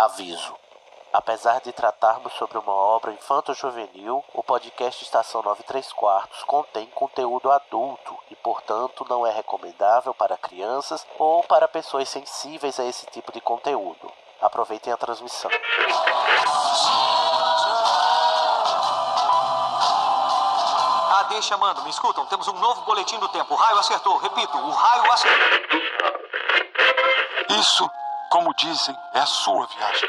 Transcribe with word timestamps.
Aviso. 0.00 0.56
Apesar 1.12 1.60
de 1.60 1.72
tratarmos 1.72 2.32
sobre 2.32 2.56
uma 2.56 2.72
obra 2.72 3.12
infanto-juvenil, 3.12 4.24
o 4.32 4.42
podcast 4.42 5.04
Estação 5.04 5.42
93 5.42 5.92
Quartos 5.92 6.42
contém 6.44 6.86
conteúdo 6.86 7.50
adulto 7.50 8.16
e, 8.30 8.36
portanto, 8.36 9.04
não 9.10 9.26
é 9.26 9.30
recomendável 9.30 10.14
para 10.14 10.38
crianças 10.38 11.06
ou 11.18 11.44
para 11.44 11.68
pessoas 11.68 12.08
sensíveis 12.08 12.80
a 12.80 12.84
esse 12.86 13.04
tipo 13.08 13.30
de 13.30 13.42
conteúdo. 13.42 14.10
Aproveitem 14.40 14.90
a 14.90 14.96
transmissão. 14.96 15.50
AD 21.18 21.42
chamando, 21.42 21.82
me 21.82 21.90
escutam? 21.90 22.24
Temos 22.24 22.48
um 22.48 22.58
novo 22.58 22.80
boletim 22.86 23.18
do 23.18 23.28
tempo. 23.28 23.52
O 23.52 23.56
raio 23.58 23.78
acertou. 23.78 24.16
Repito, 24.16 24.56
o 24.56 24.70
raio 24.70 25.12
acertou. 25.12 25.60
Isso, 27.50 27.90
como 28.30 28.54
dizem, 28.54 28.96
é 29.12 29.18
a 29.18 29.26
sua 29.26 29.66
viagem. 29.66 30.08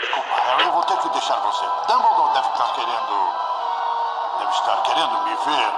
Desculpa, 0.00 0.40
Harry, 0.40 0.64
eu 0.64 0.72
vou 0.72 0.84
ter 0.84 0.96
que 0.98 1.08
deixar 1.10 1.36
você. 1.40 1.64
Dumbledore 1.88 2.32
deve 2.32 2.48
estar 2.48 2.72
querendo. 2.74 3.32
Deve 4.38 4.52
estar 4.52 4.82
querendo 4.84 5.22
me 5.24 5.34
ver. 5.34 5.72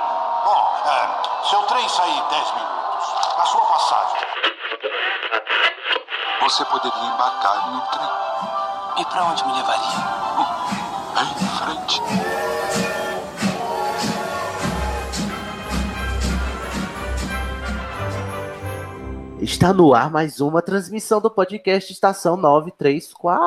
Bom, 0.45 0.83
é, 0.87 1.49
seu 1.49 1.63
trem 1.63 1.89
sai 1.89 2.11
em 2.11 2.23
10 2.29 2.55
minutos. 2.55 3.15
A 3.39 3.45
sua 3.47 3.65
passagem. 3.67 4.21
Você 6.43 6.65
poderia 6.67 7.03
embarcar 7.03 7.69
em 7.69 7.77
um 7.77 7.81
trem. 7.87 8.11
E 8.99 9.05
pra 9.07 9.25
onde 9.25 9.45
me 9.47 9.53
levaria? 9.55 10.30
Está 19.51 19.75
no 19.75 19.93
ar 19.93 20.11
mais 20.13 20.41
uma 20.41 20.63
transmissão 20.63 21.21
do 21.21 21.29
podcast 21.29 21.93
Estação 21.93 22.37
934. 22.37 23.43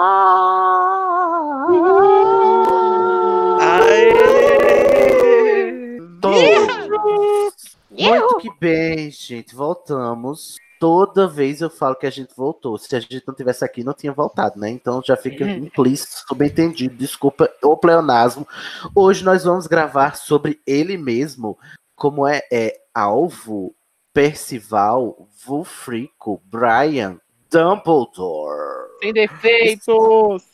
Muito 7.90 8.38
que 8.38 8.50
bem, 8.60 9.10
gente. 9.10 9.56
Voltamos. 9.56 10.58
Toda 10.78 11.26
vez 11.26 11.62
eu 11.62 11.70
falo 11.70 11.96
que 11.96 12.06
a 12.06 12.12
gente 12.12 12.36
voltou. 12.36 12.78
Se 12.78 12.94
a 12.96 13.00
gente 13.00 13.24
não 13.26 13.34
tivesse 13.34 13.64
aqui, 13.64 13.82
não 13.82 13.94
tinha 13.94 14.12
voltado, 14.12 14.60
né? 14.60 14.70
Então 14.70 15.02
já 15.04 15.16
fica 15.16 15.46
implícito, 15.50 16.28
subentendido. 16.28 16.96
Desculpa 16.96 17.50
o 17.64 17.78
pleonasmo. 17.78 18.46
Hoje 18.94 19.24
nós 19.24 19.46
vamos 19.46 19.68
gravar 19.68 20.18
sobre 20.18 20.60
ele 20.68 20.98
mesmo, 20.98 21.58
como 21.96 22.28
é, 22.28 22.42
é 22.52 22.76
alvo 22.94 23.74
Percival, 24.14 25.28
Wulfrico, 25.48 26.40
Brian, 26.46 27.20
Dumbledore. 27.50 28.90
Sem 29.02 29.12
defeitos! 29.12 30.44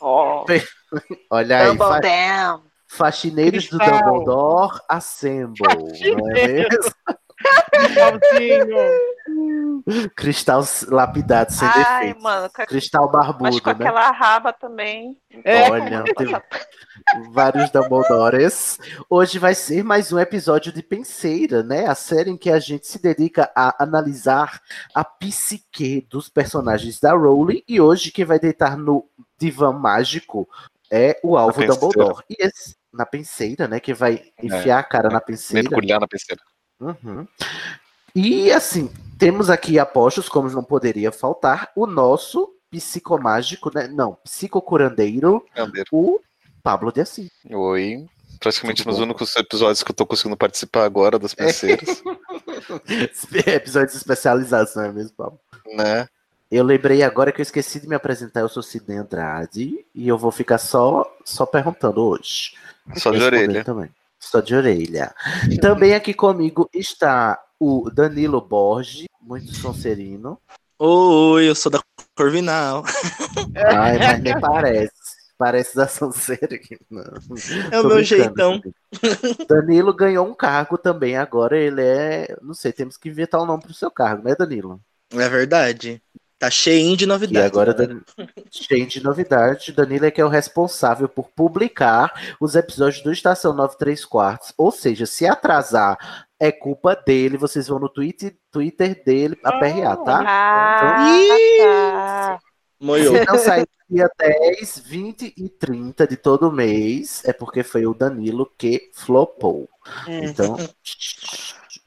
Olha 1.30 1.58
aí, 1.58 1.76
fa 1.76 2.00
Dumbledore. 2.00 2.62
faxineiros 2.88 3.68
do 3.68 3.78
Cristal. 3.78 4.02
Dumbledore, 4.02 4.80
assemble, 4.88 5.68
não 6.16 6.30
é 6.30 6.46
mesmo? 6.46 6.68
Cristalzinho. 7.70 9.00
Cristal 10.14 10.62
lapidado, 10.88 11.52
sem 11.52 11.66
Ai, 11.68 12.00
defeitos. 12.00 12.22
mano, 12.22 12.50
com- 12.54 12.66
Cristal 12.66 13.10
barbudo, 13.10 13.44
mas 13.44 13.60
com 13.60 13.70
né? 13.70 13.76
aquela 13.76 14.10
raba 14.10 14.52
também. 14.52 15.16
É. 15.44 15.70
Olha, 15.70 16.04
tem 16.16 16.28
vários 17.32 17.70
Dumbledores. 17.70 18.78
Hoje 19.08 19.38
vai 19.38 19.54
ser 19.54 19.82
mais 19.82 20.12
um 20.12 20.18
episódio 20.18 20.72
de 20.72 20.82
Penseira, 20.82 21.62
né? 21.62 21.86
A 21.86 21.94
série 21.94 22.30
em 22.30 22.36
que 22.36 22.50
a 22.50 22.58
gente 22.58 22.86
se 22.86 23.00
dedica 23.00 23.50
a 23.56 23.82
analisar 23.82 24.60
a 24.94 25.04
psique 25.04 26.06
dos 26.10 26.28
personagens 26.28 27.00
da 27.00 27.12
Rowling. 27.12 27.62
E 27.66 27.80
hoje 27.80 28.12
quem 28.12 28.24
vai 28.24 28.38
deitar 28.38 28.76
no 28.76 29.08
divã 29.38 29.72
mágico 29.72 30.48
é 30.90 31.18
o 31.22 31.36
alvo. 31.36 31.64
Dumbledore. 31.64 32.22
E 32.28 32.36
esse, 32.38 32.76
na 32.92 33.06
penseira, 33.06 33.66
né? 33.66 33.80
Que 33.80 33.94
vai 33.94 34.22
enfiar 34.42 34.80
a 34.80 34.82
cara 34.84 35.08
na 35.08 35.20
penseira. 35.20 35.68
Mergulhar 35.70 36.00
na 36.00 36.08
penseira. 36.08 36.42
Uhum. 36.80 37.26
E 38.14 38.50
assim, 38.50 38.90
temos 39.18 39.50
aqui 39.50 39.78
apostos, 39.78 40.28
como 40.28 40.48
não 40.50 40.64
poderia 40.64 41.12
faltar, 41.12 41.70
o 41.76 41.86
nosso 41.86 42.52
psicomágico, 42.70 43.70
né? 43.74 43.88
Não, 43.88 44.16
psicocurandeiro, 44.24 45.44
Candeiro. 45.54 45.88
o 45.92 46.20
Pablo 46.62 46.92
de 46.92 47.00
Assis. 47.00 47.30
Oi. 47.50 48.06
Praticamente 48.38 48.86
nos 48.86 48.98
únicos 48.98 49.36
episódios 49.36 49.82
que 49.82 49.90
eu 49.90 49.94
tô 49.94 50.06
conseguindo 50.06 50.36
participar 50.36 50.84
agora 50.84 51.18
das 51.18 51.34
penseiras, 51.34 52.02
Episódios 53.46 53.94
especializados, 53.94 54.74
não 54.74 54.84
é 54.84 54.92
mesmo, 54.92 55.12
Pablo? 55.14 55.38
né? 55.74 56.08
Eu 56.50 56.64
lembrei 56.64 57.02
agora 57.02 57.30
que 57.30 57.40
eu 57.40 57.44
esqueci 57.44 57.78
de 57.78 57.86
me 57.86 57.94
apresentar, 57.94 58.40
eu 58.40 58.48
sou 58.48 58.62
Sidney 58.62 58.96
Andrade, 58.96 59.84
e 59.94 60.08
eu 60.08 60.18
vou 60.18 60.32
ficar 60.32 60.58
só, 60.58 61.06
só 61.24 61.46
perguntando 61.46 62.02
hoje. 62.02 62.54
Só 62.96 63.12
de 63.12 63.22
orelha. 63.22 63.62
Também. 63.62 63.90
Só 64.20 64.40
de 64.40 64.54
orelha. 64.54 65.14
Também 65.60 65.94
aqui 65.94 66.12
comigo 66.12 66.68
está 66.74 67.40
o 67.58 67.90
Danilo 67.90 68.40
Borges, 68.40 69.06
muito 69.20 69.54
sonserino. 69.54 70.38
Oi, 70.78 71.48
eu 71.48 71.54
sou 71.54 71.72
da 71.72 71.80
Corvinal. 72.14 72.84
Ai, 73.56 73.98
mas 73.98 74.20
nem 74.22 74.38
parece. 74.38 74.92
Parece 75.38 75.74
da. 75.74 75.88
Não. 76.90 77.02
É 77.72 77.80
o 77.80 77.86
meu 77.86 78.04
jeitão. 78.04 78.60
Danilo 79.48 79.94
ganhou 79.94 80.26
um 80.26 80.34
cargo 80.34 80.76
também. 80.76 81.16
Agora 81.16 81.58
ele 81.58 81.82
é. 81.82 82.36
Não 82.42 82.52
sei, 82.52 82.72
temos 82.72 82.98
que 82.98 83.08
inventar 83.08 83.40
um 83.40 83.46
nome 83.46 83.62
pro 83.62 83.72
seu 83.72 83.90
cargo, 83.90 84.28
né, 84.28 84.34
Danilo? 84.38 84.78
É 85.12 85.28
verdade. 85.30 86.02
Tá 86.40 86.50
cheinho 86.50 86.96
de 86.96 87.04
E 87.04 87.06
novidades. 87.06 87.46
agora? 87.50 87.74
Dan- 87.74 88.00
cheio 88.50 88.86
de 88.86 89.02
novidade, 89.04 89.72
Danilo 89.72 90.06
é 90.06 90.10
que 90.10 90.22
é 90.22 90.24
o 90.24 90.28
responsável 90.28 91.06
por 91.06 91.28
publicar 91.36 92.34
os 92.40 92.54
episódios 92.56 93.02
do 93.02 93.12
Estação 93.12 93.52
93 93.52 94.06
Quartos. 94.06 94.54
Ou 94.56 94.72
seja, 94.72 95.04
se 95.04 95.26
atrasar, 95.26 95.98
é 96.40 96.50
culpa 96.50 96.96
dele. 96.96 97.36
Vocês 97.36 97.68
vão 97.68 97.78
no 97.78 97.90
Twitter, 97.90 98.34
Twitter 98.50 99.04
dele 99.04 99.38
aperrear, 99.44 99.98
tá? 99.98 100.24
Ah, 100.26 101.06
Ih! 101.14 101.58
tá. 101.58 102.38
Moiou. 102.80 103.14
Se 103.18 103.24
não 103.26 103.36
sair 103.38 103.68
dia 103.90 104.08
10, 104.18 104.78
20 104.86 105.34
e 105.36 105.46
30 105.50 106.06
de 106.06 106.16
todo 106.16 106.50
mês, 106.50 107.20
é 107.26 107.34
porque 107.34 107.62
foi 107.62 107.84
o 107.84 107.92
Danilo 107.92 108.50
que 108.56 108.90
flopou. 108.94 109.68
Então, 110.08 110.56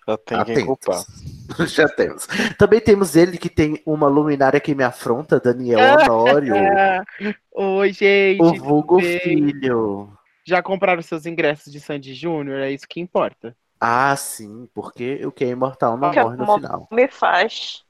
Já 0.08 0.18
tem 0.18 0.38
atentos. 0.38 0.64
culpar. 0.66 1.03
Já 1.68 1.88
temos. 1.90 2.28
Também 2.58 2.80
temos 2.80 3.16
ele 3.16 3.38
que 3.38 3.50
tem 3.50 3.81
uma 3.86 4.08
luminária 4.08 4.59
que 4.59 4.74
me 4.76 4.84
afronta, 4.84 5.40
Daniel 5.40 5.78
Honório, 6.09 6.54
Oi, 7.54 7.92
gente. 7.94 8.42
o 8.42 8.54
vulgo 8.56 9.00
filho. 9.00 10.09
Já 10.46 10.62
compraram 10.62 11.02
seus 11.02 11.26
ingressos 11.26 11.72
de 11.72 11.80
Sandy 11.80 12.14
Júnior? 12.14 12.59
É 12.59 12.72
isso 12.72 12.86
que 12.88 13.00
importa. 13.00 13.56
Ah, 13.80 14.16
sim, 14.16 14.68
porque 14.74 15.26
o 15.26 15.32
que 15.32 15.44
é 15.46 15.50
imortal 15.50 15.98
não 15.98 16.12
Que 16.12 16.22
morre 16.22 16.38
no 16.38 16.56
final. 16.56 16.88
Me 16.92 17.08
faz. 17.08 17.84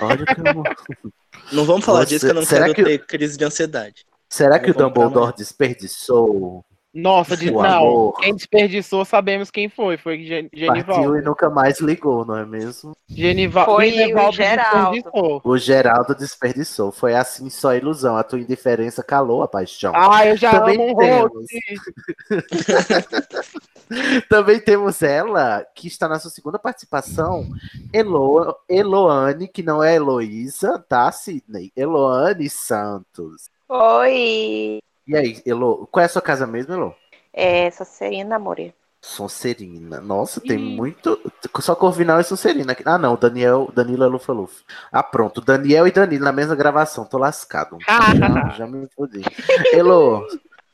Olha 0.00 0.22
o 0.22 0.26
que 0.26 0.40
eu... 0.40 1.12
Não 1.52 1.64
vamos 1.64 1.84
falar 1.84 2.00
Você- 2.00 2.14
disso 2.14 2.24
que 2.26 2.30
eu 2.30 2.34
não 2.34 2.42
será 2.44 2.64
quero 2.64 2.74
que- 2.76 2.82
ter 2.84 3.06
crise 3.06 3.36
de 3.36 3.44
ansiedade. 3.44 4.04
Será 4.28 4.58
que 4.58 4.70
o 4.70 4.74
Dumbledore 4.74 5.34
desperdiçou, 5.36 6.64
Nossa, 6.96 7.36
de... 7.36 7.50
Não. 7.50 7.60
amor. 7.64 8.14
Quem 8.20 8.34
desperdiçou, 8.34 9.04
sabemos 9.04 9.50
quem 9.50 9.68
foi. 9.68 9.96
Foi 9.96 10.24
Gen- 10.24 10.48
partiu 10.48 10.74
Genivaldo. 10.74 11.18
e 11.18 11.22
nunca 11.22 11.50
mais 11.50 11.78
ligou, 11.80 12.24
não 12.24 12.36
é 12.36 12.46
mesmo? 12.46 12.96
Genivaldo. 13.08 13.72
Foi 13.72 13.90
Genivaldo 13.90 14.30
o 14.30 14.32
Geraldo. 14.32 14.90
desperdiçou. 14.92 15.40
O 15.44 15.58
Geraldo 15.58 16.14
desperdiçou. 16.14 16.90
Foi 16.92 17.14
assim 17.14 17.50
só 17.50 17.74
ilusão. 17.74 18.16
A 18.16 18.22
tua 18.22 18.40
indiferença 18.40 19.02
calou 19.02 19.42
a 19.42 19.48
paixão. 19.48 19.92
Ah, 19.94 20.26
eu 20.26 20.36
já 20.36 20.52
Também 20.58 20.74
amo 20.76 20.92
um 20.92 20.96
temos. 20.96 21.32
rosto. 21.32 21.46
Também 24.28 24.58
temos 24.60 25.02
ela, 25.02 25.64
que 25.74 25.86
está 25.86 26.08
na 26.08 26.18
sua 26.18 26.30
segunda 26.30 26.58
participação, 26.58 27.46
Elo, 27.92 28.56
Eloane, 28.68 29.46
que 29.46 29.62
não 29.62 29.82
é 29.82 29.94
Heloísa, 29.94 30.84
tá, 30.88 31.10
Sidney? 31.12 31.70
Eloane 31.76 32.50
Santos. 32.50 33.48
Oi. 33.68 34.80
E 35.06 35.16
aí, 35.16 35.42
Elo, 35.46 35.86
qual 35.86 36.02
é 36.02 36.06
a 36.06 36.08
sua 36.08 36.22
casa 36.22 36.46
mesmo, 36.46 36.74
Elo? 36.74 36.94
É, 37.32 37.70
Sonserina, 37.70 38.36
amore. 38.36 38.74
Sonserina. 39.00 40.00
Nossa, 40.00 40.40
tem 40.40 40.58
Ih. 40.58 40.76
muito. 40.76 41.20
Só 41.60 41.76
Corvinal 41.76 42.20
e 42.20 42.24
Sonserina. 42.24 42.76
Ah, 42.84 42.98
não, 42.98 43.14
Daniel, 43.16 43.70
Danilo 43.72 44.04
é 44.04 44.06
Lufa 44.08 44.32
Lufa. 44.32 44.64
Ah, 44.90 45.02
pronto. 45.02 45.40
Daniel 45.40 45.86
e 45.86 45.92
Danilo 45.92 46.24
na 46.24 46.32
mesma 46.32 46.56
gravação. 46.56 47.04
Tô 47.04 47.18
lascado. 47.18 47.78
já, 47.86 48.48
já 48.50 48.66
me 48.66 48.88
fodi. 48.96 49.22
Elo, 49.72 50.26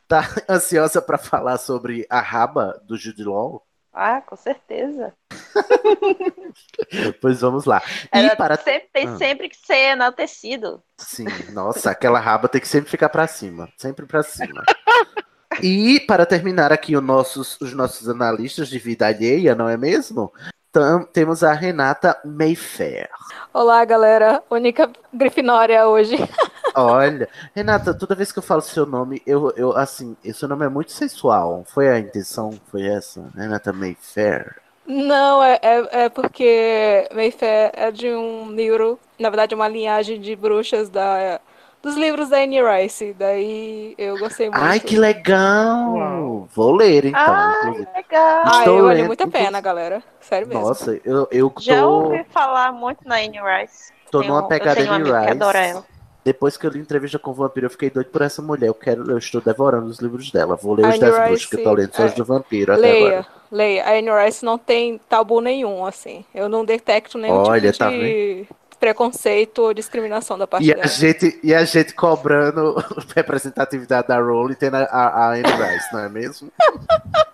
tá 0.08 0.22
ansiosa 0.48 1.02
pra 1.02 1.18
falar 1.18 1.58
sobre 1.58 2.06
a 2.08 2.20
raba 2.20 2.80
do 2.86 2.96
Jude 2.96 3.24
Law? 3.24 3.62
Ah, 3.92 4.20
com 4.22 4.36
certeza. 4.36 5.12
Pois 7.20 7.40
vamos 7.40 7.64
lá. 7.64 7.82
E 8.14 8.18
Ela 8.18 8.36
para. 8.36 8.56
sempre, 8.56 8.88
tem 8.92 9.08
Ah. 9.08 9.16
sempre 9.16 9.48
que 9.48 9.56
ser 9.56 9.92
enaltecido. 9.92 10.82
Sim, 10.98 11.26
nossa, 11.52 11.90
aquela 11.90 12.18
raba 12.20 12.48
tem 12.48 12.60
que 12.60 12.68
sempre 12.68 12.90
ficar 12.90 13.08
pra 13.08 13.26
cima. 13.26 13.68
Sempre 13.76 14.06
pra 14.06 14.22
cima. 14.22 14.62
E 15.62 16.00
para 16.06 16.24
terminar 16.24 16.72
aqui 16.72 16.96
os 16.96 17.02
nossos, 17.02 17.60
os 17.60 17.74
nossos 17.74 18.08
analistas 18.08 18.68
de 18.70 18.78
vida 18.78 19.06
alheia, 19.06 19.54
não 19.54 19.68
é 19.68 19.76
mesmo? 19.76 20.32
tam- 20.72 21.04
temos 21.04 21.44
a 21.44 21.52
Renata 21.52 22.18
Mayfair. 22.24 23.10
Olá, 23.52 23.84
galera. 23.84 24.42
Única 24.50 24.90
Grifinória 25.12 25.86
hoje. 25.86 26.16
Olha, 26.74 27.28
Renata, 27.54 27.92
toda 27.92 28.14
vez 28.14 28.32
que 28.32 28.38
eu 28.38 28.42
falo 28.42 28.62
seu 28.62 28.86
nome, 28.86 29.22
eu, 29.26 29.50
eu 29.56 29.76
assim, 29.76 30.16
seu 30.32 30.48
nome 30.48 30.64
é 30.64 30.68
muito 30.68 30.92
sensual. 30.92 31.64
Foi 31.72 31.88
a 31.88 31.98
intenção? 31.98 32.50
Foi 32.70 32.82
essa? 32.86 33.30
Renata 33.36 33.72
Mayfair. 33.72 34.56
Não, 34.86 35.42
é, 35.42 35.58
é, 35.62 36.04
é 36.04 36.08
porque 36.08 37.08
Mayfair 37.14 37.70
é 37.74 37.90
de 37.90 38.08
um 38.10 38.50
livro, 38.52 38.98
na 39.18 39.30
verdade, 39.30 39.54
uma 39.54 39.68
linhagem 39.68 40.20
de 40.20 40.34
bruxas 40.34 40.88
da, 40.88 41.40
dos 41.82 41.94
livros 41.94 42.28
da 42.30 42.38
Anne 42.38 42.60
Rice. 42.62 43.12
Daí 43.14 43.94
eu 43.96 44.18
gostei 44.18 44.48
muito. 44.50 44.60
Ai, 44.62 44.80
que 44.80 44.96
legal! 44.98 45.92
Uau. 45.94 46.48
Vou 46.54 46.74
ler 46.74 47.04
então. 47.04 47.22
Ai, 47.22 47.60
inclusive. 47.60 47.88
legal. 47.94 48.42
Ai, 48.44 48.58
Estou 48.58 48.82
vale 48.82 48.94
lendo, 48.96 49.06
muito 49.06 49.22
a 49.22 49.26
pena, 49.28 49.60
galera. 49.60 50.02
Sério 50.20 50.48
mesmo. 50.48 50.64
Nossa, 50.64 51.00
eu, 51.04 51.28
eu 51.30 51.52
Já 51.58 51.80
tô, 51.80 51.90
ouvi 51.90 52.24
falar 52.24 52.72
muito 52.72 53.06
na 53.06 53.16
Anne 53.16 53.38
Rice. 53.40 53.92
tô 54.10 54.18
Tenho- 54.20 54.32
numa 54.32 54.48
pegada 54.48 54.80
eu 54.80 54.84
de 54.84 54.90
amigo 54.90 55.10
que 55.10 55.16
Rice. 55.16 55.30
adora 55.30 55.58
ela. 55.60 55.91
Depois 56.24 56.56
que 56.56 56.64
eu 56.66 56.70
li 56.70 56.78
entrevista 56.78 57.18
com 57.18 57.32
o 57.32 57.34
vampiro, 57.34 57.66
eu 57.66 57.70
fiquei 57.70 57.90
doido 57.90 58.08
por 58.10 58.22
essa 58.22 58.40
mulher. 58.40 58.68
Eu 58.68 58.74
quero, 58.74 59.10
eu 59.10 59.18
estou 59.18 59.40
devorando 59.40 59.86
os 59.86 59.98
livros 59.98 60.30
dela. 60.30 60.54
Vou 60.54 60.74
ler 60.74 60.82
os 60.86 60.90
Anne 60.90 61.00
10 61.00 61.14
Rice, 61.14 61.26
bruxos 61.28 61.46
que 61.46 61.56
eu 61.56 61.64
tô 61.64 61.72
lendo, 61.72 61.90
é, 61.98 62.08
do 62.10 62.24
vampiro 62.24 62.72
até 62.72 62.80
Leia, 62.80 63.08
agora. 63.08 63.26
leia. 63.50 63.84
A 63.84 63.90
Anne 63.98 64.24
Rice 64.24 64.44
não 64.44 64.56
tem 64.56 65.00
tabu 65.08 65.40
nenhum, 65.40 65.84
assim. 65.84 66.24
Eu 66.32 66.48
não 66.48 66.64
detecto 66.64 67.18
nenhum 67.18 67.34
Olha, 67.34 67.72
tipo 67.72 67.78
tá 67.84 67.90
de 67.90 68.46
preconceito 68.78 69.60
ou 69.62 69.74
discriminação 69.74 70.36
da 70.38 70.46
parte 70.46 70.66
E 70.66 70.72
a, 70.72 70.74
dela. 70.76 70.88
gente, 70.88 71.40
e 71.42 71.54
a 71.54 71.64
gente 71.64 71.94
cobrando 71.94 72.74
representatividade 73.14 74.08
da 74.08 74.18
Rowling 74.20 74.54
tendo 74.54 74.76
a, 74.76 74.82
a, 74.84 75.06
a 75.06 75.30
Anne 75.32 75.42
Rice, 75.42 75.92
não 75.92 76.00
é 76.00 76.08
mesmo? 76.08 76.52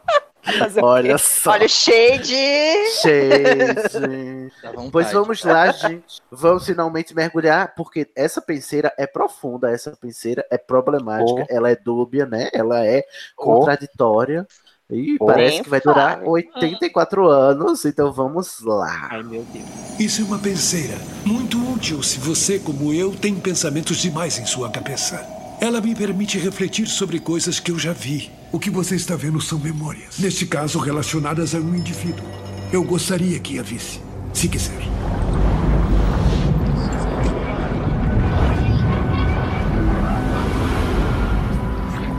Fazer? 0.58 0.82
Olha 0.84 1.18
só. 1.18 1.50
Olha 1.52 1.66
o 1.66 1.68
shade. 1.68 2.34
Vontade. 4.74 4.90
Pois 4.90 5.12
vamos 5.12 5.42
lá, 5.42 5.70
gente. 5.72 6.22
Vamos 6.30 6.66
finalmente 6.66 7.14
mergulhar, 7.14 7.74
porque 7.76 8.08
essa 8.16 8.40
penseira 8.40 8.92
é 8.98 9.06
profunda, 9.06 9.70
essa 9.70 9.96
penseira 9.96 10.44
é 10.50 10.58
problemática, 10.58 11.42
Oh. 11.42 11.46
ela 11.54 11.70
é 11.70 11.76
dúbia, 11.76 12.26
né? 12.26 12.48
Ela 12.52 12.84
é 12.86 13.02
Oh. 13.36 13.44
contraditória. 13.44 14.46
E 14.90 15.18
Oh. 15.20 15.26
parece 15.26 15.56
Nem 15.56 15.62
que 15.64 15.68
vai 15.68 15.80
durar 15.82 16.16
fale. 16.16 16.28
84 16.28 17.28
anos, 17.28 17.84
então 17.84 18.10
vamos 18.10 18.60
lá. 18.64 19.08
Ai, 19.10 19.22
meu 19.22 19.42
Deus. 19.52 19.66
Isso 20.00 20.22
é 20.22 20.24
uma 20.24 20.38
penseira 20.38 20.94
muito 21.26 21.58
útil 21.74 22.02
se 22.02 22.18
você, 22.18 22.58
como 22.58 22.90
eu, 22.94 23.14
tem 23.14 23.34
pensamentos 23.34 23.98
demais 23.98 24.38
em 24.38 24.46
sua 24.46 24.70
cabeça. 24.70 25.26
Ela 25.60 25.80
me 25.80 25.92
permite 25.92 26.38
refletir 26.38 26.86
sobre 26.86 27.18
coisas 27.18 27.58
que 27.58 27.72
eu 27.72 27.78
já 27.78 27.92
vi. 27.92 28.30
O 28.52 28.60
que 28.60 28.70
você 28.70 28.94
está 28.94 29.16
vendo 29.16 29.40
são 29.40 29.58
memórias. 29.58 30.16
Neste 30.16 30.46
caso, 30.46 30.78
relacionadas 30.78 31.52
a 31.52 31.58
um 31.58 31.74
indivíduo. 31.74 32.24
Eu 32.72 32.84
gostaria 32.84 33.40
que 33.40 33.58
a 33.58 33.62
visse, 33.62 34.00
se 34.32 34.48
quiser. 34.48 34.80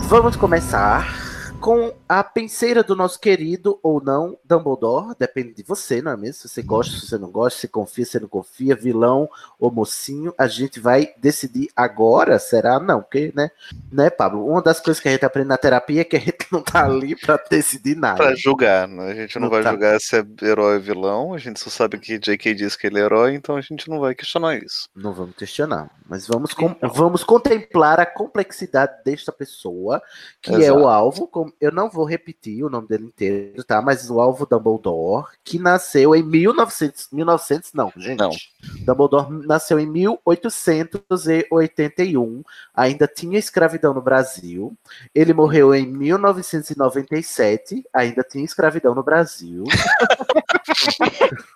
Vamos 0.10 0.36
começar 0.36 1.08
com 1.62 1.94
a 2.10 2.24
penseira 2.24 2.82
do 2.84 2.96
nosso 2.96 3.20
querido 3.20 3.80
ou 3.84 4.02
não 4.04 4.36
Dumbledore. 4.44 5.16
Depende 5.20 5.54
de 5.54 5.62
você, 5.62 6.02
não 6.02 6.12
é 6.12 6.18
mesmo? 6.18 6.34
Se 6.42 6.50
você 6.50 6.64
gosta, 6.64 6.96
se 7.00 7.06
você 7.08 7.18
não 7.20 7.30
gosta, 7.30 7.60
se 7.60 7.68
confia, 7.68 8.04
se 8.06 8.20
não 8.20 8.28
confia, 8.28 8.76
vilão 8.76 9.30
ou 9.60 9.70
mocinho. 9.72 10.34
A 10.36 10.48
gente 10.48 10.80
vai 10.80 11.14
decidir 11.18 11.70
agora, 11.76 12.40
será? 12.40 12.80
Não, 12.80 13.00
porque, 13.02 13.32
né, 13.36 13.52
né, 13.92 14.10
Pablo? 14.10 14.48
Uma 14.48 14.60
das 14.62 14.80
coisas 14.80 15.00
que 15.00 15.08
a 15.08 15.12
gente 15.12 15.24
aprende 15.24 15.50
na 15.50 15.58
terapia 15.58 16.02
é 16.02 16.04
que 16.04 16.18
a 16.18 16.20
gente 16.20 16.48
não 16.52 16.64
tá 16.64 16.84
ali 16.84 17.16
pra 17.16 17.40
decidir 17.50 17.96
nada. 17.96 18.18
Pra 18.18 18.34
julgar, 18.36 18.88
né? 18.88 19.12
A 19.12 19.16
gente 19.16 19.36
não, 19.38 19.44
Não 19.44 19.50
vai 19.52 19.62
tá. 19.62 19.70
julgar 19.72 20.00
se 20.02 20.16
é 20.18 20.26
herói 20.42 20.76
ou 20.78 20.82
vilão, 20.82 21.34
a 21.36 21.38
gente 21.38 21.60
só 21.60 21.70
sabe 21.70 22.00
que 22.00 22.18
J.K. 22.18 22.56
diz 22.56 22.76
que 22.76 22.88
ele 22.88 23.00
é 23.00 23.04
herói, 23.04 23.36
então 23.36 23.56
a 23.56 23.62
gente 23.62 23.88
não 23.88 24.00
vai 24.00 24.16
questionar 24.16 24.58
isso. 24.58 24.90
Não 24.96 25.14
vamos 25.14 25.36
questionar, 25.36 25.92
mas 26.10 26.26
vamos, 26.28 26.56
com- 26.56 26.76
vamos 26.94 27.24
contemplar 27.24 28.00
a 28.00 28.06
complexidade 28.06 28.94
desta 29.06 29.32
pessoa, 29.32 30.02
que 30.42 30.52
é 30.52 30.58
Exato. 30.58 30.80
o 30.80 30.88
alvo. 30.88 31.30
eu 31.62 31.72
não 31.72 31.88
vou 31.90 31.99
repetir 32.06 32.64
o 32.64 32.70
nome 32.70 32.88
dele 32.88 33.06
inteiro, 33.06 33.64
tá? 33.64 33.82
Mas 33.82 34.08
o 34.10 34.20
alvo 34.20 34.46
Dumbledore, 34.46 35.26
que 35.44 35.58
nasceu 35.60 36.16
em 36.16 36.24
1900, 36.24 37.10
1900 37.12 37.74
não, 37.74 37.92
gente. 37.98 38.18
Não. 38.20 38.30
Dumbledore 38.86 39.46
nasceu 39.48 39.80
em 39.80 39.86
1881, 39.86 42.44
ainda 42.74 43.08
tinha 43.08 43.38
escravidão 43.40 43.94
no 43.94 44.02
Brasil. 44.02 44.74
Ele 45.14 45.34
morreu 45.34 45.74
em 45.76 45.86
1997, 45.88 47.84
ainda 47.94 48.24
tinha 48.24 48.44
escravidão 48.46 48.96
no 48.96 49.04
Brasil. 49.04 49.64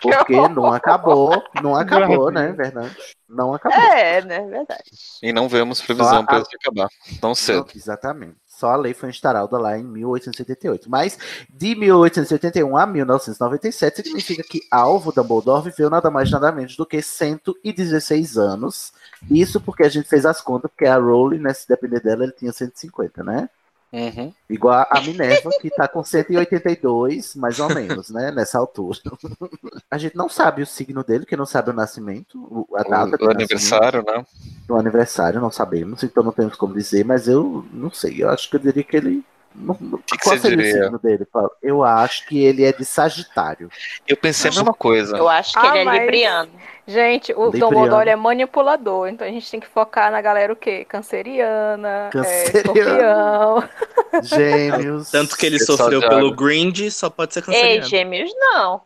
Porque 0.00 0.34
não 0.48 0.72
acabou, 0.72 1.42
não 1.60 1.74
acabou, 1.74 2.30
né, 2.30 2.52
verdade? 2.52 2.96
Não 3.28 3.52
acabou. 3.52 3.76
É, 3.78 4.22
né? 4.24 4.46
Verdade. 4.46 4.84
E 5.20 5.32
não 5.32 5.48
vemos 5.48 5.82
previsão 5.82 6.20
Só 6.20 6.22
pra 6.22 6.36
a- 6.36 6.40
isso 6.40 6.50
acabar 6.54 6.88
tão 7.20 7.34
cedo. 7.34 7.66
Não, 7.66 7.72
exatamente. 7.74 8.36
Só 8.58 8.72
a 8.72 8.76
lei 8.76 8.92
foi 8.92 9.08
instaurada 9.08 9.56
lá 9.56 9.78
em 9.78 9.84
1878. 9.84 10.90
Mas 10.90 11.16
de 11.48 11.76
1881 11.76 12.76
a 12.76 12.86
1997 12.86 14.02
significa 14.02 14.42
que 14.42 14.62
Alvo 14.68 15.12
Dumbledore 15.12 15.70
viveu 15.70 15.88
nada 15.88 16.10
mais 16.10 16.28
nada 16.28 16.50
menos 16.50 16.76
do 16.76 16.84
que 16.84 17.00
116 17.00 18.36
anos. 18.36 18.92
Isso 19.30 19.60
porque 19.60 19.84
a 19.84 19.88
gente 19.88 20.08
fez 20.08 20.26
as 20.26 20.40
contas, 20.40 20.72
porque 20.72 20.86
a 20.86 20.96
Rowling, 20.96 21.38
né, 21.38 21.54
se 21.54 21.68
depender 21.68 22.00
dela, 22.00 22.24
ele 22.24 22.32
tinha 22.32 22.52
150, 22.52 23.22
né? 23.22 23.48
Uhum. 23.92 24.32
Igual 24.50 24.86
a 24.90 25.00
Minerva, 25.00 25.48
que 25.62 25.70
tá 25.70 25.88
com 25.88 26.04
182, 26.04 27.34
mais 27.36 27.58
ou 27.58 27.68
menos, 27.74 28.10
né? 28.10 28.30
Nessa 28.30 28.58
altura. 28.58 28.98
A 29.90 29.96
gente 29.96 30.14
não 30.16 30.28
sabe 30.28 30.62
o 30.62 30.66
signo 30.66 31.02
dele, 31.02 31.24
que 31.24 31.36
não 31.36 31.46
sabe 31.46 31.70
o 31.70 31.72
nascimento, 31.72 32.38
o- 32.38 32.76
a 32.76 32.82
data 32.82 32.92
O, 32.94 32.98
o 32.98 33.10
nascimento. 33.10 33.30
aniversário, 33.30 34.04
né? 34.06 34.24
No 34.68 34.76
aniversário, 34.78 35.40
não 35.40 35.50
sabemos, 35.50 36.02
então 36.02 36.22
não 36.22 36.32
temos 36.32 36.56
como 36.56 36.74
dizer, 36.74 37.04
mas 37.04 37.26
eu 37.28 37.64
não 37.72 37.90
sei. 37.90 38.22
Eu 38.22 38.28
acho 38.30 38.50
que 38.50 38.56
eu 38.56 38.60
diria 38.60 38.84
que 38.84 38.96
ele. 38.96 39.24
Não, 39.54 39.74
que 39.74 40.18
qual 40.22 40.36
você 40.36 40.42
seria 40.42 40.56
diria? 40.58 40.80
o 40.80 40.84
signo 40.84 40.98
dele, 40.98 41.24
Paulo? 41.24 41.50
Eu 41.62 41.82
acho 41.82 42.26
que 42.26 42.38
ele 42.38 42.64
é 42.64 42.72
de 42.72 42.84
Sagitário. 42.84 43.70
Eu 44.06 44.16
pensei 44.16 44.50
a 44.50 44.54
mesma 44.54 44.74
coisa. 44.74 45.16
Eu 45.16 45.26
acho 45.28 45.54
que 45.54 45.66
Ah, 45.66 45.70
ele 45.70 45.78
é 45.78 45.84
mas- 45.84 46.00
libriano. 46.00 46.50
Gente, 46.88 47.34
o 47.34 47.50
Libriano. 47.50 47.74
Dumbledore 47.74 48.08
é 48.08 48.16
manipulador, 48.16 49.08
então 49.08 49.28
a 49.28 49.30
gente 49.30 49.50
tem 49.50 49.60
que 49.60 49.68
focar 49.68 50.10
na 50.10 50.22
galera 50.22 50.50
o 50.50 50.56
quê? 50.56 50.86
Canceriana, 50.86 52.08
é, 52.08 52.10
Canceriano. 52.10 53.58
escorpião. 53.58 53.68
Gêmeos. 54.24 55.10
Tanto 55.10 55.36
que 55.36 55.44
ele 55.44 55.58
Pessoal 55.58 55.76
sofreu 55.76 56.00
pelo 56.08 56.34
grind, 56.34 56.88
só 56.90 57.10
pode 57.10 57.34
ser 57.34 57.40
Ei, 57.52 57.80
canceriano. 57.80 57.86
gêmeos, 57.88 58.30
não. 58.38 58.80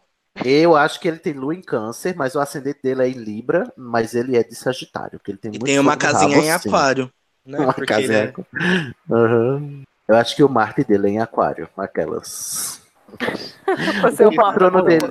Eu 0.45 0.75
acho 0.77 0.99
que 0.99 1.07
ele 1.07 1.19
tem 1.19 1.33
lua 1.35 1.55
em 1.55 1.61
câncer, 1.63 2.17
mas 2.17 2.35
o 2.35 2.41
ascendente 2.41 2.81
dele 2.83 3.03
é 3.03 3.09
em 3.09 3.13
Libra, 3.13 3.73
mas 3.77 4.15
ele 4.15 4.37
é 4.37 4.43
de 4.43 4.55
Sagitário, 4.57 5.19
porque 5.19 5.31
ele 5.31 5.39
tem 5.39 5.51
E 5.55 5.59
muito 5.59 5.65
tem 5.67 5.79
uma 5.79 5.97
casinha 5.97 6.37
rabo, 6.39 6.49
em 6.49 6.59
sim. 6.59 6.69
aquário. 6.69 7.13
Né? 7.47 7.59
Uma 7.59 7.73
Porque 7.73 7.93
casinha 7.93 8.19
ele 8.19 8.35
é-. 8.61 9.15
Aham. 9.15 9.82
Eu 10.09 10.17
acho 10.17 10.35
que 10.35 10.43
o 10.43 10.49
Marte 10.49 10.82
dele 10.85 11.06
é 11.09 11.11
em 11.11 11.21
Aquário, 11.21 11.69
aquelas. 11.77 12.82
Você 14.03 14.25
é 14.25 14.27
O 14.27 14.35
patrono 14.35 14.82
dele. 14.82 15.06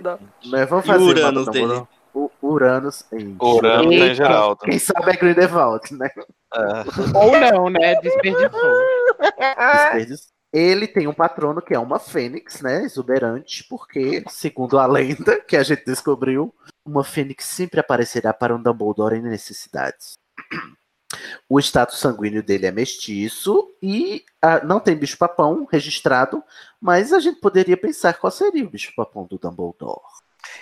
Vamos 0.68 0.86
fazer 0.86 1.04
o 1.04 1.12
o 1.14 1.34
mapa 1.34 1.52
dele? 1.52 1.84
O 2.14 2.30
Uranus. 2.42 3.06
Ih, 3.14 3.36
Urano 3.40 3.90
tá 3.90 4.06
em 4.06 4.16
Geraldo. 4.16 4.60
Quem 4.66 4.80
sabe 4.80 5.12
é 5.12 5.16
Grindelwald, 5.16 5.94
né? 5.94 6.10
É. 6.54 7.18
Ou 7.18 7.40
não, 7.40 7.70
né? 7.70 7.96
Desperdiçou. 8.02 8.50
Desperdício. 9.20 10.28
Ele 10.54 10.86
tem 10.86 11.08
um 11.08 11.14
patrono 11.14 11.62
que 11.62 11.74
é 11.74 11.80
uma 11.80 11.98
fênix, 11.98 12.62
né? 12.62 12.84
Exuberante, 12.84 13.66
porque, 13.70 14.22
segundo 14.28 14.78
a 14.78 14.86
lenda 14.86 15.40
que 15.40 15.56
a 15.56 15.64
gente 15.64 15.86
descobriu, 15.86 16.54
uma 16.86 17.06
fênix 17.06 17.46
sempre 17.46 17.80
aparecerá 17.80 18.34
para 18.34 18.54
um 18.54 18.62
Dumbledore 18.62 19.16
em 19.16 19.22
necessidades. 19.22 20.18
O 21.48 21.60
status 21.60 22.00
sanguíneo 22.00 22.44
dele 22.44 22.66
é 22.66 22.72
mestiço 22.72 23.74
e 23.82 24.26
ah, 24.42 24.64
não 24.64 24.80
tem 24.80 24.96
bicho-papão 24.96 25.68
registrado, 25.70 26.44
mas 26.80 27.14
a 27.14 27.20
gente 27.20 27.40
poderia 27.40 27.78
pensar 27.78 28.14
qual 28.14 28.32
seria 28.32 28.66
o 28.66 28.70
bicho-papão 28.70 29.26
do 29.26 29.38
Dumbledore. 29.38 30.02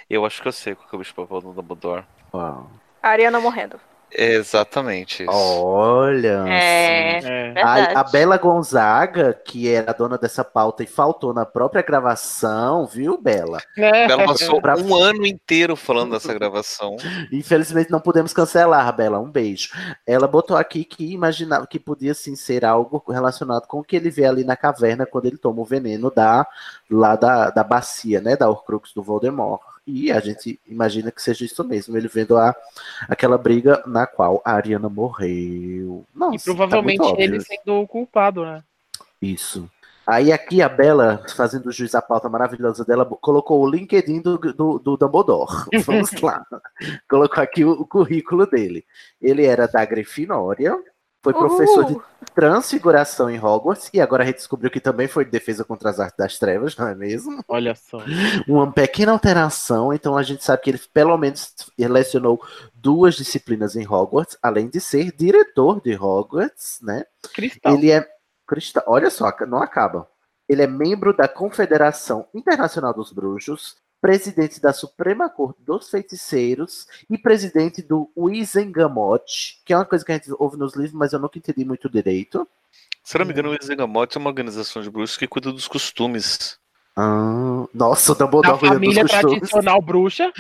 Eu 0.10 0.26
acho 0.26 0.42
que 0.42 0.48
eu 0.48 0.52
sei 0.52 0.76
qual 0.76 0.88
que 0.88 0.96
é 0.96 0.98
o 0.98 1.00
bicho 1.00 1.14
papão 1.16 1.40
do 1.40 1.54
Dumbledore. 1.54 2.04
Uau. 2.34 2.70
A 3.02 3.10
Ariana 3.10 3.40
morrendo. 3.40 3.80
É 4.12 4.34
exatamente 4.34 5.24
isso. 5.24 5.32
Olha, 5.32 6.46
É. 6.48 7.18
É. 7.18 7.20
verdade. 7.54 7.96
A, 7.96 8.00
a 8.00 8.04
Bela 8.04 8.38
Gonzaga, 8.38 9.34
que 9.34 9.70
era 9.70 9.92
a 9.92 9.94
dona 9.94 10.18
dessa 10.18 10.44
pauta 10.44 10.84
e 10.84 10.88
faltou 10.88 11.34
na 11.34 11.46
própria 11.46 11.82
gravação, 11.82 12.86
viu, 12.86 13.18
Bela? 13.22 13.60
Ela 13.78 14.26
passou 14.26 14.62
Pra- 14.62 14.76
um 14.78 14.96
ano 14.96 15.26
inteiro 15.26 15.76
falando 15.76 16.12
dessa 16.12 16.34
gravação. 16.34 16.96
Infelizmente 17.32 17.92
não 17.92 18.00
podemos 18.00 18.34
cancelar, 18.34 18.92
Bela. 18.96 19.20
Um 19.20 19.30
beijo. 19.32 19.70
Ela 20.06 20.28
botou 20.28 20.58
aqui 20.58 20.84
que 20.84 21.14
imaginava 21.14 21.68
que 21.68 21.80
podia 21.80 22.14
sim 22.14 22.36
ser 22.36 22.66
algo 22.66 23.04
relacionado 23.10 23.68
com 23.68 23.80
o 23.80 23.84
que 23.84 23.96
ele 23.96 24.10
vê 24.10 24.26
ali 24.26 24.44
na 24.44 24.56
caverna 24.56 25.06
quando 25.06 25.26
ele 25.26 25.38
toma 25.38 25.62
o 25.62 25.66
veneno 25.66 26.12
da 26.12 26.46
lá 26.90 27.16
da, 27.16 27.50
da 27.50 27.64
bacia, 27.64 28.20
né, 28.22 28.36
da 28.36 28.50
Horcrux 28.50 28.94
do 28.94 29.04
Voldemort. 29.04 29.62
E 29.92 30.12
a 30.12 30.20
gente 30.20 30.60
imagina 30.68 31.12
que 31.12 31.20
seja 31.20 31.44
isso 31.44 31.64
mesmo, 31.64 31.98
ele 31.98 32.08
vendo 32.08 32.38
a, 32.38 32.56
aquela 33.08 33.40
briga 33.40 33.82
na 33.88 34.06
qual 34.06 34.40
a 34.46 34.54
Ariana 34.54 34.88
morreu. 34.88 36.06
Nossa, 36.14 36.36
E 36.36 36.40
provavelmente 36.44 36.98
tá 36.98 37.04
muito 37.06 37.14
óbvio 37.14 37.24
ele 37.24 37.42
sendo 37.42 37.74
o 37.74 37.88
culpado, 37.88 38.46
né? 38.46 38.64
Isso. 39.20 39.68
Aí 40.06 40.32
aqui 40.32 40.62
a 40.62 40.70
Bela, 40.70 41.24
fazendo 41.36 41.72
juiz 41.72 41.96
à 41.96 42.04
pauta 42.04 42.30
maravilhosa 42.30 42.86
dela, 42.86 43.04
colocou 43.04 43.64
o 43.64 43.70
LinkedIn 43.70 44.22
do, 44.22 44.38
do, 44.38 44.78
do 44.78 44.96
Dumbledore. 44.96 45.66
Vamos 45.84 46.12
lá. 46.22 46.46
Colocou 47.10 47.44
aqui 47.44 47.66
o, 47.66 47.72
o 47.72 47.86
currículo 47.88 48.46
dele. 48.46 48.86
Ele 49.20 49.44
era 49.44 49.68
da 49.68 49.84
Grifinória, 49.86 50.78
foi 51.22 51.34
professor 51.34 51.86
de 51.86 51.98
transfiguração 52.34 53.30
em 53.30 53.38
Hogwarts 53.38 53.90
e 53.94 54.00
agora 54.00 54.24
a 54.24 54.26
gente 54.26 54.38
descobriu 54.38 54.72
que 54.72 54.80
também 54.80 55.08
foi 55.08 55.26
de 55.26 55.32
defesa 55.32 55.66
contra 55.66 55.90
as 55.90 56.00
artes 56.00 56.18
das 56.18 56.40
trevas, 56.40 56.78
não 56.78 56.88
é 56.88 56.96
mesmo? 56.96 57.44
Olha 57.48 57.76
só. 57.76 58.00
Uma 58.48 58.72
pequena 58.72 59.12
alteração, 59.12 59.94
então 59.94 60.16
a 60.16 60.24
gente 60.24 60.44
sabe 60.44 60.62
que 60.62 60.70
ele 60.70 60.80
pelo 60.94 61.18
menos 61.18 61.54
lecionou 61.78 62.42
duas 62.74 63.16
disciplinas 63.16 63.76
em 63.76 63.86
Hogwarts, 63.86 64.38
além 64.42 64.70
de 64.70 64.80
ser 64.80 65.12
diretor 65.12 65.82
de 65.82 65.96
Hogwarts, 65.96 66.80
né? 66.82 67.04
Cristal. 67.34 67.74
Ele 67.74 67.92
é 67.92 68.08
crista... 68.48 68.84
olha 68.88 69.10
só, 69.10 69.32
não 69.46 69.62
acaba. 69.62 70.08
Ele 70.48 70.64
é 70.64 70.68
membro 70.68 71.16
da 71.16 71.28
Confederação 71.28 72.26
Internacional 72.34 72.94
dos 72.94 73.12
Bruxos, 73.12 73.76
presidente 74.02 74.62
da 74.62 74.72
Suprema 74.74 75.30
Corte 75.30 75.62
dos 75.64 75.90
Feiticeiros 75.90 76.88
e 77.10 77.18
presidente 77.18 77.82
do 77.82 78.10
Wizengamot, 78.18 79.62
que 79.66 79.74
é 79.74 79.76
uma 79.78 79.86
coisa 79.86 80.06
que 80.06 80.12
a 80.12 80.16
gente 80.16 80.32
ouve 80.40 80.58
nos 80.58 80.76
livros, 80.76 80.94
mas 80.94 81.14
eu 81.14 81.20
nunca 81.20 81.38
entendi 81.38 81.66
muito 81.66 81.90
direito. 81.90 82.48
Se 83.04 83.18
não 83.18 83.26
me 83.26 83.32
engano, 83.34 83.50
o 83.52 83.56
Isengamot 83.56 84.16
é 84.16 84.20
uma 84.20 84.30
organização 84.30 84.82
de 84.82 84.90
bruxos 84.90 85.18
que 85.18 85.28
cuida 85.28 85.52
dos 85.52 85.68
costumes. 85.68 86.60
Ah, 86.96 87.66
nossa, 87.74 88.12
o 88.12 88.16
Dumbledore 88.16 88.60
cuida 88.60 88.74
família 88.76 89.04
dos 89.04 89.12
costumes. 89.12 89.38
tradicional 89.40 89.82
bruxa. 89.82 90.32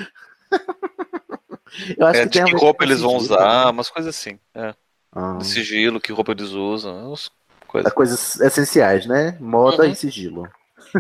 Eu 1.98 2.08
acho 2.08 2.22
É, 2.22 2.28
que 2.28 2.30
de 2.30 2.44
que 2.44 2.56
roupa 2.56 2.84
eles 2.84 3.02
vão 3.02 3.20
sigilo, 3.20 3.36
usar, 3.36 3.66
né? 3.66 3.72
umas 3.72 3.90
coisas 3.90 4.16
assim. 4.16 4.40
É. 4.56 4.74
Ah, 5.12 5.40
sigilo, 5.42 6.00
que 6.02 6.12
roupa 6.12 6.32
eles 6.32 6.50
usam, 6.52 7.08
umas 7.10 7.30
coisas. 7.68 7.94
coisas 7.94 8.40
essenciais, 8.40 9.06
né? 9.06 9.38
Moda 9.40 9.84
Uhum. 9.84 9.92
e 9.92 9.96
sigilo. 9.96 10.48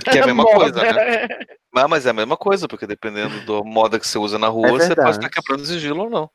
Que 0.03 0.17
é 0.19 0.21
a 0.23 0.27
mesma 0.27 0.43
Moda. 0.43 0.55
coisa, 0.73 0.93
né? 0.93 1.27
Mas, 1.71 1.89
mas 1.89 2.05
é 2.05 2.09
a 2.09 2.13
mesma 2.13 2.35
coisa, 2.35 2.67
porque 2.67 2.87
dependendo 2.87 3.45
da 3.45 3.63
moda 3.63 3.99
que 3.99 4.07
você 4.07 4.17
usa 4.17 4.39
na 4.39 4.47
rua, 4.47 4.67
É 4.67 4.71
você 4.71 4.95
pode 4.95 5.09
estar 5.11 5.29
quebrando 5.29 5.65
sigilo 5.65 6.03
ou 6.03 6.09
não. 6.09 6.29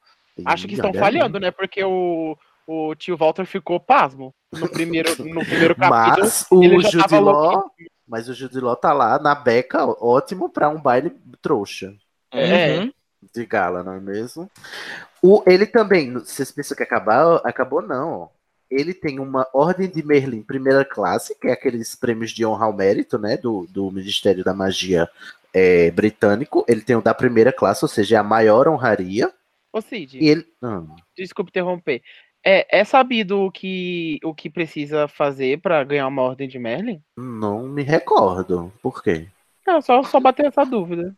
Acho 0.44 0.66
que 0.66 0.74
estão 0.74 0.90
olha 0.90 1.00
falhando, 1.00 1.38
né? 1.38 1.50
Porque 1.50 1.82
o, 1.84 2.36
o 2.66 2.94
tio 2.94 3.16
Walter 3.16 3.44
ficou 3.44 3.78
pasmo 3.78 4.34
no 4.52 4.68
primeiro, 4.68 5.10
no 5.24 5.44
primeiro 5.44 5.74
capítulo. 5.76 6.20
Mas 6.20 6.46
o 6.50 6.80
Judiló, 6.80 7.64
mas 8.06 8.28
o 8.28 8.34
Judiló 8.34 8.74
tá 8.74 8.92
lá 8.92 9.18
na 9.18 9.34
beca, 9.34 9.84
ótimo 9.84 10.48
pra 10.48 10.68
um 10.68 10.80
baile 10.80 11.16
trouxa 11.40 11.94
É. 12.32 12.78
Uhum. 12.78 12.92
de 13.32 13.46
gala, 13.46 13.82
não 13.82 13.94
é 13.94 14.00
mesmo? 14.00 14.50
O, 15.22 15.42
ele 15.46 15.66
também, 15.66 16.12
vocês 16.12 16.50
pensam 16.50 16.76
que 16.76 16.82
acabar, 16.82 17.40
acabou 17.44 17.80
não. 17.80 18.30
Ele 18.74 18.92
tem 18.94 19.18
uma 19.20 19.46
ordem 19.52 19.88
de 19.88 20.02
Merlin 20.04 20.42
primeira 20.42 20.84
classe, 20.84 21.34
que 21.38 21.48
é 21.48 21.52
aqueles 21.52 21.94
prêmios 21.94 22.30
de 22.32 22.44
honra 22.44 22.66
ao 22.66 22.72
mérito, 22.72 23.18
né, 23.18 23.36
do, 23.36 23.66
do 23.70 23.90
Ministério 23.90 24.42
da 24.44 24.52
Magia 24.54 25.08
é, 25.52 25.90
britânico. 25.90 26.64
Ele 26.68 26.80
tem 26.82 26.96
o 26.96 27.02
da 27.02 27.14
primeira 27.14 27.52
classe, 27.52 27.84
ou 27.84 27.88
seja, 27.88 28.16
é 28.16 28.18
a 28.18 28.22
maior 28.24 28.66
honraria. 28.68 29.32
Ô, 29.72 29.80
Cid, 29.80 30.18
E 30.18 30.28
ele, 30.28 30.46
ah, 30.62 30.82
desculpe 31.16 31.50
interromper. 31.50 32.02
É, 32.46 32.80
é 32.80 32.84
sabido 32.84 33.40
o 33.40 33.50
que, 33.50 34.18
o 34.22 34.34
que 34.34 34.50
precisa 34.50 35.08
fazer 35.08 35.60
pra 35.60 35.82
ganhar 35.82 36.06
uma 36.06 36.22
ordem 36.22 36.46
de 36.46 36.58
Merlin? 36.58 37.00
não 37.16 37.66
me 37.66 37.82
recordo. 37.82 38.70
Por 38.82 39.02
quê? 39.02 39.26
Não, 39.66 39.80
só, 39.80 40.02
só 40.02 40.20
bater 40.20 40.46
essa 40.46 40.64
dúvida. 40.64 41.14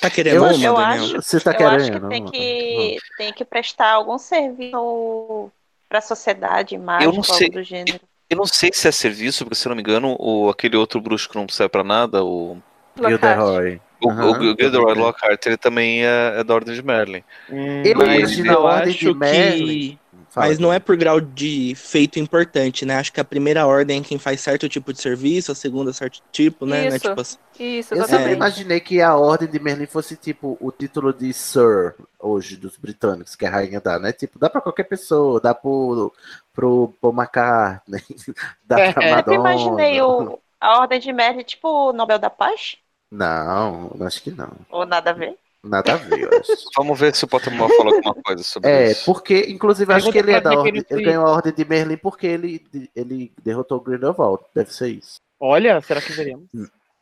Tá 0.00 0.08
querendo 0.10 0.36
Eu 0.36 0.42
uma, 0.42 0.50
acho- 0.50 0.64
Eu 0.64 0.74
Daniel? 0.76 1.02
acho, 1.04 1.16
Você 1.22 1.40
tá 1.40 1.52
eu 1.58 1.68
acho 1.68 1.84
que 1.86 1.90
querendo? 1.90 2.08
tem 2.08 2.24
que, 2.26 2.96
tem 3.16 3.32
que 3.32 3.44
prestar 3.44 3.92
algum 3.92 4.18
serviço 4.18 5.50
pra 5.88 6.00
sociedade, 6.00 6.76
mágico, 6.76 7.10
algo 7.10 7.24
sei. 7.24 7.48
do 7.48 7.62
gênero. 7.62 8.00
Eu 8.28 8.36
não 8.36 8.44
sei 8.46 8.70
se 8.72 8.86
é 8.86 8.92
serviço, 8.92 9.44
porque 9.44 9.54
se 9.54 9.66
eu 9.66 9.70
não 9.70 9.76
me 9.76 9.82
engano, 9.82 10.14
o, 10.18 10.50
aquele 10.50 10.76
outro 10.76 11.00
bruxo 11.00 11.28
que 11.28 11.36
não 11.36 11.48
serve 11.48 11.70
pra 11.70 11.82
nada, 11.82 12.22
o, 12.22 12.58
Gilderoy. 12.96 13.80
o, 14.02 14.10
Aham, 14.10 14.30
o 14.30 14.56
Gilderoy. 14.58 14.94
Lockhart, 14.94 15.46
ele 15.46 15.56
também 15.56 16.04
é, 16.04 16.34
é 16.40 16.44
da 16.44 16.54
Ordem 16.54 16.74
de 16.74 16.82
Merlin. 16.82 17.24
Eu 17.48 17.96
Mas 17.96 18.38
a 18.38 18.44
eu 18.44 18.60
ordem 18.60 18.94
de 18.94 19.08
acho 19.08 19.18
Merlin. 19.18 19.98
Fala. 20.38 20.48
Mas 20.48 20.58
não 20.58 20.72
é 20.72 20.78
por 20.78 20.96
grau 20.96 21.20
de 21.20 21.74
feito 21.74 22.18
importante, 22.18 22.84
né? 22.86 22.96
Acho 22.96 23.12
que 23.12 23.20
a 23.20 23.24
primeira 23.24 23.66
ordem 23.66 24.00
é 24.00 24.04
quem 24.04 24.18
faz 24.18 24.40
certo 24.40 24.68
tipo 24.68 24.92
de 24.92 25.00
serviço, 25.00 25.50
a 25.50 25.54
segunda 25.54 25.92
certo 25.92 26.20
tipo, 26.30 26.64
né? 26.66 26.84
Não 26.84 26.94
é 26.94 26.96
Isso. 26.96 27.08
tipo 27.08 27.20
assim. 27.20 27.38
Isso, 27.58 27.94
Eu 27.94 28.04
sempre 28.04 28.32
imaginei 28.32 28.78
que 28.80 29.00
a 29.02 29.16
Ordem 29.16 29.48
de 29.48 29.58
Merlin 29.58 29.86
fosse 29.86 30.16
tipo 30.16 30.56
o 30.60 30.70
título 30.70 31.12
de 31.12 31.32
Sir 31.32 31.94
hoje 32.20 32.56
dos 32.56 32.76
britânicos, 32.76 33.34
que 33.34 33.44
a 33.46 33.50
rainha 33.50 33.80
dá, 33.80 33.98
né? 33.98 34.12
Tipo, 34.12 34.38
dá 34.38 34.48
pra 34.48 34.60
qualquer 34.60 34.84
pessoa, 34.84 35.40
dá 35.40 35.54
pro, 35.54 36.12
pro 36.52 36.94
Paul 37.00 37.12
McCartney, 37.14 38.02
dá 38.64 38.80
pra 38.80 39.02
É, 39.02 39.20
Eu 39.26 39.34
Madonna. 39.34 39.34
imaginei 39.34 40.00
o, 40.02 40.40
a 40.60 40.80
Ordem 40.80 41.00
de 41.00 41.12
Merlin, 41.12 41.42
tipo 41.44 41.68
o 41.68 41.92
Nobel 41.92 42.18
da 42.18 42.30
Paz? 42.30 42.76
Não, 43.10 43.90
acho 44.06 44.22
que 44.22 44.30
não. 44.30 44.56
Ou 44.70 44.86
nada 44.86 45.10
a 45.10 45.12
ver? 45.14 45.38
Nada 45.64 45.94
a 45.94 45.96
ver, 45.96 46.20
eu 46.20 46.38
acho. 46.38 46.52
Vamos 46.76 46.98
ver 46.98 47.14
se 47.14 47.24
o 47.24 47.28
Pottermore 47.28 47.76
fala 47.76 47.94
alguma 47.96 48.14
coisa 48.14 48.42
sobre 48.42 48.70
É, 48.70 48.90
isso. 48.92 49.04
porque, 49.04 49.46
inclusive, 49.48 49.92
acho 49.92 50.10
que 50.12 50.18
ele 50.18 50.32
é 50.32 50.36
ordem. 50.36 50.84
ele 50.88 51.02
ganhou 51.02 51.26
a 51.26 51.30
Ordem 51.32 51.52
de 51.52 51.64
Merlin 51.64 51.96
porque 51.96 52.26
ele, 52.26 52.64
ele 52.94 53.32
derrotou 53.42 53.78
o 53.78 53.80
Grindelwald. 53.80 54.42
Deve 54.54 54.72
ser 54.72 54.88
isso. 54.88 55.16
Olha, 55.40 55.80
será 55.80 56.00
que 56.00 56.12
veremos? 56.12 56.48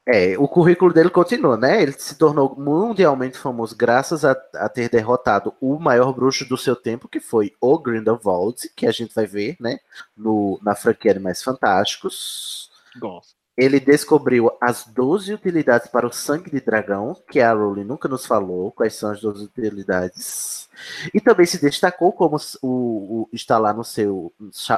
É, 0.09 0.39
o 0.39 0.47
currículo 0.47 0.93
dele 0.95 1.11
continua, 1.11 1.57
né? 1.57 1.83
Ele 1.83 1.93
se 1.93 2.17
tornou 2.17 2.55
mundialmente 2.57 3.37
famoso 3.37 3.75
graças 3.77 4.25
a, 4.25 4.37
a 4.55 4.69
ter 4.69 4.89
derrotado 4.89 5.53
o 5.61 5.79
maior 5.81 6.13
bruxo 6.13 6.49
do 6.49 6.57
seu 6.57 6.77
tempo, 6.77 7.09
que 7.09 7.19
foi 7.19 7.53
o 7.61 7.77
Grindelwald, 7.79 8.71
que 8.77 8.87
a 8.87 8.93
gente 8.93 9.13
vai 9.15 9.27
ver, 9.27 9.57
né? 9.59 9.81
No, 10.17 10.61
na 10.63 10.77
franquia 10.77 11.11
Animais 11.11 11.43
Fantásticos. 11.43 12.71
Gosto. 12.99 13.35
Ele 13.57 13.81
descobriu 13.81 14.51
as 14.61 14.85
12 14.87 15.33
utilidades 15.33 15.89
para 15.89 16.07
o 16.07 16.13
sangue 16.13 16.51
de 16.51 16.61
dragão, 16.61 17.17
que 17.31 17.41
a 17.41 17.53
Rowling 17.53 17.85
nunca 17.85 18.09
nos 18.09 18.27
falou 18.27 18.71
quais 18.73 18.95
são 18.95 19.11
as 19.11 19.21
12 19.21 19.45
utilidades. 19.45 20.69
E 21.15 21.21
também 21.21 21.47
se 21.47 21.59
destacou, 21.61 22.13
como 22.13 22.37
o, 22.63 22.69
o- 22.69 23.29
está 23.33 23.57
lá 23.59 23.73
no 23.73 23.83
seu 23.83 24.33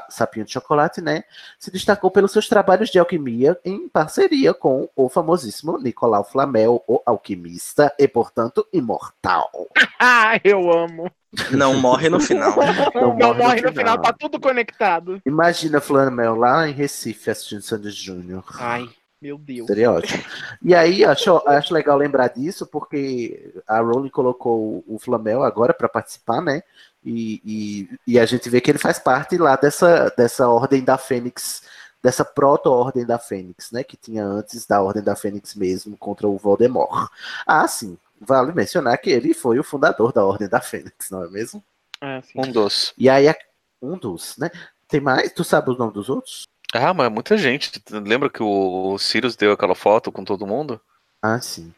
sapinho 0.09 0.47
de 0.47 0.53
chocolate, 0.53 1.01
né? 1.01 1.25
Se 1.59 1.71
destacou 1.73 2.11
pelos 2.11 2.31
seus 2.33 2.49
trabalhos 2.49 2.91
de 2.91 2.99
alquimia 3.01 3.59
em 3.65 3.89
parceria 3.89 4.55
com 4.55 4.89
o 4.95 5.09
famosíssimo 5.09 5.77
Nicolau 5.79 6.23
Flamel, 6.25 6.83
o 6.87 7.01
alquimista 7.05 7.93
e, 7.99 8.07
portanto, 8.07 8.67
imortal. 8.73 9.51
Ah, 10.01 10.39
eu 10.45 10.71
amo. 10.73 11.11
Não 11.51 11.79
morre 11.79 12.09
no 12.09 12.21
final. 12.21 12.55
Não 12.95 13.15
Não 13.17 13.35
morre 13.35 13.35
morre 13.39 13.61
no 13.61 13.69
no 13.69 13.73
final, 13.77 13.97
final. 13.97 13.99
tá 14.03 14.13
tudo 14.13 14.41
conectado. 14.41 15.21
Imagina 15.27 15.81
Flamel 15.81 16.35
lá 16.35 16.69
em 16.69 16.73
Recife 16.73 17.31
assistindo 17.31 17.61
Sandy 17.63 17.91
Júnior. 17.91 18.45
Ai, 18.59 18.89
meu 19.21 19.37
Deus. 19.37 19.67
Seria 19.67 19.93
ótimo. 19.93 20.23
E 20.63 20.75
aí, 20.75 21.05
acho, 21.05 21.37
acho 21.47 21.75
legal 21.75 21.99
lembrar 21.99 22.29
disso, 22.29 22.67
porque 22.67 23.53
a 23.67 23.79
Rowling 23.81 24.09
colocou 24.09 24.83
o 24.87 24.99
Flamel 24.99 25.43
agora 25.43 25.75
para 25.75 25.89
participar, 25.89 26.41
né? 26.41 26.63
E, 27.05 27.41
e, 27.45 28.13
e 28.15 28.19
a 28.19 28.25
gente 28.27 28.49
vê 28.49 28.61
que 28.61 28.71
ele 28.71 28.79
faz 28.79 28.99
parte 28.99 29.37
lá 29.37 29.55
dessa, 29.57 30.13
dessa 30.17 30.49
Ordem 30.49 30.83
da 30.83 30.97
Fênix, 30.99 31.63
dessa 32.03 32.25
proto-Ordem 32.25 33.05
da 33.05 33.19
Fênix, 33.19 33.71
né? 33.71 33.85
Que 33.85 33.97
tinha 33.97 34.25
antes 34.25 34.67
da 34.67 34.81
Ordem 34.83 35.03
da 35.03 35.15
Fênix 35.15 35.55
mesmo 35.55 35.97
contra 35.97 36.27
o 36.27 36.39
Voldemort. 36.39 37.09
Ah, 37.47 37.69
sim. 37.69 37.99
Vale 38.21 38.53
mencionar 38.53 38.99
que 38.99 39.11
ele 39.11 39.33
foi 39.35 39.59
o 39.59 39.65
fundador 39.65 40.13
da 40.13 40.25
Ordem 40.25 40.49
da 40.49 40.61
Fênix, 40.61 41.11
não 41.11 41.25
é 41.25 41.29
mesmo? 41.29 41.63
É, 42.01 42.21
sim. 42.23 42.33
Um 42.37 42.51
dos. 42.51 42.93
E 42.97 43.09
aí, 43.09 43.33
um 43.81 43.97
dos, 43.97 44.37
né? 44.39 44.51
Tem 44.89 45.01
mais? 45.01 45.33
Tu 45.33 45.45
sabe 45.45 45.71
os 45.71 45.79
nomes 45.79 45.95
dos 45.95 46.09
outros? 46.09 46.45
Ah, 46.73 46.93
mas 46.93 47.07
é 47.07 47.11
muita 47.11 47.37
gente. 47.37 47.83
Lembra 47.91 48.29
que 48.29 48.43
o 48.43 48.93
o 48.93 48.99
Sirius 48.99 49.37
deu 49.37 49.53
aquela 49.53 49.75
foto 49.75 50.11
com 50.11 50.25
todo 50.25 50.47
mundo? 50.47 50.81
Ah, 51.23 51.41
sim. 51.41 51.73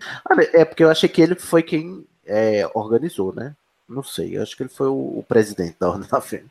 É 0.53 0.65
porque 0.65 0.85
eu 0.85 0.91
achei 0.91 1.09
que 1.09 1.21
ele 1.21 1.35
foi 1.35 1.63
quem 1.63 2.07
é, 2.27 2.69
organizou, 2.75 3.35
né? 3.35 3.55
Não 3.89 4.03
sei, 4.03 4.37
eu 4.37 4.43
acho 4.43 4.57
que 4.57 4.63
ele 4.63 4.71
foi 4.71 4.87
o, 4.87 5.19
o 5.19 5.25
presidente 5.27 5.77
da 5.79 5.91
Ordem 5.91 6.09
da 6.09 6.21
Fênix. 6.21 6.51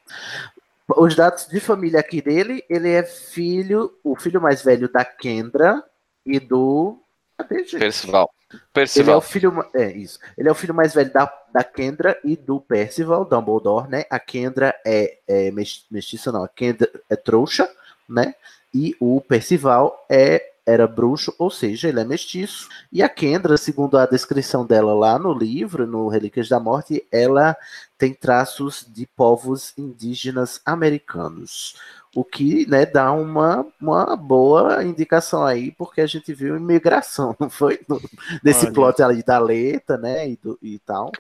Os 0.97 1.15
dados 1.15 1.47
de 1.47 1.59
família 1.59 1.99
aqui 1.99 2.21
dele, 2.21 2.63
ele 2.69 2.89
é 2.89 3.03
filho, 3.03 3.93
o 4.03 4.15
filho 4.15 4.41
mais 4.41 4.63
velho 4.63 4.91
da 4.91 5.05
Kendra 5.05 5.83
e 6.25 6.39
do. 6.39 6.97
Cadê, 7.37 7.59
gente? 7.59 7.79
Percival. 7.79 8.29
Ele 8.51 8.59
é 8.61 8.65
o 8.65 8.73
Percival. 8.73 9.21
filho. 9.21 9.65
É, 9.75 9.91
isso. 9.91 10.19
Ele 10.37 10.49
é 10.49 10.51
o 10.51 10.55
filho 10.55 10.73
mais 10.73 10.93
velho 10.93 11.11
da, 11.11 11.31
da 11.53 11.63
Kendra 11.63 12.17
e 12.23 12.35
do 12.35 12.59
Percival, 12.59 13.23
Dumbledore, 13.25 13.89
né? 13.89 14.05
A 14.09 14.19
Kendra 14.19 14.75
é, 14.85 15.17
é 15.27 15.51
mes- 15.51 15.85
mestiça, 15.91 16.31
não. 16.31 16.43
A 16.43 16.47
Kendra 16.47 16.89
é 17.09 17.15
trouxa, 17.15 17.69
né? 18.07 18.33
E 18.73 18.95
o 18.99 19.21
Percival 19.21 20.05
é, 20.09 20.48
era 20.69 20.87
bruxo, 20.87 21.33
ou 21.37 21.49
seja, 21.49 21.87
ele 21.89 21.99
é 21.99 22.05
mestiço. 22.05 22.69
E 22.91 23.01
a 23.01 23.09
Kendra, 23.09 23.57
segundo 23.57 23.97
a 23.97 24.05
descrição 24.05 24.65
dela 24.65 24.93
lá 24.93 25.17
no 25.17 25.33
livro, 25.33 25.87
no 25.87 26.07
Relíquias 26.07 26.47
da 26.47 26.59
Morte, 26.59 27.03
ela 27.11 27.55
tem 27.97 28.13
traços 28.13 28.85
de 28.87 29.05
povos 29.07 29.73
indígenas 29.77 30.61
americanos. 30.65 31.75
O 32.15 32.23
que 32.23 32.65
né, 32.67 32.85
dá 32.85 33.11
uma, 33.11 33.65
uma 33.79 34.15
boa 34.15 34.83
indicação 34.83 35.45
aí, 35.45 35.71
porque 35.71 36.01
a 36.01 36.07
gente 36.07 36.33
viu 36.33 36.55
imigração, 36.57 37.35
não 37.39 37.49
foi? 37.49 37.79
No- 37.87 38.01
Nesse 38.43 38.65
Olha. 38.65 38.73
plot 38.73 39.01
ali 39.03 39.23
da 39.23 39.37
letra, 39.39 39.97
né? 39.97 40.29
E, 40.29 40.35
do- 40.37 40.57
e 40.61 40.79
tal. 40.79 41.11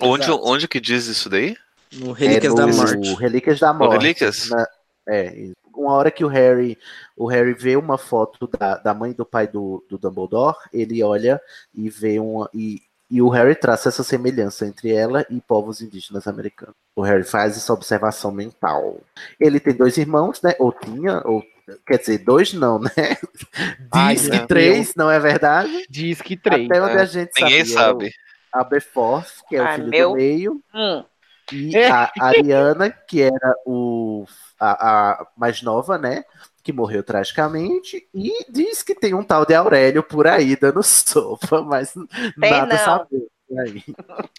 Onde, 0.00 0.24
Exato. 0.24 0.40
onde 0.44 0.68
que 0.68 0.80
diz 0.80 1.06
isso 1.06 1.28
daí? 1.28 1.56
No 1.92 2.12
Relíquias 2.12 2.52
É 2.52 2.56
da 2.56 2.66
no 2.66 2.76
Morte. 2.76 3.14
Relíquias 3.14 3.58
da 3.60 3.72
Morte. 3.72 3.92
Relíquias? 4.02 4.48
na- 4.50 4.68
é, 5.08 5.34
isso. 5.34 5.56
Uma 5.88 5.96
hora 5.96 6.10
que 6.10 6.24
o 6.24 6.28
Harry, 6.28 6.78
o 7.16 7.26
Harry 7.26 7.54
vê 7.54 7.76
uma 7.76 7.98
foto 7.98 8.46
da, 8.58 8.76
da 8.76 8.94
mãe 8.94 9.10
e 9.10 9.14
do 9.14 9.24
pai 9.26 9.46
do, 9.48 9.84
do 9.88 9.98
Dumbledore, 9.98 10.56
ele 10.72 11.02
olha 11.02 11.40
e 11.74 11.88
vê 11.90 12.18
uma. 12.20 12.48
E, 12.54 12.80
e 13.10 13.22
o 13.22 13.28
Harry 13.30 13.54
traça 13.54 13.88
essa 13.88 14.04
semelhança 14.04 14.66
entre 14.66 14.92
ela 14.92 15.24
e 15.30 15.40
povos 15.40 15.80
indígenas 15.80 16.26
americanos. 16.26 16.74
O 16.94 17.00
Harry 17.00 17.24
faz 17.24 17.56
essa 17.56 17.72
observação 17.72 18.30
mental. 18.30 19.00
Ele 19.40 19.58
tem 19.58 19.74
dois 19.74 19.96
irmãos, 19.96 20.42
né? 20.42 20.54
Ou 20.58 20.70
tinha, 20.72 21.22
ou 21.24 21.42
quer 21.86 21.98
dizer, 21.98 22.18
dois 22.18 22.52
não, 22.52 22.78
né? 22.78 22.90
Ai, 23.90 24.14
Diz 24.14 24.28
meu 24.28 24.40
que 24.40 24.46
três, 24.46 24.94
não 24.94 25.10
é 25.10 25.18
verdade? 25.18 25.86
Diz 25.88 26.20
que 26.20 26.36
três. 26.36 26.70
Até 26.70 26.82
onde 26.82 26.96
É, 26.96 27.00
a 27.00 27.04
gente 27.06 27.30
ninguém 27.40 27.64
sabia, 27.64 27.74
sabe. 27.74 28.06
o 28.54 28.58
Aberforth, 28.58 29.28
que 29.48 29.56
é 29.56 29.62
o 29.62 29.64
Ah, 29.66 29.74
filho 29.74 29.88
meu- 29.88 30.10
do 30.10 30.16
meio, 30.16 30.60
Hum. 30.74 31.04
E 31.52 31.76
a 31.76 32.10
Ariana, 32.20 32.90
que 32.90 33.22
era 33.22 33.54
o, 33.66 34.24
a, 34.60 35.10
a 35.20 35.26
mais 35.36 35.62
nova, 35.62 35.96
né? 35.98 36.24
Que 36.62 36.72
morreu 36.72 37.02
tragicamente, 37.02 38.06
e 38.14 38.44
diz 38.50 38.82
que 38.82 38.94
tem 38.94 39.14
um 39.14 39.22
tal 39.24 39.46
de 39.46 39.54
Aurélio 39.54 40.02
por 40.02 40.26
aí 40.26 40.54
dando 40.56 40.82
sopa, 40.84 41.62
mas 41.62 41.94
nada 42.36 42.66
não. 42.66 42.78
saber. 42.78 43.26
Aí. 43.60 43.82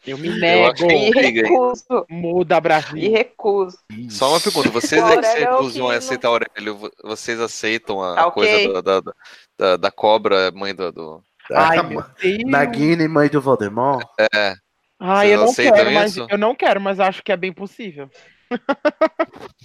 Eu 0.06 0.20
me 0.20 0.28
Eu 0.30 0.40
nego. 0.40 0.72
acho 0.72 0.86
que 0.88 0.94
E 0.94 1.32
recuso. 1.42 2.06
Muda 2.08 2.58
E 2.58 2.62
Brasil. 2.62 3.12
recuso. 3.12 3.78
Só 4.08 4.30
uma 4.30 4.40
pergunta, 4.40 4.70
vocês 4.70 5.04
é 5.04 5.18
que 5.18 5.26
se 5.26 5.38
é 5.38 5.40
recusam 5.50 5.88
que 5.88 5.94
a 5.94 5.98
aceitar 5.98 6.28
Aurélio, 6.28 6.78
vo- 6.78 6.92
vocês 7.04 7.40
aceitam 7.40 8.04
a 8.04 8.14
Tá 8.16 8.28
ok. 8.28 8.34
coisa 8.34 8.82
da, 8.84 9.00
da, 9.02 9.14
da, 9.58 9.78
da 9.78 9.92
cobra, 9.92 10.52
mãe 10.52 10.76
do. 10.76 10.92
do... 10.92 11.24
Ai, 11.52 11.80
Ah, 11.80 11.82
meu 11.84 12.04
Deus. 12.22 12.44
Nagini, 12.46 13.08
mãe 13.08 13.28
do 13.30 13.42
Voldemort. 13.42 14.06
É, 14.32 14.54
Ai, 15.00 15.34
eu 15.34 15.46
não 15.46 15.54
quero, 15.54 15.92
mas 15.92 16.18
eu 16.18 16.38
não 16.38 16.54
quero, 16.56 16.82
mas 16.82 17.00
acho 17.00 17.24
que 17.24 17.32
é 17.32 17.38
bem 17.38 17.54
possível. 17.54 18.10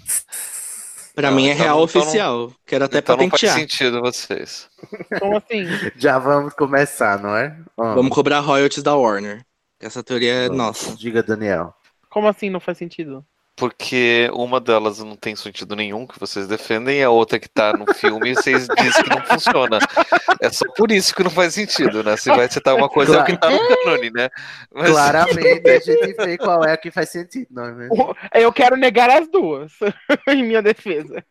Pra 1.15 1.31
Não, 1.31 1.37
mim 1.37 1.47
é 1.49 1.53
então 1.53 1.63
real 1.65 1.79
não- 1.79 1.85
então 1.85 2.01
oficial. 2.03 2.53
Quero 2.67 2.85
até 2.87 2.99
então 2.99 3.17
não 3.17 3.31
faz 3.31 3.41
patentear. 3.43 3.59
sentido 3.61 4.01
vocês. 4.01 4.69
Como 5.21 5.37
assim? 5.37 5.65
Já 5.97 6.19
vamos 6.19 6.53
começar, 6.55 7.21
não 7.23 7.37
é? 7.37 7.57
Ó, 7.77 7.95
Vamos 7.95 8.13
cobrar 8.13 8.41
royalties 8.41 8.83
da 8.83 8.97
Warner. 8.97 9.45
Essa 9.79 10.03
teoria 10.03 10.33
é 10.33 10.43
vamos. 10.49 10.57
nossa. 10.59 10.97
Diga, 10.97 11.23
Daniel. 11.23 11.73
Como 12.11 12.27
assim 12.27 12.51
não 12.51 12.59
faz 12.59 12.79
sentido? 12.79 13.25
Porque 13.57 14.29
uma 14.33 14.61
delas 14.61 14.99
não 14.99 15.15
tem 15.15 15.37
sentido 15.37 15.77
nenhum 15.77 16.07
que 16.07 16.19
vocês 16.19 16.49
defendem, 16.49 16.99
e 16.99 17.03
a 17.05 17.11
outra 17.11 17.39
que 17.39 17.49
tá 17.49 17.73
no 17.73 17.93
filme 17.95 18.35
vocês 18.35 18.67
dizem 18.77 19.05
que 19.05 19.11
não 19.11 19.25
funciona. 19.25 19.79
É 20.41 20.51
só 20.51 20.65
por 20.77 20.91
isso 20.91 21.15
que 21.15 21.23
não 21.23 21.31
faz 21.31 21.55
sentido, 21.55 22.03
né? 22.03 22.17
Se 22.17 22.31
vai 22.31 22.51
citar 22.51 22.75
uma 22.75 22.89
coisa 22.89 23.17
é 23.17 23.21
o 23.23 23.25
que 23.25 23.37
tá 23.37 23.49
no 23.51 23.59
cânone, 23.85 24.11
né? 24.11 24.29
Mas- 24.75 24.91
Claramente 24.91 25.71
a 25.71 25.79
gente 25.79 26.15
vê 26.19 26.37
qual 26.37 26.65
é 26.65 26.73
a 26.73 26.77
que 26.77 26.91
faz 26.91 27.11
sentido, 27.11 27.47
não 27.51 27.65
é 27.65 27.73
mesmo? 27.73 28.17
Eu 28.35 28.53
quero 28.53 28.77
negar 28.77 29.09
as 29.09 29.29
duas, 29.31 29.73
em 30.29 30.43
minha 30.43 30.61
defesa. 30.61 31.25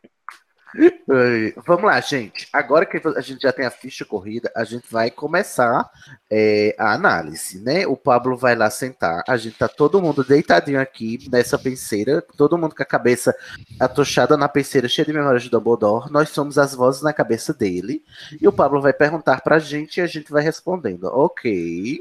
Vamos 1.66 1.84
lá, 1.84 2.00
gente. 2.02 2.48
Agora 2.52 2.86
que 2.86 3.02
a 3.16 3.22
gente 3.22 3.42
já 3.42 3.52
tem 3.52 3.66
a 3.66 3.72
ficha 3.72 4.04
corrida, 4.06 4.52
a 4.56 4.64
gente 4.64 4.86
vai 4.90 5.12
começar 5.12 5.90
é, 6.32 6.76
a 6.80 6.94
análise, 6.94 7.60
né? 7.60 7.86
O 7.86 7.96
Pablo 7.96 8.36
vai 8.36 8.56
lá 8.56 8.70
sentar. 8.70 9.24
A 9.28 9.38
gente 9.38 9.58
tá 9.58 9.68
todo 9.68 10.02
mundo 10.02 10.24
deitadinho 10.24 10.80
aqui 10.80 11.28
nessa 11.32 11.58
penseira, 11.58 12.22
todo 12.22 12.58
mundo 12.58 12.76
com 12.76 12.84
a 12.84 12.86
cabeça 12.86 13.36
atochada 13.80 14.36
na 14.36 14.50
penseira, 14.50 14.88
cheia 14.88 15.06
de 15.06 15.14
memórias 15.14 15.44
de 15.44 15.50
Dumbledore. 15.50 16.12
Nós 16.12 16.30
somos 16.30 16.58
as 16.58 16.74
vozes 16.74 17.02
na 17.02 17.14
cabeça 17.14 17.54
dele. 17.54 18.04
E 18.42 18.48
o 18.48 18.54
Pablo 18.54 18.82
vai 18.82 18.94
perguntar 18.94 19.42
pra 19.42 19.60
gente 19.60 19.98
e 19.98 20.02
a 20.02 20.08
gente 20.08 20.32
vai 20.32 20.44
respondendo. 20.44 21.06
Ok. 21.06 22.00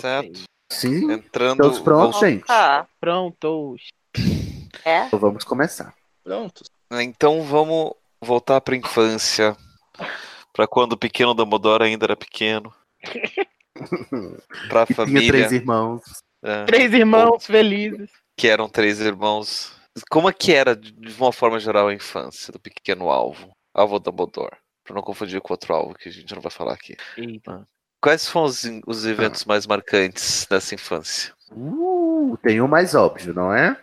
Certo. 0.00 0.44
Sim. 0.70 1.12
Entrando. 1.12 1.58
Todos 1.58 1.78
prontos, 1.78 2.20
gente? 2.20 2.44
Ah, 2.48 2.86
Pronto. 3.00 3.76
é? 4.84 5.06
Então 5.06 5.18
vamos 5.18 5.44
começar. 5.44 5.94
Pronto. 6.22 6.64
Então 6.90 7.42
vamos 7.42 7.92
voltar 8.24 8.60
pra 8.60 8.76
infância. 8.76 9.56
Pra 10.52 10.66
quando 10.66 10.92
o 10.92 10.98
pequeno 10.98 11.34
Dumbledore 11.34 11.84
ainda 11.84 12.06
era 12.06 12.16
pequeno. 12.16 12.72
Pra 14.68 14.86
Que 14.86 14.94
tinha 14.94 14.96
família. 15.06 15.28
três 15.32 15.52
irmãos. 15.52 16.02
é, 16.42 16.64
Três 16.64 16.92
irmãos 16.92 17.46
felizes. 17.46 18.10
que 18.36 18.48
eram 18.48 18.68
três 18.68 19.00
irmãos. 19.00 19.72
Como 20.10 20.28
é 20.28 20.32
que 20.32 20.52
era, 20.52 20.74
de 20.74 20.94
uma 21.20 21.32
forma 21.32 21.58
geral, 21.60 21.88
a 21.88 21.94
infância 21.94 22.52
do 22.52 22.58
pequeno 22.58 23.10
alvo? 23.10 23.52
Alvo 23.72 23.98
Dumbledore. 23.98 24.56
Pra 24.84 24.94
não 24.94 25.02
confundir 25.02 25.40
com 25.40 25.52
outro 25.52 25.74
alvo 25.74 25.94
que 25.94 26.08
a 26.08 26.12
gente 26.12 26.34
não 26.34 26.42
vai 26.42 26.50
falar 26.50 26.74
aqui. 26.74 26.96
Eita. 27.16 27.66
Quais 28.00 28.28
foram 28.28 28.46
os, 28.46 28.62
os 28.86 29.06
eventos 29.06 29.44
mais 29.46 29.66
marcantes 29.66 30.46
dessa 30.50 30.74
infância? 30.74 31.32
Uh, 31.50 32.36
tem 32.42 32.60
um 32.60 32.68
mais 32.68 32.94
óbvio, 32.94 33.32
não 33.32 33.52
é? 33.52 33.80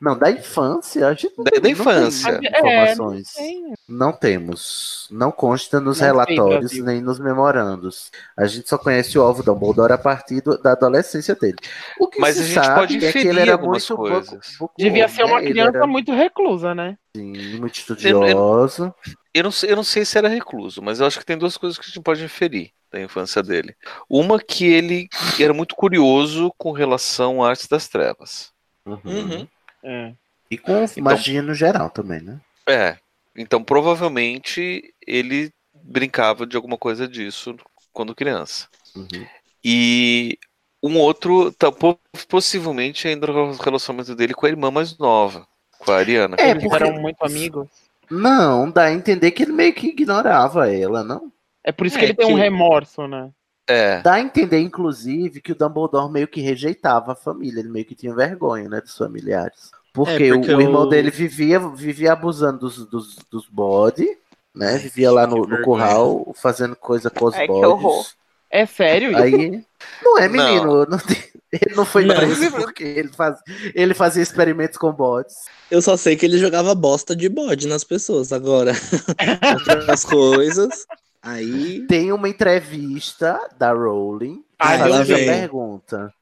Não, 0.00 0.16
da 0.16 0.30
infância, 0.30 1.06
a 1.08 1.14
gente 1.14 1.32
não 1.36 1.44
Da- 1.44 1.50
tem, 1.50 1.60
da 1.60 1.68
não 1.68 1.74
tem 1.74 1.82
infância. 1.82 2.28
É, 2.30 2.60
não 2.62 2.68
informações. 2.70 3.32
tem. 3.32 3.74
Não 3.88 4.12
temos. 4.12 5.08
Não 5.10 5.32
consta 5.32 5.80
nos 5.80 5.98
Não 6.00 6.06
relatórios 6.06 6.58
Brasil. 6.60 6.84
nem 6.84 7.00
nos 7.00 7.18
memorandos. 7.18 8.10
A 8.36 8.46
gente 8.46 8.68
só 8.68 8.78
conhece 8.78 9.18
o 9.18 9.22
alvo 9.22 9.42
Dumbledore 9.42 9.92
a 9.92 9.98
partir 9.98 10.40
do- 10.40 10.56
da 10.56 10.72
adolescência 10.72 11.34
dele. 11.34 11.56
O 11.98 12.06
que 12.08 12.20
Mas 12.20 12.36
se 12.36 12.42
a 12.42 12.44
gente 12.46 12.54
sabe 12.54 12.80
pode 12.80 12.96
é 12.96 13.00
que 13.00 13.06
inferir 13.08 13.26
ele 13.30 13.40
era 13.40 13.52
algumas 13.52 13.88
muito 13.88 13.96
coisas. 13.96 14.30
boco- 14.30 14.44
bocudo, 14.58 14.74
Devia 14.78 15.08
ser 15.08 15.24
uma 15.24 15.40
né? 15.40 15.46
Criança 15.48 15.76
era, 15.78 15.86
muito 15.86 16.12
reclusa, 16.12 16.74
né? 16.74 16.96
assim, 17.16 17.58
muito 17.58 17.74
estudioso. 17.74 18.94
Eu 19.32 19.42
não, 19.44 19.50
sei, 19.50 19.72
eu 19.72 19.76
não 19.76 19.82
sei 19.84 20.04
se 20.04 20.16
era 20.16 20.28
recluso, 20.28 20.80
mas 20.80 21.00
eu 21.00 21.06
acho 21.06 21.18
que 21.18 21.26
tem 21.26 21.36
duas 21.36 21.56
coisas 21.56 21.76
que 21.78 21.84
a 21.84 21.88
gente 21.88 22.00
pode 22.00 22.22
inferir 22.24 22.70
da 22.92 23.00
infância 23.00 23.42
dele. 23.42 23.74
Uma 24.08 24.38
que 24.38 24.64
ele 24.64 25.08
era 25.40 25.52
muito 25.52 25.74
curioso 25.74 26.52
com 26.56 26.70
relação 26.70 27.42
à 27.42 27.48
arte 27.50 27.68
das 27.68 27.88
trevas. 27.88 28.52
Uhum. 28.86 29.00
Uhum. 29.04 29.48
É. 29.84 30.12
E 30.50 30.56
com 30.58 30.82
Então- 30.82 31.04
magia 31.04 31.42
no 31.42 31.54
geral 31.54 31.90
também, 31.90 32.20
né? 32.20 32.40
É. 32.66 32.96
Então 33.36 33.62
provavelmente 33.62 34.94
ele 35.06 35.52
brincava 35.74 36.46
de 36.46 36.56
alguma 36.56 36.78
coisa 36.78 37.06
disso 37.06 37.54
quando 37.92 38.14
criança. 38.14 38.68
Uhum. 38.96 39.26
E 39.64 40.38
um 40.82 40.98
outro, 40.98 41.50
tá, 41.52 41.70
po- 41.72 41.98
possivelmente 42.28 43.08
ainda 43.08 43.30
o 43.30 43.52
relacionamento 43.56 44.14
dele 44.14 44.34
com 44.34 44.46
a 44.46 44.48
irmã 44.48 44.70
mais 44.70 44.96
nova, 44.98 45.46
com 45.78 45.90
a 45.90 45.96
Ariana. 45.96 46.36
É, 46.38 46.50
Eles 46.50 46.62
porque- 46.62 46.76
eram 46.82 47.00
muito 47.00 47.22
amigos. 47.24 47.68
Não, 48.10 48.70
dá 48.70 48.84
a 48.84 48.92
entender 48.92 49.30
que 49.30 49.42
ele 49.42 49.52
meio 49.52 49.72
que 49.72 49.88
ignorava 49.88 50.70
ela, 50.70 51.02
não? 51.02 51.32
É 51.64 51.72
por 51.72 51.86
isso 51.86 51.96
É, 51.96 52.00
que 52.00 52.04
ele 52.06 52.14
tem 52.14 52.26
um 52.26 52.34
remorso, 52.34 53.06
né? 53.08 53.30
É. 53.66 54.02
Dá 54.02 54.14
a 54.14 54.20
entender, 54.20 54.60
inclusive, 54.60 55.40
que 55.40 55.52
o 55.52 55.54
Dumbledore 55.54 56.10
meio 56.12 56.28
que 56.28 56.40
rejeitava 56.40 57.12
a 57.12 57.16
família, 57.16 57.60
ele 57.60 57.70
meio 57.70 57.84
que 57.84 57.94
tinha 57.94 58.14
vergonha, 58.14 58.68
né, 58.68 58.80
dos 58.80 58.96
familiares. 58.96 59.70
Porque, 59.92 60.24
É, 60.24 60.34
porque 60.34 60.52
o, 60.52 60.58
o 60.58 60.60
irmão 60.60 60.88
dele 60.88 61.10
vivia, 61.10 61.58
vivia 61.60 62.12
abusando 62.12 62.58
dos, 62.58 62.84
dos, 62.86 63.16
dos 63.30 63.46
bode, 63.48 64.06
né? 64.54 64.76
Vivia 64.78 65.10
lá 65.10 65.26
no, 65.26 65.46
no 65.46 65.62
curral, 65.62 66.32
fazendo 66.36 66.76
coisa 66.76 67.08
com 67.10 67.26
os 67.26 67.34
que 67.34 67.50
horror. 67.50 67.80
bodes. 67.80 68.14
É 68.50 68.66
sério 68.66 69.10
isso? 69.12 69.20
Aí. 69.22 69.64
Não 70.02 70.18
é, 70.18 70.28
menino. 70.28 70.84
não 70.86 70.98
tem- 70.98 71.22
ele 71.52 71.74
não 71.76 71.84
foi 71.84 72.04
Não. 72.04 72.14
preso 72.16 72.50
porque 72.52 72.82
ele, 72.84 73.08
faz, 73.08 73.38
ele 73.74 73.94
fazia 73.94 74.22
experimentos 74.22 74.76
com 74.76 74.92
bodes. 74.92 75.34
Eu 75.70 75.80
só 75.80 75.96
sei 75.96 76.16
que 76.16 76.26
ele 76.26 76.38
jogava 76.38 76.74
bosta 76.74 77.14
de 77.16 77.28
bode 77.28 77.66
nas 77.68 77.82
pessoas. 77.84 78.32
Agora, 78.32 78.72
outras 79.68 80.04
coisas. 80.04 80.84
Aí. 81.24 81.86
Tem 81.86 82.12
uma 82.12 82.28
entrevista 82.28 83.38
da 83.58 83.72
Rowling 83.72 84.44
lá 84.60 85.00
essa 85.00 85.04
vem. 85.04 85.26
pergunta. 85.26 86.12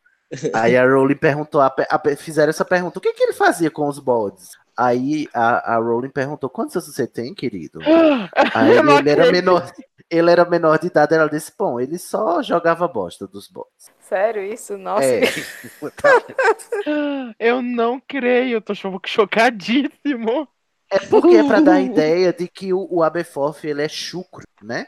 Aí 0.55 0.77
a 0.77 0.85
Rowling 0.87 1.17
perguntou, 1.17 1.61
a 1.61 1.75
a 1.91 2.17
fizeram 2.17 2.51
essa 2.51 2.65
pergunta, 2.65 2.99
o 2.99 3.03
que, 3.03 3.13
que 3.13 3.23
ele 3.23 3.33
fazia 3.35 3.71
com 3.71 3.87
os 3.89 3.99
bodes? 3.99 4.51
Aí 4.77 5.29
a, 5.35 5.75
a 5.75 5.77
Rowling 5.77 6.09
perguntou, 6.09 6.49
quantos 6.49 6.75
anos 6.77 6.95
você 6.95 7.07
tem, 7.07 7.35
querido? 7.35 7.81
Aí 8.55 8.77
Eu 8.77 8.83
não 8.83 8.99
ele 8.99 9.11
era 9.11 9.31
menor, 9.31 9.71
ele 10.09 10.31
era 10.31 10.45
menor 10.49 10.79
de 10.79 10.87
idade, 10.87 11.15
ela 11.15 11.29
disse, 11.29 11.53
bom, 11.59 11.79
ele 11.79 11.99
só 11.99 12.43
jogava 12.43 12.89
bosta 12.89 13.27
dos 13.27 13.49
bodes. 13.49 13.91
Sério 14.09 14.43
isso? 14.43 14.79
Nossa. 14.79 15.05
É. 15.05 15.21
Eu 17.39 17.61
não 17.61 18.01
creio, 18.01 18.57
eu 18.57 18.61
tô 18.63 18.75
cho- 18.75 19.01
chocadíssimo. 19.07 20.49
É 20.93 21.01
porque 21.01 21.37
é 21.37 21.43
pra 21.43 21.61
dar 21.61 21.75
a 21.75 21.81
ideia 21.83 22.33
de 22.33 22.47
que 22.49 22.73
o, 22.73 22.87
o 22.91 23.03
Aberforth 23.03 23.65
ele 23.65 23.83
é 23.83 23.89
chucro, 23.89 24.45
né? 24.63 24.87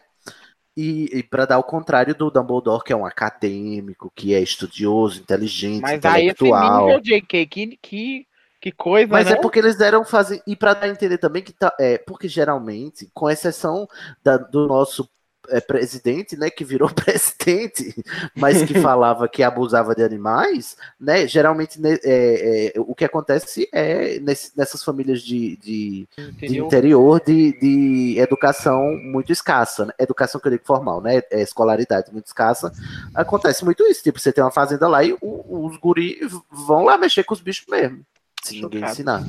E, 0.76 1.06
e 1.18 1.22
para 1.22 1.46
dar 1.46 1.58
o 1.58 1.64
contrário 1.64 2.14
do 2.14 2.30
Dumbledore, 2.30 2.84
que 2.84 2.92
é 2.92 2.96
um 2.96 3.06
acadêmico, 3.06 4.12
que 4.14 4.34
é 4.34 4.40
estudioso, 4.40 5.20
inteligente, 5.20 5.82
Mas 5.82 6.04
aí 6.04 6.28
esse 6.28 6.42
intelectual. 6.42 6.88
nível, 6.88 7.00
JK, 7.00 7.46
que, 7.46 7.76
que, 7.76 8.26
que 8.60 8.72
coisa, 8.72 9.10
Mas 9.10 9.26
né? 9.26 9.32
é 9.32 9.36
porque 9.36 9.58
eles 9.58 9.76
deram 9.76 10.04
fazer. 10.04 10.42
E 10.46 10.56
para 10.56 10.74
dar 10.74 10.86
a 10.86 10.88
entender 10.88 11.18
também 11.18 11.42
que 11.42 11.52
tá. 11.52 11.74
É, 11.78 11.98
porque 11.98 12.28
geralmente, 12.28 13.08
com 13.12 13.28
exceção 13.30 13.86
da- 14.22 14.36
do 14.38 14.66
nosso 14.66 15.08
é, 15.48 15.60
presidente, 15.60 16.36
né, 16.36 16.50
que 16.50 16.64
virou 16.64 16.88
presidente, 16.94 17.94
mas 18.34 18.62
que 18.62 18.74
falava 18.80 19.28
que 19.28 19.42
abusava 19.42 19.94
de 19.94 20.02
animais, 20.02 20.76
né? 21.00 21.26
Geralmente 21.26 21.80
né, 21.80 21.98
é, 22.04 22.72
é, 22.76 22.80
o 22.80 22.94
que 22.94 23.04
acontece 23.04 23.68
é 23.72 24.18
nesse- 24.20 24.52
nessas 24.56 24.82
famílias 24.82 25.20
de, 25.22 25.56
de, 25.56 26.08
de 26.16 26.22
Entendeu? 26.22 26.66
interior 26.66 27.20
de, 27.24 27.58
de 27.60 28.18
educação 28.18 28.80
muito 29.02 29.32
escassa, 29.32 29.86
né? 29.86 29.92
educação 29.98 30.40
que 30.40 30.46
eu 30.48 30.52
digo 30.52 30.64
formal, 30.64 31.00
né? 31.00 31.22
É, 31.30 31.42
escolaridade 31.42 32.12
muito 32.12 32.26
escassa. 32.26 32.72
Acontece 33.14 33.64
muito 33.64 33.82
isso, 33.86 34.02
tipo, 34.02 34.18
você 34.18 34.32
tem 34.32 34.42
uma 34.42 34.50
fazenda 34.50 34.88
lá 34.88 35.02
e 35.04 35.12
o- 35.20 35.66
os 35.66 35.76
guri 35.76 36.18
vão 36.50 36.84
lá 36.84 36.96
mexer 36.98 37.24
com 37.24 37.34
os 37.34 37.40
bichos 37.40 37.66
mesmo, 37.68 38.04
se 38.46 38.60
ninguém 38.60 38.84
ensinar. 38.84 39.24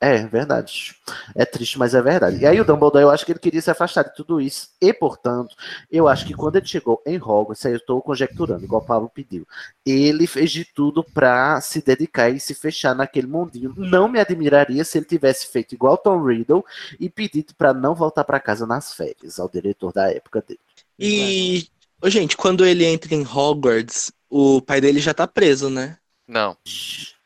É 0.00 0.26
verdade. 0.26 0.96
É 1.34 1.44
triste, 1.44 1.78
mas 1.78 1.94
é 1.94 2.00
verdade. 2.00 2.38
E 2.38 2.46
aí 2.46 2.58
o 2.58 2.64
Dumbledore, 2.64 3.02
eu 3.02 3.10
acho 3.10 3.24
que 3.24 3.32
ele 3.32 3.38
queria 3.38 3.60
se 3.60 3.70
afastar 3.70 4.02
de 4.04 4.14
tudo 4.14 4.40
isso. 4.40 4.70
E, 4.80 4.94
portanto, 4.94 5.54
eu 5.90 6.08
acho 6.08 6.26
que 6.26 6.32
quando 6.32 6.56
ele 6.56 6.66
chegou 6.66 7.02
em 7.06 7.18
Hogwarts, 7.18 7.66
aí 7.66 7.72
eu 7.72 7.76
estou 7.76 8.00
conjecturando, 8.00 8.64
igual 8.64 8.80
o 8.80 8.84
Pablo 8.84 9.10
pediu, 9.14 9.46
ele 9.84 10.26
fez 10.26 10.50
de 10.50 10.64
tudo 10.64 11.04
para 11.04 11.60
se 11.60 11.82
dedicar 11.82 12.30
e 12.30 12.40
se 12.40 12.54
fechar 12.54 12.94
naquele 12.94 13.26
mundinho. 13.26 13.74
Não 13.76 14.08
me 14.08 14.18
admiraria 14.18 14.84
se 14.84 14.96
ele 14.96 15.04
tivesse 15.04 15.48
feito 15.48 15.74
igual 15.74 15.98
Tom 15.98 16.24
Riddle 16.24 16.64
e 16.98 17.10
pedido 17.10 17.54
para 17.54 17.74
não 17.74 17.94
voltar 17.94 18.24
para 18.24 18.40
casa 18.40 18.66
nas 18.66 18.94
férias, 18.94 19.38
ao 19.38 19.50
diretor 19.50 19.92
da 19.92 20.10
época 20.10 20.42
dele. 20.46 20.60
E, 20.98 21.68
ô, 22.02 22.08
gente, 22.08 22.38
quando 22.38 22.64
ele 22.64 22.86
entra 22.86 23.14
em 23.14 23.26
Hogwarts, 23.26 24.10
o 24.30 24.62
pai 24.62 24.80
dele 24.80 24.98
já 24.98 25.12
tá 25.12 25.26
preso, 25.26 25.68
né? 25.68 25.98
Não. 26.26 26.56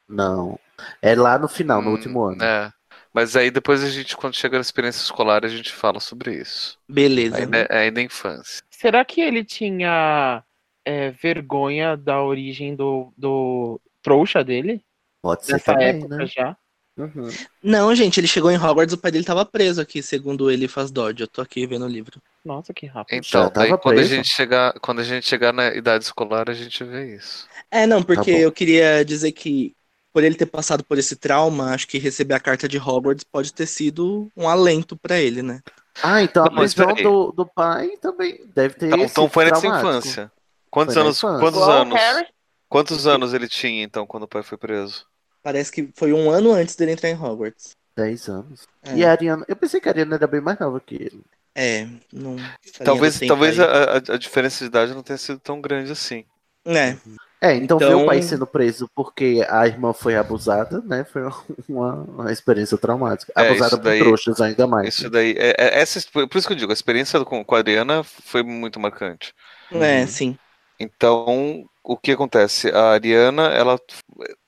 Não. 0.09 0.59
É 1.03 1.15
lá 1.15 1.39
no 1.39 1.49
final, 1.49 1.81
no 1.83 1.91
Hum, 1.91 1.93
último 1.93 2.23
ano. 2.25 2.43
É. 2.43 2.73
Mas 3.13 3.37
aí 3.37 3.51
depois 3.51 3.83
a 3.85 3.91
gente, 3.91 4.17
quando 4.17 4.35
chega 4.37 4.57
na 4.57 4.63
experiência 4.63 5.03
escolar, 5.03 5.45
a 5.45 5.49
gente 5.49 5.73
fala 5.73 6.01
sobre 6.01 6.41
isso. 6.41 6.79
Beleza. 6.89 7.37
Aí, 7.39 7.47
né, 7.47 7.67
aí 7.71 7.91
na 7.91 8.03
infância. 8.03 8.63
Será 8.71 9.05
que 9.05 9.21
ele 9.21 9.45
tinha 9.45 10.45
é, 10.85 11.11
vergonha 11.11 11.97
da 11.97 12.23
origem 12.23 12.75
do, 12.77 13.13
do 13.17 13.81
trouxa 14.03 14.45
dele? 14.45 14.85
Pode 15.23 15.45
ser 15.47 15.53
Nessa 15.55 15.65
também, 15.65 15.89
época 15.89 16.17
né? 16.19 16.27
já? 16.27 16.57
Uhum. 16.97 17.29
Não, 17.63 17.95
gente, 17.95 18.21
ele 18.21 18.29
chegou 18.29 18.51
em 18.51 18.59
Hogwarts, 18.59 18.95
o 18.95 18.99
pai 18.99 19.11
dele 19.11 19.25
tava 19.25 19.45
preso 19.45 19.81
aqui, 19.81 20.03
segundo 20.03 20.51
ele 20.51 20.69
faz 20.69 20.91
Dodge. 20.91 21.23
Eu 21.23 21.29
tô 21.29 21.41
aqui 21.43 21.67
vendo 21.67 21.85
o 21.85 21.89
livro. 21.89 22.23
Nossa, 22.45 22.73
que 22.75 22.87
rápido. 22.87 23.25
Então, 23.27 23.51
daí 23.55 23.77
quando 23.79 24.01
a, 24.01 24.05
preso? 24.05 24.09
gente 24.09 24.29
chegar, 24.29 24.79
quando 24.81 25.01
a 25.01 25.05
gente 25.05 25.27
chegar 25.27 25.53
na 25.53 25.69
idade 25.75 26.05
escolar, 26.05 26.51
a 26.51 26.55
gente 26.55 26.83
vê 26.85 27.17
isso. 27.17 27.49
É, 27.71 27.87
não, 27.87 28.03
porque 28.03 28.33
Tá 28.33 28.39
eu 28.39 28.53
queria 28.53 29.05
dizer 29.05 29.33
que 29.33 29.77
por 30.15 30.23
ele 30.23 30.37
ter 30.37 30.47
passado 30.47 30.85
por 30.85 30.97
esse 30.97 31.17
trauma, 31.17 31.75
acho 31.75 31.89
que 31.89 31.99
receber 31.99 32.35
a 32.35 32.41
carta 32.41 32.69
de 32.69 32.79
Hogwarts 32.79 33.25
pode 33.25 33.53
ter 33.53 33.67
sido 33.67 34.29
um 34.37 34.49
alento 34.49 34.97
pra 34.97 35.19
ele, 35.19 35.43
né? 35.43 35.61
Ah, 36.03 36.23
então 36.23 36.47
a 36.47 36.51
mas 36.51 36.73
prisão 36.73 36.95
do, 36.95 37.33
do 37.33 37.45
pai 37.45 37.97
também 38.01 38.41
deve 38.55 38.75
ter 38.77 38.87
Então, 38.87 39.01
então 39.03 39.29
foi 39.29 39.45
nessa 39.45 39.61
traumático. 39.61 39.89
infância. 39.91 40.33
Quantos 40.71 40.95
Foi 40.95 41.03
anos? 41.03 41.19
infância. 41.19 41.41
Quantos 41.41 41.69
anos? 41.69 41.95
Harry. 41.95 42.27
Quantos 42.69 43.07
anos 43.07 43.35
ele 43.35 43.49
tinha 43.49 43.83
então 43.83 44.07
quando 44.07 44.23
o 44.23 44.29
pai 44.29 44.43
foi 44.45 44.57
preso? 44.57 45.05
Parece 45.43 45.71
que 45.71 45.91
foi 45.97 46.13
um 46.13 46.31
ano 46.31 46.53
antes 46.53 46.77
dele 46.77 46.93
entrar 46.93 47.11
em 47.11 47.15
Hogwarts. 47.21 47.77
10 47.97 48.29
anos. 48.29 48.67
É. 48.83 48.95
E 48.97 49.05
a 49.05 49.11
Ariana, 49.11 49.45
eu 49.49 49.55
pensei 49.57 49.81
que 49.81 49.89
a 49.89 49.93
Ariana 49.93 50.15
era 50.17 50.27
bem 50.27 50.41
mais 50.41 50.59
nova 50.59 50.81
que 50.81 50.95
ele. 50.95 51.23
É, 51.55 51.87
não. 52.13 52.37
Talvez, 52.85 53.21
talvez 53.21 53.61
a, 53.61 53.65
a- 53.67 53.97
a 53.97 54.17
diferença 54.17 54.59
de 54.61 54.65
idade 54.67 54.95
não 54.95 55.03
tenha 55.03 55.17
sido 55.19 55.39
tão 55.39 55.61
grande 55.61 55.93
assim. 55.93 56.25
É, 56.67 56.97
É, 57.45 57.55
então, 57.57 57.79
ver 57.79 57.87
Então- 57.87 58.03
o 58.05 58.07
pai 58.07 58.23
sendo 58.23 58.47
preso 58.47 58.89
porque 58.95 59.45
a 59.49 59.67
irmã 59.67 59.93
foi 59.93 60.17
abusada, 60.17 60.81
né? 60.87 61.05
Foi 61.05 61.23
uma, 61.69 61.95
uma 62.03 62.33
experiência 62.33 62.79
traumática. 62.79 63.33
É, 63.37 63.49
abusada 63.49 63.67
isso 63.69 63.77
por 63.79 63.85
daí- 63.85 63.99
trouxas 64.01 64.41
ainda 64.41 64.67
mais. 64.67 64.89
Isso 64.99 65.11
daí, 65.11 65.35
é, 65.37 65.55
é- 65.59 65.81
essa, 65.81 66.01
por 66.11 66.39
isso 66.39 66.47
que 66.47 66.53
eu 66.55 66.57
digo, 66.59 66.73
a 66.73 66.75
experiência 66.75 67.23
com, 67.25 67.45
com 67.45 67.55
a 67.55 67.59
Adriana 67.59 68.03
foi 68.03 68.43
muito 68.43 68.81
marcante. 68.81 69.33
é, 69.73 70.01
Uhum. 70.01 70.07
sim. 70.07 70.39
Então, 70.81 71.65
o 71.83 71.97
que 71.97 72.13
acontece? 72.13 72.69
A 72.71 72.91
Ariana, 72.93 73.45
ela 73.49 73.79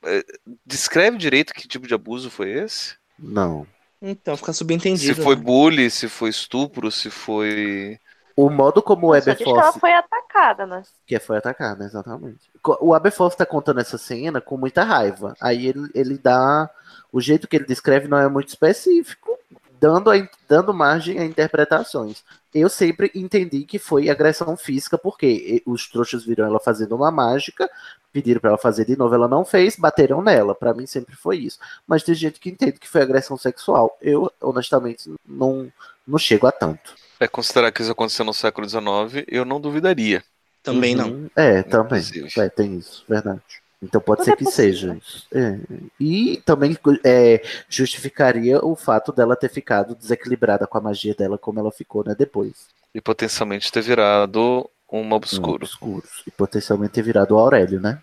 é, 0.05 0.23
descreve 0.65 1.17
direito 1.17 1.53
que 1.53 1.67
tipo 1.67 1.87
de 1.87 1.93
abuso 1.93 2.29
foi 2.29 2.51
esse? 2.51 2.95
Não. 3.17 3.65
Então 4.01 4.37
fica 4.37 4.53
Se 4.53 4.59
subentendido. 4.59 5.21
foi 5.23 5.35
né? 5.35 5.41
bullying, 5.41 5.89
se 5.89 6.07
foi 6.07 6.29
estupro, 6.29 6.91
se 6.91 7.09
foi. 7.09 7.97
O 8.37 8.51
modo 8.51 8.83
como 8.83 9.07
o 9.11 9.19
Só 9.19 9.31
diz 9.31 9.37
que 9.39 9.49
ela 9.49 9.73
foi 9.73 9.91
atacada, 9.91 10.67
né? 10.67 10.83
que 11.07 11.17
foi 11.17 11.37
atacado, 11.37 11.83
exatamente. 11.83 12.37
O 12.79 12.93
Aberforth 12.93 13.35
tá 13.35 13.47
contando 13.47 13.79
essa 13.79 13.97
cena 13.97 14.39
com 14.39 14.55
muita 14.55 14.83
raiva. 14.83 15.35
Aí 15.41 15.65
ele, 15.65 15.89
ele 15.95 16.17
dá. 16.19 16.69
O 17.11 17.19
jeito 17.19 17.47
que 17.47 17.55
ele 17.55 17.65
descreve 17.65 18.07
não 18.07 18.19
é 18.19 18.29
muito 18.29 18.49
específico, 18.49 19.35
dando, 19.79 20.11
a 20.11 20.15
dando 20.47 20.71
margem 20.71 21.17
a 21.17 21.25
interpretações. 21.25 22.23
Eu 22.53 22.69
sempre 22.69 23.11
entendi 23.15 23.63
que 23.63 23.79
foi 23.79 24.07
agressão 24.07 24.55
física, 24.55 24.99
porque 24.99 25.63
os 25.65 25.89
trouxas 25.89 26.23
viram 26.23 26.45
ela 26.45 26.59
fazendo 26.59 26.95
uma 26.95 27.09
mágica, 27.09 27.67
pediram 28.13 28.39
pra 28.39 28.51
ela 28.51 28.59
fazer 28.59 28.85
de 28.85 28.95
novo, 28.95 29.15
ela 29.15 29.27
não 29.27 29.43
fez, 29.43 29.75
bateram 29.75 30.21
nela. 30.21 30.53
Pra 30.53 30.75
mim 30.75 30.85
sempre 30.85 31.15
foi 31.15 31.37
isso. 31.37 31.57
Mas 31.87 32.03
tem 32.03 32.13
gente 32.13 32.39
que 32.39 32.51
entende 32.51 32.73
que 32.73 32.87
foi 32.87 33.01
agressão 33.01 33.35
sexual. 33.35 33.97
Eu, 33.99 34.31
honestamente, 34.39 35.11
não, 35.25 35.71
não 36.05 36.19
chego 36.19 36.45
a 36.45 36.51
tanto. 36.51 37.06
É 37.19 37.27
considerar 37.27 37.71
que 37.71 37.81
isso 37.81 37.91
aconteceu 37.91 38.25
no 38.25 38.33
século 38.33 38.67
XIX, 38.67 39.25
eu 39.27 39.43
não 39.45 39.59
duvidaria. 39.59 40.23
Também 40.61 40.95
não. 40.95 41.09
Uhum. 41.09 41.29
É, 41.35 41.63
também. 41.63 41.99
Inclusive. 42.01 42.29
É, 42.37 42.49
tem 42.49 42.77
isso, 42.77 43.03
verdade. 43.07 43.41
Então 43.81 44.01
pode 44.01 44.21
Tudo 44.21 44.25
ser 44.25 44.31
é 44.31 44.35
que 44.35 44.43
possível. 44.43 44.73
seja 44.73 44.97
isso. 44.97 45.27
É. 45.31 45.59
E 45.99 46.41
também 46.45 46.77
é, 47.05 47.41
justificaria 47.69 48.63
o 48.63 48.75
fato 48.75 49.11
dela 49.11 49.35
ter 49.35 49.49
ficado 49.49 49.95
desequilibrada 49.95 50.65
com 50.65 50.77
a 50.77 50.81
magia 50.81 51.13
dela, 51.13 51.37
como 51.37 51.59
ela 51.59 51.71
ficou, 51.71 52.03
né, 52.03 52.15
depois. 52.17 52.67
E 52.93 52.99
potencialmente 52.99 53.71
ter 53.71 53.81
virado 53.81 54.69
um 54.91 55.01
Um 55.01 55.13
obscuro. 55.13 55.63
Obscuro. 55.63 56.07
E 56.25 56.31
potencialmente 56.31 56.93
ter 56.93 57.03
virado 57.03 57.35
o 57.35 57.39
Aurélio, 57.39 57.79
né? 57.79 58.01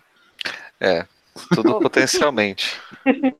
É, 0.79 1.05
tudo 1.53 1.79
potencialmente. 1.81 2.79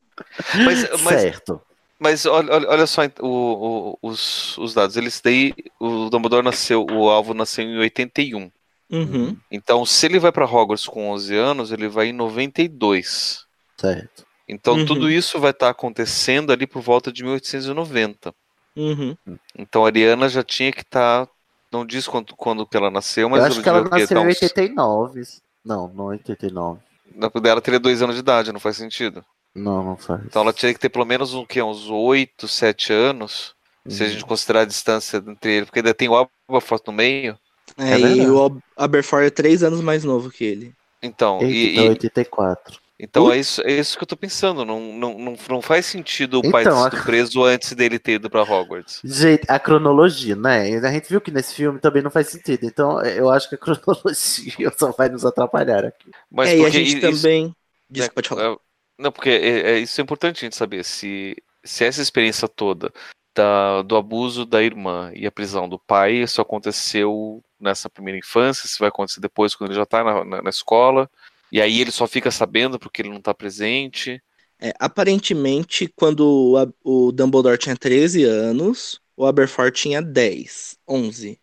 Mas, 0.65 0.89
mas, 1.03 1.21
certo. 1.21 1.61
Mas 1.99 2.25
olha, 2.25 2.53
olha, 2.53 2.69
olha 2.69 2.87
só 2.87 3.01
o- 3.21 3.25
o- 3.27 3.97
os, 4.01 4.57
os 4.57 4.73
dados. 4.73 4.97
Eles 4.97 5.21
daí, 5.23 5.53
o 5.79 6.09
Dumbledore 6.09 6.43
nasceu, 6.43 6.85
o 6.91 7.09
alvo 7.09 7.33
nasceu 7.33 7.63
em 7.65 7.77
81. 7.77 8.51
Uhum. 8.91 9.35
Então, 9.51 9.85
se 9.85 10.05
ele 10.05 10.19
vai 10.19 10.31
para 10.31 10.45
Hogwarts 10.45 10.85
com 10.87 11.09
11 11.09 11.35
anos, 11.35 11.71
ele 11.71 11.87
vai 11.87 12.07
em 12.07 12.13
92. 12.13 13.45
Certo. 13.77 14.25
Então, 14.47 14.75
Uhum. 14.75 14.85
tudo 14.85 15.09
isso 15.09 15.39
vai 15.39 15.51
estar 15.51 15.69
acontecendo 15.69 16.51
ali 16.51 16.67
por 16.67 16.81
volta 16.81 17.11
de 17.11 17.23
1890. 17.23 18.33
Uhum. 18.75 19.15
Então, 19.57 19.83
a 19.85 19.87
Ariana 19.87 20.29
já 20.29 20.43
tinha 20.43 20.71
que 20.71 20.81
estar. 20.81 21.27
Não 21.71 21.85
diz 21.85 22.07
quando, 22.07 22.35
quando 22.35 22.65
que 22.65 22.77
ela 22.77 22.91
nasceu, 22.91 23.27
mas 23.29 23.39
Eu 23.41 23.45
acho 23.47 23.61
que 23.63 23.67
ela 23.69 23.81
nasceu 23.83 24.07
tá 24.07 24.23
em 24.23 24.27
uns- 24.27 24.41
89. 24.41 25.21
Não, 25.63 25.87
não 25.93 26.05
89. 26.05 26.79
Na- 27.15 27.27
Dela 27.41 27.59
teria 27.61 27.79
dois 27.79 28.01
anos 28.01 28.15
de 28.15 28.21
idade, 28.21 28.51
não 28.51 28.59
faz 28.59 28.77
sentido. 28.77 29.25
Não, 29.55 29.83
não 29.83 29.95
faz. 29.97 30.21
Então 30.25 30.41
ela 30.41 30.51
tinha 30.53 30.73
que 30.73 30.79
ter 30.79 30.89
pelo 30.89 31.05
menos 31.05 31.33
um, 31.33 31.45
que, 31.45 31.61
uns 31.61 31.89
8, 31.89 32.47
7 32.47 32.91
anos. 32.91 33.53
Se 33.87 34.01
a 34.03 34.05
Uhum. 34.07 34.11
gente 34.13 34.25
considerar 34.25 34.61
a 34.61 34.65
distância 34.65 35.17
entre 35.17 35.51
ele, 35.57 35.65
porque 35.67 35.79
ainda 35.79 35.93
tem 35.93 36.09
o 36.09 36.27
Aberforth 36.49 36.83
no 36.87 36.93
meio. 36.93 37.37
É, 37.77 37.91
É 37.93 37.99
e 37.99 38.27
o 38.29 38.43
Ab- 38.43 38.59
Aberforth 38.75 39.25
é 39.25 39.29
três 39.29 39.61
anos 39.63 39.79
mais 39.81 40.03
novo 40.03 40.29
que 40.31 40.43
ele. 40.43 40.73
Então, 41.03 41.39
Eita, 41.39 41.53
e, 41.53 41.71
então 41.73 41.85
e- 41.85 41.89
84. 41.89 42.79
então 42.99 43.31
é, 43.31 43.37
isso, 43.37 43.61
é 43.63 43.71
isso 43.73 43.95
que 43.95 44.03
eu 44.03 44.07
tô 44.07 44.17
pensando. 44.17 44.65
Não, 44.65 44.79
não, 44.93 45.19
não, 45.19 45.35
não 45.49 45.61
faz 45.61 45.85
sentido 45.85 46.39
o 46.39 46.51
pai 46.51 46.63
Então, 46.63 46.81
ter 46.81 46.87
a- 46.87 46.91
sido 46.91 47.03
preso 47.05 47.43
antes 47.43 47.73
dele 47.73 47.99
ter 47.99 48.13
ido 48.13 48.27
pra 48.29 48.41
Hogwarts. 48.41 49.01
Gente, 49.03 49.43
a 49.47 49.59
cronologia, 49.59 50.35
né? 50.35 50.61
A 50.79 50.91
gente 50.91 51.07
viu 51.07 51.21
que 51.21 51.29
nesse 51.29 51.53
filme 51.53 51.79
também 51.79 52.01
não 52.01 52.09
faz 52.09 52.27
sentido. 52.29 52.65
Então, 52.65 52.99
eu 53.03 53.29
acho 53.29 53.47
que 53.47 53.53
a 53.55 53.57
cronologia 53.59 54.73
só 54.77 54.91
vai 54.91 55.09
nos 55.09 55.23
atrapalhar 55.25 55.85
aqui. 55.85 56.09
Mas 56.31 56.49
é, 56.49 56.57
e 56.57 56.65
a 56.65 56.69
gente 56.71 56.95
i- 56.95 56.97
isso- 57.11 57.21
também. 57.21 57.55
Diz 57.87 58.01
né, 58.05 58.09
que 58.09 58.15
pode 58.15 58.27
falar. 58.29 58.55
Não, 58.97 59.11
porque 59.11 59.29
é, 59.29 59.71
é- 59.71 59.79
isso 59.79 59.99
é 59.99 60.03
importante 60.03 60.37
a 60.37 60.45
gente 60.45 60.55
saber. 60.55 60.83
Se, 60.83 61.35
se 61.63 61.83
essa 61.83 62.01
experiência 62.01 62.47
toda 62.47 62.93
da- 63.35 63.81
do 63.81 63.95
abuso 63.97 64.45
da 64.45 64.63
irmã 64.63 65.11
e 65.13 65.25
a 65.27 65.31
prisão 65.31 65.67
do 65.67 65.77
pai, 65.77 66.15
isso 66.15 66.41
aconteceu 66.41 67.43
nessa 67.59 67.89
primeira 67.89 68.17
infância, 68.17 68.67
se 68.67 68.79
vai 68.79 68.89
acontecer 68.89 69.19
depois 69.19 69.55
quando 69.55 69.71
ele 69.71 69.79
já 69.79 69.85
tá 69.85 70.03
na, 70.03 70.23
na- 70.23 70.41
na 70.41 70.49
escola, 70.49 71.09
e 71.51 71.61
aí 71.61 71.81
ele 71.81 71.91
só 71.91 72.07
fica 72.07 72.31
sabendo 72.31 72.79
porque 72.79 73.01
ele 73.01 73.09
não 73.09 73.21
tá 73.21 73.33
presente. 73.33 74.21
É, 74.59 74.73
aparentemente, 74.79 75.91
quando 75.95 76.55
o 76.83 77.11
Dumbledore 77.11 77.57
tinha 77.57 77.75
13 77.75 78.23
anos, 78.23 79.01
o 79.17 79.25
Aberforth 79.25 79.73
tinha 79.73 80.01
10, 80.01 80.77
11. 80.87 81.39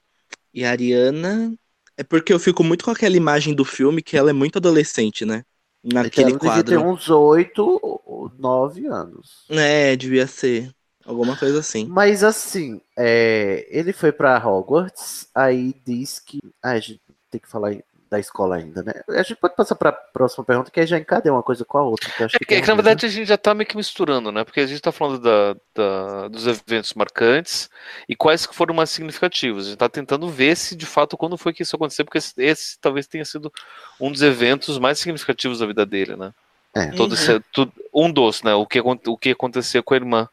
E 0.53 0.65
a 0.65 0.71
Ariana. 0.71 1.55
É 1.97 2.03
porque 2.03 2.33
eu 2.33 2.39
fico 2.41 2.65
muito 2.65 2.85
com 2.85 2.91
aquela 2.91 3.17
imagem 3.17 3.55
do 3.55 3.67
filme 3.67 4.03
que 4.03 4.17
ela 4.17 4.31
é 4.31 4.33
muito 4.33 4.57
adolescente, 4.57 5.27
né? 5.27 5.45
Naquele 5.83 6.33
então, 6.33 6.49
ela 6.49 6.57
devia 6.57 6.65
ter 6.65 6.83
quadro. 6.83 6.93
uns 6.93 7.11
8 7.11 7.81
ou 7.83 8.33
9 8.39 8.87
anos. 8.87 9.45
É, 9.49 9.97
devia 9.97 10.27
ser. 10.27 10.73
Alguma 11.05 11.37
coisa 11.37 11.59
assim. 11.59 11.87
Mas 11.87 12.23
assim, 12.23 12.81
é, 12.97 13.67
ele 13.69 13.93
foi 13.93 14.13
pra 14.13 14.39
Hogwarts, 14.39 15.27
aí 15.35 15.75
diz 15.85 16.21
que. 16.21 16.39
Ah, 16.63 16.71
a 16.71 16.79
gente 16.79 17.01
tem 17.31 17.41
que 17.41 17.49
falar 17.49 17.75
da 18.13 18.21
escola 18.21 18.57
ainda, 18.57 18.83
né? 18.83 18.93
A 19.09 19.23
gente 19.23 19.37
pode 19.37 19.57
passar 19.57 19.75
pra 19.75 19.91
próxima 19.91 20.45
pergunta, 20.45 20.71
que 20.71 20.79
aí 20.79 20.87
já 20.87 20.99
encadeia 20.99 21.33
uma 21.33 21.43
coisa 21.43 21.65
com 21.65 21.79
a 21.79 21.83
outra. 21.83 22.11
Que 22.11 22.23
É 22.23 22.29
que 22.29 22.39
que, 22.45 22.55
é 22.57 22.61
que, 22.61 22.67
na 22.67 22.73
a 22.75 22.77
ver, 22.77 22.83
verdade 22.83 23.07
a 23.07 23.09
gente 23.09 23.27
já 23.27 23.39
tá 23.39 23.55
meio 23.55 23.67
que 23.67 23.75
misturando, 23.77 24.31
né? 24.31 24.45
Porque 24.45 24.61
a 24.61 24.67
gente 24.67 24.83
tá 24.83 24.93
falando 24.93 25.19
da, 25.21 25.57
da- 25.75 26.29
dos 26.29 26.47
eventos 26.47 26.93
marcantes 26.93 27.71
e 28.07 28.15
quais 28.15 28.45
que 28.47 28.55
foram 28.55 28.75
mais 28.75 28.91
significativos. 28.91 29.65
A 29.67 29.69
gente 29.71 29.79
tá 29.79 29.89
tentando 29.89 30.29
ver 30.29 30.55
se 30.57 30.77
de 30.77 30.85
fato 30.85 31.17
quando 31.17 31.39
foi 31.39 31.53
que 31.55 31.63
isso 31.63 31.75
aconteceu, 31.75 32.05
porque 32.05 32.19
esse, 32.19 32.35
esse 32.37 32.79
talvez 32.79 33.07
tenha 33.07 33.25
sido 33.25 33.51
um 33.99 34.13
dos 34.13 34.21
eventos 34.23 34.79
mais 34.79 34.99
significativos 34.99 35.61
da 35.61 35.67
vida 35.67 35.87
dele, 35.87 36.15
né? 36.15 36.33
É. 36.75 36.87
Todo 36.91 37.15
esse- 37.15 37.41
tudo- 37.53 37.73
um 37.95 38.13
dos, 38.13 38.43
né? 38.43 38.53
O 38.55 38.67
que, 38.67 38.79
o 38.81 39.17
que 39.17 39.31
aconteceu 39.31 39.83
com 39.83 39.95
a 39.95 39.97
irmã. 39.97 40.29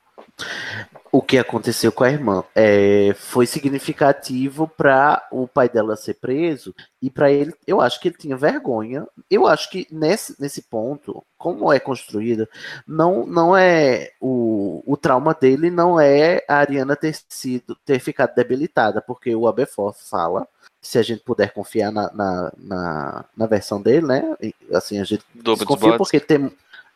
O 1.11 1.21
que 1.21 1.37
aconteceu 1.37 1.91
com 1.91 2.03
a 2.03 2.11
irmã. 2.11 2.43
É, 2.55 3.13
foi 3.15 3.45
significativo 3.45 4.67
para 4.67 5.27
o 5.31 5.47
pai 5.47 5.69
dela 5.69 5.95
ser 5.95 6.15
preso 6.15 6.73
e 7.01 7.09
para 7.09 7.31
ele, 7.31 7.53
eu 7.65 7.81
acho 7.81 7.99
que 7.99 8.09
ele 8.09 8.17
tinha 8.17 8.37
vergonha. 8.37 9.07
Eu 9.29 9.47
acho 9.47 9.69
que 9.69 9.87
nesse, 9.91 10.39
nesse 10.39 10.61
ponto, 10.63 11.23
como 11.37 11.71
é 11.71 11.79
construída, 11.79 12.47
não, 12.87 13.25
não 13.25 13.55
é 13.55 14.11
o 14.19 14.59
o, 14.85 14.97
trauma 14.97 15.33
dele 15.39 15.69
não 15.69 15.99
é 15.99 16.43
a 16.47 16.55
Ariana 16.57 16.95
ter 16.95 17.15
sido 17.27 17.75
ter 17.85 17.99
ficado 17.99 18.35
debilitada, 18.35 19.01
porque 19.01 19.35
o 19.35 19.47
Aberforth 19.47 19.97
fala, 20.09 20.47
se 20.81 20.97
a 20.97 21.01
gente 21.01 21.23
puder 21.23 21.53
confiar 21.53 21.91
na, 21.91 22.11
na, 22.13 22.53
na, 22.57 23.25
na 23.35 23.45
versão 23.45 23.81
dele, 23.81 24.05
né? 24.05 24.37
Assim, 24.73 24.99
a 24.99 25.03
gente 25.03 25.23
Double 25.33 25.65
Bots. 25.65 25.97
porque 25.97 26.19
tem. 26.19 26.51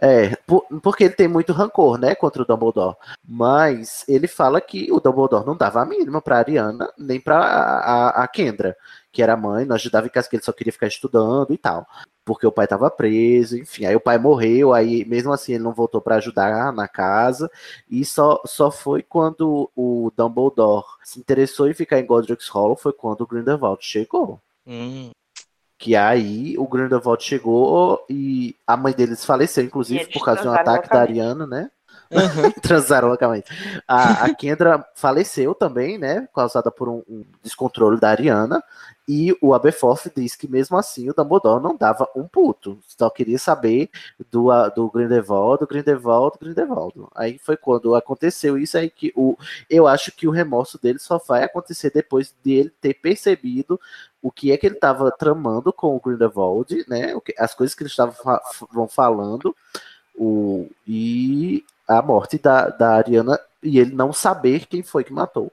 É, 0.05 0.35
por- 0.45 0.65
porque 0.81 1.05
ele 1.05 1.13
tem 1.13 1.29
muito 1.29 1.53
rancor, 1.53 1.97
né, 1.97 2.13
contra 2.13 2.41
o 2.41 2.45
Dumbledore. 2.45 2.97
Mas 3.25 4.03
ele 4.05 4.27
fala 4.27 4.59
que 4.59 4.91
o 4.91 4.99
Dumbledore 4.99 5.45
não 5.45 5.55
dava 5.55 5.81
a 5.81 5.85
mínima 5.85 6.21
pra 6.21 6.39
Ariana, 6.39 6.91
nem 6.97 7.21
pra 7.21 7.37
a, 7.39 8.23
a- 8.23 8.27
Kendra, 8.27 8.75
que 9.13 9.23
era 9.23 9.37
mãe, 9.37 9.63
não 9.63 9.75
ajudava 9.75 10.05
em 10.05 10.09
casa 10.09 10.27
que 10.29 10.35
ele 10.35 10.43
só 10.43 10.51
queria 10.51 10.73
ficar 10.73 10.87
estudando 10.87 11.53
e 11.53 11.57
tal. 11.57 11.87
Porque 12.25 12.45
o 12.45 12.51
pai 12.51 12.67
tava 12.67 12.89
preso, 12.91 13.57
enfim. 13.57 13.85
Aí 13.85 13.95
o 13.95 13.99
pai 13.99 14.17
morreu, 14.17 14.73
aí 14.73 15.05
mesmo 15.05 15.31
assim 15.31 15.53
ele 15.53 15.63
não 15.63 15.73
voltou 15.73 16.01
pra 16.01 16.15
ajudar 16.15 16.73
na 16.73 16.87
casa. 16.87 17.49
E 17.89 18.03
só, 18.03 18.41
só 18.45 18.69
foi 18.71 19.03
quando 19.03 19.69
o 19.75 20.11
Dumbledore 20.17 20.85
se 21.03 21.17
interessou 21.19 21.69
em 21.69 21.73
ficar 21.73 21.99
em 21.99 22.05
Godric's 22.05 22.49
Hollow, 22.49 22.75
foi 22.75 22.91
quando 22.91 23.21
o 23.21 23.27
Grindelwald 23.27 23.79
chegou. 23.85 24.39
Hum. 24.67 25.11
Que 25.83 25.97
aí 25.97 26.57
o 26.57 26.65
Grindelwald 26.65 27.21
chegou 27.21 28.05
e 28.09 28.55
a 28.65 28.77
mãe 28.77 28.93
deles 28.93 29.25
faleceu, 29.25 29.65
inclusive, 29.65 30.05
por 30.13 30.23
causa 30.23 30.43
de 30.43 30.47
um 30.47 30.53
ataque 30.53 30.87
da. 30.87 31.01
Ariana, 31.01 31.45
né? 31.45 31.69
Aham. 32.09 32.51
Transaram 32.63 33.09
loucamente. 33.09 33.51
A, 33.85 34.23
a 34.23 34.33
Kendra 34.33 34.87
faleceu 34.95 35.53
também, 35.53 35.97
né? 35.97 36.25
Causada 36.33 36.71
por 36.71 36.87
um, 36.87 37.03
um 37.05 37.25
descontrole 37.43 37.99
da 37.99 38.11
Ariana. 38.11 38.63
E 39.07 39.35
o 39.41 39.53
Aberforth 39.53 40.11
diz 40.15 40.35
que 40.35 40.47
mesmo 40.47 40.77
assim 40.77 41.09
o 41.09 41.13
Dumbledore 41.13 41.61
não 41.61 41.75
dava 41.75 42.07
um 42.15 42.25
puto. 42.25 42.79
Só 42.87 43.09
queria 43.09 43.37
saber 43.37 43.89
do, 44.31 44.47
do 44.69 44.89
Grindelwald, 44.89 45.59
do 45.59 45.67
Grindelwald, 45.67 46.37
Grindelwald. 46.39 46.93
Aí 47.13 47.37
foi 47.37 47.57
quando 47.57 47.95
aconteceu 47.95 48.57
isso 48.57 48.77
aí 48.77 48.89
que 48.89 49.11
o, 49.15 49.37
eu 49.69 49.87
acho 49.87 50.11
que 50.13 50.27
o 50.27 50.31
remorso 50.31 50.81
dele 50.81 50.99
só 50.99 51.17
vai 51.17 51.43
acontecer 51.43 51.91
depois 51.91 52.33
de 52.43 52.53
ele 52.53 52.71
ter 52.81 52.93
percebido 52.93 53.79
o 54.21 54.31
que 54.31 54.53
é 54.53 54.57
que 54.57 54.65
ele 54.65 54.75
estava 54.75 55.11
tramando 55.11 55.73
com 55.73 55.95
o 55.95 55.99
Grindelwald, 55.99 56.85
né? 56.87 57.13
As 57.37 57.53
coisas 57.53 57.75
que 57.75 57.83
eles 57.83 57.91
estavam 57.91 58.87
falando 58.87 59.53
o, 60.15 60.69
e 60.87 61.65
a 61.87 62.01
morte 62.01 62.37
da, 62.37 62.69
da 62.69 62.95
Ariana 62.95 63.39
e 63.61 63.79
ele 63.79 63.93
não 63.93 64.13
saber 64.13 64.65
quem 64.65 64.83
foi 64.83 65.03
que 65.03 65.13
matou. 65.13 65.51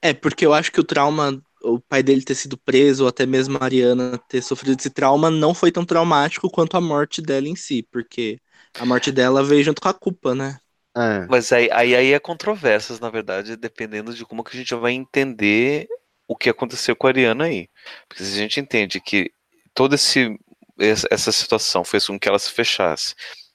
É, 0.00 0.12
porque 0.12 0.46
eu 0.46 0.52
acho 0.52 0.70
que 0.70 0.80
o 0.80 0.84
trauma, 0.84 1.40
o 1.64 1.80
pai 1.80 2.02
dele 2.02 2.22
ter 2.22 2.34
sido 2.34 2.58
preso, 2.58 3.04
ou 3.04 3.08
até 3.08 3.24
mesmo 3.26 3.58
a 3.58 3.64
Ariana 3.64 4.18
ter 4.28 4.42
sofrido 4.42 4.78
esse 4.78 4.90
trauma, 4.90 5.30
não 5.30 5.54
foi 5.54 5.72
tão 5.72 5.84
traumático 5.84 6.50
quanto 6.50 6.76
a 6.76 6.80
morte 6.80 7.22
dela 7.22 7.48
em 7.48 7.56
si, 7.56 7.82
porque 7.90 8.38
a 8.78 8.84
morte 8.84 9.10
dela 9.10 9.42
veio 9.42 9.64
junto 9.64 9.80
com 9.80 9.88
a 9.88 9.94
culpa, 9.94 10.34
né? 10.34 10.58
É. 10.96 11.26
Mas 11.28 11.50
aí, 11.52 11.68
aí, 11.72 11.94
aí 11.94 12.12
é 12.12 12.18
controvérsias, 12.20 13.00
na 13.00 13.10
verdade, 13.10 13.56
dependendo 13.56 14.14
de 14.14 14.24
como 14.24 14.44
que 14.44 14.56
a 14.56 14.60
gente 14.60 14.74
vai 14.74 14.92
entender 14.92 15.88
o 16.28 16.36
que 16.36 16.48
aconteceu 16.48 16.94
com 16.94 17.06
a 17.06 17.10
Ariana 17.10 17.44
aí. 17.44 17.68
Porque 18.08 18.22
se 18.22 18.32
a 18.32 18.36
gente 18.36 18.60
entende 18.60 19.00
que 19.00 19.30
toda 19.74 19.96
esse, 19.96 20.38
essa 20.78 21.32
situação 21.32 21.84
fez 21.84 22.06
com 22.06 22.18
que 22.18 22.28
ela 22.28 22.38
se 22.38 22.50
fechasse 22.50 23.14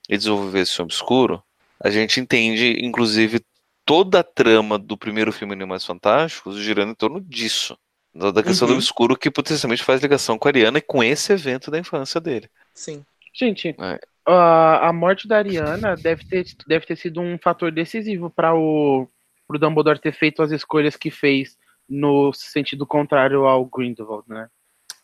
e 0.09 0.17
desenvolvesse 0.17 0.81
um 0.81 0.85
obscuro, 0.85 1.41
a 1.81 1.89
gente 1.89 2.19
entende, 2.19 2.77
inclusive, 2.83 3.39
toda 3.85 4.19
a 4.19 4.23
trama 4.23 4.77
do 4.77 4.97
primeiro 4.97 5.31
filme 5.31 5.53
Animais 5.53 5.85
Fantásticos 5.85 6.57
girando 6.57 6.91
em 6.91 6.95
torno 6.95 7.21
disso. 7.21 7.77
Da 8.19 8.31
da 8.31 8.43
questão 8.43 8.67
Uhum. 8.67 8.73
do 8.73 8.77
obscuro 8.77 9.15
que 9.17 9.31
potencialmente 9.31 9.83
faz 9.83 10.01
ligação 10.01 10.37
com 10.37 10.47
a 10.47 10.51
Ariana 10.51 10.77
e 10.79 10.81
com 10.81 11.01
esse 11.03 11.31
evento 11.31 11.71
da 11.71 11.79
infância 11.79 12.19
dele. 12.19 12.49
Sim. 12.73 13.05
Gente, 13.33 13.75
É. 13.79 13.99
a, 14.25 14.89
a 14.89 14.93
morte 14.93 15.27
da 15.27 15.37
Ariana 15.37 15.95
deve 15.95 16.25
ter, 16.25 16.45
deve 16.67 16.85
ter 16.85 16.95
sido 16.97 17.21
um 17.21 17.37
fator 17.37 17.71
decisivo 17.71 18.29
para 18.29 18.53
o 18.53 19.07
pro 19.47 19.57
Dumbledore 19.57 19.99
ter 19.99 20.11
feito 20.13 20.43
as 20.43 20.51
escolhas 20.51 20.95
que 20.95 21.09
fez 21.09 21.57
no 21.89 22.31
sentido 22.33 22.85
contrário 22.85 23.45
ao 23.45 23.65
Grindelwald, 23.65 24.23
né? 24.27 24.47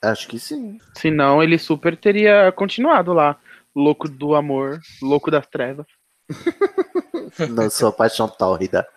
Acho 0.02 0.28
que 0.28 0.38
sim. 0.38 0.78
Senão 0.96 1.42
ele 1.42 1.58
super 1.58 1.98
teria 1.98 2.52
continuado 2.52 3.12
lá, 3.12 3.40
louco 3.76 4.08
do 4.08 4.36
amor, 4.36 4.80
louco 5.02 5.32
das 5.32 5.48
trevas. 5.48 5.88
Não 7.50 7.70
sou 7.72 7.92
paixão 7.92 8.28
tórrida. 8.28 8.88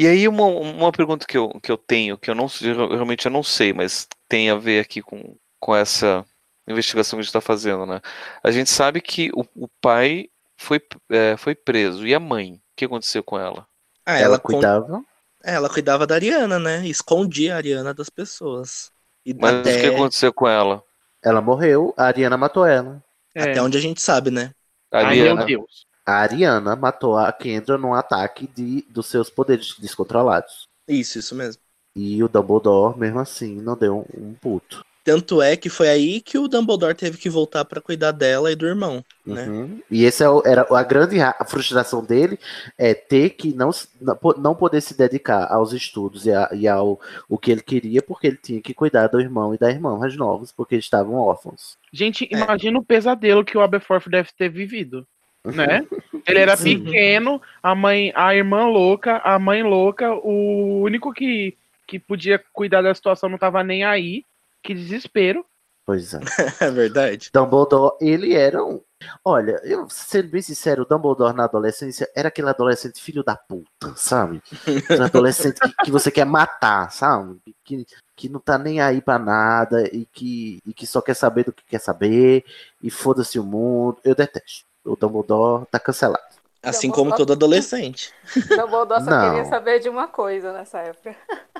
E 0.00 0.06
aí 0.06 0.26
uma, 0.26 0.46
uma 0.46 0.90
pergunta 0.92 1.26
que 1.26 1.36
eu, 1.36 1.50
que 1.60 1.70
eu 1.70 1.76
tenho, 1.76 2.16
que 2.16 2.30
eu 2.30 2.34
não 2.34 2.46
eu 2.62 2.88
realmente 2.94 3.26
eu 3.26 3.30
não 3.30 3.42
sei, 3.42 3.72
mas 3.74 4.08
tem 4.28 4.48
a 4.50 4.54
ver 4.56 4.80
aqui 4.80 5.02
com, 5.02 5.36
com 5.60 5.76
essa 5.76 6.24
investigação 6.66 7.18
que 7.18 7.20
a 7.20 7.22
gente 7.22 7.28
está 7.28 7.40
fazendo, 7.40 7.84
né? 7.84 8.00
A 8.42 8.50
gente 8.50 8.70
sabe 8.70 9.02
que 9.02 9.30
o, 9.34 9.44
o 9.54 9.68
pai 9.80 10.30
foi, 10.56 10.80
é, 11.10 11.36
foi 11.36 11.54
preso. 11.54 12.06
E 12.06 12.14
a 12.14 12.20
mãe? 12.20 12.54
O 12.54 12.60
que 12.76 12.86
aconteceu 12.86 13.22
com 13.22 13.38
ela? 13.38 13.66
Ah, 14.06 14.18
Ela, 14.18 14.38
ela, 14.38 14.38
cuidava. 14.38 15.04
é, 15.44 15.54
ela 15.54 15.68
cuidava 15.68 16.06
da 16.06 16.14
Ariana, 16.14 16.58
né? 16.58 16.86
Escondia 16.86 17.54
a 17.54 17.56
Ariana 17.58 17.94
das 17.94 18.10
pessoas. 18.10 18.92
E 19.24 19.34
Mas 19.36 19.74
o 19.76 19.78
que 19.80 19.86
até, 19.86 19.88
aconteceu 19.88 20.32
com 20.32 20.46
ela? 20.48 20.84
Ela 21.22 21.40
morreu, 21.40 21.94
a 21.96 22.04
Ariana 22.06 22.36
matou 22.36 22.66
ela. 22.66 23.02
É. 23.34 23.42
até 23.42 23.62
onde 23.62 23.78
a 23.78 23.80
gente 23.80 24.00
sabe, 24.00 24.30
né? 24.30 24.52
A 24.92 24.98
Ai, 25.00 25.06
Ariana? 25.08 25.34
meu 25.34 25.36
Deus. 25.36 25.86
A 26.10 26.20
Ariana 26.22 26.74
matou 26.76 27.16
a 27.16 27.32
Kendra 27.32 27.78
num 27.78 27.94
ataque 27.94 28.48
de, 28.54 28.84
dos 28.90 29.06
seus 29.06 29.30
poderes 29.30 29.76
descontrolados. 29.78 30.68
Isso, 30.88 31.18
isso 31.18 31.34
mesmo. 31.34 31.62
E 31.94 32.22
o 32.22 32.28
Dumbledore, 32.28 32.98
mesmo 32.98 33.18
assim, 33.18 33.60
não 33.60 33.76
deu 33.76 34.06
um, 34.16 34.28
um 34.30 34.34
puto. 34.34 34.84
Tanto 35.02 35.40
é 35.40 35.56
que 35.56 35.70
foi 35.70 35.88
aí 35.88 36.20
que 36.20 36.36
o 36.36 36.46
Dumbledore 36.46 36.94
teve 36.94 37.16
que 37.16 37.30
voltar 37.30 37.64
pra 37.64 37.80
cuidar 37.80 38.12
dela 38.12 38.52
e 38.52 38.54
do 38.54 38.66
irmão, 38.66 39.02
né? 39.26 39.46
Uhum. 39.48 39.80
E 39.90 40.04
esse 40.04 40.22
é 40.22 40.26
era 40.44 40.66
a 40.70 40.82
grande 40.82 41.16
ra- 41.16 41.34
frustração 41.48 42.04
dele 42.04 42.38
é 42.76 42.92
ter 42.92 43.30
que 43.30 43.52
não, 43.54 43.70
não 44.00 44.14
po- 44.16 44.38
não 44.38 44.54
poder 44.54 44.80
se 44.82 44.96
dedicar 44.96 45.50
aos 45.50 45.72
estudos 45.72 46.26
e, 46.26 46.32
a- 46.32 46.50
e 46.52 46.68
ao 46.68 47.00
o 47.28 47.38
que 47.38 47.50
ele 47.50 47.62
queria, 47.62 48.02
porque 48.02 48.26
ele 48.26 48.36
tinha 48.36 48.60
que 48.60 48.74
cuidar 48.74 49.06
do 49.08 49.18
irmão 49.20 49.54
e 49.54 49.58
da 49.58 49.70
irmã 49.70 49.96
mais 49.98 50.14
novos, 50.16 50.52
porque 50.52 50.74
eles 50.74 50.84
estavam 50.84 51.14
órfãos. 51.14 51.78
Gente, 51.92 52.28
É. 52.30 52.36
imagina 52.36 52.78
o 52.78 52.84
pesadelo 52.84 53.44
que 53.44 53.56
o 53.56 53.62
Aberforth 53.62 54.06
deve 54.08 54.28
ter 54.36 54.50
vivido, 54.50 55.06
né? 55.44 55.86
Ele 56.26 56.38
era 56.38 56.56
Sim. 56.56 56.84
pequeno, 56.84 57.40
a 57.62 57.74
mãe, 57.74 58.12
a 58.14 58.34
irmã 58.34 58.66
louca, 58.66 59.18
a 59.18 59.38
mãe 59.38 59.62
louca, 59.62 60.12
o 60.12 60.82
único 60.82 61.12
que, 61.12 61.56
que 61.86 61.98
podia 61.98 62.42
cuidar 62.52 62.82
da 62.82 62.94
situação 62.94 63.28
não 63.28 63.38
tava 63.38 63.64
nem 63.64 63.84
aí. 63.84 64.24
Que 64.62 64.74
desespero. 64.74 65.44
Pois 65.86 66.14
é. 66.14 66.20
É 66.60 66.70
verdade. 66.70 67.30
Dumbledore, 67.32 67.96
ele 68.00 68.34
era 68.34 68.62
um. 68.62 68.80
Olha, 69.24 69.58
eu 69.64 69.88
sendo 69.88 70.28
bem 70.28 70.42
sincero, 70.42 70.82
o 70.82 70.84
Dumbledore 70.84 71.34
na 71.34 71.44
adolescência 71.44 72.08
era 72.14 72.28
aquele 72.28 72.50
adolescente 72.50 73.00
filho 73.00 73.24
da 73.24 73.34
puta, 73.34 73.94
sabe? 73.96 74.42
Aquele 74.52 75.02
adolescente 75.02 75.58
que, 75.58 75.72
que 75.84 75.90
você 75.90 76.10
quer 76.10 76.26
matar, 76.26 76.92
sabe? 76.92 77.40
Que, 77.64 77.86
que 78.14 78.28
não 78.28 78.38
tá 78.38 78.58
nem 78.58 78.80
aí 78.80 79.00
pra 79.00 79.18
nada 79.18 79.88
e 79.90 80.04
que, 80.04 80.58
e 80.66 80.74
que 80.74 80.86
só 80.86 81.00
quer 81.00 81.14
saber 81.14 81.44
do 81.46 81.52
que 81.52 81.64
quer 81.64 81.80
saber 81.80 82.44
e 82.82 82.90
foda-se 82.90 83.38
o 83.38 83.42
mundo. 83.44 83.98
Eu 84.04 84.14
detesto. 84.14 84.69
O 84.84 84.96
Dumbledore 84.96 85.66
tá 85.70 85.78
cancelado. 85.78 86.22
Assim 86.62 86.88
Dumbledore- 86.88 87.08
como 87.10 87.16
todo 87.16 87.32
adolescente. 87.32 88.12
Dumbledore 88.48 89.02
só 89.04 89.10
Não. 89.10 89.30
queria 89.30 89.44
saber 89.46 89.78
de 89.80 89.88
uma 89.88 90.08
coisa 90.08 90.52
nessa 90.52 90.78
época. 90.80 91.16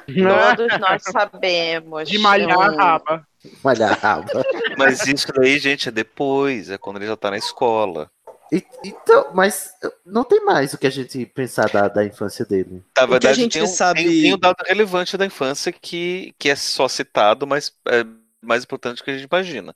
Todos 0.06 0.78
nós 0.78 1.02
sabemos. 1.02 2.09
De 2.09 2.18
malhar 2.18 2.59
a 2.59 2.68
raba. 2.70 3.26
Olha 3.64 3.88
a 3.88 3.92
raba. 3.94 4.30
Mas 4.76 5.06
isso 5.06 5.33
daí, 5.35 5.59
gente, 5.59 5.88
é 5.88 5.92
depois, 5.92 6.68
é 6.70 6.76
quando 6.78 6.96
ele 6.96 7.06
já 7.06 7.16
tá 7.16 7.30
na 7.30 7.38
escola. 7.38 8.11
E- 8.52 8.64
Então, 8.85 9.28
mas 9.33 9.70
não 10.04 10.24
tem 10.24 10.44
mais 10.44 10.74
o 10.74 10.78
que 10.78 10.87
a 10.87 10.90
gente 10.90 11.24
pensar 11.24 11.70
da, 11.70 11.87
da 11.87 12.04
infância 12.04 12.44
dele. 12.44 12.72
Na 12.74 12.83
que 12.94 13.00
a 13.02 13.06
verdade, 13.06 13.35
gente 13.40 13.52
tem, 13.52 13.62
um, 13.62 13.66
sabe- 13.66 14.02
tem, 14.02 14.22
tem 14.22 14.35
um 14.35 14.38
dado 14.38 14.56
relevante 14.66 15.16
da 15.16 15.24
infância 15.24 15.70
que, 15.70 16.35
que 16.37 16.50
é 16.50 16.56
só 16.56 16.88
citado, 16.88 17.46
mas 17.46 17.72
é 17.87 18.04
mais 18.42 18.64
importante 18.64 18.98
do 18.98 19.04
que 19.04 19.11
a 19.12 19.16
gente 19.16 19.28
imagina. 19.30 19.72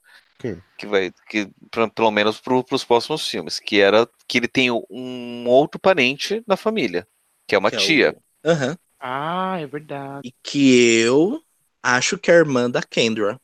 Que 0.77 0.85
vai, 0.85 1.11
que, 1.29 1.49
pra- 1.71 1.89
pelo 1.89 2.11
menos 2.11 2.39
para 2.39 2.53
os 2.71 2.83
próximos 2.83 3.27
filmes, 3.27 3.59
que 3.59 3.79
era 3.79 4.07
que 4.27 4.37
ele 4.37 4.47
tem 4.47 4.69
um 4.71 5.47
outro 5.47 5.79
parente 5.79 6.43
na 6.45 6.55
família, 6.57 7.07
que 7.47 7.55
é 7.55 7.57
uma 7.57 7.69
que 7.69 7.77
é 7.77 7.79
o- 7.79 7.81
tia. 7.81 8.17
Aham. 8.45 8.77
Ah, 8.99 9.57
é 9.59 9.65
verdade. 9.67 10.27
E 10.27 10.33
que 10.43 10.99
eu 10.99 11.41
acho 11.81 12.17
que 12.17 12.29
é 12.29 12.33
a 12.35 12.37
irmã 12.37 12.69
da 12.69 12.81
Kendra. 12.81 13.39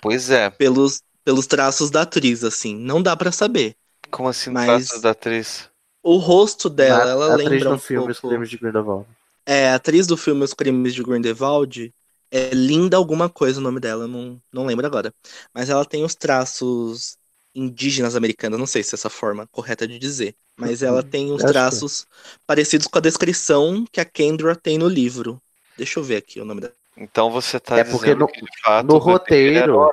Pois 0.00 0.30
é. 0.30 0.50
Pelos, 0.50 1.02
pelos 1.24 1.46
traços 1.46 1.90
da 1.90 2.02
atriz, 2.02 2.44
assim. 2.44 2.74
Não 2.76 3.02
dá 3.02 3.16
pra 3.16 3.32
saber. 3.32 3.76
Como 4.10 4.28
assim, 4.28 4.50
Mas- 4.50 4.66
traços 4.86 5.02
da 5.02 5.10
atriz? 5.10 5.70
O 6.02 6.16
rosto 6.18 6.68
dela, 6.68 7.04
Na- 7.04 7.10
ela 7.10 7.34
atriz 7.34 7.48
lembra 7.48 7.68
no 7.70 7.74
um 7.76 7.78
filme 7.78 8.12
Os 8.12 8.20
pouco... 8.20 8.34
Crimes 8.34 8.50
de 8.50 8.58
Grindelwald. 8.58 9.06
É, 9.46 9.70
a 9.70 9.74
atriz 9.76 10.06
do 10.06 10.16
filme 10.16 10.44
Os 10.44 10.52
Crimes 10.54 10.94
de 10.94 11.02
Grindelwald 11.02 11.92
é 12.30 12.50
Linda 12.50 12.96
alguma 12.96 13.28
coisa 13.30 13.60
o 13.60 13.62
nome 13.62 13.80
dela, 13.80 14.04
eu 14.04 14.08
não, 14.08 14.42
não 14.52 14.66
lembro 14.66 14.86
agora. 14.86 15.14
Mas 15.52 15.70
ela 15.70 15.84
tem 15.84 16.04
os 16.04 16.14
traços 16.14 17.16
indígenas 17.54 18.16
americanos, 18.16 18.58
não 18.58 18.66
sei 18.66 18.82
se 18.82 18.94
é 18.94 18.96
essa 18.96 19.10
forma 19.10 19.46
correta 19.48 19.86
de 19.86 19.98
dizer. 19.98 20.36
Mas 20.56 20.82
ela 20.82 21.02
tem 21.02 21.32
os 21.32 21.42
é. 21.42 21.46
traços 21.46 22.06
parecidos 22.46 22.86
com 22.86 22.98
a 22.98 23.00
descrição 23.00 23.84
que 23.92 24.00
a 24.00 24.04
Kendra 24.04 24.56
tem 24.56 24.78
no 24.78 24.88
livro. 24.88 25.40
Deixa 25.76 25.98
eu 25.98 26.04
ver 26.04 26.16
aqui 26.16 26.40
o 26.40 26.44
nome 26.44 26.60
dela. 26.60 26.74
Então 26.96 27.30
você 27.30 27.58
tá 27.58 27.78
É 27.78 27.82
dizendo 27.82 27.98
porque 27.98 28.14
no- 28.14 28.26
que 28.28 28.40
de 28.40 28.60
fato 28.62 28.86
no 28.88 28.98
roteiro-. 28.98 29.90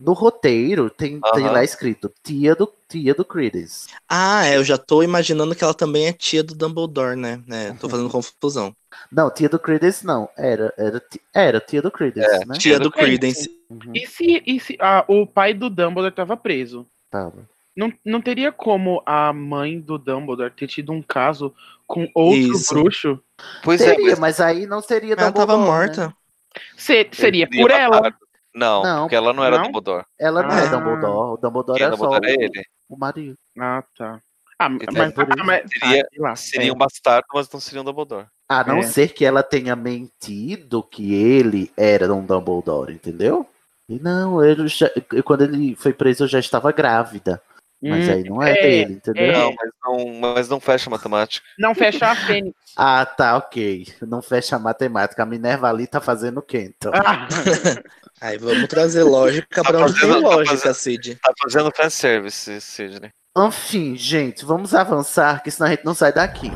No 0.00 0.12
roteiro 0.12 0.88
tem, 0.90 1.20
tem 1.20 1.48
lá 1.48 1.64
escrito 1.64 2.12
tia 2.22 2.54
do, 2.54 2.72
tia 2.88 3.14
do 3.14 3.24
Credence. 3.24 3.88
Ah, 4.08 4.44
é, 4.46 4.56
eu 4.56 4.64
já 4.64 4.78
tô 4.78 5.02
imaginando 5.02 5.54
que 5.54 5.64
ela 5.64 5.74
também 5.74 6.06
é 6.06 6.12
tia 6.12 6.42
do 6.42 6.54
Dumbledore, 6.54 7.16
né? 7.16 7.42
É, 7.50 7.72
tô 7.72 7.88
fazendo 7.88 8.08
confusão. 8.10 8.74
Não, 9.10 9.30
tia 9.32 9.48
do 9.48 9.58
Credence 9.58 10.04
não. 10.06 10.28
Era, 10.36 10.72
era, 10.76 11.02
era 11.34 11.60
tia 11.60 11.82
do 11.82 11.90
Credence, 11.90 12.30
É, 12.32 12.44
né? 12.46 12.58
Tia 12.58 12.78
do 12.80 12.90
Credence. 12.90 13.48
Uhum, 13.70 13.94
E 13.94 14.06
se, 14.06 14.42
e 14.46 14.60
se 14.60 14.76
ah, 14.80 15.04
o 15.08 15.26
pai 15.26 15.54
do 15.54 15.70
Dumbledore 15.70 16.14
tava 16.14 16.36
preso? 16.36 16.86
tava. 17.10 17.48
Não, 17.76 17.92
não 18.04 18.20
teria 18.20 18.52
como 18.52 19.02
a 19.06 19.32
mãe 19.32 19.80
do 19.80 19.98
Dumbledore 19.98 20.52
ter 20.52 20.68
tido 20.68 20.92
um 20.92 21.02
caso 21.02 21.54
com 21.86 22.10
outro 22.14 22.58
Isso. 22.58 22.74
bruxo? 22.74 23.20
Pois 23.62 23.86
é, 23.86 23.94
Teria, 23.94 24.16
mas 24.16 24.18
mas 24.18 24.40
aí 24.40 24.66
não 24.66 24.82
seria 24.82 25.16
Ela 25.16 25.32
tava 25.32 25.56
Dumbledore, 25.56 25.58
morta. 25.58 26.08
né? 26.08 26.14
Se- 26.76 27.08
seria 27.12 27.48
por 27.48 27.70
ela. 27.70 28.00
matado. 28.00 28.16
Não, 28.58 28.82
Não. 28.82 29.00
porque 29.02 29.14
ela 29.14 29.32
não 29.32 29.44
era 29.44 29.56
Não? 29.58 29.64
Dumbledore. 29.66 30.04
Ela 30.18 30.42
não 30.42 30.50
Ah. 30.50 30.60
é 30.60 30.68
Dumbledore. 30.68 31.32
O 31.32 31.36
Dumbledore 31.36 31.80
é 31.82 31.84
é 31.86 31.90
só 31.90 31.96
Dumbledore 31.96 32.26
é 32.32 32.36
o, 32.36 32.42
ele. 32.42 32.62
o 32.88 32.96
marido. 32.98 33.36
Ah, 33.58 33.84
tá. 33.96 34.20
Ah, 34.58 34.68
mas, 34.68 35.12
por 35.14 35.22
isso. 35.28 35.36
ah, 35.40 35.44
mas- 35.44 35.70
Seria- 35.70 36.02
ah, 36.02 36.22
lá, 36.22 36.36
Seria 36.36 36.70
é. 36.70 36.72
um 36.72 36.76
bastardo, 36.76 37.26
mas 37.32 37.48
não 37.50 37.60
seria 37.60 37.80
um 37.80 37.84
Dumbledore. 37.84 38.26
A 38.48 38.64
não 38.64 38.78
É. 38.78 38.82
ser 38.82 39.12
que 39.12 39.24
ela 39.24 39.42
tenha 39.42 39.76
mentido 39.76 40.82
que 40.82 41.14
ele 41.14 41.70
era 41.76 42.12
um 42.12 42.24
Dumbledore, 42.24 42.92
entendeu? 42.92 43.46
E 43.88 43.98
não, 44.00 44.44
ele 44.44 44.66
já, 44.68 44.90
quando 45.24 45.42
ele 45.44 45.76
foi 45.76 45.92
preso 45.92 46.24
eu 46.24 46.28
já 46.28 46.38
estava 46.40 46.72
grávida. 46.72 47.40
Mas 47.80 48.08
Hum, 48.08 48.12
aí 48.12 48.24
não 48.24 48.42
é, 48.42 48.50
é, 48.58 48.60
dele, 48.62 48.94
entendeu? 48.94 49.24
é. 49.24 49.32
Não, 49.32 49.52
mas 49.54 49.70
não, 49.84 50.14
mas 50.20 50.48
não 50.48 50.58
fecha 50.58 50.90
a 50.90 50.92
matemática. 50.92 51.46
Não 51.56 51.72
fecha 51.76 52.06
a 52.10 52.14
Fênix. 52.16 52.56
Ah, 52.76 53.06
tá, 53.06 53.36
ok. 53.36 53.86
Não 54.02 54.20
fecha 54.20 54.56
a 54.56 54.58
matemática. 54.58 55.22
A 55.22 55.26
Minerva 55.26 55.68
ali 55.68 55.86
tá 55.86 56.00
fazendo 56.00 56.38
o 56.38 56.42
quê, 56.42 56.74
então? 56.76 56.90
Ah, 56.92 57.28
Aí 58.20 58.36
vamos 58.38 58.66
trazer 58.68 59.02
lógica 59.04 59.62
Tá 59.62 59.70
pra 59.70 59.80
onde 59.84 59.92
tem 59.92 60.08
fazendo- 60.08 60.22
tá 60.22 60.28
lógica, 60.36 60.56
fazendo- 60.56 60.74
Cid. 60.74 61.14
Tá 61.22 61.32
fazendo 61.42 61.72
fanservice, 61.74 62.60
Sidney. 62.60 63.10
Enfim, 63.36 63.96
gente, 63.96 64.44
vamos 64.44 64.74
avançar, 64.74 65.42
que 65.42 65.50
senão 65.50 65.68
a 65.68 65.70
gente 65.70 65.84
não 65.84 65.94
sai 65.94 66.12
daqui. 66.12 66.50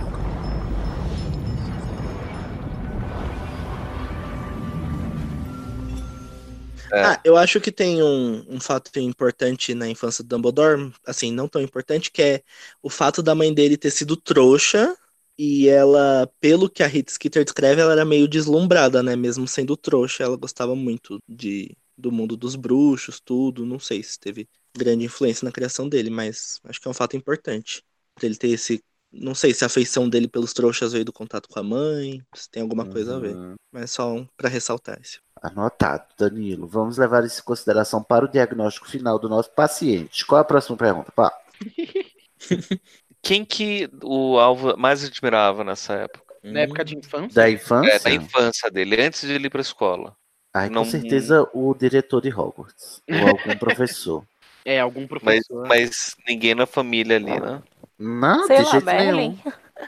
É. 6.92 7.02
Ah, 7.04 7.20
eu 7.24 7.36
acho 7.38 7.58
que 7.60 7.72
tem 7.72 8.02
um, 8.02 8.44
um 8.48 8.60
fato 8.60 8.98
importante 8.98 9.74
na 9.74 9.88
infância 9.88 10.22
do 10.22 10.28
Dumbledore, 10.28 10.92
assim, 11.06 11.32
não 11.32 11.48
tão 11.48 11.62
importante, 11.62 12.10
que 12.10 12.22
é 12.22 12.42
o 12.82 12.90
fato 12.90 13.22
da 13.22 13.34
mãe 13.34 13.52
dele 13.54 13.78
ter 13.78 13.90
sido 13.90 14.14
trouxa 14.14 14.94
e 15.38 15.68
ela, 15.68 16.30
pelo 16.40 16.68
que 16.68 16.82
a 16.82 16.86
Rita 16.86 17.12
Skeeter 17.12 17.44
descreve, 17.44 17.80
ela 17.80 17.92
era 17.92 18.04
meio 18.04 18.28
deslumbrada, 18.28 19.02
né? 19.02 19.16
Mesmo 19.16 19.48
sendo 19.48 19.76
trouxa, 19.76 20.24
ela 20.24 20.36
gostava 20.36 20.74
muito 20.74 21.18
de, 21.28 21.74
do 21.96 22.12
mundo 22.12 22.36
dos 22.36 22.54
bruxos, 22.54 23.20
tudo. 23.20 23.64
Não 23.64 23.78
sei 23.78 24.02
se 24.02 24.18
teve 24.18 24.48
grande 24.76 25.04
influência 25.04 25.44
na 25.44 25.52
criação 25.52 25.88
dele, 25.88 26.10
mas 26.10 26.60
acho 26.64 26.80
que 26.80 26.88
é 26.88 26.90
um 26.90 26.94
fato 26.94 27.16
importante. 27.16 27.82
Ele 28.22 28.36
ter 28.36 28.48
esse. 28.48 28.82
Não 29.10 29.34
sei 29.34 29.52
se 29.52 29.62
a 29.62 29.66
afeição 29.66 30.08
dele 30.08 30.26
pelos 30.26 30.54
trouxas 30.54 30.92
veio 30.92 31.04
do 31.04 31.12
contato 31.12 31.48
com 31.48 31.58
a 31.58 31.62
mãe, 31.62 32.22
se 32.34 32.50
tem 32.50 32.62
alguma 32.62 32.86
coisa 32.86 33.16
a 33.16 33.18
ver. 33.18 33.34
Uhum. 33.34 33.54
Mas 33.70 33.90
só 33.90 34.10
um 34.10 34.26
pra 34.36 34.48
ressaltar 34.48 34.98
isso. 35.00 35.20
Anotado, 35.42 36.06
Danilo. 36.18 36.66
Vamos 36.66 36.96
levar 36.96 37.24
isso 37.24 37.40
em 37.40 37.44
consideração 37.44 38.02
para 38.02 38.24
o 38.24 38.28
diagnóstico 38.28 38.88
final 38.88 39.18
do 39.18 39.28
nosso 39.28 39.50
paciente. 39.50 40.24
Qual 40.24 40.38
é 40.38 40.42
a 40.42 40.44
próxima 40.44 40.76
pergunta? 40.76 41.12
Pá? 41.12 41.30
Quem 43.22 43.44
que 43.44 43.88
o 44.02 44.38
Alvo 44.38 44.76
mais 44.76 45.04
admirava 45.04 45.62
nessa 45.64 45.94
época? 45.94 46.32
na 46.42 46.60
época 46.60 46.84
de 46.84 46.96
infância? 46.98 47.40
Da 47.40 47.48
É, 47.48 47.52
infância? 47.52 48.00
da 48.00 48.10
infância 48.10 48.70
dele, 48.70 49.00
antes 49.00 49.20
de 49.26 49.32
ele 49.32 49.46
ir 49.46 49.50
pra 49.50 49.60
escola. 49.60 50.16
Ai, 50.52 50.66
com 50.68 50.74
não- 50.74 50.84
certeza 50.84 51.48
o 51.54 51.72
diretor 51.72 52.20
de 52.20 52.28
Hogwarts. 52.30 53.00
Ou 53.08 53.08
algum 53.38 53.56
professor. 53.56 54.24
É, 54.64 54.80
algum 54.80 55.02
Mas, 55.22 55.46
professor. 55.46 55.68
mas 55.68 56.16
ninguém 56.26 56.54
na 56.56 56.66
família 56.66 57.16
ali, 57.16 57.38
né? 57.40 57.62
Não, 57.98 58.46
Sei 58.46 58.56
de 58.58 58.62
lá, 58.64 58.70
jeito 58.72 58.84
Merlin. 58.86 59.14
nenhum. 59.14 59.38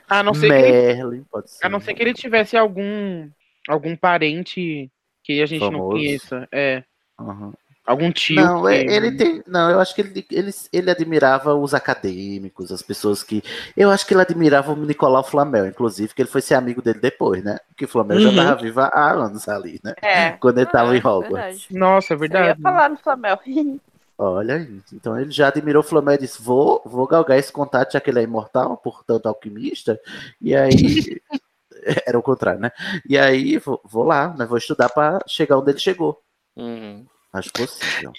A 0.08 0.22
não 0.22 0.32
ser 0.34 0.46
que 0.48 0.52
ele, 0.54 0.94
Merlin, 0.94 1.24
pode 1.30 1.50
ser. 1.50 1.66
a 1.66 1.68
não 1.68 1.80
ser 1.80 1.94
que 1.94 2.02
ele 2.02 2.14
tivesse 2.14 2.56
algum 2.56 3.28
algum 3.68 3.96
parente 3.96 4.90
que 5.24 5.40
a 5.42 5.46
gente 5.46 5.60
não 5.62 5.70
Famoso. 5.72 5.90
conheça. 5.96 6.48
É, 6.52 6.84
Aham. 7.18 7.52
Algum 7.86 8.10
tio. 8.12 8.36
Não, 8.36 8.62
que- 8.62 8.68
é- 8.68 8.84
ele 8.94 9.12
tem. 9.12 9.42
Não, 9.46 9.70
eu 9.70 9.80
acho 9.80 9.94
que 9.94 10.00
ele, 10.00 10.26
ele, 10.30 10.50
ele 10.72 10.90
admirava 10.90 11.54
os 11.54 11.74
acadêmicos, 11.74 12.72
as 12.72 12.82
pessoas 12.82 13.22
que. 13.22 13.42
Eu 13.76 13.90
acho 13.90 14.06
que 14.06 14.14
ele 14.14 14.22
admirava 14.22 14.72
o 14.72 14.76
Nicolau 14.76 15.22
Flamel, 15.24 15.66
inclusive, 15.66 16.14
que 16.14 16.22
ele 16.22 16.28
foi 16.28 16.40
ser 16.40 16.54
amigo 16.54 16.80
dele 16.82 16.98
depois, 17.00 17.42
né? 17.44 17.58
Porque 17.68 17.84
o 17.84 17.88
Flamel 17.88 18.20
já 18.20 18.28
Uhum. 18.30 18.36
tava 18.36 18.62
vivo 18.62 18.80
há 18.80 19.10
anos 19.12 19.48
ali, 19.48 19.80
né? 19.84 19.94
É. 20.02 20.30
Quando 20.40 20.58
ele 20.58 20.66
tava 20.70 20.92
Ah, 20.92 20.96
em 20.96 21.00
Hogwarts. 21.00 21.30
verdade. 21.32 21.66
Nossa, 21.70 22.12
é 22.12 22.16
Eu 22.16 22.16
ia 22.16 22.20
verdade. 22.20 22.62
falar 22.62 22.90
no 22.90 22.96
Flamel. 22.96 23.38
Olha 24.16 24.54
aí. 24.54 24.80
Então 24.92 25.18
ele 25.18 25.32
já 25.32 25.48
admirou 25.48 25.80
o 25.82 25.86
Flamel 25.86 26.14
e 26.14 26.18
disse: 26.18 26.40
vou, 26.40 26.80
vou 26.86 27.06
galgar 27.06 27.36
esse 27.38 27.52
contato, 27.52 27.92
já 27.94 28.00
que 28.00 28.08
ele 28.10 28.20
é 28.20 28.22
imortal, 28.22 28.76
portanto 28.76 29.26
alquimista. 29.26 29.98
E 30.40 30.54
aí. 30.54 31.20
Era 32.06 32.18
o 32.18 32.22
contrário, 32.22 32.60
né? 32.60 32.70
E 33.06 33.18
aí 33.18 33.58
vou, 33.58 33.78
vou 33.84 34.04
lá, 34.04 34.32
né? 34.38 34.46
Vou 34.46 34.56
estudar 34.56 34.88
pra 34.88 35.18
chegar 35.26 35.58
onde 35.58 35.70
ele 35.72 35.78
chegou. 35.78 36.18
Uhum. 36.56 37.04
Acho 37.34 37.52
possível. 37.52 38.12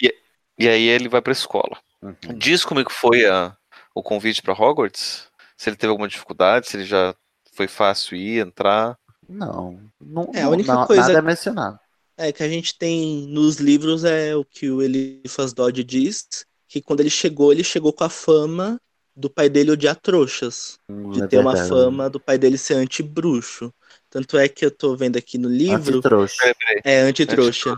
E 0.58 0.68
aí 0.70 0.88
ele 0.88 1.10
vai 1.10 1.22
pra 1.22 1.34
escola. 1.34 1.78
Uhum. 2.02 2.16
Diz 2.38 2.64
como 2.64 2.80
é 2.80 2.86
que 2.86 2.94
foi 2.94 3.26
a, 3.26 3.56
o 3.94 4.04
convite 4.04 4.42
pra 4.42 4.54
Hogwarts? 4.54 5.28
Se 5.58 5.70
ele 5.70 5.76
teve 5.78 5.90
alguma 5.92 6.08
dificuldade, 6.08 6.68
se 6.68 6.78
ele 6.78 6.86
já 6.86 7.16
foi 7.54 7.68
fácil 7.68 8.16
ir, 8.18 8.40
entrar. 8.46 8.98
Não. 9.28 9.80
não 10.00 10.30
É, 10.34 10.42
a 10.44 10.50
única 10.50 10.74
não- 10.74 10.86
coisa- 10.86 11.02
Nada 11.08 11.18
é 11.18 11.22
mencionado. 11.22 11.80
É, 12.18 12.32
que 12.32 12.44
a 12.44 12.48
gente 12.48 12.78
tem 12.78 13.28
nos 13.28 13.58
livros 13.58 14.04
é 14.06 14.36
o 14.36 14.46
que 14.46 14.70
o 14.70 14.82
Eliphas 14.82 15.52
Dodge 15.52 15.84
diz, 15.84 16.46
que 16.68 16.82
quando 16.82 17.02
ele 17.02 17.10
chegou, 17.10 17.52
ele 17.52 17.64
chegou 17.64 17.92
com 17.92 18.04
a 18.06 18.10
fama 18.10 18.80
do 19.14 19.30
pai 19.30 19.50
dele 19.50 19.72
odiar 19.72 19.96
trouxas, 19.98 20.78
de 21.14 21.24
É 21.24 21.28
ter 21.28 21.40
uma 21.40 21.52
verdade. 21.54 21.70
fama 21.70 22.10
do 22.10 22.20
pai 22.20 22.38
dele 22.38 22.58
ser 22.58 22.76
anti-bruxo. 22.76 23.74
Tanto 24.10 24.38
é 24.38 24.48
que 24.48 24.66
eu 24.66 24.72
tô 24.72 24.96
vendo 24.96 25.18
aqui 25.18 25.38
no 25.38 25.50
livro, 25.50 25.76
Antitrouxa. 25.98 26.54
É 26.86 27.00
anti-trouxa, 27.02 27.78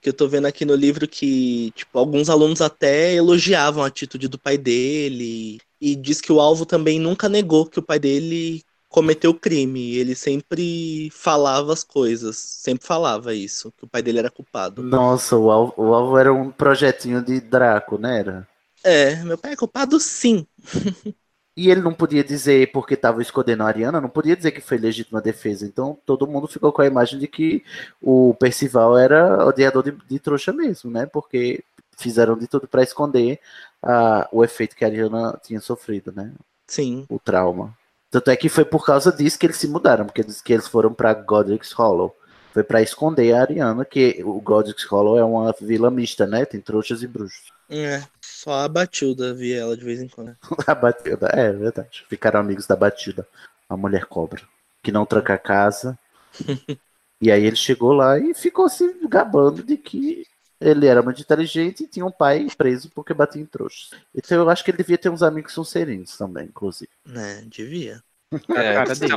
que 0.00 0.08
eu 0.08 0.12
tô 0.12 0.28
vendo 0.28 0.46
aqui 0.46 0.64
no 0.64 0.74
livro 0.74 1.08
que, 1.08 1.70
tipo, 1.72 1.98
alguns 1.98 2.28
alunos 2.28 2.60
até 2.60 3.14
elogiavam 3.14 3.82
a 3.82 3.86
atitude 3.86 4.28
do 4.28 4.38
pai 4.38 4.58
dele, 4.58 5.58
e 5.80 5.96
diz 5.96 6.20
que 6.20 6.32
o 6.32 6.40
alvo 6.40 6.66
também 6.66 7.00
nunca 7.00 7.28
negou 7.28 7.66
que 7.66 7.78
o 7.78 7.82
pai 7.82 7.98
dele 7.98 8.62
cometeu 8.88 9.32
crime, 9.32 9.94
ele 9.94 10.14
sempre 10.14 11.08
falava 11.12 11.72
as 11.72 11.84
coisas, 11.84 12.36
sempre 12.36 12.86
falava 12.86 13.32
isso, 13.32 13.72
que 13.78 13.84
o 13.84 13.88
pai 13.88 14.02
dele 14.02 14.18
era 14.18 14.30
culpado. 14.30 14.82
Nossa, 14.82 15.36
o 15.36 15.50
alvo, 15.50 15.74
o 15.76 15.94
alvo 15.94 16.18
era 16.18 16.32
um 16.32 16.50
projetinho 16.50 17.22
de 17.22 17.40
Draco, 17.40 17.96
né? 17.96 18.18
Era? 18.18 18.48
É, 18.82 19.16
meu 19.22 19.38
pai 19.38 19.52
é 19.52 19.56
culpado 19.56 20.00
sim. 20.00 20.46
E 21.56 21.68
ele 21.70 21.80
não 21.80 21.92
podia 21.92 22.22
dizer 22.22 22.70
porque 22.72 22.94
estava 22.94 23.20
escondendo 23.20 23.62
a 23.62 23.66
Ariana, 23.66 24.00
não 24.00 24.08
podia 24.08 24.36
dizer 24.36 24.52
que 24.52 24.60
foi 24.60 24.78
legítima 24.78 25.20
defesa. 25.20 25.66
Então 25.66 25.98
todo 26.06 26.26
mundo 26.26 26.46
ficou 26.46 26.72
com 26.72 26.82
a 26.82 26.86
imagem 26.86 27.18
de 27.18 27.26
que 27.26 27.64
o 28.00 28.34
Percival 28.34 28.96
era 28.96 29.44
odiador 29.44 29.82
de, 29.82 29.92
de 30.08 30.18
trouxa 30.18 30.52
mesmo, 30.52 30.90
né? 30.90 31.06
Porque 31.06 31.62
fizeram 31.98 32.36
de 32.36 32.46
tudo 32.46 32.66
para 32.66 32.82
esconder 32.82 33.38
ah, 33.82 34.28
o 34.32 34.44
efeito 34.44 34.74
que 34.74 34.84
a 34.84 34.88
Ariana 34.88 35.38
tinha 35.42 35.60
sofrido, 35.60 36.12
né? 36.12 36.32
Sim. 36.66 37.04
O 37.08 37.18
trauma. 37.18 37.76
Tanto 38.10 38.30
é 38.30 38.36
que 38.36 38.48
foi 38.48 38.64
por 38.64 38.84
causa 38.84 39.12
disso 39.12 39.38
que 39.38 39.46
eles 39.46 39.56
se 39.56 39.68
mudaram, 39.68 40.04
porque 40.04 40.22
eles, 40.22 40.40
que 40.40 40.52
eles 40.52 40.66
foram 40.66 40.92
para 40.92 41.14
Godric's 41.14 41.72
Hollow. 41.72 42.14
Foi 42.52 42.64
para 42.64 42.82
esconder 42.82 43.32
a 43.32 43.42
Ariana, 43.42 43.84
que 43.84 44.22
o 44.24 44.40
Godric's 44.40 44.84
Hollow 44.84 45.16
é 45.16 45.24
uma 45.24 45.54
vila 45.60 45.90
mista, 45.90 46.26
né? 46.26 46.44
Tem 46.44 46.60
trouxas 46.60 47.02
e 47.02 47.06
bruxos. 47.06 47.52
É, 47.68 48.02
só 48.40 48.52
a 48.52 48.68
Batilda 48.68 49.34
via 49.34 49.60
ela 49.60 49.76
de 49.76 49.84
vez 49.84 50.00
em 50.00 50.08
quando. 50.08 50.34
A 50.66 50.74
Batilda, 50.74 51.26
é 51.34 51.52
verdade. 51.52 52.06
Ficaram 52.08 52.40
amigos 52.40 52.66
da 52.66 52.74
Batilda, 52.74 53.28
a 53.68 53.76
mulher 53.76 54.06
cobra, 54.06 54.40
que 54.82 54.90
não 54.90 55.04
tranca 55.04 55.34
a 55.34 55.38
casa. 55.38 55.98
e 57.20 57.30
aí 57.30 57.44
ele 57.44 57.56
chegou 57.56 57.92
lá 57.92 58.18
e 58.18 58.32
ficou 58.32 58.66
se 58.70 59.06
gabando 59.06 59.62
de 59.62 59.76
que 59.76 60.26
ele 60.58 60.86
era 60.86 61.02
muito 61.02 61.20
inteligente 61.20 61.84
e 61.84 61.86
tinha 61.86 62.06
um 62.06 62.10
pai 62.10 62.46
preso 62.56 62.90
porque 62.94 63.12
batia 63.12 63.42
em 63.42 63.44
trouxas. 63.44 63.90
Então 64.14 64.38
eu 64.38 64.48
acho 64.48 64.64
que 64.64 64.70
ele 64.70 64.78
devia 64.78 64.96
ter 64.96 65.10
uns 65.10 65.22
amigos 65.22 65.52
sonserines 65.52 66.16
também, 66.16 66.46
inclusive. 66.46 66.90
Né, 67.04 67.44
devia. 67.46 68.02
É, 68.32 68.74
cara 68.74 68.94
dele. 68.94 69.16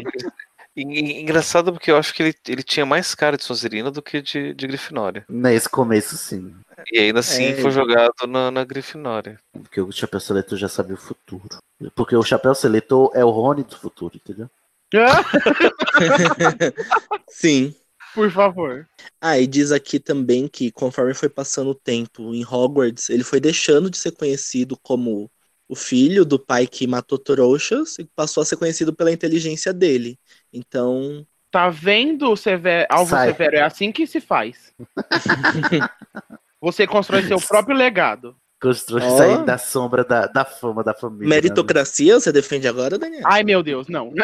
Engraçado 0.75 1.71
porque 1.71 1.91
eu 1.91 1.97
acho 1.97 2.13
que 2.13 2.23
ele, 2.23 2.35
ele 2.47 2.63
tinha 2.63 2.85
mais 2.85 3.13
cara 3.13 3.37
de 3.37 3.43
Sonserina 3.43 3.91
do 3.91 4.01
que 4.01 4.21
de, 4.21 4.53
de 4.53 4.67
Grifinória. 4.67 5.25
Nesse 5.29 5.69
começo, 5.69 6.17
sim. 6.17 6.53
E 6.91 6.99
ainda 6.99 7.19
assim 7.19 7.45
É. 7.45 7.55
foi 7.55 7.71
jogado 7.71 8.13
na, 8.27 8.49
na 8.49 8.63
Grifinória. 8.63 9.39
Porque 9.51 9.79
o 9.79 9.91
Chapéu 9.91 10.19
Seletor 10.19 10.57
já 10.57 10.67
sabia 10.67 10.95
o 10.95 10.97
futuro. 10.97 11.47
Porque 11.95 12.15
o 12.15 12.23
Chapéu 12.23 12.55
Seletor 12.55 13.11
é 13.13 13.23
o 13.23 13.29
Rony 13.29 13.63
do 13.63 13.77
futuro, 13.77 14.15
entendeu? 14.15 14.49
Sim. 17.29 17.73
Por 18.13 18.31
favor. 18.31 18.87
Ah, 19.19 19.39
e 19.39 19.47
diz 19.47 19.71
aqui 19.71 19.99
também 19.99 20.47
que 20.47 20.71
conforme 20.71 21.15
foi 21.15 21.29
passando 21.29 21.71
o 21.71 21.75
tempo 21.75 22.33
em 22.33 22.45
Hogwarts, 22.45 23.09
ele 23.09 23.23
foi 23.23 23.39
deixando 23.39 23.89
de 23.89 23.97
ser 23.97 24.11
conhecido 24.11 24.77
como 24.77 25.31
o 25.67 25.75
filho 25.75 26.23
do 26.23 26.37
pai 26.37 26.67
que 26.67 26.85
matou 26.85 27.17
trouxas 27.17 27.97
e 27.97 28.05
passou 28.15 28.41
a 28.41 28.45
ser 28.45 28.57
conhecido 28.57 28.93
pela 28.93 29.11
inteligência 29.11 29.73
dele. 29.73 30.19
Então, 30.53 31.25
Tá 31.53 31.69
vendo, 31.69 32.35
Severo, 32.35 32.87
Alvo 32.89 33.11
Sai. 33.11 33.27
Severo? 33.27 33.57
É 33.57 33.61
assim 33.61 33.91
que 33.91 34.07
se 34.07 34.19
faz. 34.19 34.73
Você 36.59 36.87
constrói 36.87 37.21
seu 37.23 37.39
próprio 37.39 37.75
legado. 37.75 38.35
Construir 38.59 39.03
Ó. 39.03 39.17
sair 39.17 39.43
da 39.43 39.57
sombra 39.59 40.03
da, 40.03 40.25
da 40.25 40.45
fama 40.45 40.83
da 40.83 40.93
família. 40.95 41.27
né? 41.27 41.35
Meritocracia 41.35 42.19
você 42.19 42.31
defende 42.31 42.67
agora, 42.67 42.97
Daniel? 42.97 43.21
Ai, 43.25 43.43
meu 43.43 43.61
Deus, 43.61 43.87
não. 43.87 44.11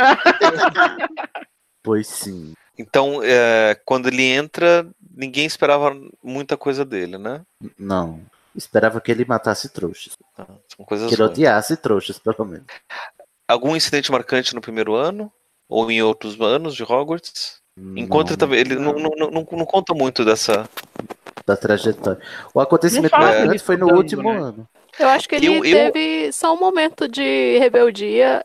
Pois 1.84 2.07
sim. 2.07 2.53
Então, 2.77 3.21
é, 3.23 3.80
quando 3.86 4.07
ele 4.07 4.23
entra, 4.23 4.88
ninguém 5.15 5.45
esperava 5.45 5.95
muita 6.23 6.57
coisa 6.57 6.84
dele, 6.84 7.17
né? 7.17 7.41
Não. 7.77 8.21
Esperava 8.55 8.99
que 8.99 9.11
ele 9.11 9.23
matasse 9.23 9.69
trouxas. 9.69 10.17
São 10.36 10.86
coisas 10.86 11.07
Que 11.07 11.15
ele 11.15 11.23
odiasse 11.23 11.77
trouxas, 11.77 12.19
pelo 12.19 12.45
menos. 12.45 12.65
Algum 13.47 13.75
incidente 13.75 14.11
marcante 14.11 14.53
no 14.53 14.61
primeiro 14.61 14.93
ano? 14.93 15.32
Ou 15.70 15.89
em 15.91 16.01
outros 16.01 16.39
anos 16.41 16.76
de 16.76 16.84
Hogwarts? 16.84 17.61
Encontra 17.95 18.36
também. 18.36 18.59
Ele 18.59 18.76
não, 18.76 18.93
não, 18.93 19.11
não, 19.15 19.32
não- 19.32 19.47
não 19.51 19.65
conta 19.65 19.93
muito 19.93 20.26
dessa. 20.26 20.67
Da 21.45 21.55
trajetória. 21.55 22.20
O 22.53 22.59
acontecimento 22.59 23.15
dele 23.17 23.59
foi 23.59 23.78
no 23.78 23.86
estudando, 23.86 23.97
último 23.97 24.34
né? 24.34 24.39
ano. 24.39 24.67
Eu 24.99 25.07
acho 25.09 25.30
que 25.30 25.36
ele 25.36 25.47
Eu- 25.47 25.65
eu- 25.65 25.91
teve 25.91 26.32
só 26.32 26.53
um 26.53 26.59
momento 26.59 27.07
de 27.07 27.57
rebeldia. 27.59 28.43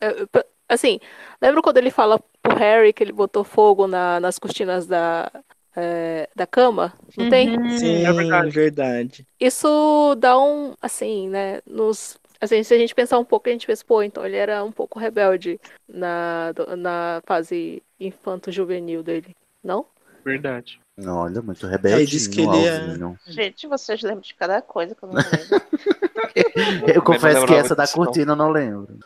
Assim, 0.68 0.99
lembra 1.43 1.61
quando 1.61 1.79
ele 1.79 1.91
fala 1.91 2.18
pro 2.41 2.57
Harry 2.57 2.93
que 2.93 3.03
ele 3.03 3.12
botou 3.12 3.43
fogo 3.45 3.87
na- 3.87 4.20
nas 4.20 4.39
cortinas 4.39 4.87
da, 4.87 5.31
é, 5.77 6.29
da 6.35 6.47
cama? 6.47 6.93
Não 7.16 7.29
tem? 7.29 7.49
Uhum, 7.59 7.70
Sim, 7.70 8.07
é 8.07 8.12
verdade. 8.12 8.51
verdade. 8.51 9.27
Isso 9.41 10.14
dá 10.16 10.39
um, 10.39 10.75
assim, 10.81 11.29
né, 11.29 11.61
nos... 11.66 12.16
Assim, 12.41 12.62
se 12.62 12.74
a 12.74 12.78
gente 12.78 12.95
pensar 12.95 13.18
um 13.18 13.24
pouco, 13.24 13.49
a 13.49 13.53
gente 13.53 13.66
pensa, 13.66 13.85
pô, 13.85 14.03
então 14.03 14.24
ele 14.24 14.37
era 14.37 14.62
um 14.64 14.72
pouco 14.72 14.99
rebelde 14.99 15.61
na, 15.89 16.53
na 16.76 17.22
fase 17.26 17.82
infanto-juvenil 17.99 19.03
dele, 19.03 19.35
não? 19.62 19.87
Verdade. 20.24 20.80
Não, 20.97 21.18
olha, 21.18 21.43
muito 21.43 21.66
Aí 21.66 21.72
rebeldinho, 21.72 22.07
diz 22.07 22.26
que 22.26 22.41
ele 22.41 22.57
é- 22.64 22.78
Alvinho. 22.78 23.18
Gente, 23.26 23.66
vocês 23.66 24.01
lembram 24.03 24.20
de 24.20 24.35
cada 24.35 24.62
coisa 24.62 24.95
que 24.95 25.03
eu 25.03 25.09
não 25.09 25.14
lembro. 25.20 26.95
Eu 26.95 27.03
confesso 27.03 27.47
que 27.47 27.55
essa 27.55 27.74
da 27.74 27.87
cortina 27.87 28.32
eu 28.32 28.37
não 28.37 28.51
lembro. 28.51 28.99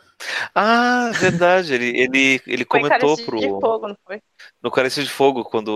Ah, 0.53 1.11
verdade. 1.13 1.73
Ele, 1.73 1.97
ele, 1.97 2.41
ele 2.45 2.65
Foi 2.65 2.81
comentou 2.81 3.15
pro. 3.17 3.39
de 3.39 3.47
fogo, 3.49 3.87
não 3.87 3.97
foi? 4.05 4.21
No 4.61 4.71
Cálice 4.71 5.03
de 5.03 5.09
Fogo, 5.09 5.43
quando 5.43 5.69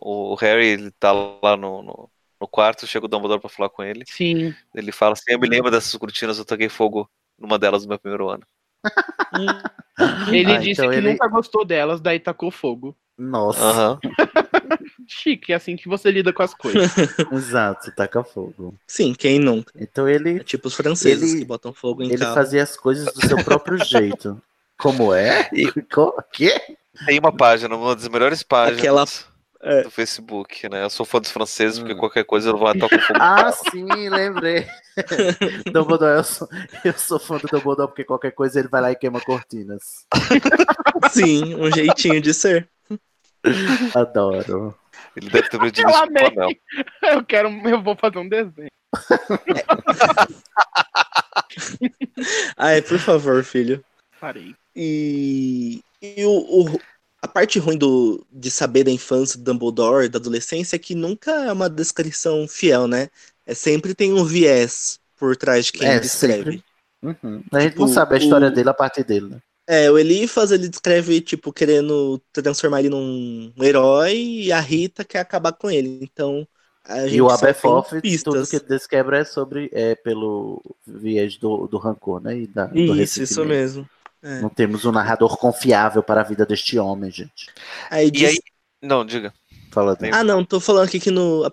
o, 0.00 0.32
o 0.32 0.34
Harry 0.36 0.66
ele 0.66 0.90
tá 0.92 1.12
lá 1.12 1.56
no, 1.56 1.82
no, 1.82 2.10
no 2.40 2.46
quarto, 2.46 2.86
chega 2.86 3.06
o 3.06 3.08
Dumbledore 3.08 3.40
pra 3.40 3.50
falar 3.50 3.68
com 3.68 3.82
ele. 3.82 4.04
Sim. 4.06 4.54
Ele 4.74 4.92
fala 4.92 5.12
assim: 5.14 5.24
Eu 5.28 5.38
me 5.40 5.48
lembro 5.48 5.70
dessas 5.70 5.94
cortinas, 5.96 6.38
eu 6.38 6.44
taquei 6.44 6.68
fogo 6.68 7.08
numa 7.38 7.58
delas 7.58 7.82
no 7.82 7.88
meu 7.90 7.98
primeiro 7.98 8.28
ano. 8.28 8.42
Ele 10.32 10.52
Ah, 10.52 10.58
disse 10.58 10.80
então 10.80 10.90
que 10.90 10.96
ele- 10.96 11.10
nunca 11.12 11.26
gostou 11.26 11.64
delas, 11.64 12.00
daí 12.00 12.20
tacou 12.20 12.50
fogo. 12.52 12.96
Nossa, 13.18 13.60
Aham. 13.60 13.98
Chique, 15.08 15.52
é 15.52 15.56
assim 15.56 15.74
que 15.74 15.88
você 15.88 16.10
lida 16.10 16.32
com 16.32 16.42
as 16.42 16.54
coisas. 16.54 16.92
exato, 17.32 17.90
taca 17.96 18.22
fogo. 18.22 18.74
Sim, 18.86 19.12
quem 19.14 19.40
nunca? 19.40 19.72
Então 19.76 20.06
É 20.06 20.14
ele, 20.14 20.44
tipo 20.44 20.68
os 20.68 20.74
franceses 20.74 21.30
Ele- 21.32 21.40
que 21.40 21.44
botam 21.44 21.72
fogo 21.72 22.02
em 22.02 22.08
ele 22.10 22.18
carro. 22.18 22.34
fazia 22.34 22.62
as 22.62 22.76
coisas 22.76 23.12
do 23.12 23.26
seu 23.26 23.42
próprio 23.42 23.82
jeito. 23.84 24.40
Como 24.78 25.12
é? 25.12 25.48
E- 25.52 25.70
Co- 25.82 26.14
Quê? 26.32 26.60
Tem 27.06 27.18
uma 27.18 27.32
página, 27.34 27.74
uma 27.74 27.96
das 27.96 28.06
melhores 28.08 28.42
páginas 28.44 28.78
Aquela- 28.78 29.04
é. 29.62 29.82
do 29.82 29.90
Facebook, 29.90 30.68
né? 30.68 30.84
Eu 30.84 30.90
sou 30.90 31.04
fã 31.06 31.20
dos 31.20 31.30
franceses, 31.30 31.78
porque 31.78 31.94
Hum. 31.94 31.98
qualquer 31.98 32.24
coisa 32.24 32.50
eu 32.50 32.56
vou 32.56 32.66
lá 32.66 32.74
e 32.74 32.78
toco 32.78 32.98
fogo. 33.00 33.18
Ah, 33.20 33.50
sim, 33.52 34.08
lembrei. 34.08 34.66
Dumbledore, 35.72 36.18
eu 36.18 36.24
sou, 36.24 36.48
eu 36.84 36.92
sou 36.94 37.18
fã 37.18 37.36
do 37.38 37.46
Dumbledore 37.48 37.88
porque 37.88 38.04
qualquer 38.04 38.32
coisa 38.32 38.58
ele 38.58 38.68
vai 38.68 38.80
lá 38.80 38.92
e 38.92 38.96
queima 38.96 39.20
cortinas. 39.20 40.06
Sim, 41.12 41.54
um 41.54 41.70
jeitinho 41.70 42.20
de 42.20 42.34
ser. 42.34 42.68
Adoro. 43.94 44.74
Ele 45.16 45.30
deve 45.30 45.48
ter 45.48 45.56
aprendido 45.56 45.88
Eu 45.88 45.90
isso 45.90 45.98
com 45.98 46.04
o 46.04 46.08
amei. 46.08 46.26
anel. 46.26 46.50
Eu 47.02 47.24
quero, 47.24 47.48
eu 47.68 47.82
vou 47.82 47.96
fazer 47.96 48.18
um 48.18 48.28
desenho. 48.28 48.68
Ai, 52.56 52.82
por 52.82 52.98
favor, 52.98 53.42
filho. 53.44 53.84
Parei. 54.20 54.54
E, 54.74 55.82
e 56.02 56.24
o, 56.24 56.30
o- 56.74 56.80
a 57.22 57.28
parte 57.28 57.58
ruim 57.58 57.76
do, 57.78 58.24
de 58.30 58.50
saber 58.50 58.84
da 58.84 58.90
infância 58.90 59.38
do 59.38 59.44
Dumbledore, 59.44 60.08
da 60.08 60.18
adolescência, 60.18 60.76
é 60.76 60.78
que 60.78 60.94
nunca 60.94 61.30
é 61.46 61.52
uma 61.52 61.68
descrição 61.70 62.46
fiel, 62.48 62.86
né? 62.88 63.08
É 63.46 63.54
sempre 63.54 63.94
tem 63.94 64.12
um 64.14 64.24
viés 64.24 65.00
por 65.16 65.36
trás 65.36 65.66
de 65.66 65.72
quem 65.72 65.88
É, 65.88 66.00
descreve. 66.00 66.62
Uhum. 67.02 67.42
A 67.52 67.60
gente 67.60 67.72
Tipo, 67.72 67.80
não 67.80 67.88
sabe 67.88 68.14
a 68.14 68.18
história 68.18 68.50
o- 68.50 68.52
dele 68.52 68.68
a 68.70 68.74
partir 68.74 69.04
dele, 69.04 69.28
né? 69.28 69.40
É, 69.66 69.90
o 69.90 69.98
Eliphas, 69.98 70.50
ele 70.50 70.66
descreve, 70.68 71.20
tipo, 71.20 71.52
querendo 71.52 72.18
transformar 72.32 72.80
ele 72.80 72.88
num 72.88 73.52
herói, 73.62 74.14
e 74.16 74.52
a 74.52 74.60
Rita 74.60 75.04
quer 75.04 75.18
acabar 75.20 75.52
com 75.52 75.70
ele. 75.70 75.98
Então, 76.02 76.48
a 76.84 77.06
gente 77.06 77.16
E 77.16 77.20
o 77.20 77.28
Aberforth, 77.30 78.02
tudo 78.24 78.46
pistas. 78.46 78.50
que 78.50 78.60
desquebra 78.60 79.18
é 79.18 79.24
sobre 79.24 79.68
é 79.72 79.94
pelo 79.94 80.62
viés 80.86 81.36
do, 81.38 81.66
do 81.66 81.78
rancor, 81.78 82.20
né? 82.20 82.38
E 82.38 82.46
da, 82.46 82.70
Isso, 82.72 83.22
isso 83.22 83.44
mesmo. 83.44 83.88
É. 84.22 84.40
Não 84.40 84.48
temos 84.48 84.84
um 84.84 84.92
narrador 84.92 85.36
confiável 85.36 86.02
para 86.02 86.20
a 86.22 86.24
vida 86.24 86.44
deste 86.44 86.78
homem, 86.78 87.10
gente. 87.10 87.46
Aí 87.90 88.08
E 88.08 88.10
diz- 88.10 88.30
aí. 88.30 88.38
Não, 88.82 89.04
diga. 89.04 89.32
Fala 89.70 89.94
dele. 89.94 90.12
Ah, 90.14 90.24
não, 90.24 90.44
tô 90.44 90.58
falando 90.60 90.86
aqui 90.86 90.98
que 90.98 91.10
no, 91.10 91.44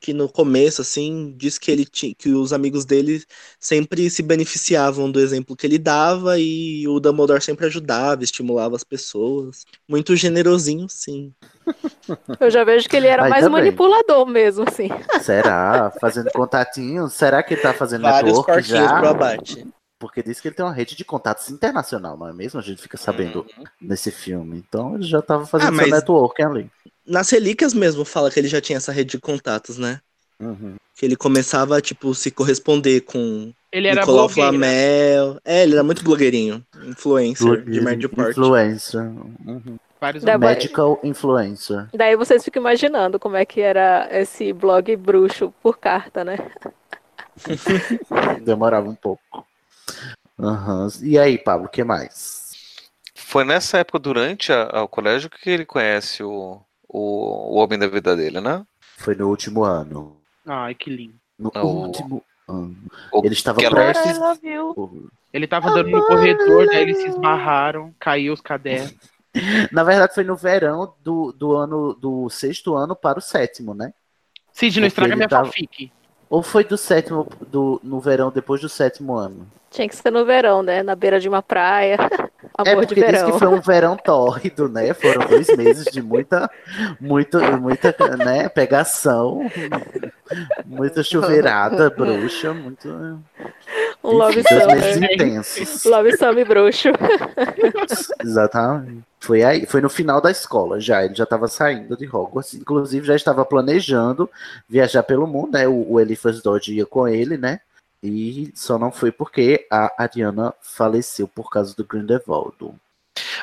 que 0.00 0.12
no 0.12 0.28
começo, 0.28 0.82
assim, 0.82 1.34
diz 1.36 1.58
que 1.58 1.70
ele 1.70 1.84
tinha, 1.84 2.14
que 2.14 2.28
os 2.30 2.52
amigos 2.52 2.84
dele 2.84 3.24
sempre 3.58 4.08
se 4.08 4.22
beneficiavam 4.22 5.10
do 5.10 5.18
exemplo 5.18 5.56
que 5.56 5.66
ele 5.66 5.78
dava 5.78 6.38
e 6.38 6.86
o 6.86 7.00
Dumbledore 7.00 7.42
sempre 7.42 7.66
ajudava, 7.66 8.22
estimulava 8.22 8.76
as 8.76 8.84
pessoas. 8.84 9.64
Muito 9.88 10.14
generosinho, 10.14 10.86
sim. 10.88 11.32
Eu 12.40 12.50
já 12.50 12.62
vejo 12.62 12.88
que 12.88 12.96
ele 12.96 13.08
era 13.08 13.24
Aí 13.24 13.30
mais 13.30 13.44
também. 13.44 13.62
manipulador 13.64 14.26
mesmo, 14.26 14.64
assim. 14.68 14.88
Será? 15.22 15.90
Fazendo 16.00 16.30
contatinhos? 16.30 17.12
Será 17.14 17.42
que 17.42 17.54
ele 17.54 17.62
tá 17.62 17.72
fazendo 17.74 18.02
Vários 18.02 18.36
network 18.36 18.62
já? 18.62 18.98
pro 19.00 19.08
abate. 19.08 19.66
Porque 19.98 20.22
diz 20.22 20.40
que 20.40 20.48
ele 20.48 20.54
tem 20.54 20.64
uma 20.64 20.72
rede 20.74 20.94
de 20.94 21.04
contatos 21.04 21.48
internacional, 21.50 22.16
não 22.18 22.28
é 22.28 22.32
mesmo? 22.32 22.60
A 22.60 22.62
gente 22.62 22.82
fica 22.82 22.96
sabendo 22.98 23.46
Uhum. 23.56 23.64
nesse 23.80 24.10
filme. 24.10 24.58
Então 24.68 24.94
ele 24.94 25.04
já 25.04 25.22
tava 25.22 25.46
fazendo 25.46 25.68
Ah, 25.68 25.72
mas- 25.72 25.86
seu 25.88 25.94
network 25.96 26.42
ali. 26.42 26.70
Nas 27.06 27.30
relíquias 27.30 27.72
mesmo 27.72 28.04
fala 28.04 28.30
que 28.30 28.38
ele 28.38 28.48
já 28.48 28.60
tinha 28.60 28.76
essa 28.76 28.92
rede 28.92 29.12
de 29.12 29.18
contatos, 29.20 29.78
né? 29.78 30.00
Uhum. 30.38 30.74
Que 30.94 31.06
ele 31.06 31.16
começava, 31.16 31.80
tipo, 31.80 32.14
se 32.14 32.30
corresponder 32.30 33.02
com 33.02 33.52
Ele 33.72 33.88
era 33.88 34.00
Nicolau 34.00 34.26
blogueiro. 34.26 34.50
Flamel. 34.50 35.40
É, 35.44 35.62
ele 35.62 35.72
era 35.74 35.82
muito 35.84 36.02
blogueirinho. 36.04 36.62
Influencer 36.84 37.64
de 37.64 37.80
médio 37.80 38.08
porte. 38.10 38.32
Influencer. 38.32 39.00
Uhum. 39.46 39.76
Vários 39.98 40.24
Da- 40.24 40.34
amigos. 40.34 40.54
Medical 40.56 41.00
influencer. 41.02 41.88
Daí 41.94 42.16
vocês 42.16 42.44
ficam 42.44 42.60
imaginando 42.60 43.18
como 43.18 43.36
é 43.36 43.46
que 43.46 43.60
era 43.62 44.08
esse 44.10 44.52
blog 44.52 44.94
bruxo 44.96 45.54
por 45.62 45.78
carta, 45.78 46.22
né? 46.22 46.36
Demorava 48.44 48.88
um 48.88 48.94
pouco. 48.94 49.22
Aham. 50.38 50.88
E 51.02 51.18
aí, 51.18 51.38
Pablo, 51.38 51.66
o 51.66 51.70
que 51.70 51.82
mais? 51.84 52.46
Foi 53.14 53.44
nessa 53.44 53.78
época, 53.78 53.98
durante 53.98 54.52
a- 54.52 54.70
ao 54.72 54.88
colégio, 54.88 55.30
que 55.30 55.48
ele 55.50 55.64
conhece 55.64 56.22
o, 56.22 56.60
o, 56.88 57.00
o 57.52 57.54
homem 57.56 57.78
da 57.78 57.86
vida 57.86 58.14
dele, 58.14 58.40
né? 58.40 58.64
Foi 58.98 59.14
no 59.14 59.28
último 59.28 59.64
ano. 59.64 60.20
Ai, 60.46 60.74
que 60.74 60.90
lindo. 60.90 61.14
No 61.38 61.50
o- 61.54 61.86
último 61.86 62.22
ano. 62.48 62.76
O- 63.12 63.24
Ele 63.24 63.34
estava 63.34 63.58
prestes. 63.70 64.18
Ele 65.32 65.46
tava 65.46 65.70
dando 65.70 65.90
no 65.90 66.06
corredor, 66.06 66.66
daí 66.66 66.82
eles 66.82 66.98
se 66.98 67.08
esbarraram, 67.08 67.94
caiu 67.98 68.32
os 68.32 68.40
cadernos. 68.40 68.94
Na 69.72 69.82
verdade, 69.84 70.14
foi 70.14 70.24
no 70.24 70.34
verão 70.36 70.94
do, 71.02 71.30
do 71.32 71.54
ano 71.54 71.92
do 71.94 72.30
sexto 72.30 72.74
ano 72.74 72.96
para 72.96 73.18
o 73.18 73.22
sétimo, 73.22 73.74
né? 73.74 73.92
Cid, 74.52 74.80
não 74.80 74.86
estraga 74.86 75.14
minha 75.16 75.28
tava- 75.28 75.46
fanfic. 75.46 75.92
Ou 76.28 76.42
foi 76.42 76.64
do 76.64 76.76
sétimo 76.76 77.26
do, 77.48 77.80
no 77.82 78.00
verão 78.00 78.30
depois 78.30 78.60
do 78.60 78.68
sétimo 78.68 79.14
ano? 79.14 79.46
Tinha 79.70 79.88
que 79.88 79.96
ser 79.96 80.10
no 80.10 80.24
verão, 80.24 80.62
né? 80.62 80.82
Na 80.82 80.94
beira 80.94 81.20
de 81.20 81.28
uma 81.28 81.42
praia. 81.42 81.96
é 82.64 82.72
Amor 82.72 82.86
de 82.86 82.94
porque 82.94 83.02
diz 83.02 83.12
verão. 83.12 83.32
que 83.32 83.38
foi 83.38 83.48
um 83.48 83.60
verão 83.60 83.96
tórrido, 83.96 84.68
né? 84.68 84.94
Foram 84.94 85.26
dois 85.26 85.48
meses 85.56 85.84
de 85.92 86.00
muita, 86.00 86.50
muita, 87.00 87.56
muita, 87.58 87.94
né? 88.16 88.48
Pegação, 88.48 89.50
muita 90.64 91.02
chuveirada, 91.02 91.90
bruxa, 91.90 92.54
muito. 92.54 92.88
Um 94.02 94.12
love 94.12 94.42
dois 94.42 94.66
meses 94.66 94.94
summer. 94.94 95.12
intensos. 95.12 95.84
Love 95.84 96.16
summer 96.16 96.46
bruxo. 96.46 96.88
Exatamente. 98.22 99.04
Foi 99.20 99.42
aí, 99.42 99.66
foi 99.66 99.80
no 99.80 99.88
final 99.90 100.20
da 100.20 100.30
escola 100.30 100.80
já, 100.80 101.04
ele 101.04 101.14
já 101.14 101.24
estava 101.24 101.48
saindo 101.48 101.96
de 101.96 102.06
Hogwarts, 102.06 102.54
inclusive 102.54 103.06
já 103.06 103.16
estava 103.16 103.44
planejando 103.44 104.30
viajar 104.68 105.02
pelo 105.02 105.26
mundo, 105.26 105.52
né? 105.52 105.66
O, 105.66 105.92
o 105.92 106.00
Eliphas 106.00 106.40
Dodge 106.40 106.74
ia 106.74 106.86
com 106.86 107.08
ele, 107.08 107.36
né? 107.36 107.60
E 108.06 108.52
só 108.54 108.78
não 108.78 108.92
foi 108.92 109.10
porque 109.10 109.66
a 109.70 109.90
Ariana 110.02 110.54
faleceu 110.60 111.26
por 111.26 111.50
causa 111.50 111.74
do 111.74 111.84
Grindelwald. 111.84 112.74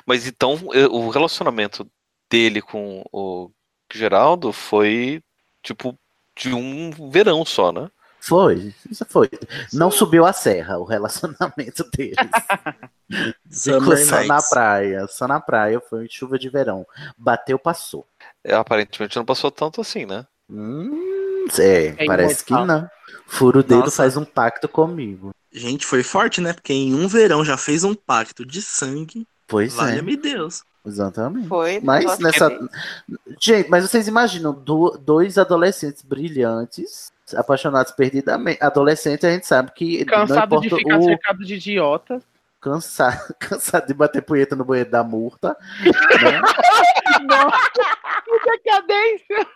Mas 0.06 0.28
então, 0.28 0.60
eh, 0.74 0.88
o 0.88 1.10
relacionamento 1.10 1.88
dele 2.30 2.62
com 2.62 3.04
o 3.12 3.52
Geraldo 3.92 4.52
foi, 4.52 5.22
tipo, 5.62 5.98
de 6.36 6.54
um 6.54 6.92
verão 7.12 7.46
só, 7.46 7.72
né? 7.72 7.90
Foi, 8.20 8.74
isso 8.90 9.06
foi. 9.10 9.30
Não 9.74 9.92
subiu 9.92 10.26
a 10.26 10.32
serra 10.32 10.78
o 10.78 10.86
relacionamento 10.86 11.84
deles. 11.92 12.16
Ficou 13.52 13.98
só 13.98 14.24
na 14.24 14.42
praia, 14.42 15.08
só 15.08 15.28
na 15.28 15.42
praia, 15.42 15.82
foi 15.82 16.08
chuva 16.10 16.40
de 16.40 16.48
verão. 16.48 16.88
Bateu, 17.18 17.60
passou. 17.60 18.08
É, 18.42 18.56
Aparentemente 18.56 19.18
não 19.18 19.26
passou 19.26 19.52
tanto 19.52 19.82
assim, 19.82 20.06
né? 20.06 20.26
Hum, 20.50 21.13
É, 21.60 21.96
É 21.98 22.06
parece 22.06 22.44
que 22.46 22.54
imortal. 22.54 22.82
não. 22.82 22.90
Fura 23.28 23.60
o 23.60 23.64
dedo, 23.64 23.90
faz 23.92 24.16
um 24.18 24.26
pacto 24.26 24.68
comigo. 24.68 25.32
Gente, 25.52 25.86
foi 25.86 26.04
forte, 26.04 26.42
né? 26.42 26.54
Porque 26.54 26.74
em 26.74 26.94
um 26.94 27.08
verão 27.08 27.44
já 27.44 27.58
fez 27.58 27.84
um 27.84 27.94
pacto 27.96 28.46
de 28.46 28.62
sangue. 28.62 29.28
Pois 29.48 29.74
é. 29.74 29.78
Valha-me 29.78 30.16
Deus. 30.18 30.64
Exatamente. 30.86 31.48
Foi. 31.48 31.80
Mas 31.82 32.20
nessa. 32.20 32.50
que- 32.50 32.68
Gente, 33.40 33.70
mas 33.70 33.90
vocês 33.90 34.08
imaginam 34.08 34.54
do- 34.54 34.98
dois 35.00 35.38
adolescentes 35.38 36.02
brilhantes, 36.02 37.12
apaixonados 37.36 37.92
perdidamente. 37.94 38.62
Adolescente, 38.62 39.26
a 39.26 39.32
gente 39.32 39.48
sabe 39.48 39.72
que. 39.74 40.04
Cansado 40.06 40.56
não 40.56 40.62
de 40.62 40.70
ficar 40.70 40.98
o. 41.00 41.04
cercado 41.04 41.46
de 41.46 41.54
idiotas. 41.56 42.22
Cansado, 42.60 43.34
cansado 43.40 43.88
de 43.88 43.94
bater 43.94 44.22
punheta 44.22 44.56
no 44.56 44.66
banheiro 44.66 44.90
da 44.92 45.04
murta. 45.04 45.56
né? 46.24 46.42
Não. 47.24 47.52
Que 48.40 48.52
decadência. 48.58 49.48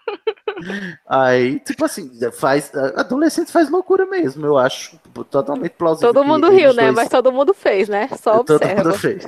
Aí, 1.08 1.60
tipo 1.60 1.86
assim, 1.86 2.10
faz. 2.32 2.72
Adolescente 2.96 3.52
faz 3.52 3.70
loucura 3.70 4.06
mesmo, 4.06 4.46
eu 4.46 4.58
acho. 4.58 5.00
Totalmente 5.32 5.72
plausível. 5.72 6.14
Todo 6.14 6.26
mundo 6.26 6.50
riu, 6.50 6.74
né? 6.74 6.84
dois- 6.84 6.96
Mas 6.96 7.10
todo 7.10 7.32
mundo 7.32 7.54
fez, 7.54 7.90
né? 7.90 8.08
Só 8.22 8.44
Todo 8.44 8.56
observa. 8.58 8.84
mundo 8.84 8.98
fez. 8.98 9.28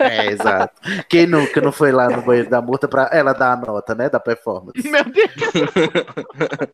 É, 0.00 0.26
exato. 0.32 0.74
Quem 1.08 1.26
nunca 1.26 1.60
não 1.60 1.70
foi 1.72 1.92
lá 1.92 2.08
no 2.08 2.22
banheiro 2.22 2.50
da 2.50 2.60
murta 2.60 2.88
pra 2.88 3.08
ela 3.12 3.32
dar 3.32 3.52
a 3.52 3.56
nota, 3.56 3.94
né? 3.94 4.08
Da 4.08 4.18
performance. 4.18 4.82
Meu 4.88 5.04
Deus. 5.04 5.30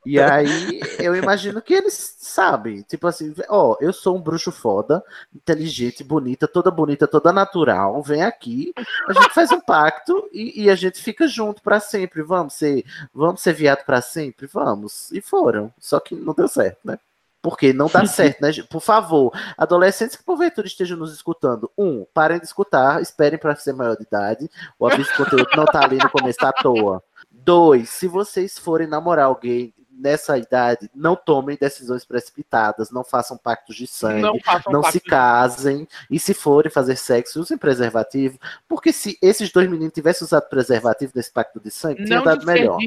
E 0.06 0.18
aí, 0.20 0.80
eu 0.98 1.14
imagino 1.14 1.60
que 1.60 1.74
eles 1.74 2.16
sabem. 2.18 2.82
Tipo 2.82 3.06
assim, 3.06 3.34
ó, 3.48 3.76
eu 3.80 3.92
sou 3.92 4.16
um 4.16 4.20
bruxo 4.20 4.50
foda, 4.50 5.02
inteligente, 5.34 6.02
bonita, 6.02 6.48
toda 6.48 6.70
bonita, 6.70 7.06
toda 7.06 7.32
natural. 7.32 8.02
Vem 8.02 8.22
aqui, 8.22 8.72
a 9.08 9.12
gente 9.12 9.34
faz 9.34 9.50
um 9.52 9.60
pacto 9.60 10.28
e, 10.32 10.64
e 10.64 10.70
a 10.70 10.74
gente 10.74 11.00
fica 11.00 11.26
junto 11.28 11.62
pra 11.62 11.78
sempre. 11.90 12.22
Vamos 12.22 12.54
ser, 12.54 12.84
vamos 13.12 13.40
ser 13.40 13.52
viado 13.52 13.84
pra 13.84 14.00
sempre? 14.00 14.46
Vamos. 14.46 15.10
E 15.12 15.20
foram. 15.20 15.72
Só 15.78 16.00
que 16.00 16.14
não 16.14 16.34
deu 16.34 16.48
certo, 16.48 16.78
né? 16.84 16.98
Porque 17.42 17.72
não 17.72 17.86
dá 17.88 18.04
certo, 18.06 18.40
né? 18.40 18.50
Por 18.68 18.80
favor, 18.80 19.32
adolescentes 19.56 20.16
que 20.16 20.22
porventura 20.22 20.66
estejam 20.66 20.96
nos 20.96 21.12
escutando, 21.12 21.70
um, 21.76 22.06
parem 22.12 22.38
de 22.38 22.44
escutar, 22.44 23.00
esperem 23.00 23.38
para 23.38 23.56
ser 23.56 23.72
maior 23.72 23.96
de 23.96 24.02
idade. 24.02 24.50
O 24.78 24.86
aviso 24.86 25.10
de 25.10 25.16
conteúdo 25.16 25.48
não 25.56 25.64
tá 25.64 25.84
ali 25.84 25.98
no 25.98 26.10
começo, 26.10 26.38
tá 26.38 26.50
à 26.50 26.52
toa. 26.52 27.02
Dois, 27.30 27.88
se 27.90 28.06
vocês 28.06 28.58
forem 28.58 28.86
namorar 28.86 29.26
alguém 29.26 29.72
nessa 30.00 30.38
idade, 30.38 30.90
não 30.94 31.14
tomem 31.14 31.56
decisões 31.60 32.04
precipitadas, 32.04 32.90
não 32.90 33.04
façam 33.04 33.36
pactos 33.36 33.76
de 33.76 33.86
sangue, 33.86 34.22
Não 34.22 34.38
não, 34.70 34.82
se 34.82 35.00
casem, 35.00 35.86
e 36.10 36.18
se 36.18 36.32
forem 36.34 36.70
fazer 36.70 36.96
sexo, 36.96 37.40
usem 37.40 37.58
preservativo, 37.58 38.38
porque 38.68 38.92
se 38.92 39.18
esses 39.22 39.52
dois 39.52 39.68
meninos 39.68 39.92
tivessem 39.92 40.24
usado 40.24 40.48
preservativo 40.48 41.12
nesse 41.14 41.30
pacto 41.32 41.60
de 41.60 41.70
sangue, 41.70 42.04
tinha 42.04 42.18
Não 42.18 42.24
dado 42.24 42.44
melhor. 42.46 42.78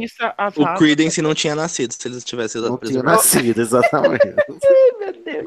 O 0.55 0.63
raças. 0.63 0.79
Creedence 0.79 1.21
não 1.21 1.33
tinha 1.33 1.55
nascido 1.55 1.93
se 1.93 2.07
eles 2.07 2.23
tivessem 2.23 2.59
usado 2.59 2.71
Não 2.71 2.77
tinha 2.77 3.03
preservativo. 3.03 3.35
nascido, 3.35 3.61
exatamente. 3.61 4.25
Meu 4.99 5.13
Deus. 5.23 5.45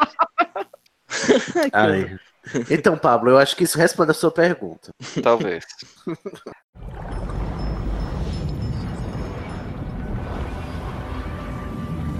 Ai. 1.72 2.18
Então, 2.70 2.96
Pablo, 2.96 3.30
eu 3.30 3.38
acho 3.38 3.56
que 3.56 3.64
isso 3.64 3.76
responde 3.76 4.12
a 4.12 4.14
sua 4.14 4.30
pergunta. 4.30 4.90
Talvez. 5.22 5.64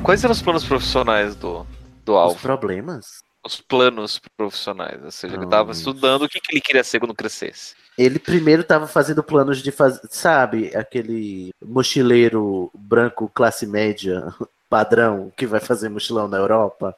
Quais 0.02 0.22
eram 0.22 0.32
os 0.32 0.42
planos 0.42 0.64
profissionais 0.64 1.34
do, 1.34 1.66
do 2.04 2.12
Os 2.12 2.18
Alvo? 2.18 2.40
problemas? 2.40 3.22
Os 3.44 3.60
planos 3.60 4.20
profissionais. 4.36 5.02
Ou 5.04 5.10
seja, 5.10 5.34
ele 5.34 5.44
estava 5.44 5.72
estudando 5.72 6.22
o 6.22 6.28
que, 6.28 6.40
que 6.40 6.52
ele 6.54 6.60
queria 6.60 6.84
ser 6.84 6.98
quando 7.00 7.14
crescesse. 7.14 7.74
Ele 7.96 8.18
primeiro 8.18 8.62
estava 8.62 8.86
fazendo 8.86 9.22
planos 9.22 9.62
de 9.62 9.70
fazer, 9.70 10.00
sabe, 10.10 10.74
aquele 10.76 11.50
mochileiro 11.64 12.70
branco 12.74 13.30
classe 13.32 13.66
média 13.66 14.22
padrão 14.68 15.32
que 15.36 15.46
vai 15.46 15.60
fazer 15.60 15.88
mochilão 15.88 16.28
na 16.28 16.36
Europa. 16.36 16.94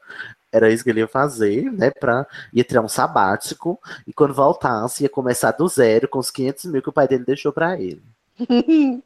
Era 0.50 0.70
isso 0.70 0.82
que 0.82 0.90
ele 0.90 1.00
ia 1.00 1.08
fazer, 1.08 1.70
né? 1.70 1.90
Pra, 1.90 2.26
ia 2.52 2.64
tirar 2.64 2.80
um 2.80 2.88
sabático 2.88 3.78
e 4.06 4.12
quando 4.12 4.32
voltasse 4.32 5.02
ia 5.02 5.08
começar 5.08 5.52
do 5.52 5.68
zero 5.68 6.08
com 6.08 6.18
os 6.18 6.30
500 6.30 6.64
mil 6.66 6.82
que 6.82 6.88
o 6.88 6.92
pai 6.92 7.06
dele 7.06 7.24
deixou 7.24 7.52
pra 7.52 7.78
ele. 7.78 8.02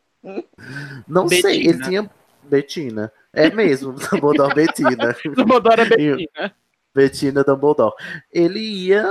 Não 1.09 1.27
sei, 1.29 1.57
ele 1.57 1.73
Betina. 1.79 1.89
tinha. 1.89 2.11
Betina. 2.57 3.11
É 3.33 3.51
mesmo, 3.51 3.93
Dumbledore 4.13 4.55
Betina. 4.55 5.17
Dumbledore 5.35 5.81
é 5.81 5.85
Betina. 5.87 6.55
Betina 6.95 7.43
Dumbledore. 7.43 7.95
Ele 8.31 8.61
ia, 8.61 9.03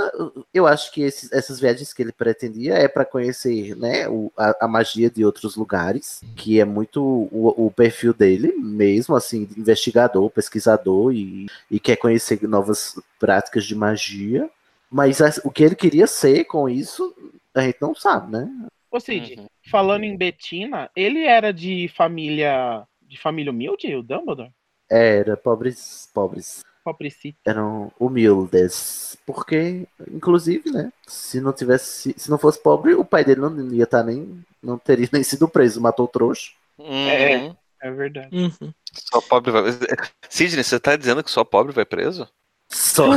eu 0.53 0.67
acho 0.67 0.91
que 0.91 1.01
esses- 1.01 1.31
essas 1.31 1.59
viagens 1.59 1.91
que 1.91 2.03
ele 2.03 2.11
pretendia 2.11 2.75
é 2.75 2.87
para 2.87 3.03
conhecer, 3.03 3.75
né, 3.75 4.07
o- 4.07 4.31
a, 4.37 4.65
a 4.65 4.67
magia 4.67 5.09
de 5.09 5.25
outros 5.25 5.55
lugares, 5.55 6.21
que 6.35 6.59
é 6.59 6.65
muito 6.65 7.01
o, 7.03 7.65
o 7.65 7.71
perfil 7.71 8.13
dele 8.13 8.53
mesmo, 8.55 9.15
assim, 9.15 9.49
investigador, 9.57 10.29
pesquisador 10.29 11.11
e, 11.11 11.47
e 11.71 11.79
quer 11.79 11.95
conhecer 11.95 12.39
novas 12.47 12.99
práticas 13.19 13.65
de 13.65 13.73
magia. 13.73 14.47
Mas 14.91 15.19
as- 15.19 15.41
o 15.43 15.49
que 15.49 15.63
ele 15.63 15.75
queria 15.75 16.05
ser 16.05 16.43
com 16.45 16.69
isso, 16.69 17.15
a 17.55 17.61
gente 17.63 17.77
não 17.81 17.95
sabe, 17.95 18.31
né? 18.31 18.47
Ô 18.91 18.99
Cid, 18.99 19.39
Uhum. 19.39 19.47
falando 19.71 20.03
em 20.03 20.15
Betina, 20.15 20.87
ele 20.95 21.23
era 21.23 21.51
de 21.51 21.89
família. 21.97 22.83
De 23.11 23.17
família 23.17 23.51
humilde, 23.51 23.93
o 23.93 24.01
Dumbledore? 24.01 24.53
Era 24.89 25.35
pobres, 25.35 26.09
pobres. 26.13 26.61
Pobrecito. 26.81 27.37
eram 27.45 27.91
humildes. 27.99 29.17
Porque, 29.25 29.85
inclusive, 30.09 30.71
né? 30.71 30.93
Se 31.05 31.41
não 31.41 31.51
tivesse. 31.51 32.15
Se 32.17 32.31
não 32.31 32.37
fosse 32.37 32.63
pobre, 32.63 32.93
o 32.95 33.03
pai 33.03 33.25
dele 33.25 33.41
não 33.41 33.73
ia 33.73 33.83
estar 33.83 34.01
nem. 34.01 34.41
Não 34.63 34.77
teria 34.77 35.09
nem 35.11 35.23
sido 35.23 35.49
preso, 35.49 35.81
matou 35.81 36.05
o 36.05 36.07
trouxa. 36.07 36.51
É. 36.79 37.37
Uhum. 37.37 37.55
É 37.81 37.91
verdade. 37.91 38.29
Uhum. 38.33 38.73
Só 38.93 39.19
pobre 39.19 39.51
vai. 39.51 39.63
Sidney, 40.29 40.63
você 40.63 40.79
tá 40.79 40.95
dizendo 40.95 41.21
que 41.21 41.29
só 41.31 41.43
pobre 41.43 41.73
vai 41.73 41.83
preso? 41.83 42.29
Só. 42.73 43.07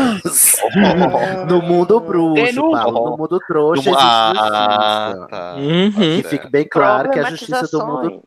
no 1.48 1.62
mundo 1.62 2.00
bruxo, 2.00 2.34
Denúncia. 2.34 2.82
Paulo. 2.82 3.11
No 3.11 3.16
mundo 3.18 3.38
trouxa 3.46 3.90
No- 3.90 3.96
existe 3.96 4.07
Ah, 4.07 5.12
justiça. 5.12 5.28
tá. 5.28 5.55
Uhum. 5.57 5.92
Que 5.92 6.22
fique 6.28 6.48
bem 6.50 6.68
claro 6.68 7.11
que 7.11 7.18
a 7.18 7.30
justiça 7.30 7.66
do 7.68 7.86
mundo. 7.86 8.22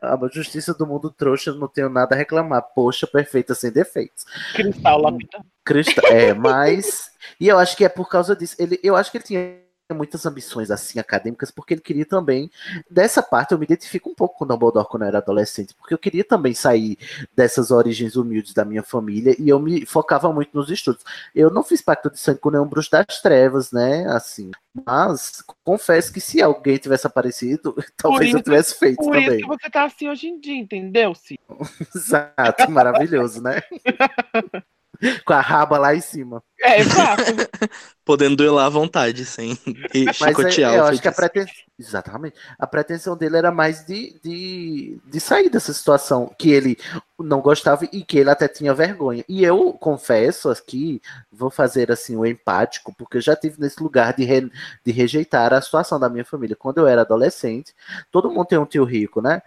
A 0.00 0.18
justiça 0.32 0.74
do 0.74 0.86
mundo 0.86 1.10
trouxa 1.10 1.52
não 1.52 1.68
tenho 1.68 1.88
nada 1.90 2.14
a 2.14 2.18
reclamar. 2.18 2.62
Poxa, 2.74 3.06
perfeita 3.06 3.54
sem 3.54 3.70
defeitos. 3.70 4.24
Cristal 4.54 5.00
lapidar. 5.02 5.42
Crista... 5.64 6.00
É, 6.06 6.32
mas. 6.32 7.10
E 7.38 7.46
eu 7.48 7.58
acho 7.58 7.76
que 7.76 7.84
é 7.84 7.88
por 7.88 8.08
causa 8.08 8.34
disso. 8.34 8.56
Ele, 8.58 8.80
eu 8.82 8.96
acho 8.96 9.10
que 9.10 9.18
ele 9.18 9.24
tinha 9.24 9.58
muitas 9.94 10.24
ambições 10.26 10.70
assim 10.70 10.98
acadêmicas, 10.98 11.50
porque 11.50 11.74
ele 11.74 11.80
queria 11.80 12.04
também. 12.06 12.50
Dessa 12.90 13.22
parte 13.22 13.52
eu 13.52 13.58
me 13.58 13.64
identifico 13.64 14.08
um 14.10 14.14
pouco 14.14 14.38
com 14.38 14.44
o 14.44 14.48
Dumbledore 14.48 14.86
quando 14.88 15.02
eu 15.02 15.08
era 15.08 15.18
adolescente, 15.18 15.74
porque 15.74 15.94
eu 15.94 15.98
queria 15.98 16.24
também 16.24 16.54
sair 16.54 16.98
dessas 17.34 17.70
origens 17.70 18.16
humildes 18.16 18.52
da 18.54 18.64
minha 18.64 18.82
família 18.82 19.34
e 19.38 19.48
eu 19.48 19.58
me 19.58 19.84
focava 19.86 20.32
muito 20.32 20.50
nos 20.56 20.70
estudos. 20.70 21.02
Eu 21.34 21.50
não 21.50 21.62
fiz 21.62 21.80
pacto 21.82 22.10
de 22.10 22.18
sangue 22.18 22.40
com 22.40 22.50
nenhum 22.50 22.66
bruxo 22.66 22.90
das 22.90 23.20
trevas, 23.20 23.72
né? 23.72 24.06
Assim. 24.08 24.50
Mas 24.86 25.42
confesso 25.64 26.12
que 26.12 26.20
se 26.20 26.40
alguém 26.40 26.76
tivesse 26.76 27.06
aparecido, 27.06 27.74
talvez 27.96 28.30
eu 28.32 28.36
isso- 28.38 28.44
tivesse 28.44 28.78
feito 28.78 28.96
Por 28.96 29.16
isso 29.16 29.24
também. 29.26 29.40
que 29.40 29.46
você 29.48 29.68
tá 29.70 29.84
assim 29.84 30.08
hoje 30.08 30.28
em 30.28 30.38
dia, 30.40 30.54
entendeu, 30.56 31.14
Cid? 31.14 31.40
Exato, 31.94 32.70
maravilhoso, 32.70 33.42
né? 33.42 33.60
com 35.24 35.32
a 35.32 35.40
raba 35.40 35.78
lá 35.78 35.94
em 35.94 36.00
cima. 36.00 36.42
É, 36.62 36.80
exato. 36.80 37.22
Podendo 38.04 38.36
duelar 38.36 38.66
à 38.66 38.68
vontade, 38.68 39.24
sem 39.24 39.56
Mas 40.04 40.16
chicotear 40.16 40.74
é, 40.74 40.78
eu 40.78 40.82
o 40.82 40.86
acho 40.86 41.00
que 41.00 41.08
a 41.08 41.12
pretensão. 41.12 41.54
Exatamente. 41.78 42.36
A 42.58 42.66
pretensão 42.66 43.16
dele 43.16 43.36
era 43.38 43.50
mais 43.50 43.86
de, 43.86 44.18
de, 44.22 45.00
de 45.06 45.20
sair 45.20 45.48
dessa 45.48 45.72
situação 45.72 46.34
que 46.38 46.50
ele 46.50 46.76
não 47.18 47.40
gostava 47.40 47.86
e 47.90 48.02
que 48.04 48.18
ele 48.18 48.28
até 48.30 48.46
tinha 48.48 48.74
vergonha. 48.74 49.24
E 49.28 49.42
eu 49.44 49.72
confesso 49.72 50.50
aqui, 50.50 51.00
vou 51.32 51.50
fazer 51.50 51.90
assim 51.90 52.16
o 52.16 52.26
empático, 52.26 52.94
porque 52.98 53.16
eu 53.18 53.22
já 53.22 53.34
tive 53.34 53.58
nesse 53.60 53.82
lugar 53.82 54.12
de, 54.14 54.24
re- 54.24 54.50
de 54.84 54.92
rejeitar 54.92 55.54
a 55.54 55.60
situação 55.62 55.98
da 55.98 56.08
minha 56.10 56.24
família. 56.24 56.56
Quando 56.56 56.78
eu 56.78 56.86
era 56.86 57.00
adolescente, 57.02 57.74
todo 58.10 58.30
mundo 58.30 58.46
tem 58.46 58.58
um 58.58 58.66
tio 58.66 58.84
rico, 58.84 59.22
né? 59.22 59.40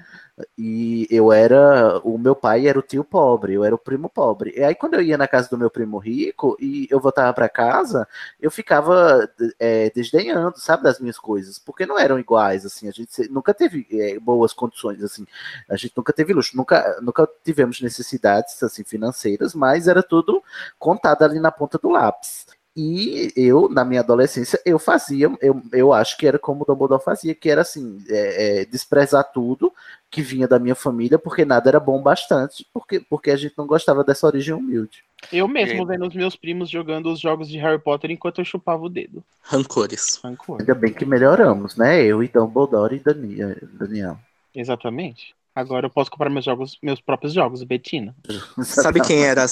E 0.58 1.08
eu 1.12 1.32
era. 1.32 2.00
O 2.04 2.18
meu 2.18 2.36
pai 2.36 2.68
era 2.68 2.78
o 2.80 2.82
tio 2.82 3.04
pobre, 3.04 3.54
eu 3.54 3.64
era 3.64 3.76
o 3.76 3.78
primo 3.78 4.10
pobre. 4.10 4.54
E 4.58 4.64
aí, 4.64 4.74
quando 4.74 4.96
eu 4.96 5.02
ia 5.02 5.18
na 5.18 5.28
casa 5.28 5.48
do 5.50 5.58
meu 5.58 5.70
primo 5.70 6.00
rico 6.00 6.58
e 6.60 6.88
eu 6.90 7.00
voltava 7.00 7.32
para 7.34 7.48
casa, 7.48 8.08
eu 8.40 8.50
ficava 8.50 9.30
é, 9.60 9.92
desdenhando, 9.92 10.60
sabe, 10.60 10.84
das 10.84 11.00
minhas 11.00 11.20
coisas, 11.20 11.60
porque 11.60 11.86
não 11.86 12.00
eram 12.00 12.20
iguais, 12.20 12.66
assim, 12.66 12.88
a 12.88 12.92
gente 12.92 13.30
nunca 13.30 13.54
teve 13.54 13.88
é, 13.92 14.20
boas 14.20 14.54
condições, 14.54 15.04
assim, 15.04 15.26
a 15.70 15.76
gente 15.76 15.94
nunca 15.96 16.12
teve 16.12 16.34
luxo, 16.34 16.58
nunca, 16.58 17.00
nunca 17.02 17.30
tivemos 17.44 17.80
necessidades, 17.82 18.62
assim, 18.64 18.84
financeiras, 18.84 19.54
mas 19.54 19.88
era 19.88 20.02
tudo 20.02 20.44
contado 20.80 21.24
ali 21.24 21.40
na 21.40 21.52
ponta 21.52 21.78
do 21.78 21.90
lápis. 21.90 22.46
E 22.76 23.32
eu, 23.36 23.70
na 23.70 23.86
minha 23.86 24.02
adolescência, 24.02 24.60
eu 24.66 24.80
fazia, 24.80 25.32
eu, 25.42 25.62
eu 25.72 25.94
acho 25.94 26.18
que 26.18 26.26
era 26.26 26.40
como 26.40 26.64
o 26.64 26.66
Dumbledore 26.66 27.04
fazia, 27.04 27.36
que 27.36 27.48
era 27.48 27.62
assim, 27.62 28.04
é, 28.10 28.62
é, 28.62 28.66
desprezar 28.66 29.32
tudo 29.32 29.72
que 30.10 30.24
vinha 30.24 30.48
da 30.48 30.58
minha 30.58 30.74
família, 30.74 31.20
porque 31.20 31.46
nada 31.46 31.70
era 31.70 31.80
bom 31.80 32.02
bastante, 32.02 32.66
porque, 32.74 33.00
porque 33.00 33.30
a 33.30 33.36
gente 33.36 33.54
não 33.56 33.68
gostava 33.68 34.04
dessa 34.04 34.26
origem 34.26 34.56
humilde. 34.56 35.04
Eu 35.32 35.48
mesmo 35.48 35.86
vendo 35.86 36.08
os 36.08 36.16
meus 36.16 36.36
primos 36.36 36.70
jogando 36.70 37.12
os 37.12 37.20
jogos 37.20 37.48
de 37.48 37.58
Harry 37.60 37.80
Potter 37.80 38.10
enquanto 38.10 38.42
eu 38.42 38.46
chupava 38.46 38.84
o 38.84 38.90
dedo. 38.90 39.24
Rancores. 39.44 40.20
Rancor. 40.24 40.60
Ainda 40.60 40.74
bem 40.74 40.92
que 40.92 41.06
melhoramos, 41.06 41.76
né? 41.78 42.04
Eu 42.04 42.24
e 42.24 42.28
Dumbledore 42.28 42.96
e 42.96 43.00
Dani- 43.00 43.38
Daniel. 43.74 44.18
Exatamente. 44.54 45.36
Agora 45.56 45.86
eu 45.86 45.90
posso 45.92 46.10
comprar 46.10 46.30
meus 46.30 46.46
jogos, 46.46 46.78
meus 46.82 47.00
próprios 47.00 47.34
jogos, 47.34 47.64
Betina. 47.64 48.16
Sabe 48.64 49.02
quem 49.02 49.24
era 49.24 49.46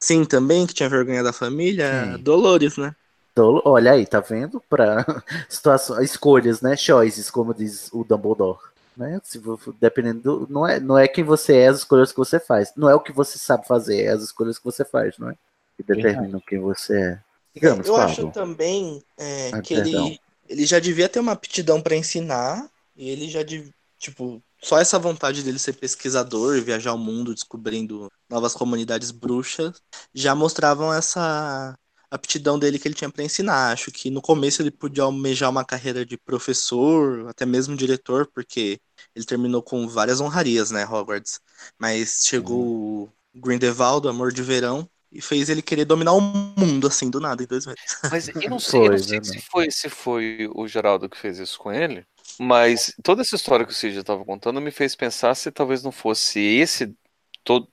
assim 0.00 0.24
também, 0.24 0.66
que 0.66 0.74
tinha 0.74 0.88
vergonha 0.88 1.22
da 1.22 1.32
família? 1.32 2.12
Quem? 2.14 2.22
Dolores, 2.22 2.76
né? 2.76 2.94
Então, 3.32 3.62
olha 3.64 3.92
aí, 3.92 4.04
tá 4.06 4.20
vendo? 4.20 4.60
Para 4.68 5.04
situações, 5.48 6.10
escolhas, 6.10 6.60
né? 6.60 6.76
Choices, 6.76 7.30
como 7.30 7.54
diz 7.54 7.88
o 7.92 8.04
Dumbledore. 8.04 8.58
Né? 8.96 9.20
Se, 9.22 9.40
dependendo 9.80 10.20
do, 10.20 10.46
não 10.52 10.66
é 10.66 10.80
não 10.80 10.98
é 10.98 11.06
quem 11.06 11.22
você 11.22 11.56
é, 11.58 11.68
as 11.68 11.78
escolhas 11.78 12.10
que 12.10 12.18
você 12.18 12.40
faz. 12.40 12.72
Não 12.76 12.90
é 12.90 12.94
o 12.96 13.00
que 13.00 13.12
você 13.12 13.38
sabe 13.38 13.64
fazer, 13.66 14.02
é 14.02 14.08
as 14.08 14.22
escolhas 14.24 14.58
que 14.58 14.64
você 14.64 14.84
faz, 14.84 15.16
não 15.18 15.30
é? 15.30 15.34
Que 15.76 15.84
determinam 15.84 16.40
quem 16.44 16.58
você 16.58 17.00
é. 17.00 17.18
Digamos, 17.54 17.86
Eu 17.86 17.94
Pablo. 17.94 18.10
acho 18.10 18.30
também 18.32 19.00
é, 19.16 19.50
Ah, 19.52 19.62
que 19.62 19.76
perdão. 19.76 20.06
ele, 20.08 20.20
ele 20.48 20.66
já 20.66 20.80
devia 20.80 21.08
ter 21.08 21.20
uma 21.20 21.32
aptidão 21.32 21.80
pra 21.80 21.94
ensinar, 21.94 22.68
e 22.96 23.08
ele 23.08 23.28
já 23.28 23.44
devia, 23.44 23.72
tipo, 24.00 24.42
só 24.62 24.78
essa 24.78 24.98
vontade 24.98 25.42
dele 25.42 25.58
ser 25.58 25.74
pesquisador, 25.74 26.60
viajar 26.60 26.92
o 26.92 26.98
mundo 26.98 27.34
descobrindo 27.34 28.10
novas 28.28 28.54
comunidades 28.54 29.10
bruxas, 29.10 29.80
já 30.12 30.34
mostravam 30.34 30.92
essa 30.92 31.76
aptidão 32.10 32.58
dele 32.58 32.78
que 32.78 32.88
ele 32.88 32.94
tinha 32.94 33.10
pra 33.10 33.22
ensinar. 33.22 33.72
Acho 33.72 33.90
que 33.90 34.10
no 34.10 34.20
começo 34.20 34.62
ele 34.62 34.70
podia 34.70 35.04
almejar 35.04 35.50
uma 35.50 35.64
carreira 35.64 36.04
de 36.04 36.16
professor, 36.16 37.28
até 37.28 37.44
mesmo 37.44 37.76
diretor, 37.76 38.26
porque 38.34 38.80
ele 39.14 39.24
terminou 39.24 39.62
com 39.62 39.86
várias 39.86 40.20
honrarias, 40.20 40.70
né, 40.70 40.84
Hogwarts. 40.84 41.40
Mas 41.78 42.24
chegou 42.24 42.60
o 42.60 43.12
Grindelwald, 43.34 44.08
Amor 44.08 44.32
de 44.32 44.42
Verão, 44.42 44.88
e 45.10 45.20
fez 45.20 45.48
ele 45.48 45.62
querer 45.62 45.84
dominar 45.84 46.12
o 46.12 46.20
mundo, 46.20 46.86
assim, 46.86 47.10
do 47.10 47.20
nada, 47.20 47.42
em 47.42 47.46
dois 47.46 47.64
meses. 47.66 47.80
Mas 48.10 48.28
eu 48.28 48.50
não 48.50 48.58
sei, 48.58 48.86
eu 48.86 48.90
não 48.90 48.98
sei 48.98 49.18
né, 49.18 49.24
se 49.24 49.40
foi, 49.40 49.70
se 49.70 49.88
foi 49.88 50.50
o 50.54 50.66
Geraldo 50.66 51.08
que 51.08 51.16
fez 51.16 51.38
isso 51.38 51.58
com 51.58 51.72
ele, 51.72 52.04
mas 52.38 52.94
toda 53.02 53.22
essa 53.22 53.36
história 53.36 53.64
que 53.66 53.72
o 53.72 53.74
Cid 53.74 53.98
estava 53.98 54.24
contando 54.24 54.60
me 54.60 54.70
fez 54.70 54.94
pensar 54.94 55.34
se 55.34 55.50
talvez 55.50 55.82
não 55.82 55.92
fosse 55.92 56.40
esse, 56.40 56.94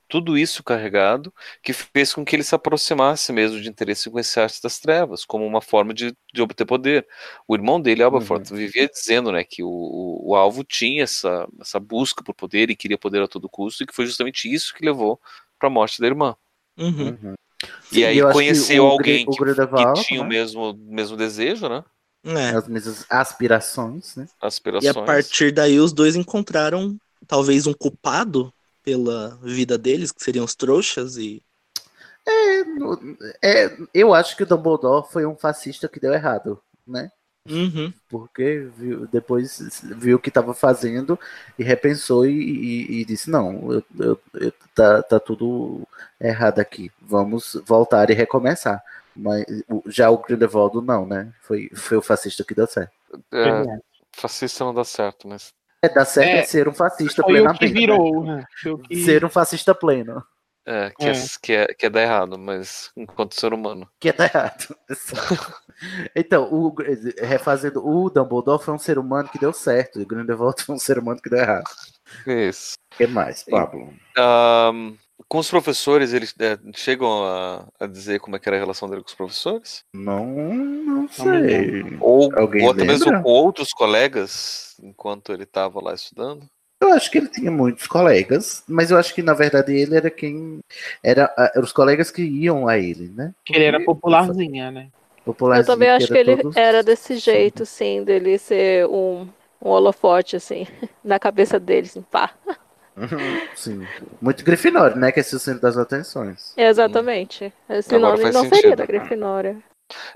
tudo 0.07 0.37
isso 0.37 0.63
carregado, 0.63 1.33
que 1.61 1.73
fez 1.73 2.13
com 2.13 2.23
que 2.23 2.35
ele 2.35 2.43
se 2.43 2.55
aproximasse 2.55 3.33
mesmo 3.33 3.59
de 3.59 3.67
interesse 3.67 4.09
com 4.09 4.17
esse 4.19 4.39
arte 4.39 4.61
das 4.61 4.79
trevas, 4.79 5.25
como 5.25 5.45
uma 5.45 5.61
forma 5.61 5.93
de, 5.93 6.15
de 6.33 6.41
obter 6.41 6.65
poder. 6.65 7.05
O 7.47 7.55
irmão 7.55 7.81
dele, 7.81 8.03
Aberforth, 8.03 8.51
vivia 8.51 8.87
dizendo 8.87 9.31
né, 9.31 9.43
que 9.43 9.63
o, 9.63 9.69
o, 9.69 10.29
o 10.29 10.35
alvo 10.35 10.63
tinha 10.63 11.03
essa, 11.03 11.47
essa 11.59 11.79
busca 11.79 12.23
por 12.23 12.33
poder 12.33 12.69
e 12.69 12.75
queria 12.75 12.97
poder 12.97 13.21
a 13.21 13.27
todo 13.27 13.49
custo, 13.49 13.83
e 13.83 13.85
que 13.85 13.95
foi 13.95 14.05
justamente 14.05 14.51
isso 14.51 14.73
que 14.73 14.85
levou 14.85 15.19
para 15.59 15.67
a 15.67 15.71
morte 15.71 15.99
da 15.99 16.07
irmã. 16.07 16.35
Uhum. 16.77 17.35
E 17.91 17.95
Sim, 17.95 18.03
aí 18.03 18.21
que 18.21 18.31
conheceu 18.31 18.85
o 18.85 18.87
alguém 18.87 19.25
o 19.27 19.31
que, 19.31 19.37
que 19.37 20.03
tinha 20.03 20.21
o 20.21 20.23
né? 20.23 20.29
mesmo, 20.29 20.73
mesmo 20.73 21.17
desejo, 21.17 21.67
né? 21.67 21.83
É. 22.25 22.49
As 22.49 22.67
mesmas 22.67 23.05
aspirações, 23.09 24.15
né? 24.15 24.27
E 24.41 24.45
Aspirações. 24.45 24.95
a 24.97 25.03
partir 25.03 25.51
daí 25.51 25.79
os 25.79 25.93
dois 25.93 26.15
encontraram 26.15 26.97
talvez 27.27 27.67
um 27.67 27.73
culpado 27.73 28.51
pela 28.83 29.37
vida 29.41 29.77
deles, 29.77 30.11
que 30.11 30.23
seriam 30.23 30.45
os 30.45 30.55
trouxas, 30.55 31.17
e 31.17 31.41
É, 32.27 32.61
é, 33.65 33.77
eu 33.93 34.13
acho 34.13 34.35
que 34.35 34.43
o 34.43 34.45
Dumbledore 34.45 35.07
foi 35.11 35.25
um 35.25 35.35
fascista 35.35 35.87
que 35.87 35.99
deu 35.99 36.11
errado, 36.13 36.59
né? 36.87 37.11
Uhum. 37.47 37.93
Porque 38.09 38.67
viu- 38.75 39.07
depois 39.07 39.79
viu 39.83 40.17
o 40.17 40.19
que 40.19 40.29
estava 40.29 40.51
fazendo 40.53 41.19
e 41.59 41.63
repensou 41.63 42.25
e, 42.25 42.31
e- 42.31 43.01
e 43.01 43.05
disse: 43.05 43.29
Não, 43.29 43.71
eu- 43.71 43.83
eu- 43.99 44.19
eu- 44.33 44.53
tá, 44.73 45.03
tá 45.03 45.19
tudo 45.19 45.87
errado 46.19 46.59
aqui, 46.59 46.91
vamos 46.99 47.55
voltar 47.65 48.09
e 48.09 48.15
recomeçar. 48.15 48.81
Mas 49.15 49.45
o- 49.69 49.83
já 49.87 50.09
o 50.09 50.17
Grindelwald 50.17 50.81
não, 50.85 51.05
né? 51.05 51.31
Foi, 51.41 51.69
foi 51.73 51.97
o 51.97 52.01
fascista 52.01 52.43
que 52.43 52.53
deu 52.55 52.67
certo. 52.67 52.91
É, 53.31 53.79
fascista 54.11 54.63
não 54.63 54.73
dá 54.73 54.83
certo, 54.83 55.27
mas. 55.27 55.53
É, 55.81 55.89
dar 55.89 56.05
certo 56.05 56.27
é, 56.29 56.39
É, 56.39 56.43
ser 56.43 56.67
um 56.67 56.73
fascista 56.73 57.21
Foi 57.21 57.31
o 57.31 57.35
plenamente. 57.35 57.59
que 57.59 57.67
né? 57.67 57.71
virou, 57.79 58.23
né? 58.23 58.43
O 58.65 58.77
que... 58.79 59.03
Ser 59.03 59.23
um 59.23 59.29
fascista 59.29 59.73
pleno. 59.75 60.23
É, 60.67 60.89
que 60.89 61.05
é. 61.05 61.11
É. 61.11 61.13
que, 61.41 61.53
é, 61.53 61.67
que 61.67 61.85
é 61.85 61.89
dar 61.91 62.01
errado, 62.01 62.39
mas 62.39 62.91
enquanto 62.97 63.39
ser 63.39 63.53
humano. 63.53 63.87
Que 63.99 64.11
tá 64.11 64.25
errado. 64.25 64.75
então, 66.15 66.51
o, 66.51 66.73
refazendo, 67.19 67.85
o 67.87 68.09
Dumbledore 68.09 68.63
foi 68.63 68.73
um 68.73 68.79
ser 68.79 68.97
humano 68.97 69.29
que 69.29 69.37
deu 69.37 69.53
certo, 69.53 69.99
e 69.99 70.03
o 70.03 70.07
Grindelwald 70.07 70.61
foi 70.63 70.75
um 70.75 70.79
ser 70.79 70.97
humano 70.97 71.21
que 71.21 71.29
deu 71.29 71.39
errado. 71.39 71.69
Isso. 72.25 72.73
O 72.93 72.97
que 72.97 73.05
mais, 73.07 73.43
Pablo? 73.43 73.93
Ahn, 74.17 74.95
com 75.27 75.39
os 75.39 75.49
professores, 75.49 76.13
eles 76.13 76.33
é, 76.39 76.57
chegam 76.75 77.23
a, 77.25 77.67
a 77.79 77.87
dizer 77.87 78.19
como 78.19 78.35
é 78.35 78.39
que 78.39 78.47
era 78.47 78.57
a 78.57 78.59
relação 78.59 78.89
dele 78.89 79.01
com 79.01 79.07
os 79.09 79.15
professores? 79.15 79.83
Não, 79.93 80.25
não 80.25 81.07
sei. 81.09 81.83
Ou, 81.99 82.29
Alguém 82.37 82.63
ou 82.63 82.71
até 82.71 82.83
mesmo 82.83 83.21
com 83.23 83.29
outros 83.29 83.73
colegas, 83.73 84.75
enquanto 84.81 85.31
ele 85.33 85.43
estava 85.43 85.81
lá 85.81 85.93
estudando? 85.93 86.45
Eu 86.81 86.93
acho 86.93 87.09
que 87.09 87.17
ele 87.17 87.29
tinha 87.29 87.49
muitos 87.49 87.87
colegas, 87.87 88.63
mas 88.67 88.91
eu 88.91 88.97
acho 88.97 89.13
que 89.15 89.23
na 89.23 89.33
verdade 89.33 89.73
ele 89.75 89.95
era 89.95 90.09
quem. 90.11 90.59
Era, 91.01 91.33
eram 91.55 91.63
os 91.63 91.71
colegas 91.71 92.11
que 92.11 92.21
iam 92.21 92.67
a 92.67 92.77
ele, 92.77 93.09
né? 93.15 93.33
Que 93.45 93.55
ele 93.55 93.63
era 93.65 93.77
Porque- 93.79 93.85
popularzinha, 93.85 94.69
né? 94.71 94.89
Popularzinho, 95.23 95.63
Eu 95.63 95.73
também 95.73 95.89
acho 95.89 96.07
que 96.07 96.13
era 96.13 96.19
ele 96.31 96.41
todos- 96.43 96.55
era 96.57 96.83
desse 96.83 97.17
jeito, 97.17 97.65
sim, 97.65 98.03
dele 98.03 98.37
ser 98.37 98.85
um, 98.87 99.27
um 99.59 99.69
holofote, 99.69 100.35
assim, 100.35 100.67
na 101.03 101.17
cabeça 101.17 101.59
dele, 101.59 101.87
assim, 101.87 102.01
pá. 102.03 102.31
Sim. 103.55 103.85
Muito 104.21 104.43
Grifinório, 104.43 104.95
né? 104.97 105.11
Que 105.11 105.19
é 105.19 105.21
esse 105.21 105.35
o 105.35 105.39
centro 105.39 105.61
das 105.61 105.77
atenções. 105.77 106.53
Exatamente. 106.57 107.53
Senão 107.83 108.09
Agora 108.09 108.21
faz 108.23 108.33
não 108.35 108.43
sentido. 108.43 108.55
seria 108.61 108.75
da 108.75 108.85
Grifinória. 108.85 109.61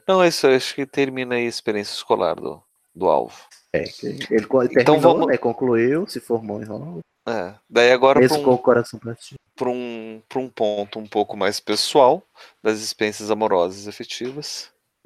Não, 0.07 0.23
é 0.23 0.27
isso 0.29 0.47
eu 0.47 0.55
acho 0.55 0.73
que 0.75 0.85
termina 0.85 1.35
aí 1.35 1.45
a 1.45 1.49
experiência 1.49 1.93
escolar 1.93 2.35
do, 2.35 2.61
do 2.95 3.07
alvo. 3.07 3.37
É, 3.73 3.83
ele 4.03 4.19
Então 4.45 4.67
terminou, 4.67 4.99
vamos- 4.99 5.27
né? 5.27 5.37
Concluiu, 5.37 6.07
se 6.07 6.19
formou 6.19 6.59
em 6.61 6.65
Hogwarts, 6.69 7.01
É. 7.27 7.53
Daí 7.69 7.91
agora 7.91 8.19
para 8.27 8.37
um, 8.37 8.49
o 8.49 8.57
coração 8.57 8.99
partido. 8.99 9.37
pra 9.55 9.69
um, 9.69 10.21
pra 10.27 10.39
um 10.39 10.49
ponto 10.49 10.97
um 10.97 11.05
pouco 11.05 11.37
mais 11.37 11.59
pessoal 11.59 12.23
das 12.63 12.79
experiências 12.79 13.29
amorosas 13.29 13.85
efetivas. 13.85 14.71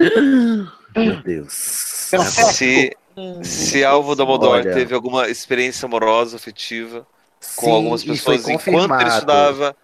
Meu 0.96 1.22
Deus. 1.22 2.08
Então, 2.08 2.24
Se, 2.24 2.96
se 3.42 3.84
Alvo 3.84 4.14
Dumbledore 4.16 4.62
Olha. 4.66 4.74
teve 4.74 4.94
alguma 4.94 5.28
experiência 5.28 5.84
amorosa 5.86 6.36
afetiva 6.36 7.06
com 7.56 7.66
Sim, 7.66 7.72
algumas 7.72 8.02
e 8.02 8.06
foi 8.18 8.36
pessoas 8.36 8.48
enquanto 8.48 9.00
ele 9.00 9.08
estudava 9.08 9.76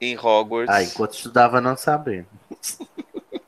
em 0.00 0.16
Hogwarts, 0.16 0.74
Ah, 0.74 0.82
enquanto 0.82 1.12
estudava, 1.14 1.60
não 1.60 1.76
sabia. 1.76 2.26
Acho 2.50 2.78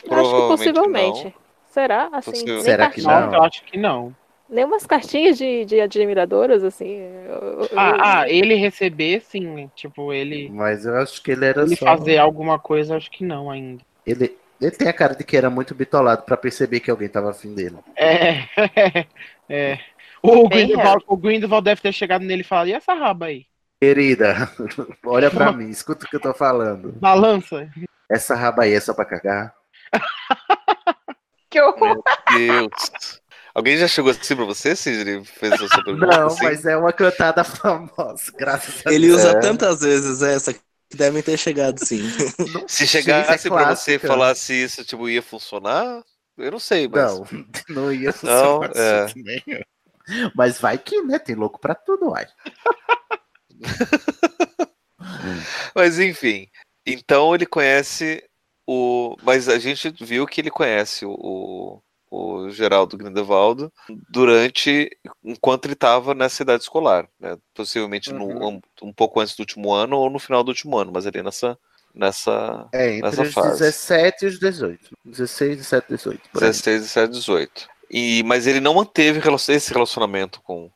que 0.00 0.08
provavelmente 0.08 0.72
possivelmente. 0.72 1.24
não. 1.24 1.32
Será? 1.70 2.08
Assim, 2.12 2.30
Possível. 2.30 2.54
nem 2.54 2.62
Será 2.64 2.90
que 2.90 3.00
Não, 3.02 3.34
eu 3.34 3.42
acho 3.42 3.64
que 3.64 3.78
não. 3.78 4.14
Nem 4.48 4.64
umas 4.64 4.84
cartinhas 4.84 5.38
de, 5.38 5.64
de 5.64 5.80
admiradoras, 5.80 6.64
assim. 6.64 6.88
eu- 6.98 7.60
eu- 7.62 7.68
Ah, 7.78 8.22
ah, 8.22 8.28
ele 8.28 8.56
receber, 8.56 9.20
sim. 9.22 9.70
Tipo, 9.76 10.12
ele, 10.12 10.50
Mas 10.50 10.84
eu 10.84 10.96
acho 10.96 11.22
que 11.22 11.30
ele 11.30 11.44
era 11.44 11.62
ele 11.62 11.76
só. 11.76 11.86
fazer 11.86 12.18
alguma 12.18 12.58
coisa, 12.58 12.96
acho 12.96 13.08
que 13.10 13.24
não 13.24 13.48
ainda. 13.48 13.80
Ele, 14.04 14.36
ele 14.60 14.70
tem 14.72 14.88
a 14.88 14.92
cara 14.92 15.14
de 15.14 15.22
que 15.22 15.36
era 15.36 15.48
muito 15.48 15.72
bitolado 15.72 16.22
pra 16.22 16.36
perceber 16.36 16.80
que 16.80 16.90
alguém 16.90 17.08
tava 17.08 17.30
afim 17.30 17.54
dele. 17.54 17.76
É. 17.94 18.42
é. 19.48 19.78
O 20.22 20.48
Grindelwald, 20.48 21.04
o 21.06 21.16
Grindelwald 21.16 21.64
deve 21.64 21.80
ter 21.80 21.92
chegado 21.92 22.22
nele 22.24 22.42
e 22.42 22.44
falado, 22.44 22.68
e 22.68 22.72
essa 22.72 22.94
raba 22.94 23.26
aí? 23.26 23.46
Querida, 23.80 24.50
olha 25.06 25.30
pra 25.30 25.52
mim, 25.52 25.70
escuta 25.70 26.04
o 26.04 26.08
que 26.08 26.16
eu 26.16 26.20
tô 26.20 26.34
falando. 26.34 26.92
Balança. 27.00 27.68
Essa 28.10 28.34
raba 28.34 28.64
aí 28.64 28.74
é 28.74 28.80
só 28.80 28.92
pra 28.92 29.04
cagar? 29.06 29.54
Que 31.48 31.60
horror. 31.60 32.02
Meu 32.32 32.68
Deus. 32.68 33.20
Alguém 33.54 33.76
já 33.76 33.88
chegou 33.88 34.10
assim 34.12 34.36
pra 34.36 34.44
você, 34.44 34.76
Sidney? 34.76 35.24
Fez 35.24 35.52
essa 35.54 35.82
pergunta? 35.82 36.06
Não, 36.06 36.26
assim? 36.28 36.44
mas 36.44 36.64
é 36.64 36.76
uma 36.76 36.92
cantada 36.92 37.42
famosa, 37.44 38.32
graças 38.38 38.86
a 38.86 38.92
ele 38.92 39.08
Deus. 39.08 39.20
usa 39.20 39.30
É. 39.32 39.40
tantas 39.40 39.80
vezes 39.80 40.22
essa 40.22 40.52
que 40.54 40.60
devem 40.96 41.22
ter 41.22 41.36
chegado 41.36 41.78
sim. 41.84 42.02
Se 42.68 42.86
Sim, 42.86 42.86
chegasse 42.86 43.48
é 43.48 43.50
pra 43.50 43.74
você 43.74 43.94
e 43.94 43.98
falasse 43.98 44.52
isso, 44.52 44.84
tipo, 44.84 45.08
ia 45.08 45.22
funcionar? 45.22 46.02
Eu 46.38 46.52
não 46.52 46.58
sei, 46.60 46.86
mas. 46.88 47.02
Não, 47.12 47.26
não 47.70 47.92
ia 47.92 48.06
Não, 48.06 48.12
funcionar 48.12 48.70
é. 48.76 49.06
Mas 50.34 50.58
vai 50.60 50.76
que, 50.78 51.00
né? 51.02 51.18
Tem 51.18 51.34
louco 51.34 51.60
pra 51.60 51.74
tudo, 51.74 52.10
uai. 52.10 52.26
Mas 55.74 55.98
enfim. 55.98 56.48
Então 56.86 57.34
ele 57.34 57.46
conhece 57.46 58.22
o. 58.66 59.16
Mas 59.22 59.48
a 59.48 59.58
gente 59.58 59.90
viu 60.02 60.26
que 60.26 60.40
ele 60.40 60.50
conhece 60.50 61.04
o, 61.06 61.82
o, 62.10 62.50
Geraldo 62.50 62.96
Grindelwaldo 62.96 63.72
durante. 64.08 64.90
enquanto 65.22 65.66
ele 65.66 65.74
estava 65.74 66.14
nessa 66.14 66.42
idade 66.42 66.62
escolar. 66.62 67.08
Né? 67.18 67.36
Possivelmente 67.54 68.12
no- 68.12 68.26
Uhum. 68.26 68.60
um, 68.82 68.88
um 68.88 68.92
pouco 68.92 69.20
antes 69.20 69.36
do 69.36 69.40
último 69.40 69.72
ano 69.72 69.96
ou 69.96 70.10
no 70.10 70.18
final 70.18 70.42
do 70.42 70.48
último 70.48 70.76
ano, 70.78 70.90
mas 70.92 71.06
ali 71.06 71.22
nessa. 71.22 71.58
nessa 71.94 72.68
É, 72.72 72.94
entre 72.96 73.02
Nessa 73.10 73.22
os 73.22 73.32
fase. 73.32 73.58
17 73.58 74.24
e 74.24 74.28
os 74.28 74.38
18. 74.38 74.90
16, 75.04 75.56
17, 75.58 75.88
18. 75.88 76.20
por 76.32 76.42
aí. 76.42 76.48
16, 76.50 76.80
17, 76.82 77.12
18. 77.12 77.68
E, 77.90 78.22
mas 78.22 78.46
ele 78.46 78.60
não 78.60 78.74
manteve 78.74 79.20
esse 79.48 79.72
relacionamento 79.72 80.40
com, 80.42 80.70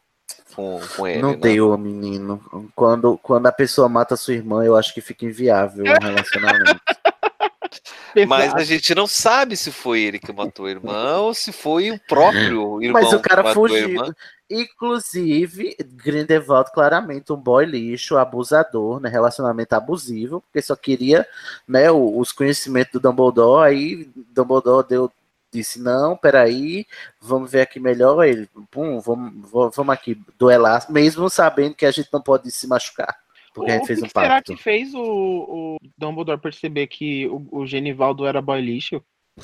com, 0.54 0.80
com 0.96 1.06
ele. 1.06 1.22
Não 1.22 1.30
né? 1.30 1.36
deu, 1.36 1.78
menino. 1.78 2.42
Quando, 2.74 3.16
quando 3.22 3.46
a 3.46 3.52
pessoa 3.52 3.88
mata 3.88 4.16
sua 4.16 4.34
irmã, 4.34 4.64
eu 4.64 4.76
acho 4.76 4.92
que 4.92 5.00
fica 5.00 5.24
inviável 5.24 5.84
um 5.84 6.04
relacionamento. 6.04 6.80
Mas 8.28 8.54
a 8.54 8.62
gente 8.62 8.94
não 8.94 9.06
sabe 9.06 9.56
se 9.56 9.72
foi 9.72 10.00
ele 10.00 10.20
que 10.20 10.32
matou 10.32 10.66
a 10.66 10.70
irmã 10.70 11.16
ou 11.16 11.34
se 11.34 11.50
foi 11.52 11.90
o 11.90 11.98
próprio 11.98 12.80
irmão 12.80 13.02
Mas 13.02 13.12
o 13.12 13.20
cara 13.20 13.52
fugiu. 13.52 14.02
Inclusive, 14.48 15.76
Grindelwald, 15.94 16.70
claramente 16.72 17.32
um 17.32 17.36
boy 17.36 17.64
lixo, 17.64 18.16
abusador, 18.16 19.00
né? 19.00 19.08
Relacionamento 19.08 19.72
abusivo, 19.72 20.40
porque 20.42 20.62
só 20.62 20.76
queria 20.76 21.26
né, 21.66 21.90
o- 21.90 22.18
os 22.18 22.30
conhecimentos 22.30 22.92
do 22.92 23.00
Dumbledore. 23.00 23.66
Aí 23.66 24.08
Dumbledore 24.32 24.86
deu, 24.86 25.10
disse: 25.54 25.80
Não, 25.80 26.16
peraí, 26.16 26.86
vamos 27.20 27.50
ver 27.50 27.62
aqui 27.62 27.80
melhor. 27.80 28.22
Ele, 28.24 28.48
pum, 28.70 29.00
vamos, 29.00 29.50
vamos 29.74 29.90
aqui 29.94 30.20
duelar, 30.38 30.86
mesmo 30.90 31.28
sabendo 31.30 31.74
que 31.74 31.86
a 31.86 31.90
gente 31.92 32.08
não 32.12 32.20
pode 32.22 32.50
se 32.50 32.66
machucar, 32.66 33.16
porque 33.54 33.70
a 33.72 33.74
O 33.74 33.78
gente 33.78 33.86
fez 33.86 34.00
que 34.00 34.04
um 34.04 34.08
será 34.08 34.42
pacto. 34.42 34.44
que 34.44 34.56
fez 34.56 34.94
o, 34.94 35.00
o 35.02 35.76
Dumbledore 35.98 36.40
perceber 36.40 36.86
que 36.88 37.26
o, 37.28 37.46
o 37.60 37.66
Genivaldo 37.66 38.26
era 38.26 38.42
boy 38.42 38.60
lixo? 38.60 39.02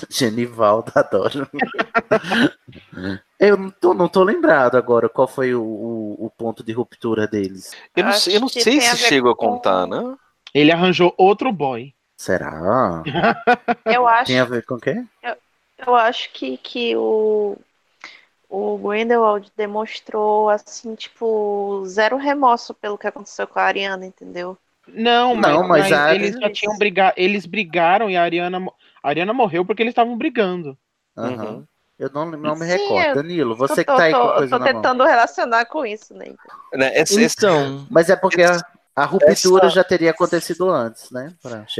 Genivaldo, 0.08 0.92
adoro. 0.96 1.48
Eu 3.38 3.56
não 3.56 3.70
tô, 3.70 3.94
não 3.94 4.08
tô 4.08 4.22
lembrado 4.22 4.76
agora 4.76 5.08
qual 5.08 5.26
foi 5.26 5.54
o, 5.54 5.62
o, 5.62 6.26
o 6.26 6.30
ponto 6.30 6.62
de 6.62 6.72
ruptura 6.72 7.26
deles. 7.26 7.72
Eu 7.96 8.04
não, 8.04 8.12
eu 8.28 8.40
não 8.40 8.48
sei 8.48 8.78
a 8.78 8.82
se 8.82 8.96
ver 8.96 8.96
chego 9.08 9.30
a 9.30 9.36
contar, 9.36 9.86
né? 9.86 10.16
Ele 10.54 10.72
arranjou 10.72 11.14
outro 11.16 11.52
boy. 11.52 11.92
Será? 12.16 13.02
Eu 13.86 14.06
acho, 14.06 14.26
Tem 14.26 14.38
a 14.40 14.44
ver 14.44 14.64
com 14.66 14.74
o 14.74 14.80
quê? 14.80 15.02
eu 15.22 15.36
acho 15.94 16.32
que, 16.32 16.56
que 16.58 16.96
o, 16.96 17.56
o 18.48 18.78
Grindelwald 18.78 19.50
demonstrou, 19.56 20.48
assim, 20.50 20.94
tipo, 20.94 21.82
zero 21.86 22.16
remorso 22.16 22.74
pelo 22.74 22.98
que 22.98 23.06
aconteceu 23.06 23.46
com 23.46 23.58
a 23.58 23.62
Ariana, 23.62 24.06
entendeu? 24.06 24.56
Não, 24.88 25.34
mas, 25.34 25.52
Não, 25.52 25.68
mas 25.68 25.90
mas 25.90 25.92
a- 25.92 26.14
eles 26.14 26.38
já 26.40 26.50
tinham 26.50 26.76
brigado. 26.76 27.14
Eles 27.16 27.46
brigaram 27.46 28.10
e 28.10 28.16
a 28.16 28.22
Ariana, 28.22 28.58
a 29.02 29.08
Ariana 29.08 29.32
morreu 29.32 29.64
porque 29.64 29.82
eles 29.82 29.92
estavam 29.92 30.16
brigando. 30.16 30.76
Aham. 31.16 31.44
Uhum. 31.44 31.66
Eu 31.98 32.10
não, 32.14 32.30
não 32.30 32.56
me 32.56 32.64
Sim, 32.64 32.72
recordo. 32.72 33.08
eu- 33.08 33.14
Danilo, 33.14 33.54
você 33.54 33.72
eu 33.72 33.76
que 33.76 33.84
tô, 33.84 33.96
tá 33.96 34.04
aí 34.04 34.12
com 34.14 34.20
tô- 34.20 34.34
coisa 34.36 34.58
tô 34.58 34.64
na 34.64 34.72
mão. 34.72 34.82
tentando 34.82 35.04
relacionar 35.04 35.66
com 35.66 35.84
isso, 35.84 36.14
né? 36.14 36.34
Esse- 36.94 37.22
Então, 37.24 37.86
Mas 37.90 38.08
é 38.08 38.16
porque 38.16 38.42
a, 38.94 39.04
ruptura 39.04 39.32
Essa- 39.32 39.68
já 39.70 39.84
teria 39.84 40.10
acontecido 40.10 40.70
antes, 40.70 41.10
né? 41.10 41.34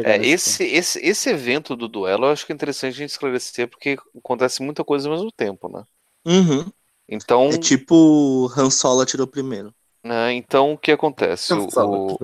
É, 0.05 0.25
esse, 0.27 0.65
esse, 0.65 0.99
esse 1.05 1.31
evento 1.31 1.77
do 1.77 1.89
duelo 1.89 2.27
eu 2.27 2.31
acho 2.31 2.47
que 2.47 2.53
é 2.53 2.55
interessante 2.55 2.95
a 2.95 2.99
gente 2.99 3.11
esclarecer 3.11 3.69
porque 3.69 3.99
acontece 4.17 4.63
muita 4.63 4.85
coisa 4.85 5.09
ao 5.09 5.15
mesmo 5.15 5.31
tempo, 5.33 5.69
né? 5.69 5.85
uhum. 6.25 6.71
Então, 7.09 7.49
é 7.49 7.59
tipo 7.59 8.51
Han 8.57 8.71
Solo 8.71 9.01
atirou 9.01 9.27
primeiro. 9.27 9.75
né, 10.05 10.33
então 10.33 10.73
o 10.73 10.79
que 10.79 10.93
acontece? 10.93 11.53
O, 11.53 11.69
o, 11.77 12.19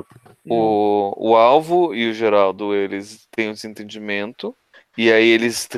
o, 0.49 1.31
o 1.31 1.37
Alvo 1.37 1.95
e 1.95 2.09
o 2.09 2.15
Geraldo, 2.15 2.75
eles 2.75 3.27
têm 3.31 3.51
um 3.51 3.53
desentendimento, 3.53 4.57
e 4.97 5.11
aí 5.13 5.27
eles 5.27 5.69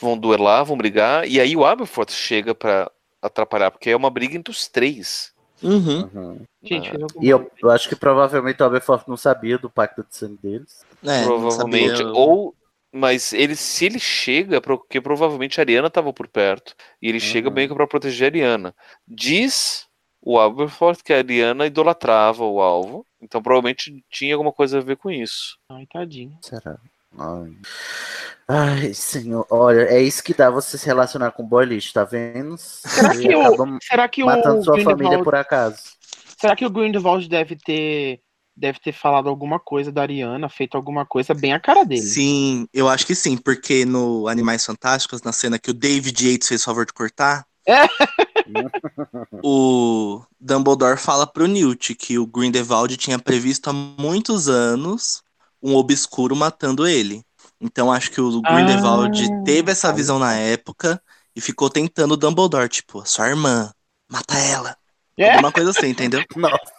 vão 0.00 0.16
duelar, 0.18 0.64
vão 0.64 0.76
brigar, 0.76 1.28
e 1.28 1.40
aí 1.40 1.56
o 1.56 1.64
Aberforth 1.64 2.10
chega 2.10 2.54
pra 2.54 2.90
atrapalhar, 3.22 3.70
porque 3.70 3.90
é 3.90 3.96
uma 3.96 4.10
briga 4.10 4.36
entre 4.36 4.50
os 4.50 4.66
três. 4.66 5.32
Uhum. 5.62 6.08
Uhum. 6.14 6.40
Gente, 6.62 6.90
Ah. 6.90 7.06
E 7.20 7.28
eu, 7.28 7.50
eu 7.62 7.70
acho 7.70 7.88
que 7.88 7.96
provavelmente 7.96 8.62
o 8.62 8.66
Aberforth 8.66 9.06
não 9.08 9.16
sabia 9.16 9.58
do 9.58 9.68
pacto 9.70 10.02
de 10.02 10.14
sangue 10.16 10.38
deles. 10.42 10.84
É, 11.04 11.24
provavelmente, 11.24 11.96
sabia. 11.98 12.12
ou 12.12 12.54
mas 12.92 13.32
ele 13.32 13.54
se 13.54 13.84
ele 13.86 14.00
chega, 14.00 14.60
porque 14.60 15.00
provavelmente 15.00 15.60
a 15.60 15.62
Ariana 15.62 15.86
estava 15.86 16.12
por 16.12 16.26
perto, 16.26 16.74
e 17.00 17.08
ele 17.08 17.20
chega 17.20 17.48
Uhum. 17.48 17.54
bem 17.54 17.68
que 17.68 17.74
para 17.74 17.86
proteger 17.86 18.24
a 18.24 18.26
Ariana. 18.30 18.74
Diz 19.06 19.86
o 20.20 20.38
Aberforth 20.40 21.02
que 21.04 21.12
a 21.12 21.18
Ariana 21.18 21.66
idolatrava 21.66 22.44
o 22.44 22.60
alvo, 22.60 23.06
então 23.22 23.40
provavelmente 23.40 24.04
tinha 24.10 24.34
alguma 24.34 24.52
coisa 24.52 24.78
a 24.78 24.82
ver 24.82 24.96
com 24.96 25.08
isso. 25.10 25.56
Ai, 25.70 25.86
tadinho. 25.86 26.36
Será? 26.42 26.78
Ai. 27.18 27.56
Ai, 28.48 28.94
senhor, 28.94 29.46
olha, 29.50 29.82
é 29.82 30.02
isso 30.02 30.22
que 30.24 30.34
dá 30.34 30.50
você 30.50 30.76
se 30.76 30.86
relacionar 30.86 31.30
com 31.32 31.46
boy 31.46 31.64
lixo, 31.64 31.92
tá 31.92 32.04
vendo? 32.04 32.56
Será 32.58 33.14
Você 33.14 33.28
que 33.28 33.36
o, 33.36 33.78
será 33.80 34.08
que 34.08 34.24
matando 34.24 34.60
o 34.60 34.64
sua 34.64 34.78
família 34.80 35.18
Grindelwald, 35.18 35.24
por 35.24 35.34
acaso. 35.34 35.96
será 36.38 36.56
que 36.56 36.66
o 36.66 36.70
Grindelwald 36.70 37.28
deve 37.28 37.56
ter 37.56 38.20
deve 38.56 38.78
ter 38.80 38.92
falado 38.92 39.28
alguma 39.28 39.58
coisa 39.58 39.90
da 39.90 40.02
Ariana, 40.02 40.48
feito 40.48 40.76
alguma 40.76 41.06
coisa 41.06 41.32
bem 41.32 41.52
a 41.52 41.60
cara 41.60 41.84
dele? 41.84 42.02
Sim, 42.02 42.68
eu 42.74 42.88
acho 42.88 43.06
que 43.06 43.14
sim, 43.14 43.36
porque 43.36 43.84
no 43.86 44.28
Animais 44.28 44.64
Fantásticos, 44.66 45.22
na 45.22 45.32
cena 45.32 45.58
que 45.58 45.70
o 45.70 45.74
David 45.74 46.28
Yates 46.32 46.48
fez 46.48 46.60
o 46.62 46.64
favor 46.64 46.84
de 46.84 46.92
cortar, 46.92 47.46
É. 47.66 47.86
o 49.44 50.22
Dumbledore 50.40 50.98
fala 50.98 51.26
pro 51.26 51.46
Newt 51.46 51.94
que 51.94 52.18
o 52.18 52.26
Grindelwald 52.26 52.96
tinha 52.96 53.18
previsto 53.18 53.70
há 53.70 53.72
muitos 53.72 54.48
anos 54.48 55.22
um 55.62 55.74
obscuro 55.76 56.34
matando 56.36 56.86
ele. 56.86 57.24
Então 57.60 57.92
acho 57.92 58.10
que 58.10 58.20
o 58.20 58.40
Grindelwald 58.40 59.22
Ah. 59.30 59.42
teve 59.44 59.70
essa 59.72 59.92
visão 59.92 60.18
na 60.18 60.34
época 60.34 61.00
e 61.36 61.40
ficou 61.40 61.68
tentando 61.68 62.12
o 62.12 62.16
Dumbledore, 62.16 62.68
tipo, 62.68 63.02
sua 63.06 63.28
irmã, 63.28 63.72
mata 64.08 64.38
ela. 64.38 64.76
É. 65.18 65.32
Alguma 65.32 65.52
coisa 65.52 65.70
assim, 65.70 65.88
entendeu? 65.88 66.22
Nossa, 66.34 66.72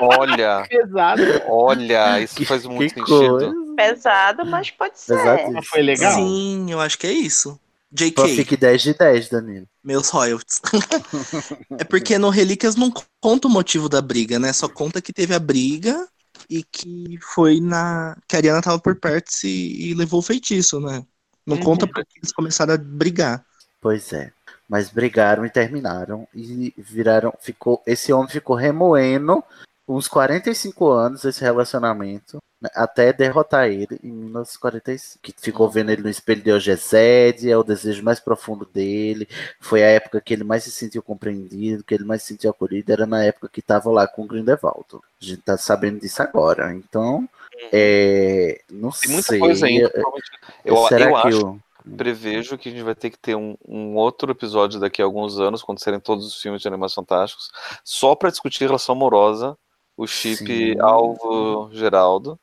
Olha, 0.00 0.66
Pesado. 0.70 1.22
olha, 1.48 2.20
isso 2.20 2.34
que, 2.36 2.44
faz 2.46 2.64
muito 2.64 2.94
que 2.94 3.00
sentido. 3.00 3.28
coisa. 3.38 3.52
Pesado, 3.76 4.46
mas 4.46 4.70
pode 4.70 4.98
ser. 4.98 5.16
Pesado. 5.16 5.52
Mas 5.52 5.66
foi 5.66 5.82
legal. 5.82 6.14
Sim, 6.14 6.66
eu 6.70 6.80
acho 6.80 6.96
que 6.98 7.06
é 7.06 7.12
isso. 7.12 7.58
JK. 7.92 8.34
Fique 8.34 8.56
10 8.56 8.82
de 8.82 8.94
10, 8.94 9.28
Danilo. 9.28 9.66
Meus 9.82 10.08
royalties. 10.08 10.60
é 11.78 11.84
porque 11.84 12.18
no 12.18 12.28
Relíquias 12.28 12.74
não 12.76 12.92
conta 13.20 13.46
o 13.46 13.50
motivo 13.50 13.88
da 13.88 14.00
briga, 14.00 14.38
né? 14.38 14.52
Só 14.52 14.68
conta 14.68 15.00
que 15.00 15.12
teve 15.12 15.34
a 15.34 15.38
briga 15.38 16.08
e 16.48 16.62
que 16.62 17.18
foi 17.22 17.60
na. 17.60 18.16
que 18.28 18.36
a 18.36 18.38
Ariana 18.38 18.62
tava 18.62 18.78
por 18.78 18.96
perto 18.96 19.30
e, 19.44 19.90
e 19.90 19.94
levou 19.94 20.20
o 20.20 20.22
feitiço, 20.22 20.80
né? 20.80 21.04
Não 21.46 21.56
Uhum. 21.56 21.62
conta 21.62 21.86
porque 21.86 22.18
eles 22.18 22.32
começaram 22.32 22.74
a 22.74 22.78
brigar. 22.78 23.44
Pois 23.80 24.12
é. 24.12 24.32
Mas 24.68 24.88
brigaram 24.88 25.44
e 25.44 25.50
terminaram. 25.50 26.26
E 26.34 26.72
viraram. 26.78 27.32
Ficou, 27.40 27.82
esse 27.86 28.12
homem 28.12 28.28
ficou 28.28 28.56
remoendo 28.56 29.44
uns 29.86 30.08
45 30.08 30.90
anos 30.90 31.24
esse 31.24 31.42
relacionamento. 31.42 32.38
Até 32.74 33.12
derrotar 33.12 33.68
ele 33.68 33.98
em 34.02 34.10
1945. 34.10 35.22
Que 35.22 35.34
ficou 35.36 35.68
vendo 35.68 35.90
ele 35.90 36.02
no 36.02 36.08
espelho 36.08 36.42
de 36.42 36.50
Eugésede, 36.50 37.50
é 37.50 37.56
o 37.56 37.64
desejo 37.64 38.02
mais 38.02 38.20
profundo 38.20 38.68
dele. 38.72 39.28
Foi 39.60 39.82
a 39.82 39.88
época 39.88 40.20
que 40.20 40.32
ele 40.32 40.44
mais 40.44 40.64
se 40.64 40.70
sentiu 40.70 41.02
compreendido, 41.02 41.84
que 41.84 41.94
ele 41.94 42.04
mais 42.04 42.22
se 42.22 42.28
sentiu 42.28 42.50
acolhido. 42.50 42.92
Era 42.92 43.06
na 43.06 43.24
época 43.24 43.48
que 43.48 43.60
estava 43.60 43.90
lá 43.90 44.06
com 44.06 44.22
o 44.22 44.26
Grindelwald. 44.26 44.86
A 44.94 45.24
gente 45.24 45.42
tá 45.42 45.56
sabendo 45.56 46.00
disso 46.00 46.22
agora. 46.22 46.72
Então, 46.74 47.28
é, 47.72 48.60
não 48.70 48.90
Tem 48.90 49.12
muita 49.12 49.28
sei. 49.28 49.38
coisa 49.38 49.66
ainda. 49.66 49.92
Eu, 50.64 50.76
Será 50.88 51.06
eu 51.06 51.22
que 51.22 51.28
acho, 51.28 51.60
prevejo 51.96 52.58
que 52.58 52.68
a 52.68 52.72
gente 52.72 52.82
vai 52.82 52.94
ter 52.94 53.10
que 53.10 53.18
ter 53.18 53.34
um, 53.34 53.56
um 53.66 53.94
outro 53.96 54.30
episódio 54.30 54.80
daqui 54.80 55.02
a 55.02 55.04
alguns 55.04 55.38
anos, 55.38 55.62
quando 55.62 55.80
serem 55.80 56.00
todos 56.00 56.26
os 56.26 56.40
filmes 56.40 56.62
de 56.62 56.68
Animais 56.68 56.94
Fantásticos, 56.94 57.50
só 57.84 58.14
para 58.14 58.30
discutir 58.30 58.64
relação 58.64 58.94
amorosa, 58.94 59.56
o 59.96 60.06
chip 60.06 60.44
Sim. 60.46 60.80
Alvo 60.80 61.70
Geraldo. 61.72 62.38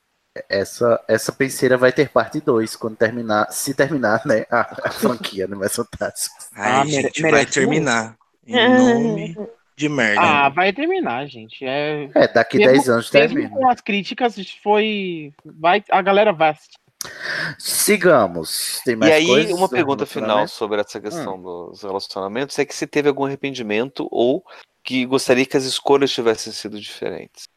Essa, 0.48 1.04
essa 1.10 1.32
penseira 1.34 1.78
vai 1.78 1.92
ter 1.92 2.10
parte 2.10 2.40
2 2.40 2.78
quando 2.78 2.96
terminar, 2.96 3.52
se 3.52 3.74
terminar, 3.74 4.22
né, 4.26 4.46
a, 4.50 4.88
a 4.88 4.90
franquia, 4.92 5.46
né, 5.46 5.58
mais 5.58 5.76
fantástico. 5.76 6.36
Ai, 6.56 6.72
Ah, 6.72 6.86
mere- 6.86 7.02
gente, 7.04 7.22
vai 7.24 7.46
terminar. 7.46 8.16
Em 8.48 8.54
nome 8.78 9.38
de 9.76 9.90
merda. 9.90 10.22
Ah, 10.22 10.50
vai 10.50 10.72
terminar, 10.72 11.26
gente. 11.28 11.66
É, 11.66 12.10
É, 12.16 12.28
daqui 12.30 12.58
mesmo- 12.60 12.72
10 12.74 12.90
anos 12.90 13.10
termina. 13.10 13.50
com 13.50 13.70
as 13.70 13.82
críticas 13.82 14.36
foi 14.64 15.34
vai 15.44 15.84
a 15.92 16.02
galera 16.02 16.32
vai 16.32 16.52
assistir. 16.52 16.78
Sigamos. 17.58 18.80
Tem 18.86 18.96
mais 18.96 19.12
e 19.12 19.16
aí, 19.16 19.26
coisas 19.28 19.52
uma 19.58 19.68
pergunta 19.68 20.06
final 20.06 20.28
relacionamento? 20.38 20.52
sobre 20.52 20.80
essa 20.82 21.00
questão 21.02 21.42
dos 21.42 21.82
relacionamentos 21.84 22.58
é 22.60 22.64
que 22.66 22.76
se 22.76 22.88
teve 22.88 23.10
algum 23.10 23.26
arrependimento 23.26 24.08
ou 24.12 24.44
que 24.84 25.06
gostaria 25.06 25.46
que 25.46 25.58
as 25.58 25.64
escolhas 25.64 26.12
tivessem 26.12 26.52
sido 26.52 26.80
diferentes. 26.80 27.48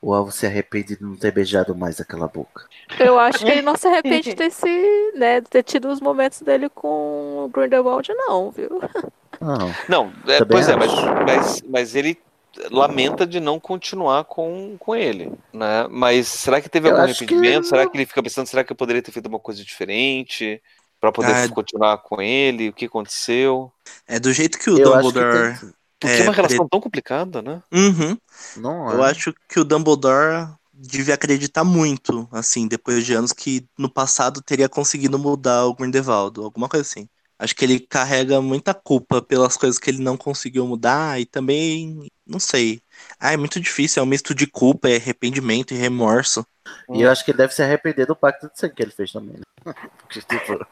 O 0.00 0.12
Alvo 0.12 0.32
se 0.32 0.46
arrepende 0.46 0.96
de 0.96 1.02
não 1.02 1.16
ter 1.16 1.32
beijado 1.32 1.74
mais 1.76 2.00
aquela 2.00 2.26
boca. 2.26 2.66
Eu 2.98 3.18
acho 3.18 3.44
que 3.44 3.50
ele 3.50 3.62
não 3.62 3.76
se 3.76 3.86
arrepende 3.86 4.30
de 4.30 4.34
ter, 4.36 4.50
se, 4.50 5.12
né, 5.14 5.40
de 5.40 5.48
ter 5.48 5.62
tido 5.62 5.88
os 5.88 6.00
momentos 6.00 6.40
dele 6.42 6.68
com 6.68 7.44
o 7.44 7.48
Grindelwald, 7.48 8.08
não, 8.14 8.50
viu? 8.50 8.80
Não. 9.40 9.68
Não, 9.88 10.12
é, 10.28 10.44
pois 10.44 10.68
é, 10.68 10.76
mas, 10.76 10.90
acho. 10.92 11.06
mas, 11.26 11.62
mas 11.62 11.94
ele 11.94 12.18
lamenta 12.70 13.26
de 13.26 13.38
não 13.40 13.60
continuar 13.60 14.24
com, 14.24 14.76
com 14.78 14.94
ele, 14.94 15.30
né? 15.52 15.86
Mas 15.88 16.26
será 16.26 16.60
que 16.60 16.68
teve 16.68 16.88
Eu 16.88 16.92
algum 16.92 17.04
acho 17.04 17.24
que 17.24 17.34
arrependimento? 17.34 17.66
Será 17.66 17.86
que 17.86 17.96
ele 17.96 18.06
fica 18.06 18.22
pensando, 18.22 18.46
será 18.46 18.64
que 18.64 18.72
eu 18.72 18.76
poderia 18.76 19.02
ter 19.02 19.12
feito 19.12 19.26
uma 19.28 19.38
coisa 19.38 19.64
diferente 19.64 20.60
para 21.00 21.12
poder 21.12 21.32
Ah, 21.32 21.48
continuar 21.48 21.98
com 21.98 22.20
ele? 22.20 22.68
O 22.68 22.72
que 22.72 22.86
aconteceu? 22.86 23.72
É 24.06 24.18
do 24.18 24.32
jeito 24.32 24.58
que 24.58 24.68
o 24.68 24.74
acho 24.94 25.08
que 25.12 25.14
Dumbledore. 25.14 25.58
tem- 25.58 25.72
Porque 26.00 26.22
É, 26.22 26.22
é 26.22 26.24
uma 26.24 26.32
relação 26.32 26.68
pre- 26.68 26.68
tão 26.68 26.80
complicada, 26.80 27.42
né? 27.42 27.62
Uhum. 27.72 28.16
Não 28.54 28.90
Eu 28.90 29.02
é. 29.02 29.04
acho 29.04 29.32
que 29.48 29.60
o 29.60 29.64
Dumbledore 29.64 30.48
devia 30.72 31.14
acreditar 31.14 31.64
muito, 31.64 32.28
assim, 32.32 32.68
depois 32.68 33.04
de 33.06 33.14
anos 33.14 33.32
que 33.32 33.68
no 33.78 33.92
passado 33.92 34.42
teria 34.42 34.68
conseguido 34.68 35.18
mudar 35.18 35.66
o 35.66 35.74
Grindelwald, 35.74 36.40
alguma 36.40 36.68
coisa 36.68 36.82
assim. 36.88 37.08
Acho 37.38 37.54
que 37.56 37.64
ele 37.64 37.80
carrega 37.80 38.40
muita 38.42 38.74
culpa 38.74 39.22
pelas 39.22 39.56
coisas 39.56 39.78
que 39.78 39.90
ele 39.90 40.02
não 40.02 40.16
conseguiu 40.16 40.66
mudar 40.66 41.20
e 41.20 41.26
também 41.26 42.08
Não 42.30 42.38
sei. 42.38 42.80
Ah, 43.18 43.32
é 43.32 43.36
muito 43.36 43.60
difícil, 43.60 44.00
é 44.00 44.04
um 44.04 44.08
misto 44.08 44.32
de 44.32 44.46
culpa, 44.46 44.88
é 44.88 44.96
arrependimento 44.96 45.74
e 45.74 45.76
remorso. 45.76 46.46
E 46.88 47.02
eu 47.02 47.10
acho 47.10 47.24
que 47.24 47.32
ele 47.32 47.38
deve 47.38 47.52
se 47.52 47.60
arrepender 47.60 48.06
do 48.06 48.14
pacto 48.14 48.48
de 48.48 48.56
sangue 48.56 48.74
que 48.76 48.82
ele 48.82 48.92
fez 48.92 49.10
também. 49.10 49.34
Né? 49.36 49.42
Porque, 49.98 50.22
tipo, 50.22 50.64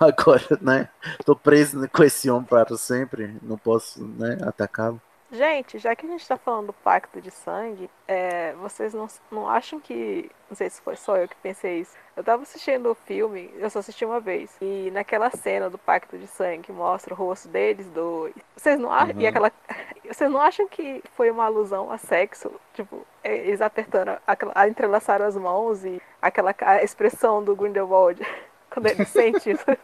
agora, 0.00 0.58
né? 0.60 0.88
Tô 1.24 1.36
preso 1.36 1.88
com 1.88 2.02
esse 2.02 2.28
homem 2.28 2.44
para 2.44 2.76
sempre. 2.76 3.36
Não 3.40 3.56
posso, 3.56 4.04
né, 4.04 4.38
atacá-lo. 4.42 5.00
Gente, 5.32 5.78
já 5.78 5.94
que 5.94 6.04
a 6.04 6.08
gente 6.08 6.26
tá 6.26 6.36
falando 6.36 6.66
do 6.68 6.72
pacto 6.72 7.20
de 7.20 7.30
sangue, 7.30 7.88
é, 8.08 8.52
vocês 8.54 8.92
não, 8.92 9.06
não 9.30 9.48
acham 9.48 9.78
que. 9.78 10.28
Não 10.48 10.56
sei 10.56 10.68
se 10.68 10.80
foi 10.82 10.96
só 10.96 11.16
eu 11.16 11.28
que 11.28 11.36
pensei 11.36 11.78
isso. 11.80 11.96
Eu 12.16 12.24
tava 12.24 12.42
assistindo 12.42 12.90
o 12.90 12.94
filme, 12.96 13.48
eu 13.56 13.70
só 13.70 13.78
assisti 13.78 14.04
uma 14.04 14.18
vez. 14.18 14.50
E 14.60 14.90
naquela 14.92 15.30
cena 15.30 15.70
do 15.70 15.78
pacto 15.78 16.18
de 16.18 16.26
sangue 16.26 16.64
que 16.64 16.72
mostra 16.72 17.14
o 17.14 17.16
rosto 17.16 17.46
deles 17.46 17.86
dois. 17.90 18.34
Vocês 18.56 18.76
não 18.78 18.90
acham. 18.92 19.14
Uhum. 19.14 19.20
E 19.20 19.26
aquela. 19.28 19.52
Vocês 20.10 20.28
não 20.28 20.40
acham 20.40 20.66
que 20.66 21.00
foi 21.14 21.30
uma 21.30 21.44
alusão 21.44 21.92
a 21.92 21.96
sexo? 21.96 22.50
Tipo, 22.74 23.06
é, 23.22 23.32
eles 23.36 23.60
apertando, 23.60 24.18
a- 24.26 24.66
entrelaçaram 24.68 25.24
as 25.24 25.36
mãos 25.36 25.84
e 25.84 26.02
aquela 26.20 26.52
a 26.62 26.82
expressão 26.82 27.44
do 27.44 27.54
Grindelwald 27.54 28.20
quando 28.68 28.86
ele 28.86 29.04
sente 29.04 29.52
isso. 29.52 29.64
Ah, 29.68 29.76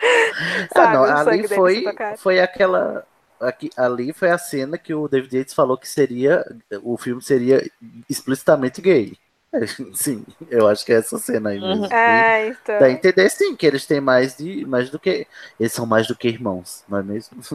Sabe, 0.72 0.94
não, 0.94 1.02
o 1.02 1.06
sangue 1.24 1.44
ali 1.44 1.48
foi, 1.48 1.84
foi 2.16 2.40
aquela. 2.40 3.06
Aqui, 3.40 3.70
ali 3.76 4.12
foi 4.12 4.30
a 4.30 4.38
cena 4.38 4.76
que 4.76 4.92
o 4.94 5.08
David 5.08 5.38
Yates 5.38 5.54
falou 5.54 5.78
que 5.78 5.88
seria. 5.88 6.44
O 6.82 6.96
filme 6.96 7.22
seria 7.22 7.68
explicitamente 8.08 8.80
gay. 8.82 9.16
Sim, 9.94 10.24
eu 10.48 10.68
acho 10.68 10.84
que 10.84 10.92
é 10.92 10.96
essa 10.96 11.18
cena 11.18 11.50
aí 11.50 11.58
mesmo. 11.60 11.86
É, 11.92 12.48
então. 12.48 12.78
Dá 12.78 12.86
a 12.86 12.90
entender 12.90 13.28
sim 13.30 13.56
que 13.56 13.66
eles 13.66 13.84
têm 13.86 14.00
mais 14.00 14.36
de. 14.36 14.64
Mais 14.64 14.90
do 14.90 14.98
que. 14.98 15.26
Eles 15.58 15.72
são 15.72 15.86
mais 15.86 16.06
do 16.06 16.14
que 16.14 16.28
irmãos, 16.28 16.84
não 16.88 16.98
é 16.98 17.02
mesmo? 17.02 17.36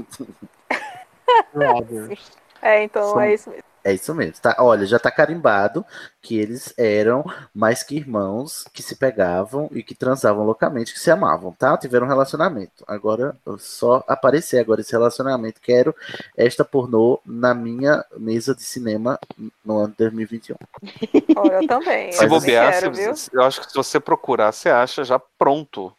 É, 2.61 2.83
então 2.83 3.03
São- 3.03 3.21
é 3.21 3.33
isso 3.33 3.49
mesmo. 3.49 3.74
É 3.85 3.93
isso 3.93 4.15
mesmo. 4.15 4.41
Tá, 4.41 4.55
olha, 4.57 4.83
já 4.83 4.97
tá 4.97 5.11
carimbado 5.11 5.85
que 6.19 6.39
eles 6.39 6.73
eram 6.75 7.23
mais 7.53 7.83
que 7.83 7.95
irmãos 7.95 8.65
que 8.73 8.81
se 8.81 8.95
pegavam 8.95 9.69
e 9.71 9.83
que 9.83 9.93
transavam 9.93 10.43
loucamente, 10.43 10.91
que 10.91 10.99
se 10.99 11.11
amavam, 11.11 11.51
tá? 11.51 11.77
Tiveram 11.77 12.07
um 12.07 12.09
relacionamento. 12.09 12.83
Agora, 12.87 13.37
só 13.59 14.03
aparecer 14.07 14.57
agora 14.57 14.81
esse 14.81 14.91
relacionamento. 14.91 15.61
Quero 15.61 15.95
esta 16.35 16.65
pornô 16.65 17.21
na 17.23 17.53
minha 17.53 18.03
mesa 18.17 18.55
de 18.55 18.63
cinema 18.63 19.19
no 19.63 19.77
ano 19.77 19.93
2021. 19.95 20.55
Olha, 21.37 21.53
eu 21.61 21.67
também. 21.67 22.11
Se 22.11 22.17
eu 22.17 22.21
também 22.21 22.39
bobear, 22.39 22.73
quero, 22.73 22.91
viu? 22.91 23.13
eu 23.33 23.43
acho 23.43 23.61
que 23.61 23.67
se 23.67 23.75
você 23.75 23.99
procurar, 23.99 24.51
você 24.51 24.67
acha 24.67 25.03
já 25.03 25.19
pronto 25.19 25.93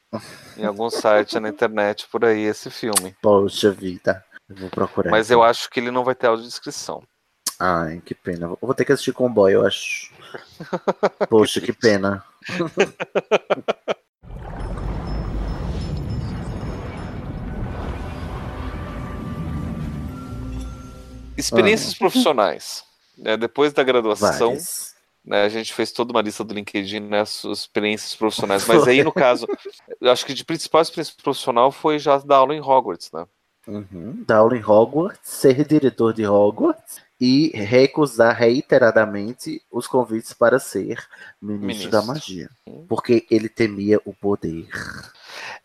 em 0.57 0.65
algum 0.65 0.91
site 0.91 1.39
na 1.39 1.49
internet 1.49 2.09
por 2.11 2.25
aí 2.25 2.43
esse 2.43 2.69
filme. 2.69 3.15
Poxa 3.23 3.71
vida. 3.71 4.25
Eu 4.49 4.57
vou 4.57 4.71
procurar. 4.71 5.13
Mas 5.13 5.29
então. 5.29 5.39
eu 5.39 5.45
acho 5.45 5.71
que 5.71 5.79
ele 5.79 5.93
não 5.93 6.03
vai 6.03 6.17
ter 6.17 6.27
audiodescrição. 6.27 7.05
Ai, 7.59 8.01
que 8.05 8.15
pena. 8.15 8.47
Eu 8.47 8.59
vou 8.61 8.75
ter 8.75 8.85
que 8.85 8.93
assistir 8.93 9.13
com 9.13 9.27
o 9.27 9.31
boy, 9.31 9.55
eu 9.55 9.67
acho. 9.67 10.13
Poxa, 11.29 11.61
que 11.61 11.73
pena. 11.73 12.23
Experiências 21.37 21.95
Ah. 21.95 21.99
profissionais. 21.99 22.85
né, 23.19 23.35
depois 23.35 23.73
da 23.73 23.83
graduação, 23.83 24.55
né, 25.25 25.45
a 25.45 25.49
gente 25.49 25.73
fez 25.73 25.91
toda 25.91 26.13
uma 26.13 26.21
lista 26.21 26.45
do 26.45 26.53
LinkedIn, 26.53 27.01
né, 27.01 27.25
suas 27.25 27.61
experiências 27.61 28.15
profissionais. 28.15 28.67
Mas 28.67 28.87
aí, 28.87 29.03
no 29.03 29.11
caso, 29.13 29.47
eu 30.01 30.11
acho 30.13 30.27
que 30.27 30.35
de 30.35 30.45
principal 30.45 30.83
experiência 30.83 31.15
profissional 31.23 31.73
foi 31.73 31.99
já 31.99 32.19
dar 32.19 32.37
aula 32.37 32.55
em 32.55 32.61
Hogwarts, 32.61 33.11
né? 33.13 33.25
Uhum. 33.67 34.23
Dar 34.27 34.37
aula 34.39 34.55
em 34.57 34.63
Hogwarts, 34.63 35.31
ser 35.31 35.65
diretor 35.67 36.13
de 36.13 36.27
Hogwarts 36.27 36.99
e 37.21 37.49
recusar 37.55 38.37
reiteradamente 38.37 39.63
os 39.71 39.87
convites 39.87 40.33
para 40.33 40.59
ser 40.59 41.07
ministro, 41.41 41.67
Ministro. 41.67 41.91
da 41.91 42.03
magia. 42.03 42.51
Porque 42.89 43.27
ele 43.31 43.49
temia 43.49 44.01
o 44.05 44.13
poder. 44.13 44.69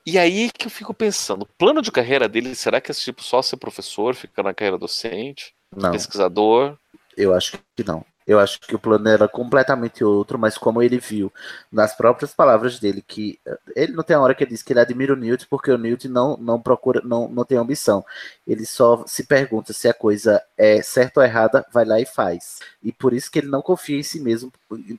E 0.06 0.18
aí 0.18 0.50
que 0.52 0.68
eu 0.68 0.72
fico 0.72 0.94
pensando, 0.94 1.44
o 1.44 1.46
plano 1.58 1.82
de 1.82 1.92
carreira 1.92 2.28
dele, 2.28 2.56
será 2.56 2.80
que 2.82 2.92
é 2.92 2.96
tipo 2.96 3.22
só 3.24 3.42
ser 3.42 3.58
professor, 3.58 4.16
ficar 4.16 4.44
na 4.44 4.54
carreira 4.54 4.78
docente, 4.78 5.54
Não, 5.76 5.92
pesquisador? 5.92 6.78
eu 7.18 7.34
acho 7.34 7.60
que 7.76 7.84
não. 7.84 8.06
Eu 8.32 8.40
acho 8.40 8.60
que 8.62 8.76
o 8.76 8.80
plano 8.80 9.10
era 9.10 9.28
completamente 9.28 10.04
outro, 10.04 10.40
mas 10.40 10.58
como 10.58 10.82
ele 10.82 10.98
viu 11.00 11.32
nas 11.72 11.96
próprias 11.96 12.34
palavras 12.34 12.80
dele 12.80 13.02
que 13.02 13.40
ele 13.76 13.94
não 13.94 14.04
tem 14.04 14.16
a 14.16 14.22
hora 14.22 14.34
que 14.34 14.44
ele 14.44 14.52
diz 14.52 14.64
que 14.64 14.72
ele 14.72 14.80
admira 14.80 15.14
o 15.14 15.16
Newt 15.18 15.48
porque 15.48 15.72
o 15.72 15.78
Newt 15.78 16.08
não, 16.08 16.38
não 16.38 16.62
procura, 16.62 17.02
não, 17.04 17.28
não 17.28 17.44
tem 17.44 17.58
ambição. 17.58 18.06
Ele 18.48 18.66
só 18.66 19.04
se 19.06 19.26
pergunta 19.26 19.74
se 19.74 19.88
a 19.88 19.94
coisa 19.94 20.42
é 20.58 20.82
certa 20.82 21.20
ou 21.20 21.26
errada, 21.26 21.66
vai 21.74 21.84
lá 21.86 22.00
e 22.00 22.06
faz. 22.06 22.60
E 22.82 22.92
por 22.92 23.14
isso 23.14 23.30
que 23.30 23.40
ele 23.40 23.48
não 23.48 23.62
confia 23.62 23.98
em 24.00 24.04
si 24.04 24.20
mesmo. 24.20 24.52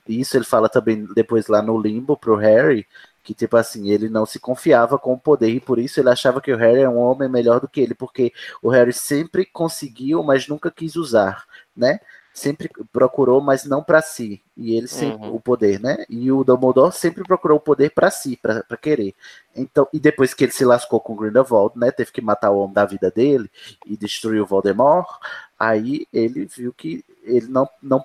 Isso 0.07 0.37
ele 0.37 0.45
fala 0.45 0.69
também 0.69 1.05
depois 1.15 1.47
lá 1.47 1.61
no 1.61 1.79
limbo 1.79 2.15
pro 2.15 2.35
Harry, 2.35 2.85
que 3.23 3.33
tipo 3.33 3.55
assim, 3.57 3.89
ele 3.89 4.09
não 4.09 4.25
se 4.25 4.39
confiava 4.39 4.99
com 4.99 5.13
o 5.13 5.19
poder 5.19 5.49
e 5.49 5.59
por 5.59 5.79
isso 5.79 5.99
ele 5.99 6.09
achava 6.09 6.41
que 6.41 6.51
o 6.51 6.57
Harry 6.57 6.81
é 6.81 6.89
um 6.89 6.97
homem 6.97 7.29
melhor 7.29 7.59
do 7.59 7.67
que 7.67 7.79
ele, 7.81 7.95
porque 7.95 8.33
o 8.61 8.69
Harry 8.69 8.93
sempre 8.93 9.45
conseguiu, 9.45 10.21
mas 10.23 10.47
nunca 10.47 10.69
quis 10.69 10.95
usar, 10.95 11.45
né? 11.75 11.99
Sempre 12.33 12.69
procurou, 12.91 13.39
mas 13.39 13.63
não 13.63 13.83
para 13.83 14.01
si. 14.01 14.41
E 14.57 14.75
ele 14.75 14.87
sempre 14.87 15.27
Uhum. 15.27 15.35
o 15.35 15.39
poder, 15.39 15.79
né? 15.79 16.03
E 16.09 16.31
o 16.31 16.43
Dumbledore 16.43 16.91
sempre 16.91 17.23
procurou 17.23 17.57
o 17.57 17.61
poder 17.61 17.91
para 17.91 18.09
si, 18.09 18.37
para 18.37 18.63
querer. 18.81 19.13
Então, 19.55 19.87
e 19.93 19.99
depois 19.99 20.33
que 20.33 20.43
ele 20.43 20.51
se 20.51 20.65
lascou 20.65 20.99
com 20.99 21.13
o 21.13 21.15
Grindelwald, 21.15 21.77
né, 21.77 21.91
teve 21.91 22.11
que 22.11 22.21
matar 22.21 22.49
o 22.49 22.57
homem 22.57 22.73
da 22.73 22.85
vida 22.85 23.11
dele 23.11 23.51
e 23.85 23.95
destruir 23.95 24.41
o 24.41 24.47
Voldemort, 24.47 25.07
aí 25.59 26.07
ele 26.11 26.45
viu 26.45 26.73
que 26.73 27.05
ele 27.23 27.47
não 27.47 27.69
não 27.81 28.03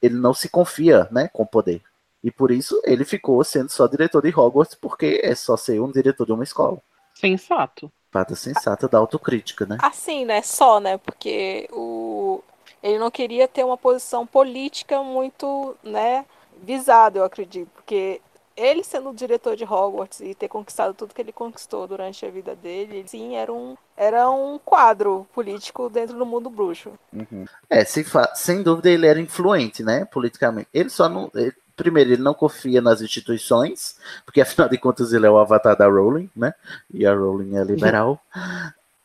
ele 0.00 0.14
não 0.14 0.32
se 0.34 0.48
confia, 0.48 1.08
né, 1.10 1.28
com 1.32 1.42
o 1.42 1.46
poder. 1.46 1.82
E 2.22 2.30
por 2.30 2.50
isso 2.50 2.80
ele 2.84 3.04
ficou 3.04 3.42
sendo 3.42 3.70
só 3.70 3.86
diretor 3.86 4.22
de 4.22 4.28
Hogwarts, 4.28 4.76
porque 4.80 5.20
é 5.22 5.34
só 5.34 5.56
ser 5.56 5.80
um 5.80 5.90
diretor 5.90 6.24
de 6.24 6.32
uma 6.32 6.44
escola. 6.44 6.78
Sensato. 7.14 7.90
Pata 8.10 8.34
sensata 8.36 8.86
da 8.88 8.98
autocrítica, 8.98 9.66
né? 9.66 9.78
Assim, 9.82 10.24
né? 10.24 10.40
Só, 10.42 10.78
né? 10.78 10.96
Porque 10.98 11.68
o... 11.72 12.42
ele 12.82 12.98
não 12.98 13.10
queria 13.10 13.48
ter 13.48 13.64
uma 13.64 13.76
posição 13.76 14.26
política 14.26 15.02
muito, 15.02 15.76
né? 15.82 16.24
Visada, 16.62 17.18
eu 17.18 17.24
acredito. 17.24 17.68
Porque 17.74 18.20
ele 18.56 18.84
sendo 18.84 19.10
o 19.10 19.14
diretor 19.14 19.56
de 19.56 19.64
Hogwarts 19.64 20.20
e 20.20 20.34
ter 20.34 20.48
conquistado 20.48 20.94
tudo 20.94 21.14
que 21.14 21.20
ele 21.20 21.32
conquistou 21.32 21.86
durante 21.86 22.24
a 22.24 22.30
vida 22.30 22.54
dele, 22.54 23.04
sim, 23.06 23.36
era 23.36 23.52
um, 23.52 23.76
era 23.96 24.30
um 24.30 24.58
quadro 24.58 25.26
político 25.34 25.88
dentro 25.88 26.16
do 26.16 26.24
mundo 26.24 26.48
bruxo. 26.48 26.92
Uhum. 27.12 27.44
É, 27.68 27.84
sem, 27.84 28.04
sem 28.34 28.62
dúvida 28.62 28.90
ele 28.90 29.06
era 29.06 29.20
influente, 29.20 29.82
né, 29.82 30.04
politicamente. 30.04 30.68
Ele 30.72 30.88
só 30.88 31.08
não. 31.08 31.30
ele- 31.34 31.54
primeiro, 31.76 32.12
ele 32.12 32.22
não 32.22 32.34
confia 32.34 32.80
nas 32.80 33.02
instituições, 33.02 33.96
porque 34.24 34.40
afinal 34.40 34.68
de 34.68 34.78
contas 34.78 35.12
ele 35.12 35.26
é 35.26 35.30
o 35.30 35.38
avatar 35.38 35.76
da 35.76 35.86
Rowling, 35.88 36.30
né? 36.36 36.54
E 36.92 37.04
a 37.04 37.12
Rowling 37.12 37.56
é 37.56 37.64
liberal. 37.64 38.20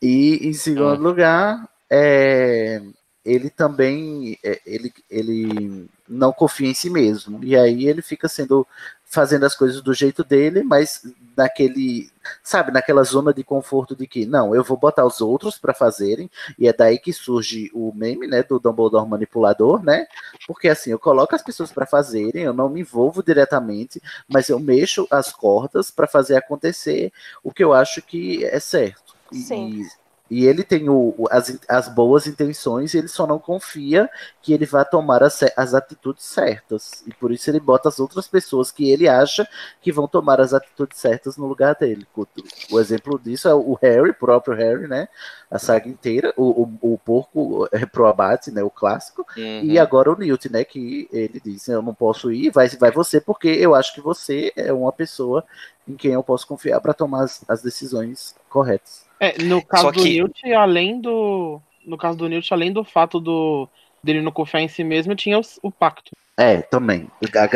E 0.00 0.48
em 0.48 0.52
segundo 0.52 1.02
lugar, 1.02 1.68
é, 1.90 2.80
ele 3.24 3.50
também 3.50 4.38
é, 4.44 4.60
ele, 4.64 4.92
ele 5.10 5.88
não 6.08 6.32
confia 6.32 6.68
em 6.68 6.74
si 6.74 6.88
mesmo. 6.90 7.42
E 7.44 7.56
aí 7.56 7.86
ele 7.86 8.02
fica 8.02 8.28
sendo 8.28 8.66
fazendo 9.04 9.44
as 9.44 9.56
coisas 9.56 9.82
do 9.82 9.92
jeito 9.92 10.22
dele, 10.22 10.62
mas 10.62 11.02
naquele, 11.36 12.08
sabe, 12.44 12.70
naquela 12.70 13.02
zona 13.02 13.34
de 13.34 13.42
conforto 13.42 13.96
de 13.96 14.06
que 14.06 14.24
não, 14.24 14.54
eu 14.54 14.62
vou 14.62 14.76
botar 14.76 15.04
os 15.04 15.20
outros 15.20 15.58
para 15.58 15.74
fazerem, 15.74 16.30
e 16.56 16.68
é 16.68 16.72
daí 16.72 16.96
que 16.96 17.12
surge 17.12 17.70
o 17.74 17.92
meme, 17.92 18.28
né, 18.28 18.42
do 18.44 18.60
Dumbledore 18.60 19.08
manipulador, 19.08 19.82
né? 19.82 20.06
Porque 20.46 20.68
assim, 20.68 20.90
eu 20.90 20.98
coloco 20.98 21.34
as 21.34 21.42
pessoas 21.42 21.72
para 21.72 21.86
fazerem, 21.86 22.44
eu 22.44 22.52
não 22.52 22.68
me 22.68 22.80
envolvo 22.80 23.20
diretamente, 23.22 24.00
mas 24.28 24.48
eu 24.48 24.60
mexo 24.60 25.06
as 25.10 25.32
cordas 25.32 25.90
para 25.90 26.06
fazer 26.06 26.36
acontecer 26.36 27.12
o 27.42 27.52
que 27.52 27.64
eu 27.64 27.72
acho 27.72 28.00
que 28.02 28.44
é 28.44 28.60
certo. 28.60 29.14
E- 29.32 29.36
Sim. 29.38 29.84
E 30.30 30.46
ele 30.46 30.62
tem 30.62 30.88
o, 30.88 31.14
o- 31.18 31.26
as, 31.30 31.58
as 31.68 31.88
boas 31.88 32.26
intenções, 32.26 32.94
ele 32.94 33.08
só 33.08 33.26
não 33.26 33.38
confia 33.38 34.08
que 34.40 34.52
ele 34.52 34.64
vai 34.66 34.84
tomar 34.84 35.22
as, 35.22 35.40
as 35.56 35.74
atitudes 35.74 36.24
certas. 36.24 37.02
E 37.06 37.12
por 37.12 37.32
isso 37.32 37.50
ele 37.50 37.60
bota 37.60 37.88
as 37.88 37.98
outras 38.00 38.28
pessoas 38.28 38.70
que 38.70 38.90
ele 38.90 39.08
acha 39.08 39.48
que 39.82 39.92
vão 39.92 40.06
tomar 40.08 40.40
as 40.40 40.54
atitudes 40.54 40.98
certas 40.98 41.36
no 41.36 41.46
lugar 41.46 41.74
dele. 41.74 42.06
O, 42.16 42.26
o 42.70 42.80
exemplo 42.80 43.18
disso 43.18 43.48
é 43.48 43.54
o 43.54 43.74
Harry, 43.82 44.10
o 44.10 44.14
próprio 44.14 44.54
Harry, 44.56 44.86
né? 44.86 45.08
A 45.50 45.58
saga 45.58 45.88
inteira, 45.88 46.32
o, 46.36 46.62
o, 46.80 46.94
o 46.94 46.98
porco 46.98 47.68
é 47.72 47.84
pro 47.84 48.06
abate, 48.06 48.50
né? 48.50 48.62
O 48.62 48.70
clássico. 48.70 49.26
E 49.60 49.78
Uhum. 49.78 49.78
agora 49.78 50.10
o 50.12 50.16
Newt, 50.18 50.50
né? 50.50 50.64
Que 50.64 51.08
ele 51.12 51.40
diz: 51.44 51.68
Eu 51.68 51.82
não 51.82 51.94
posso 51.94 52.30
ir, 52.32 52.50
vai, 52.50 52.68
vai 52.68 52.90
você, 52.92 53.20
porque 53.20 53.48
eu 53.48 53.74
acho 53.74 53.92
que 53.94 54.00
você 54.00 54.52
é 54.56 54.72
uma 54.72 54.92
pessoa 54.92 55.44
em 55.90 55.96
quem 55.96 56.12
eu 56.12 56.22
posso 56.22 56.46
confiar 56.46 56.80
para 56.80 56.94
tomar 56.94 57.24
as, 57.24 57.44
as 57.48 57.62
decisões 57.62 58.34
corretas. 58.48 59.04
É, 59.18 59.42
no 59.42 59.62
caso 59.64 59.84
Só 59.84 59.90
do 59.90 60.02
que- 60.02 60.08
Newt, 60.08 60.52
além 60.54 61.00
do. 61.00 61.60
No 61.84 61.96
caso 61.98 62.16
do 62.16 62.28
Newt, 62.28 62.52
além 62.52 62.72
do 62.72 62.84
fato 62.84 63.20
do 63.20 63.68
dele 64.02 64.22
não 64.22 64.32
confiar 64.32 64.62
em 64.62 64.68
si 64.68 64.82
mesmo, 64.82 65.14
tinha 65.14 65.38
o, 65.38 65.42
o 65.62 65.70
pacto. 65.70 66.10
É, 66.38 66.62
também. 66.62 67.06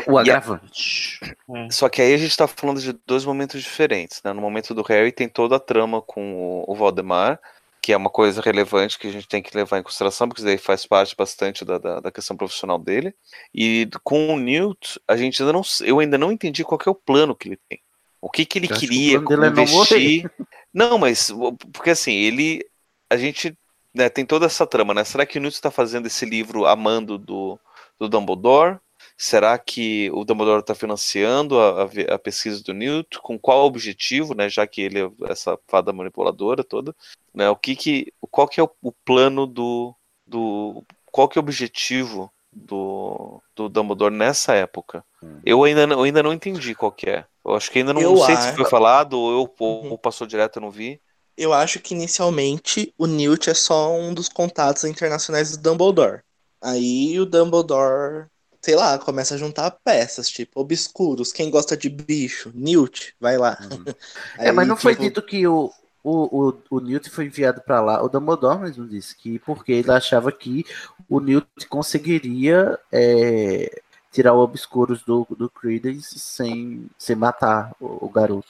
O 0.06 0.18
agravante. 0.18 1.18
É. 1.54 1.70
Só 1.70 1.88
que 1.88 2.02
aí 2.02 2.12
a 2.12 2.18
gente 2.18 2.36
tá 2.36 2.46
falando 2.46 2.80
de 2.80 2.92
dois 3.06 3.24
momentos 3.24 3.62
diferentes, 3.62 4.20
né? 4.22 4.30
No 4.34 4.42
momento 4.42 4.74
do 4.74 4.82
Harry 4.82 5.10
tem 5.10 5.26
toda 5.26 5.56
a 5.56 5.60
trama 5.60 6.02
com 6.02 6.34
o, 6.34 6.64
o 6.70 6.74
Valdemar, 6.74 7.40
que 7.80 7.94
é 7.94 7.96
uma 7.96 8.10
coisa 8.10 8.42
relevante 8.42 8.98
que 8.98 9.06
a 9.06 9.10
gente 9.10 9.26
tem 9.26 9.42
que 9.42 9.56
levar 9.56 9.78
em 9.78 9.82
consideração, 9.82 10.28
porque 10.28 10.40
isso 10.40 10.46
daí 10.46 10.58
faz 10.58 10.84
parte 10.86 11.16
bastante 11.16 11.64
da, 11.64 11.78
da, 11.78 12.00
da 12.00 12.12
questão 12.12 12.36
profissional 12.36 12.78
dele. 12.78 13.14
E 13.54 13.88
com 14.02 14.34
o 14.34 14.38
Newt, 14.38 15.00
a 15.08 15.16
gente 15.16 15.42
ainda 15.42 15.52
não, 15.54 15.62
eu 15.82 15.98
ainda 15.98 16.18
não 16.18 16.30
entendi 16.30 16.62
qual 16.62 16.78
que 16.78 16.88
é 16.88 16.92
o 16.92 16.94
plano 16.94 17.34
que 17.34 17.48
ele 17.48 17.58
tem. 17.68 17.80
O 18.24 18.30
que, 18.30 18.46
que 18.46 18.58
ele 18.58 18.68
Eu 18.70 18.74
que 18.74 18.80
queria 18.80 19.20
dele 19.20 19.44
é 19.44 19.50
não 19.50 19.62
investir. 19.62 20.30
Não, 20.72 20.96
mas 20.96 21.30
porque 21.74 21.90
assim, 21.90 22.14
ele. 22.14 22.66
A 23.10 23.18
gente 23.18 23.54
né, 23.92 24.08
tem 24.08 24.24
toda 24.24 24.46
essa 24.46 24.66
trama, 24.66 24.94
né? 24.94 25.04
Será 25.04 25.26
que 25.26 25.36
o 25.36 25.42
Newt 25.42 25.54
está 25.54 25.70
fazendo 25.70 26.06
esse 26.06 26.24
livro 26.24 26.64
amando 26.64 27.18
do, 27.18 27.60
do 27.98 28.08
Dumbledore? 28.08 28.78
Será 29.14 29.58
que 29.58 30.10
o 30.14 30.24
Dumbledore 30.24 30.60
está 30.60 30.74
financiando 30.74 31.60
a, 31.60 31.82
a 31.82 32.14
a 32.14 32.18
pesquisa 32.18 32.64
do 32.64 32.72
Newt? 32.72 33.18
Com 33.20 33.38
qual 33.38 33.66
objetivo, 33.66 34.34
né? 34.34 34.48
Já 34.48 34.66
que 34.66 34.80
ele 34.80 35.02
é 35.02 35.10
essa 35.28 35.58
fada 35.68 35.92
manipuladora 35.92 36.64
toda, 36.64 36.96
né? 37.34 37.50
O 37.50 37.56
que 37.56 37.76
que, 37.76 38.10
qual 38.30 38.48
que 38.48 38.58
é 38.58 38.62
o, 38.62 38.70
o 38.80 38.90
plano 38.90 39.46
do, 39.46 39.94
do, 40.26 40.82
qual 41.12 41.28
que 41.28 41.38
é 41.38 41.40
o 41.40 41.44
objetivo 41.44 42.32
do, 42.50 43.42
do 43.54 43.68
Dumbledore 43.68 44.14
nessa 44.14 44.54
época? 44.54 45.04
Eu 45.44 45.62
ainda, 45.64 45.86
não- 45.86 45.98
eu 45.98 46.02
ainda 46.04 46.22
não 46.22 46.32
entendi 46.32 46.74
qual 46.74 46.90
que 46.92 47.08
é. 47.08 47.24
Eu 47.44 47.54
acho 47.54 47.70
que 47.70 47.78
ainda 47.78 47.92
não, 47.92 48.00
Eu 48.00 48.16
sei 48.16 48.36
se 48.36 48.42
acho- 48.48 48.56
foi 48.56 48.64
falado 48.64 49.14
ou, 49.18 49.30
eu, 49.32 49.54
ou, 49.58 49.90
ou 49.90 49.98
passou 49.98 50.26
direto, 50.26 50.56
eu 50.56 50.62
não 50.62 50.70
vi. 50.70 51.00
Eu 51.36 51.52
acho 51.52 51.80
que 51.80 51.94
inicialmente 51.94 52.94
o 52.96 53.06
Newt 53.06 53.50
é 53.50 53.54
só 53.54 53.92
um 53.92 54.14
dos 54.14 54.28
contatos 54.28 54.84
internacionais 54.84 55.56
do 55.56 55.62
Dumbledore. 55.62 56.20
Aí 56.62 57.18
o 57.20 57.26
Dumbledore, 57.26 58.26
sei 58.62 58.76
lá, 58.76 58.98
começa 58.98 59.34
a 59.34 59.38
juntar 59.38 59.70
peças, 59.84 60.28
tipo, 60.28 60.60
obscuros, 60.60 61.32
quem 61.32 61.50
gosta 61.50 61.76
de 61.76 61.88
bicho, 61.90 62.50
Newt, 62.54 63.14
vai 63.20 63.36
lá. 63.36 63.58
É, 64.38 64.52
mas 64.52 64.64
Aí, 64.64 64.68
não 64.68 64.76
foi 64.76 64.92
tipo, 64.92 65.04
dito 65.04 65.22
que 65.22 65.46
o, 65.46 65.70
o, 66.02 66.48
o, 66.50 66.54
o 66.70 66.80
Newt 66.80 67.10
foi 67.10 67.26
enviado 67.26 67.60
pra 67.62 67.80
lá. 67.80 68.02
O 68.02 68.08
Dumbledore 68.08 68.60
mesmo 68.60 68.86
disse 68.86 69.16
que 69.16 69.38
porque 69.40 69.72
ele 69.72 69.90
achava 69.90 70.30
que 70.30 70.64
o 71.08 71.20
Newt 71.20 71.46
conseguiria 71.68 72.78
é, 72.92 73.82
tirar 74.14 74.32
o 74.32 74.38
Obscuros 74.40 75.02
do, 75.02 75.26
do 75.36 75.50
Credence 75.50 76.18
sem, 76.18 76.86
sem 76.98 77.16
matar 77.16 77.72
o, 77.80 78.06
o 78.06 78.08
garoto. 78.08 78.48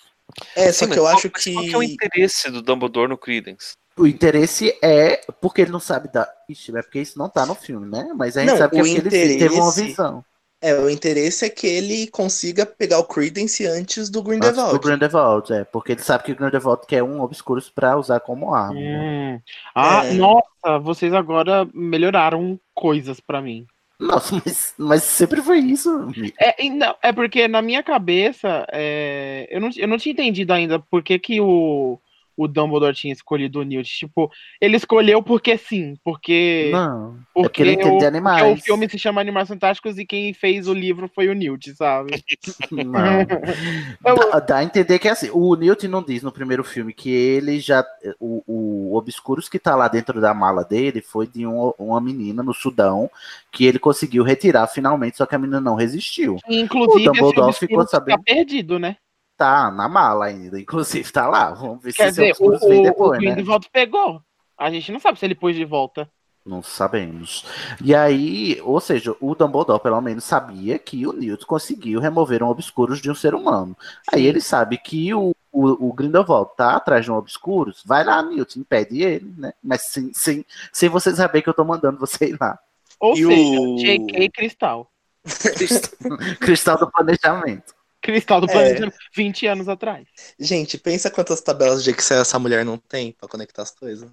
É, 0.57 0.71
Sim, 0.73 0.73
só 0.73 0.85
que 0.87 0.89
mas 0.91 0.97
eu 0.99 1.03
qual- 1.05 1.15
acho 1.17 1.31
que. 1.31 1.53
Qual 1.53 1.65
que 1.65 1.75
é 1.75 1.79
o 1.79 1.83
interesse 1.83 2.51
do 2.51 2.62
Dumbledore 2.62 3.09
no 3.09 3.19
Credence? 3.19 3.75
O 3.97 4.07
interesse 4.07 4.77
é 4.83 5.21
porque 5.41 5.62
ele 5.62 5.71
não 5.71 5.79
sabe 5.81 6.09
dar. 6.12 6.29
Ixi, 6.49 6.77
é 6.77 6.83
porque 6.83 7.01
isso 7.01 7.19
não 7.19 7.29
tá 7.29 7.47
no 7.47 7.55
filme, 7.55 7.87
né? 7.87 8.12
Mas 8.17 8.37
a 8.37 8.41
gente 8.41 8.51
Não, 8.51 8.59
sabe 8.59 8.73
que 8.73 8.79
é 8.79 8.83
o 8.83 8.85
porque 8.87 9.01
ele 9.17 9.37
teve 9.39 9.55
uma 9.55 9.69
interesse- 9.71 9.83
visão. 9.85 10.25
É, 10.61 10.75
o 10.81 10.89
interesse 10.89 11.45
é 11.45 11.51
que 11.51 11.67
ele 11.67 12.07
consiga 12.07 12.65
pegar 12.65 12.99
o 12.99 13.05
Credence 13.05 13.67
antes 13.67 14.09
do 14.09 14.21
Antes 14.21 14.31
Grindelwald. 14.31 14.73
do 14.73 14.81
Grindelwald, 14.81 15.53
é. 15.53 15.62
Porque 15.65 15.93
ele 15.93 16.01
sabe 16.03 16.25
que 16.25 16.33
o 16.33 16.37
Grindelwald 16.37 16.87
quer 16.89 17.03
um 17.03 17.21
Obscuros 17.21 17.69
pra 17.69 17.99
usar 17.99 18.19
como 18.21 18.55
arma. 18.55 18.81
Hum. 18.81 19.39
Ah, 19.75 20.07
É. 20.07 20.15
nossa, 20.15 20.79
vocês 20.83 21.12
agora 21.12 21.69
melhoraram 21.75 22.59
coisas 22.75 23.21
pra 23.21 23.43
mim. 23.43 23.67
Nossa, 24.05 24.41
mas, 24.45 24.75
mas 24.77 25.03
sempre 25.03 25.41
foi 25.41 25.59
isso. 25.59 26.09
É, 26.39 26.69
não, 26.69 26.95
é 27.03 27.13
porque 27.13 27.49
na 27.49 27.63
minha 27.63 27.83
cabeça, 27.83 28.67
é, 28.71 29.49
eu, 29.51 29.61
não, 29.61 29.71
eu 29.77 29.89
não 29.89 29.97
tinha 29.97 30.13
entendido 30.13 30.53
ainda 30.53 30.79
por 30.79 31.03
que, 31.03 31.19
que 31.19 31.41
o, 31.41 31.99
o 32.37 32.49
Dumbledore 32.49 32.95
tinha 32.95 33.12
escolhido 33.12 33.61
o 33.61 33.62
Newt. 33.62 33.89
Tipo, 33.89 34.30
ele 34.61 34.76
escolheu 34.76 35.22
porque 35.22 35.57
sim, 35.59 35.95
porque, 36.05 36.70
Não. 36.72 37.14
É 37.14 37.43
porque 37.43 37.64
porque, 37.64 37.76
de 37.76 37.85
o, 37.85 37.91
porque 37.91 38.05
animais. 38.07 38.59
o 38.59 38.62
filme 38.62 38.89
se 38.89 38.99
chama 38.99 39.20
Animais 39.20 39.49
Fantásticos 39.49 39.99
e 39.99 40.05
quem 40.07 40.32
fez 40.35 40.66
o 40.68 40.74
livro 40.74 41.11
foi 41.14 41.28
o 41.28 41.35
Newt, 41.35 41.74
sabe? 41.74 42.22
Não. 42.70 43.24
Dá, 44.32 44.41
dá 44.41 44.57
a 44.59 44.64
entender 44.64 44.99
que 44.99 45.09
é 45.09 45.12
assim. 45.12 45.30
O 45.32 45.55
Newt 45.55 45.87
não 45.89 46.03
diz 46.03 46.22
no 46.22 46.32
primeiro 46.32 46.62
filme 46.64 46.93
que 46.93 47.11
ele 47.11 47.59
já. 47.61 47.85
O, 48.18 48.43
o 48.47 48.97
Obscuros 48.97 49.49
que 49.49 49.59
tá 49.59 49.74
lá 49.74 49.89
dentro 49.89 50.20
da 50.20 50.35
mala 50.35 50.64
dele 50.64 51.01
foi 51.01 51.26
de 51.26 51.47
um- 51.47 51.72
uma 51.78 52.01
menina 52.01 52.43
no 52.43 52.53
Sudão 52.55 53.11
que 53.51 53.64
ele 53.64 53.78
conseguiu 53.78 54.24
retirar 54.24 54.66
finalmente, 54.66 55.16
só 55.16 55.26
que 55.26 55.35
a 55.35 55.39
menina 55.39 55.61
não 55.61 55.74
resistiu. 55.74 56.37
Inclusive, 56.49 57.09
O 57.09 57.12
Dumbledore 57.12 57.53
ficou 57.53 57.85
tá 57.85 57.91
sabendo. 57.91 58.22
perdido, 58.22 58.78
né? 58.78 58.97
Tá 59.45 59.70
na 59.70 59.86
mala 59.86 60.24
ainda, 60.24 60.59
inclusive 60.59 61.12
tá 61.12 61.28
lá. 61.28 61.51
Vamos 61.53 61.82
ver 61.82 61.92
Quer 61.92 62.05
se 62.14 62.32
dizer, 62.32 62.34
o, 62.40 62.59
vem 62.66 62.78
o, 62.78 62.80
o 62.80 62.82
depois, 62.82 63.20
né? 63.20 63.30
Grindelwald 63.32 63.68
pegou. 63.70 64.22
A 64.57 64.70
gente 64.70 64.90
não 64.90 64.99
sabe 64.99 65.18
se 65.18 65.26
ele 65.26 65.34
pôs 65.34 65.55
de 65.55 65.66
volta. 65.66 66.11
Não 66.47 66.62
sabemos. 66.62 67.45
E 67.82 67.95
aí, 67.95 68.59
ou 68.62 68.80
seja, 68.80 69.14
o 69.20 69.34
Dumbledore 69.34 69.82
pelo 69.82 70.01
menos 70.01 70.24
sabia 70.24 70.78
que 70.78 71.07
o 71.07 71.12
Newt 71.12 71.45
conseguiu 71.45 72.01
remover 72.01 72.42
um 72.42 72.49
Obscuros 72.49 73.03
de 73.03 73.11
um 73.11 73.14
ser 73.14 73.34
humano. 73.34 73.76
Aí 74.11 74.24
ele 74.24 74.40
sabe 74.40 74.78
que 74.78 75.12
o, 75.12 75.34
o, 75.53 75.88
o 75.88 75.92
Grindelwald 75.92 76.51
tá 76.57 76.76
atrás 76.76 77.05
de 77.05 77.11
um 77.11 77.16
Obscuros, 77.16 77.82
vai 77.84 78.03
lá, 78.03 78.22
Newt, 78.22 78.59
impede 78.59 79.03
ele, 79.03 79.30
né? 79.36 79.53
Mas 79.62 79.82
sem, 79.82 80.11
sem, 80.14 80.45
sem 80.72 80.88
você 80.88 81.14
saber 81.14 81.42
que 81.42 81.51
eu 81.51 81.55
tô 81.55 81.64
mandando 81.64 81.99
você 81.99 82.30
ir 82.30 82.38
lá. 82.40 82.59
Ou 82.99 83.12
E 83.14 83.26
seja, 83.26 83.61
o- 83.61 83.76
JK 83.76 84.30
Cristal. 84.30 84.90
Cristal 86.40 86.78
do 86.78 86.90
planejamento. 86.90 87.74
Cristal 88.05 88.41
do 88.41 88.47
É. 88.47 88.53
planeta 88.53 88.93
20 89.17 89.47
anos 89.47 89.69
atrás. 89.69 90.07
Gente, 90.39 90.79
pensa 90.79 91.11
quantas 91.11 91.41
tabelas 91.41 91.83
de 91.83 91.91
Excel 91.91 92.21
essa 92.21 92.39
mulher 92.39 92.65
não 92.65 92.77
tem 92.79 93.13
pra 93.13 93.29
conectar 93.29 93.63
as 93.63 93.71
coisas. 93.71 94.11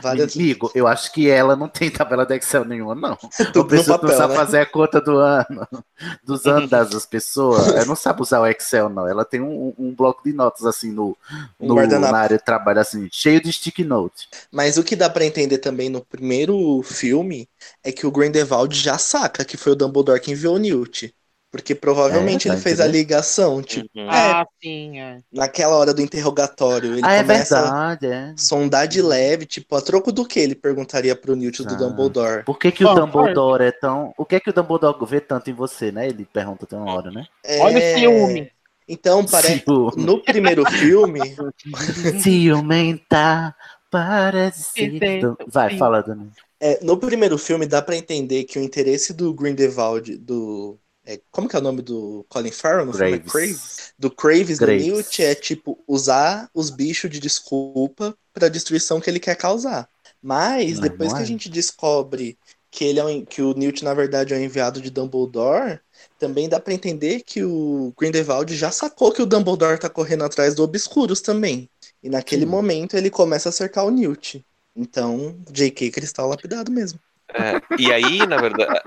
Várias. 0.00 0.34
Amigo, 0.34 0.70
eu 0.74 0.86
acho 0.86 1.12
que 1.12 1.28
ela 1.28 1.56
não 1.56 1.68
tem 1.68 1.90
tabela 1.90 2.24
de 2.26 2.34
Excel 2.36 2.64
nenhuma, 2.64 2.94
não. 2.94 3.16
Tudo 3.52 3.74
A 3.76 3.82
no 3.82 3.84
pessoa 3.84 3.98
não 4.02 4.10
sabe 4.10 4.34
né? 4.34 4.34
fazer 4.34 4.58
a 4.60 4.66
conta 4.66 5.00
do 5.00 5.18
ano, 5.18 5.66
dos 6.24 6.46
anos 6.46 6.70
das 6.70 7.06
pessoas. 7.06 7.68
Ela 7.68 7.84
não 7.84 7.96
sabe 7.96 8.22
usar 8.22 8.40
o 8.40 8.46
Excel, 8.46 8.88
não. 8.88 9.06
Ela 9.08 9.24
tem 9.24 9.40
um, 9.40 9.74
um 9.78 9.94
bloco 9.94 10.22
de 10.24 10.32
notas 10.32 10.64
assim 10.66 10.90
no, 10.92 11.16
Um 11.60 11.74
no- 11.74 11.86
na 11.98 12.18
área 12.18 12.36
de 12.38 12.44
trabalho, 12.44 12.80
assim, 12.80 13.08
cheio 13.12 13.40
de 13.40 13.52
stick 13.52 13.78
note. 13.80 14.28
Mas 14.50 14.76
o 14.78 14.84
que 14.84 14.96
dá 14.96 15.08
pra 15.10 15.24
entender 15.24 15.58
também 15.58 15.88
no 15.88 16.04
primeiro 16.04 16.82
filme 16.82 17.48
é 17.82 17.92
que 17.92 18.06
o 18.06 18.10
Grindelwald 18.10 18.74
já 18.78 18.98
saca 18.98 19.44
que 19.44 19.56
foi 19.56 19.72
o 19.72 19.76
Dumbledore 19.76 20.20
que 20.20 20.30
enviou 20.32 20.56
o 20.56 20.58
Newt. 20.58 21.14
Porque 21.54 21.72
provavelmente 21.72 22.48
É, 22.48 22.50
tá 22.50 22.54
ele 22.54 22.62
fez 22.62 22.80
a 22.80 22.86
ligação, 22.86 23.62
tipo, 23.62 23.88
Uhum. 23.94 24.10
É. 24.10 24.10
Ah, 24.10 24.44
sim, 24.60 24.98
é. 24.98 25.20
naquela 25.32 25.76
hora 25.76 25.94
do 25.94 26.02
interrogatório, 26.02 26.94
ele 26.94 27.00
ah, 27.04 27.12
é 27.12 27.22
começa 27.22 27.56
a 27.60 27.94
verdade, 27.94 28.06
é. 28.08 28.34
sondar 28.36 28.88
de 28.88 29.00
leve, 29.00 29.46
tipo, 29.46 29.76
a 29.76 29.80
troco 29.80 30.10
do 30.10 30.26
que 30.26 30.40
ele 30.40 30.56
perguntaria 30.56 31.14
pro 31.14 31.36
Newt 31.36 31.62
do 31.62 31.74
Ah. 31.74 31.76
Dumbledore. 31.76 32.44
Por 32.44 32.58
que, 32.58 32.72
que 32.72 32.84
o 32.84 32.92
Dumbledore 32.92 33.62
é 33.62 33.70
tão. 33.70 34.12
O 34.18 34.24
que 34.24 34.34
é 34.34 34.40
que 34.40 34.50
o 34.50 34.52
Dumbledore 34.52 34.96
vê 35.06 35.20
tanto 35.20 35.48
em 35.48 35.54
você, 35.54 35.92
né? 35.92 36.08
Ele 36.08 36.24
pergunta 36.24 36.66
tem 36.66 36.76
uma 36.76 36.92
hora, 36.92 37.12
né? 37.12 37.24
Olha 37.60 37.76
o 37.76 37.78
É, 37.78 37.94
ciúme. 37.98 38.50
Então, 38.88 39.24
parece. 39.24 39.60
Ciúme. 39.60 39.92
No 40.04 40.22
primeiro 40.24 40.64
filme, 40.68 41.20
Ciumenta 42.20 43.54
para 43.90 44.50
de 44.50 44.56
ser. 44.58 44.94
Entendo, 44.96 45.36
Vai, 45.46 45.78
fala, 45.78 46.02
Dani. 46.02 46.30
é, 46.60 46.80
no 46.82 46.96
primeiro 46.96 47.38
filme 47.38 47.64
dá 47.64 47.80
pra 47.80 47.94
entender 47.96 48.42
que 48.44 48.58
o 48.58 48.62
interesse 48.62 49.12
do 49.14 49.32
Grindelwald, 49.32 50.16
do. 50.18 50.78
É, 51.06 51.20
como 51.30 51.48
que 51.48 51.56
é 51.56 51.58
o 51.58 51.62
nome 51.62 51.82
do 51.82 52.24
Colin 52.28 52.50
Farrell 52.50 52.86
no 52.86 52.92
filme? 52.92 53.12
É 53.12 53.18
Graves. 53.18 53.32
Craves? 53.32 53.92
Do 53.98 54.10
Craves, 54.10 54.58
do. 54.58 54.66
Newt, 54.66 55.22
é 55.22 55.34
tipo 55.34 55.78
usar 55.86 56.48
os 56.54 56.70
bichos 56.70 57.10
de 57.10 57.20
desculpa 57.20 58.16
pra 58.32 58.48
destruição 58.48 59.00
que 59.00 59.10
ele 59.10 59.20
quer 59.20 59.36
causar. 59.36 59.88
Mas 60.22 60.76
Não, 60.76 60.82
depois 60.82 61.10
não 61.10 61.16
que 61.16 61.22
a 61.22 61.24
é. 61.24 61.28
gente 61.28 61.48
descobre 61.48 62.38
que 62.70 62.84
ele 62.84 62.98
é 62.98 63.04
um, 63.04 63.24
que 63.24 63.40
o 63.40 63.54
Newt 63.54 63.84
na 63.84 63.94
verdade 63.94 64.34
é 64.34 64.36
um 64.36 64.40
enviado 64.40 64.80
de 64.80 64.90
Dumbledore, 64.90 65.78
também 66.18 66.48
dá 66.48 66.58
pra 66.58 66.74
entender 66.74 67.20
que 67.20 67.44
o 67.44 67.92
Grindelwald 67.96 68.54
já 68.56 68.70
sacou 68.70 69.12
que 69.12 69.22
o 69.22 69.26
Dumbledore 69.26 69.78
tá 69.78 69.88
correndo 69.88 70.24
atrás 70.24 70.54
do 70.54 70.64
Obscuros 70.64 71.20
também. 71.20 71.70
E 72.02 72.08
naquele 72.08 72.44
Sim. 72.44 72.50
momento 72.50 72.96
ele 72.96 73.10
começa 73.10 73.48
a 73.48 73.52
cercar 73.52 73.84
o 73.84 73.90
Newt. 73.90 74.44
Então, 74.74 75.36
J.K. 75.52 75.90
Cristal 75.92 76.28
lapidado 76.28 76.72
mesmo. 76.72 76.98
É, 77.32 77.60
e 77.78 77.92
aí, 77.92 78.26
na 78.26 78.36
verdade, 78.36 78.80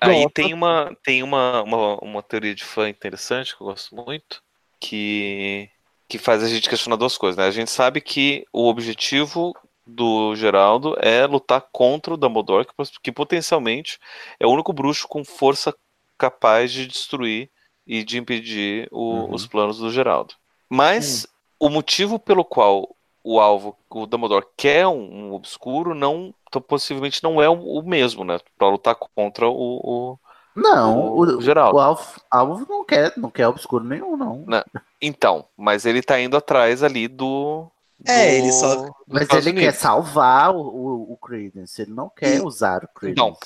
aí 0.00 0.22
Gosto. 0.22 0.32
tem 0.34 0.54
uma 0.54 0.96
tem 1.04 1.22
uma, 1.22 1.62
uma, 1.62 1.96
uma 1.98 2.22
teoria 2.22 2.54
de 2.54 2.64
fã 2.64 2.88
interessante 2.88 3.56
que 3.56 3.62
eu 3.62 3.66
gosto 3.66 3.94
muito, 3.94 4.42
que 4.80 5.68
que 6.08 6.16
faz 6.18 6.42
a 6.42 6.48
gente 6.48 6.70
questionar 6.70 6.96
duas 6.96 7.18
coisas, 7.18 7.36
né? 7.36 7.44
A 7.46 7.50
gente 7.50 7.70
sabe 7.70 8.00
que 8.00 8.46
o 8.50 8.66
objetivo 8.68 9.54
do 9.86 10.34
Geraldo 10.36 10.96
é 11.00 11.26
lutar 11.26 11.62
contra 11.70 12.14
o 12.14 12.16
Dumbledore, 12.16 12.66
que, 12.66 12.72
que 13.02 13.12
potencialmente 13.12 13.98
é 14.40 14.46
o 14.46 14.50
único 14.50 14.72
bruxo 14.72 15.06
com 15.06 15.22
força 15.24 15.74
capaz 16.16 16.72
de 16.72 16.86
destruir 16.86 17.50
e 17.86 18.02
de 18.02 18.18
impedir 18.18 18.88
o- 18.90 19.26
Uhum. 19.26 19.34
os 19.34 19.46
planos 19.46 19.78
do 19.78 19.90
Geraldo. 19.90 20.34
Mas 20.68 21.26
o 21.60 21.68
motivo 21.68 22.18
pelo 22.18 22.44
qual 22.44 22.94
o 23.22 23.38
alvo, 23.40 23.76
o 23.90 24.06
Dumbledore 24.06 24.46
quer 24.56 24.86
um, 24.86 25.26
um 25.28 25.32
obscuro, 25.34 25.94
não 25.94 26.34
então, 26.48 26.60
possivelmente 26.62 27.22
não 27.22 27.40
é 27.40 27.48
o, 27.48 27.54
o 27.54 27.82
mesmo, 27.82 28.24
né? 28.24 28.38
Para 28.56 28.68
lutar 28.68 28.94
contra 28.94 29.46
o, 29.48 29.52
o- 30.12 30.18
Não, 30.56 30.98
O 31.12 31.20
o, 31.36 31.40
Geraldo. 31.40 31.76
o 31.76 31.80
Alvo, 31.80 32.20
Alvo 32.30 32.66
não 32.68 32.84
quer, 32.84 33.12
não 33.16 33.30
quer 33.30 33.46
obscuro 33.46 33.84
nenhum, 33.84 34.16
não. 34.16 34.44
Não. 34.46 34.64
Então, 35.00 35.44
mas 35.56 35.84
ele 35.86 36.02
tá 36.02 36.18
indo 36.20 36.36
atrás 36.36 36.82
ali 36.82 37.06
do. 37.06 37.70
É, 38.06 38.26
do- 38.26 38.32
ele 38.36 38.52
só- 38.52 38.86
Mas 39.06 39.22
Estados 39.22 39.46
ele 39.46 39.56
quer 39.58 39.64
Unidos. 39.66 39.80
salvar 39.80 40.54
o, 40.54 40.60
o, 40.60 41.12
o 41.12 41.16
Credence, 41.16 41.82
ele 41.82 41.92
não 41.92 42.08
quer 42.08 42.36
E- 42.36 42.40
usar 42.40 42.82
o 42.84 42.88
Credence. 42.88 43.20
Não, 43.20 43.36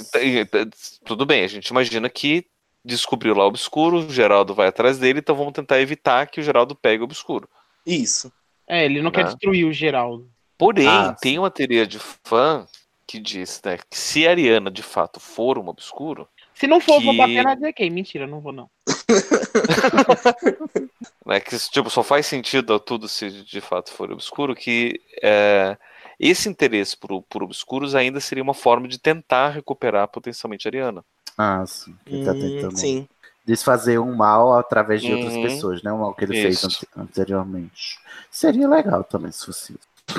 tudo 1.05 1.25
bem, 1.27 1.45
a 1.45 1.49
gente 1.49 1.69
imagina 1.69 2.09
que 2.09 2.47
descobriu 2.85 3.35
lá 3.35 3.45
o 3.45 3.49
obscuro, 3.49 3.99
o 3.99 4.11
Geraldo 4.11 4.55
vai 4.55 4.67
atrás 4.69 4.99
dele, 4.99 5.21
então 5.21 5.37
vamos 5.37 5.53
tentar 5.53 5.81
evitar 5.81 6.27
que 6.27 6.41
o 6.41 6.43
Geraldo 6.43 6.75
pegue 6.75 7.01
o 7.03 7.05
obscuro. 7.05 7.49
Isso. 7.87 8.33
É, 8.69 8.85
ele 8.85 9.01
não 9.03 9.11
quer 9.11 9.25
Né? 9.25 9.31
destruir 9.31 9.65
o 9.67 9.73
Geraldo. 9.73 10.29
Porém, 10.59 10.87
Ah, 10.89 11.17
tem 11.21 11.39
uma 11.39 11.51
teoria 11.51 11.87
de 11.87 11.99
fã 11.99 12.67
que 13.07 13.19
diz 13.19 13.61
né, 13.65 13.79
que 13.91 13.99
se 13.99 14.27
a 14.27 14.31
Ariana 14.31 14.71
de 14.71 14.83
fato 14.83 15.19
for 15.21 15.59
um 15.59 15.69
obscuro, 15.69 16.29
Se 16.55 16.67
não 16.67 16.81
for, 16.81 16.95
eu 16.97 17.01
vou 17.03 17.13
Que- 17.13 17.19
bater 17.19 17.45
na 17.45 17.55
JK. 17.55 17.91
Mentira, 17.91 18.27
não 18.27 18.41
vou 18.41 18.53
não. 18.53 18.71
né, 21.27 21.41
que 21.41 21.57
tipo, 21.71 21.91
só 21.91 22.03
faz 22.03 22.27
sentido 22.27 22.75
a 22.75 22.81
tudo 22.81 23.09
se 23.09 23.31
de 23.31 23.61
fato 23.61 23.93
for 23.93 24.11
obscuro, 24.13 24.55
que 24.55 25.01
é, 25.23 25.77
esse 26.19 26.49
interesse 26.49 26.97
por, 26.97 27.23
por 27.23 27.43
obscuros 27.43 27.95
ainda 27.95 28.21
seria 28.21 28.43
uma 28.45 28.55
forma 28.55 28.89
de 28.89 28.99
tentar 28.99 29.51
recuperar 29.51 30.09
potencialmente 30.09 30.67
a 30.67 30.71
Ariana. 30.71 31.05
Ah, 31.37 31.65
sim. 31.67 31.95
Ele 32.07 32.25
tá 32.25 32.33
Hum, 32.33 32.41
tentando 32.41 32.79
sim. 32.79 33.09
desfazer 33.45 33.99
um 33.99 34.15
mal 34.15 34.57
através 34.59 35.03
de 35.03 35.13
outras 35.13 35.35
Uhum. 35.35 35.43
pessoas, 35.43 35.83
né? 35.83 35.93
O 35.93 35.99
mal 35.99 36.15
que 36.15 36.25
ele 36.25 36.41
fez 36.41 36.57
Isso. 36.57 36.67
ante- 36.67 36.89
anteriormente. 36.97 37.99
Seria 38.31 38.69
legal 38.69 39.03
também, 39.05 39.33
se 39.33 39.45
fosse. 39.47 39.75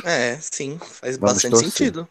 É, 0.06 0.38
sim, 0.40 0.78
faz 0.80 1.18
Vamos 1.18 1.34
bastante 1.36 1.52
torcer. 1.52 1.70
sentido. 1.72 2.08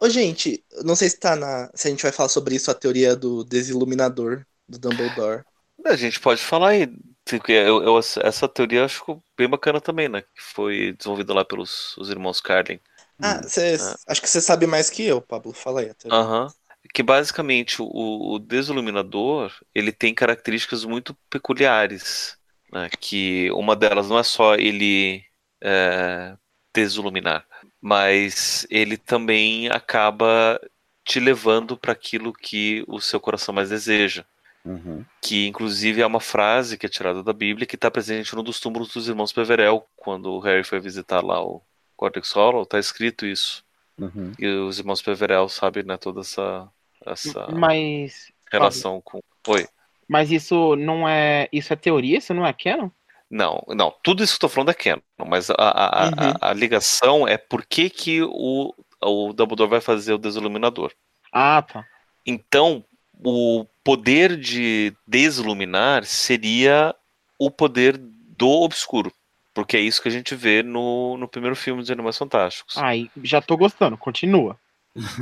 Ô, 0.00 0.08
gente, 0.08 0.64
não 0.84 0.94
sei 0.96 1.08
se 1.10 1.18
tá 1.18 1.36
na. 1.36 1.70
Se 1.74 1.88
a 1.88 1.90
gente 1.90 2.02
vai 2.02 2.12
falar 2.12 2.28
sobre 2.28 2.54
isso, 2.56 2.70
a 2.70 2.74
teoria 2.74 3.16
do 3.16 3.44
desiluminador 3.44 4.44
do 4.68 4.78
Dumbledore. 4.78 5.44
A 5.84 5.96
gente 5.96 6.20
pode 6.20 6.40
falar 6.42 6.70
aí. 6.70 6.86
porque 7.24 7.52
Eu, 7.52 7.82
eu- 7.82 7.98
essa 7.98 8.48
teoria 8.48 8.80
eu 8.80 8.84
acho 8.84 9.22
bem 9.36 9.48
bacana 9.48 9.80
também, 9.80 10.08
né? 10.08 10.22
Que 10.22 10.40
foi 10.42 10.92
desenvolvida 10.92 11.34
lá 11.34 11.44
pelos 11.44 11.96
os 11.96 12.10
irmãos 12.10 12.40
Carlin. 12.40 12.78
Ah, 13.22 13.40
cê, 13.46 13.76
acho 14.06 14.20
que 14.20 14.28
você 14.28 14.40
sabe 14.40 14.66
mais 14.66 14.88
que 14.90 15.02
eu, 15.04 15.20
Pablo. 15.20 15.52
Fala 15.52 15.80
aí 15.80 15.90
a 15.90 15.94
teoria. 15.94 16.20
Aham. 16.20 16.52
Que 16.94 17.02
basicamente 17.02 17.80
o, 17.82 18.34
o 18.34 18.38
desiluminador 18.38 19.52
ele 19.74 19.92
tem 19.92 20.14
características 20.14 20.84
muito 20.84 21.14
peculiares. 21.28 22.36
Né? 22.72 22.88
Que 23.00 23.50
uma 23.52 23.76
delas 23.76 24.08
não 24.08 24.18
é 24.18 24.22
só 24.22 24.54
ele 24.56 25.24
é, 25.62 26.36
desiluminar, 26.74 27.46
mas 27.80 28.66
ele 28.70 28.96
também 28.96 29.68
acaba 29.68 30.60
te 31.04 31.18
levando 31.18 31.76
para 31.76 31.92
aquilo 31.92 32.32
que 32.32 32.84
o 32.86 33.00
seu 33.00 33.18
coração 33.18 33.54
mais 33.54 33.70
deseja. 33.70 34.24
Uhum. 34.64 35.04
Que 35.22 35.46
inclusive 35.46 36.02
é 36.02 36.06
uma 36.06 36.20
frase 36.20 36.76
que 36.76 36.84
é 36.84 36.88
tirada 36.88 37.22
da 37.22 37.32
Bíblia 37.32 37.66
que 37.66 37.76
está 37.76 37.90
presente 37.90 38.34
num 38.36 38.42
dos 38.42 38.60
túmulos 38.60 38.92
dos 38.92 39.08
irmãos 39.08 39.32
Peverell, 39.32 39.84
quando 39.96 40.30
o 40.32 40.40
Harry 40.40 40.62
foi 40.62 40.78
visitar 40.78 41.24
lá 41.24 41.42
o 41.42 41.62
Cortex 41.96 42.32
Hollow, 42.32 42.66
tá 42.66 42.78
escrito 42.78 43.24
isso. 43.24 43.64
Uhum. 43.98 44.32
E 44.38 44.46
os 44.46 44.78
irmãos 44.78 45.02
Peverell 45.02 45.48
sabem, 45.48 45.82
né, 45.82 45.96
toda 45.96 46.20
essa, 46.20 46.68
essa 47.04 47.48
Mas. 47.52 48.30
relação 48.50 49.00
com. 49.00 49.20
Oi. 49.48 49.66
Mas 50.08 50.30
isso 50.30 50.76
não 50.76 51.08
é. 51.08 51.48
Isso 51.52 51.72
é 51.72 51.76
teoria? 51.76 52.18
Isso 52.18 52.34
não 52.34 52.46
é 52.46 52.52
canon? 52.52 52.90
Não, 53.30 53.62
não, 53.68 53.94
tudo 54.02 54.24
isso 54.24 54.32
que 54.38 54.44
eu 54.44 54.48
tô 54.48 54.52
falando 54.52 54.70
é 54.70 54.74
canon, 54.74 55.00
mas 55.26 55.48
a, 55.50 55.54
a, 55.56 56.04
Uhum. 56.06 56.34
a, 56.40 56.50
a 56.50 56.52
ligação 56.52 57.28
é 57.28 57.38
por 57.38 57.64
que, 57.64 57.88
que 57.88 58.22
o, 58.22 58.74
o 59.00 59.32
Dumbledore 59.32 59.70
vai 59.70 59.80
fazer 59.80 60.12
o 60.14 60.18
desiluminador. 60.18 60.92
Ah, 61.32 61.62
tá. 61.62 61.84
Então, 62.26 62.84
o 63.24 63.64
poder 63.84 64.36
de 64.36 64.92
desiluminar 65.06 66.04
seria 66.04 66.94
o 67.38 67.50
poder 67.50 67.96
do 67.98 68.48
obscuro. 68.48 69.12
Porque 69.54 69.76
é 69.76 69.80
isso 69.80 70.00
que 70.02 70.08
a 70.08 70.12
gente 70.12 70.34
vê 70.34 70.62
no, 70.62 71.16
no 71.16 71.28
primeiro 71.28 71.54
filme 71.56 71.80
dos 71.80 71.90
Animais 71.90 72.16
Fantásticos. 72.18 72.76
Ai, 72.78 73.10
já 73.22 73.40
tô 73.42 73.56
gostando, 73.56 73.96
continua. 73.96 74.56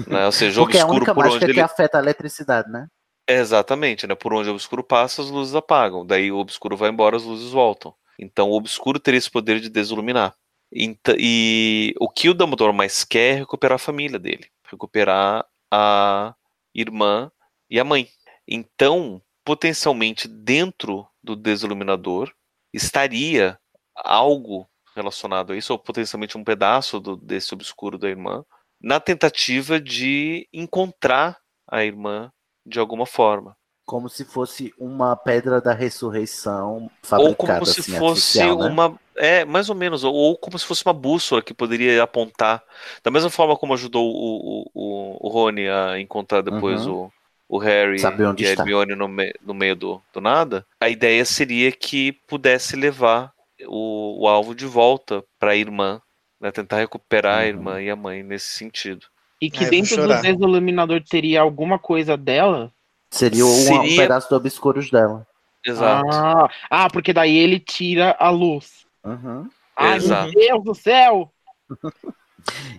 né? 0.06 0.24
Ou 0.26 0.32
seja, 0.32 0.60
o 0.60 0.64
Porque 0.64 0.76
é 0.78 0.80
a 0.80 0.84
obscuro 0.84 0.96
única 0.98 1.14
por 1.14 1.26
onde 1.26 1.44
que 1.44 1.50
ele. 1.50 1.60
afeta 1.60 1.98
a 1.98 2.00
eletricidade, 2.02 2.70
né? 2.70 2.86
Exatamente, 3.28 4.06
né? 4.06 4.14
Por 4.14 4.32
onde 4.32 4.48
o 4.48 4.52
obscuro 4.54 4.82
passa, 4.82 5.20
as 5.20 5.28
luzes 5.30 5.54
apagam. 5.54 6.06
Daí 6.06 6.32
o 6.32 6.38
obscuro 6.38 6.76
vai 6.76 6.88
embora, 6.90 7.16
as 7.16 7.24
luzes 7.24 7.50
voltam. 7.52 7.94
Então 8.18 8.50
o 8.50 8.54
obscuro 8.56 8.98
teria 8.98 9.18
esse 9.18 9.30
poder 9.30 9.60
de 9.60 9.68
desiluminar. 9.68 10.34
Ent- 10.72 10.98
E 11.18 11.94
o 12.00 12.08
que 12.08 12.28
o 12.28 12.34
Dumbledore 12.34 12.72
mais 12.74 13.04
quer 13.04 13.34
é 13.36 13.38
recuperar 13.40 13.76
a 13.76 13.78
família 13.78 14.18
dele, 14.18 14.46
recuperar 14.70 15.44
a 15.70 16.34
irmã 16.74 17.30
e 17.70 17.78
a 17.78 17.84
mãe. 17.84 18.08
Então, 18.46 19.20
potencialmente 19.44 20.26
dentro 20.26 21.06
do 21.22 21.36
desiluminador 21.36 22.32
estaria 22.72 23.58
algo 23.94 24.66
relacionado 24.96 25.52
a 25.52 25.56
isso, 25.56 25.72
ou 25.72 25.78
potencialmente 25.78 26.36
um 26.38 26.44
pedaço 26.44 26.98
do- 26.98 27.16
desse 27.16 27.52
obscuro 27.54 27.98
da 27.98 28.08
irmã, 28.08 28.44
na 28.80 28.98
tentativa 29.00 29.78
de 29.80 30.48
encontrar 30.52 31.38
a 31.70 31.84
irmã 31.84 32.32
de 32.68 32.78
alguma 32.78 33.06
forma. 33.06 33.56
Como 33.84 34.06
se 34.10 34.22
fosse 34.24 34.72
uma 34.78 35.16
pedra 35.16 35.62
da 35.62 35.72
ressurreição 35.72 36.90
Ou 37.16 37.34
fabricada 37.34 37.60
como 37.60 37.66
se 37.66 37.80
assim, 37.80 37.92
fosse 37.96 38.38
né? 38.38 38.52
uma. 38.52 38.98
É, 39.16 39.44
mais 39.44 39.68
ou 39.70 39.74
menos. 39.74 40.04
Ou, 40.04 40.14
ou 40.14 40.36
como 40.36 40.58
se 40.58 40.66
fosse 40.66 40.84
uma 40.84 40.92
bússola 40.92 41.42
que 41.42 41.54
poderia 41.54 42.02
apontar. 42.02 42.62
Da 43.02 43.10
mesma 43.10 43.30
forma 43.30 43.56
como 43.56 43.72
ajudou 43.74 44.04
o, 44.06 44.64
o, 44.74 45.26
o, 45.26 45.28
Rony 45.30 45.68
a 45.68 45.98
encontrar 45.98 46.42
depois 46.42 46.86
Uhum. 46.86 46.92
o, 46.92 47.12
o 47.48 47.58
Harry 47.58 47.98
Saber 48.00 48.26
onde 48.26 48.44
e 48.44 48.46
a. 48.46 48.50
Hermione 48.50 48.94
no, 48.94 49.08
me, 49.08 49.32
no 49.40 49.54
meio 49.54 49.74
do, 49.74 50.02
do 50.12 50.20
nada. 50.20 50.66
A 50.80 50.88
ideia 50.90 51.24
seria 51.24 51.72
que 51.72 52.12
pudesse 52.12 52.76
levar 52.76 53.32
o, 53.66 54.22
o 54.24 54.28
alvo 54.28 54.54
de 54.54 54.66
volta 54.66 55.24
para 55.38 55.52
a 55.52 55.56
irmã. 55.56 56.00
Né, 56.40 56.52
tentar 56.52 56.76
recuperar 56.76 57.40
a 57.40 57.46
Uhum. 57.46 57.48
irmã 57.48 57.82
e 57.82 57.90
a 57.90 57.96
mãe 57.96 58.22
nesse 58.22 58.46
sentido. 58.56 59.06
E 59.40 59.50
que 59.50 59.58
Ai, 59.58 59.64
vou 59.64 59.70
dentro 59.70 59.96
do 60.08 60.22
desiluminador 60.22 61.02
teria 61.02 61.40
alguma 61.40 61.78
coisa 61.78 62.16
dela? 62.16 62.72
Seria 63.10 63.44
um, 63.44 63.48
um 63.48 63.52
Seria- 63.52 64.02
pedaço 64.02 64.28
do 64.28 64.36
obscuros 64.36 64.90
dela. 64.90 65.26
Exato. 65.64 66.08
Ah, 66.12 66.48
ah, 66.70 66.90
porque 66.90 67.12
daí 67.12 67.36
ele 67.36 67.58
tira 67.58 68.16
a 68.18 68.30
luz. 68.30 68.86
Uhum. 69.04 69.48
Ai, 69.76 69.96
Exato. 69.96 70.32
meu 70.32 70.34
Deus 70.34 70.64
do 70.64 70.74
céu! 70.74 71.32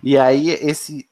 E 0.02 0.18
aí, 0.18 0.50
esse. 0.50 1.06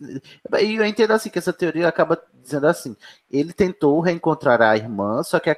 E 0.61 0.75
eu 0.75 0.85
entendo 0.85 1.13
assim 1.13 1.31
que 1.31 1.39
essa 1.39 1.53
teoria 1.53 1.87
acaba 1.87 2.21
dizendo 2.43 2.67
assim: 2.67 2.97
ele 3.31 3.53
tentou 3.53 4.01
reencontrar 4.01 4.61
a 4.61 4.77
irmã, 4.77 5.23
só 5.23 5.39
que 5.39 5.55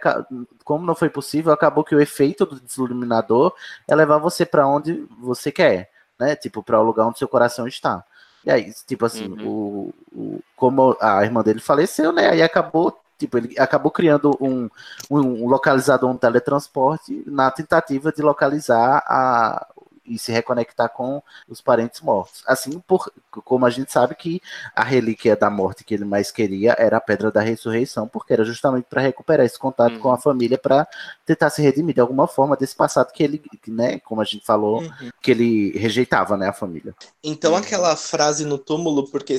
como 0.65 0.85
não 0.85 0.95
foi 0.95 1.09
possível, 1.09 1.53
acabou 1.53 1.85
que 1.85 1.95
o 1.95 2.01
efeito 2.01 2.45
do 2.45 2.61
desiluminador 2.61 3.55
é 3.89 3.95
levar 3.95 4.19
você 4.19 4.45
para 4.45 4.67
onde 4.67 5.07
você 5.19 5.51
quer, 5.51 5.91
né? 6.19 6.37
Tipo, 6.37 6.63
para 6.63 6.81
o 6.81 6.85
lugar 6.85 7.07
onde 7.07 7.19
seu 7.19 7.29
coração 7.29 7.67
está. 7.67 8.05
E 8.45 8.51
aí, 8.51 8.73
tipo 8.87 9.05
assim, 9.07 9.37
o, 9.41 9.93
o- 10.13 10.41
como 10.57 10.97
a 11.01 11.25
irmã 11.25 11.43
dele 11.43 11.61
faleceu, 11.61 12.13
né? 12.13 12.31
Aí 12.31 12.43
acabou, 12.43 12.99
tipo, 13.19 13.39
ele 13.39 13.59
acabou 13.59 13.91
criando 13.91 14.37
um, 14.41 14.69
um 15.11 15.47
localizador, 15.49 16.11
um 16.11 16.17
teletransporte 16.17 17.23
na 17.27 17.51
tentativa 17.51 18.13
de 18.13 18.23
localizar 18.23 19.03
a 19.07 19.67
e 20.11 20.19
se 20.19 20.33
reconectar 20.33 20.89
com 20.91 21.23
os 21.49 21.61
parentes 21.61 22.01
mortos. 22.01 22.43
Assim, 22.47 22.81
por, 22.81 23.11
como 23.45 23.65
a 23.65 23.71
gente 23.71 23.93
sabe 23.93 24.15
que 24.15 24.43
a 24.75 24.83
relíquia 24.83 25.37
da 25.37 25.49
morte 25.49 25.85
que 25.85 25.95
ele 25.95 26.05
mais 26.05 26.31
queria 26.31 26.75
era 26.79 26.97
a 26.97 27.01
pedra 27.01 27.31
da 27.31 27.41
ressurreição, 27.41 28.09
porque 28.09 28.33
era 28.33 28.45
justamente 28.45 28.87
para 28.91 29.01
recuperar 29.01 29.47
esse 29.47 29.59
contato 29.59 29.99
com 30.01 30.11
a 30.13 30.19
família, 30.19 30.59
para 30.59 30.87
tentar 31.25 31.51
se 31.51 31.63
redimir 31.63 31.95
de 31.95 32.01
alguma 32.01 32.27
forma 32.27 32.57
desse 32.57 32.75
passado 32.75 33.13
que 33.13 33.23
ele, 33.23 33.41
né, 33.69 34.01
como 34.01 34.21
a 34.21 34.25
gente 34.25 34.45
falou, 34.45 34.81
Uhum. 34.81 35.11
que 35.23 35.31
ele 35.31 35.71
rejeitava, 35.79 36.37
né, 36.37 36.49
a 36.49 36.53
família. 36.53 36.95
Então 37.23 37.55
aquela 37.55 37.95
frase 37.97 38.45
no 38.45 38.59
túmulo, 38.59 39.09
porque 39.11 39.37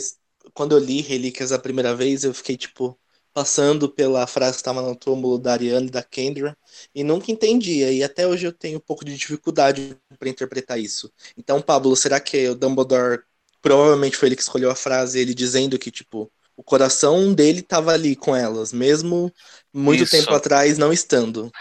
quando 0.54 0.74
eu 0.76 0.80
li 0.80 1.02
Relíquias 1.02 1.52
a 1.52 1.60
primeira 1.60 1.96
vez, 1.96 2.24
eu 2.24 2.34
fiquei, 2.34 2.56
tipo, 2.58 2.98
passando 3.34 3.90
pela 3.90 4.28
frase 4.28 4.54
que 4.54 4.62
estava 4.62 4.82
no 4.82 4.96
túmulo 4.96 5.38
da 5.38 5.54
Ariane 5.54 5.88
e 5.88 5.92
da 5.92 6.04
Kendra, 6.04 6.58
e 6.94 7.04
nunca 7.04 7.32
entendia, 7.32 7.92
e 7.92 8.04
até 8.04 8.28
hoje 8.28 8.46
eu 8.48 8.52
tenho 8.54 8.78
um 8.78 8.82
pouco 8.82 9.06
de 9.06 9.16
dificuldade 9.18 9.98
para 10.20 10.30
interpretar 10.30 10.80
isso. 10.80 11.12
Então, 11.38 11.62
Pablo, 11.62 11.96
será 11.96 12.20
que 12.20 12.48
o 12.50 12.56
Dumbledore 12.56 13.24
provavelmente 13.62 14.18
foi 14.18 14.30
ele 14.30 14.36
que 14.36 14.42
escolheu 14.42 14.72
a 14.72 14.76
frase, 14.76 15.20
ele 15.20 15.34
dizendo 15.34 15.78
que, 15.78 15.92
tipo, 15.92 16.32
o 16.58 16.64
coração 16.64 17.34
dele 17.34 17.60
estava 17.60 17.92
ali 17.94 18.16
com 18.16 18.36
elas, 18.36 18.74
mesmo 18.74 19.32
muito 19.74 20.04
Isso. 20.04 20.18
tempo 20.18 20.34
atrás 20.34 20.78
não 20.78 20.92
estando. 20.92 21.52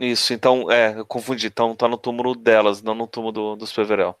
Isso, 0.00 0.32
então, 0.32 0.70
é, 0.70 0.98
eu 0.98 1.04
confundi. 1.04 1.48
Então 1.48 1.74
tá 1.74 1.88
no 1.88 1.98
túmulo 1.98 2.34
delas, 2.34 2.82
não 2.82 2.94
no 2.94 3.06
túmulo 3.06 3.32
do, 3.32 3.56
dos 3.56 3.72
Peverell. 3.72 4.16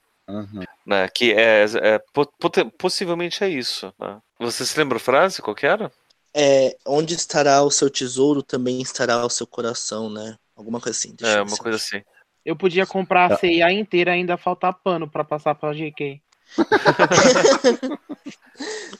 Né, 0.84 1.08
que 1.08 1.32
é, 1.32 1.64
é 1.64 1.98
pote- 2.12 2.64
possivelmente 2.78 3.44
é 3.44 3.48
isso. 3.48 3.92
né? 3.98 4.20
Você 4.38 4.64
se 4.66 4.78
lembra 4.78 4.96
a 4.96 5.00
frase? 5.00 5.40
Qual 5.40 5.54
que 5.54 5.66
era? 5.66 5.90
É, 6.38 6.76
onde 6.86 7.14
estará 7.14 7.62
o 7.62 7.70
seu 7.70 7.90
tesouro, 7.90 8.42
também 8.42 8.80
estará 8.80 9.24
o 9.26 9.30
seu 9.30 9.46
coração, 9.46 10.08
né? 10.08 10.36
Alguma 10.56 10.80
coisa 10.80 10.96
assim. 10.96 11.14
deixa 11.14 11.38
É, 11.38 11.42
uma 11.42 11.56
coisa 11.56 11.76
assim. 11.76 12.00
Eu 12.44 12.54
podia 12.56 12.86
comprar 12.86 13.32
a 13.32 13.36
ceia 13.36 13.72
inteira 13.72 14.12
e 14.12 14.14
ainda 14.20 14.36
faltar 14.36 14.72
pano 14.72 15.08
pra 15.08 15.24
passar 15.24 15.54
pra 15.54 15.72
GK. 15.72 16.20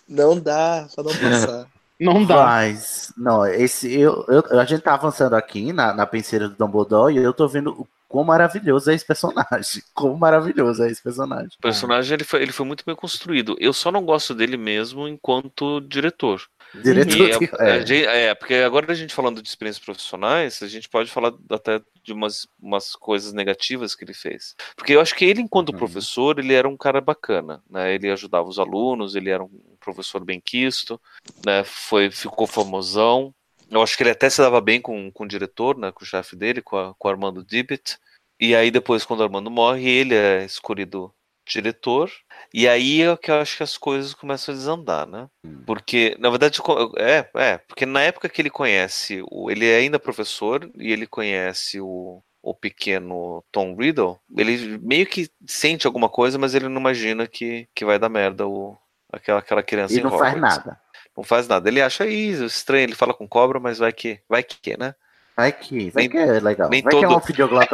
Não 0.08 0.38
dá 0.38 0.86
pra 0.94 1.04
não 1.04 1.12
passar. 1.16 1.66
Não 2.00 2.24
dá. 2.24 2.44
Mas, 2.44 3.12
não, 3.16 3.44
esse, 3.44 3.92
eu, 3.92 4.24
eu- 4.28 4.60
a 4.60 4.64
gente 4.64 4.82
tá 4.82 4.94
avançando 4.94 5.34
aqui 5.34 5.72
na, 5.72 5.92
na 5.92 6.06
penseira 6.06 6.48
do 6.48 6.54
Dumbledore 6.54 7.14
e 7.14 7.18
eu 7.18 7.32
tô 7.34 7.48
vendo 7.48 7.72
o 7.72 7.88
quão 8.08 8.24
maravilhoso 8.24 8.90
é 8.90 8.94
esse 8.94 9.04
personagem. 9.04 9.82
Quão 9.94 10.16
maravilhoso 10.16 10.82
é 10.84 10.90
esse 10.90 11.02
personagem. 11.02 11.48
O 11.58 11.62
personagem 11.62 12.14
ele 12.14 12.24
foi, 12.24 12.40
ele 12.42 12.52
foi 12.52 12.64
muito 12.64 12.84
bem 12.86 12.94
construído. 12.94 13.56
Eu 13.58 13.72
só 13.72 13.90
não 13.90 14.04
gosto 14.04 14.34
dele 14.34 14.56
mesmo 14.56 15.08
enquanto 15.08 15.80
diretor. 15.80 16.40
Diretor 16.74 17.28
E 17.30 17.38
de- 17.38 17.50
é, 17.58 17.76
é. 17.78 17.86
gente- 17.86 18.06
é, 18.06 18.34
porque 18.34 18.54
agora 18.54 18.92
a 18.92 18.94
gente 18.94 19.14
falando 19.14 19.42
de 19.42 19.48
experiências 19.48 19.84
profissionais, 19.84 20.62
a 20.62 20.68
gente 20.68 20.88
pode 20.88 21.10
falar 21.10 21.32
até 21.50 21.80
de 22.02 22.12
umas, 22.12 22.46
umas 22.60 22.94
coisas 22.94 23.32
negativas 23.32 23.94
que 23.94 24.04
ele 24.04 24.14
fez. 24.14 24.54
Porque 24.76 24.92
eu 24.94 25.00
acho 25.00 25.14
que 25.14 25.24
ele, 25.24 25.40
enquanto 25.40 25.70
Uhum. 25.70 25.78
professor, 25.78 26.38
ele 26.38 26.52
era 26.54 26.68
um 26.68 26.76
cara 26.76 27.00
bacana, 27.00 27.62
né? 27.70 27.94
Ele 27.94 28.10
ajudava 28.10 28.48
os 28.48 28.58
alunos, 28.58 29.14
ele 29.14 29.30
era 29.30 29.42
um 29.42 29.50
professor 29.80 30.24
bem 30.24 30.40
quisto, 30.40 31.00
né? 31.44 31.64
Foi, 31.64 32.10
ficou 32.10 32.46
famosão. 32.46 33.34
Eu 33.70 33.82
acho 33.82 33.96
que 33.96 34.02
ele 34.02 34.10
até 34.10 34.30
se 34.30 34.40
dava 34.40 34.60
bem 34.60 34.80
com, 34.80 35.10
com 35.10 35.24
o 35.24 35.28
diretor, 35.28 35.76
né? 35.76 35.90
Com 35.92 36.02
o 36.04 36.06
chefe 36.06 36.34
dele, 36.36 36.62
com, 36.62 36.76
a- 36.76 36.94
com 36.98 37.08
o 37.08 37.10
Armando 37.10 37.44
Dibet. 37.44 37.98
E 38.40 38.54
aí 38.54 38.70
depois, 38.70 39.04
quando 39.04 39.20
o 39.20 39.24
Armando 39.24 39.50
morre, 39.50 39.88
ele 39.88 40.14
é 40.14 40.44
escolhido 40.44 41.12
diretor. 41.48 42.10
E 42.52 42.68
aí 42.68 43.02
é 43.02 43.16
que 43.16 43.30
eu 43.30 43.40
acho 43.40 43.56
que 43.56 43.62
as 43.62 43.76
coisas 43.76 44.14
começam 44.14 44.54
a 44.54 44.56
desandar, 44.56 45.06
né? 45.06 45.28
Porque, 45.66 46.16
na 46.18 46.30
verdade, 46.30 46.60
é, 46.96 47.28
é, 47.34 47.58
porque 47.58 47.84
na 47.84 48.02
época 48.02 48.28
que 48.28 48.40
ele 48.40 48.50
conhece, 48.50 49.22
o, 49.30 49.50
ele 49.50 49.66
é 49.66 49.76
ainda 49.76 49.98
professor 49.98 50.70
e 50.76 50.92
ele 50.92 51.06
conhece 51.06 51.80
o, 51.80 52.22
o 52.42 52.54
pequeno 52.54 53.44
Tom 53.52 53.76
Riddle, 53.76 54.18
ele 54.36 54.78
meio 54.78 55.06
que 55.06 55.28
sente 55.46 55.86
alguma 55.86 56.08
coisa, 56.08 56.38
mas 56.38 56.54
ele 56.54 56.68
não 56.68 56.80
imagina 56.80 57.26
que, 57.26 57.68
que 57.74 57.84
vai 57.84 57.98
dar 57.98 58.08
merda 58.08 58.46
o, 58.46 58.76
aquela, 59.12 59.40
aquela 59.40 59.62
criança 59.62 59.94
E 59.94 60.02
não 60.02 60.10
faz 60.10 60.34
Hogwarts. 60.34 60.58
nada. 60.58 60.80
Não 61.16 61.24
faz 61.24 61.48
nada. 61.48 61.68
Ele 61.68 61.82
acha 61.82 62.06
isso 62.06 62.44
estranho, 62.44 62.84
ele 62.84 62.94
fala 62.94 63.12
com 63.12 63.26
cobra, 63.26 63.58
mas 63.58 63.78
vai 63.78 63.92
que, 63.92 64.20
vai 64.28 64.42
que, 64.42 64.76
né? 64.76 64.94
Vai 65.38 65.52
que, 65.52 65.88
vai 65.90 66.02
Nem- 66.02 66.10
que 66.10 66.18
é 66.18 66.40
legal. 66.40 66.68
nem 66.68 66.82
vai 66.82 66.90
que 66.90 66.98
é 66.98 67.00
todo- 67.08 67.14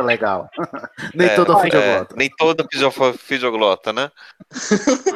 um 0.03 0.05
legal. 0.05 0.51
nem 1.15 1.28
É, 1.28 1.35
todo 1.35 1.59
é, 1.59 1.62
videoglota. 1.62 2.15
nem 2.15 2.31
todo 2.36 2.69
fideoglota, 3.19 3.91
né? 3.91 4.11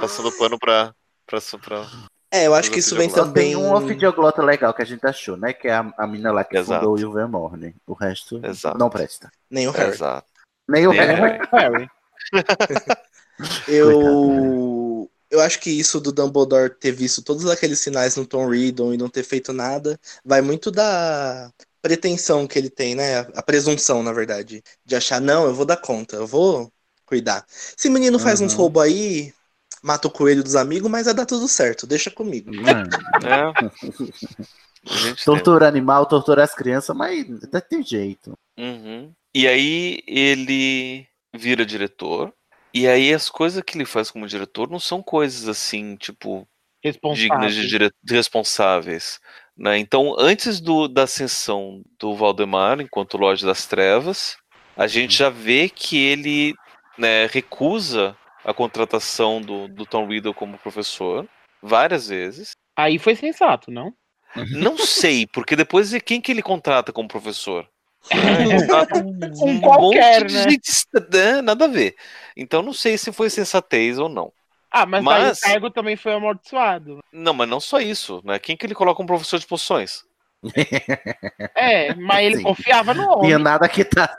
Passando 0.00 0.32
pano 0.32 0.58
pra. 0.58 0.94
pra, 1.26 1.38
pra 1.62 1.86
É, 2.32 2.46
eu 2.46 2.54
acho 2.54 2.70
que 2.70 2.78
isso 2.78 2.96
vem 2.96 3.10
Só 3.10 3.16
também. 3.24 3.48
tem 3.52 3.56
um 3.56 3.74
ofidioglota 3.74 4.42
legal 4.42 4.72
que 4.72 4.80
a 4.80 4.84
gente 4.86 5.06
achou, 5.06 5.36
né? 5.36 5.52
Que 5.52 5.68
é 5.68 5.74
a, 5.74 5.92
a 5.98 6.06
mina 6.06 6.32
lá 6.32 6.42
que 6.42 6.56
Exato. 6.56 6.80
fundou 6.80 6.96
o 6.96 6.98
Ilvermorny. 6.98 7.74
O 7.86 7.92
resto 7.92 8.40
Exato. 8.42 8.78
não 8.78 8.88
presta. 8.88 9.30
Nem 9.50 9.68
o 9.68 9.70
Harry. 9.70 9.90
Exato. 9.90 10.26
Nem 10.66 10.86
o 10.86 10.90
Nem 10.92 11.00
o 11.02 11.04
resto. 11.04 11.48
Harry. 11.54 11.88
Eu. 13.68 15.10
Eu 15.30 15.40
acho 15.42 15.60
que 15.60 15.68
isso 15.70 16.00
do 16.00 16.10
Dumbledore 16.10 16.70
ter 16.70 16.90
visto 16.92 17.22
todos 17.22 17.46
aqueles 17.50 17.78
sinais 17.80 18.16
no 18.16 18.24
Tom 18.26 18.48
Riddle 18.48 18.94
e 18.94 18.96
não 18.96 19.10
ter 19.10 19.22
feito 19.22 19.52
nada 19.52 20.00
vai 20.24 20.40
muito 20.40 20.70
da 20.70 21.50
pretensão 21.88 22.46
que 22.46 22.58
ele 22.58 22.68
tem, 22.68 22.94
né? 22.94 23.20
A 23.34 23.42
presunção, 23.42 24.02
na 24.02 24.12
verdade, 24.12 24.62
de 24.84 24.94
achar, 24.94 25.20
não, 25.20 25.46
eu 25.46 25.54
vou 25.54 25.64
dar 25.64 25.78
conta, 25.78 26.16
eu 26.16 26.26
vou 26.26 26.70
cuidar. 27.06 27.44
Esse 27.48 27.88
menino 27.88 28.18
faz 28.18 28.40
uns 28.42 28.52
Uhum. 28.52 28.58
roubos 28.58 28.82
aí, 28.82 29.32
mata 29.82 30.06
o 30.06 30.10
coelho 30.10 30.44
dos 30.44 30.54
amigos, 30.54 30.90
mas 30.90 31.06
vai 31.06 31.14
dar 31.14 31.24
tudo 31.24 31.48
certo, 31.48 31.86
deixa 31.86 32.10
comigo. 32.10 32.54
Mano, 32.54 32.90
É. 33.24 33.48
Gente 34.84 35.24
tortura 35.24 35.66
animal, 35.66 36.06
tortura 36.06 36.44
as 36.44 36.54
crianças, 36.54 36.96
mas 36.96 37.26
até 37.42 37.60
tem 37.60 37.82
jeito. 37.82 38.32
tem. 38.56 38.64
Uhum. 38.64 39.12
E 39.34 39.46
aí 39.46 40.02
ele 40.06 41.06
vira 41.34 41.66
diretor. 41.66 42.32
E 42.72 42.86
aí 42.86 43.12
as 43.12 43.28
coisas 43.28 43.62
que 43.62 43.76
ele 43.76 43.84
faz 43.84 44.10
como 44.10 44.26
diretor 44.26 44.70
não 44.70 44.78
são 44.78 45.02
coisas 45.02 45.48
assim, 45.48 45.96
tipo, 45.96 46.46
dignas 47.14 47.54
de 47.54 47.66
dire... 47.66 47.90
de 48.02 48.14
responsáveis. 48.14 49.18
Né? 49.58 49.78
Então, 49.78 50.14
antes 50.16 50.60
do, 50.60 50.86
da 50.86 51.02
ascensão 51.02 51.82
do 51.98 52.14
Valdemar 52.14 52.80
enquanto 52.80 53.18
Lorde 53.18 53.44
das 53.44 53.66
Trevas, 53.66 54.36
a 54.76 54.86
gente 54.86 55.16
já 55.16 55.28
vê 55.28 55.68
que 55.68 55.98
ele 55.98 56.54
né, 56.96 57.26
recusa 57.26 58.16
a 58.44 58.54
contratação 58.54 59.40
do, 59.40 59.66
do 59.66 59.84
Tom 59.84 60.06
Riddle 60.06 60.32
como 60.32 60.58
professor 60.58 61.28
várias 61.60 62.08
vezes. 62.08 62.52
Aí 62.76 62.98
foi 62.98 63.16
sensato, 63.16 63.70
não? 63.70 63.92
Não 64.52 64.78
sei, 64.78 65.26
porque 65.26 65.56
depois 65.56 65.92
é 65.92 65.98
quem 65.98 66.20
que 66.20 66.30
ele 66.30 66.42
contrata 66.42 66.92
como 66.92 67.08
professor? 67.08 67.68
Ele 68.10 68.60
contrata 68.60 69.00
Um 69.42 69.60
qualquer, 69.60 70.20
monte 70.20 70.28
de 70.28 70.34
né? 70.34 70.50
gente 70.50 70.70
né, 71.12 71.42
nada 71.42 71.64
a 71.64 71.68
ver. 71.68 71.96
Então 72.36 72.62
não 72.62 72.72
sei 72.72 72.96
se 72.96 73.10
foi 73.10 73.28
sensatez 73.28 73.98
ou 73.98 74.08
não. 74.08 74.32
Ah, 74.70 74.84
mas, 74.86 75.02
Mas- 75.02 75.42
aí 75.44 75.50
o 75.50 75.52
cargo 75.52 75.70
também 75.70 75.96
foi 75.96 76.12
amaldiçoado. 76.12 76.98
Não, 77.12 77.32
mas 77.32 77.48
não 77.48 77.58
só 77.60 77.80
isso, 77.80 78.20
né? 78.24 78.38
Quem 78.38 78.56
que 78.56 78.66
ele 78.66 78.74
coloca 78.74 78.96
como 78.96 79.06
professor 79.06 79.38
de 79.38 79.46
poções? 79.46 80.02
É, 81.56 81.94
mas 81.94 82.26
ele 82.26 82.36
Sim. 82.36 82.42
confiava 82.44 82.94
no 82.94 83.02
homem. 83.10 83.26
Tinha 83.26 83.38
nada 83.38 83.68
que 83.68 83.84
tá. 83.84 84.16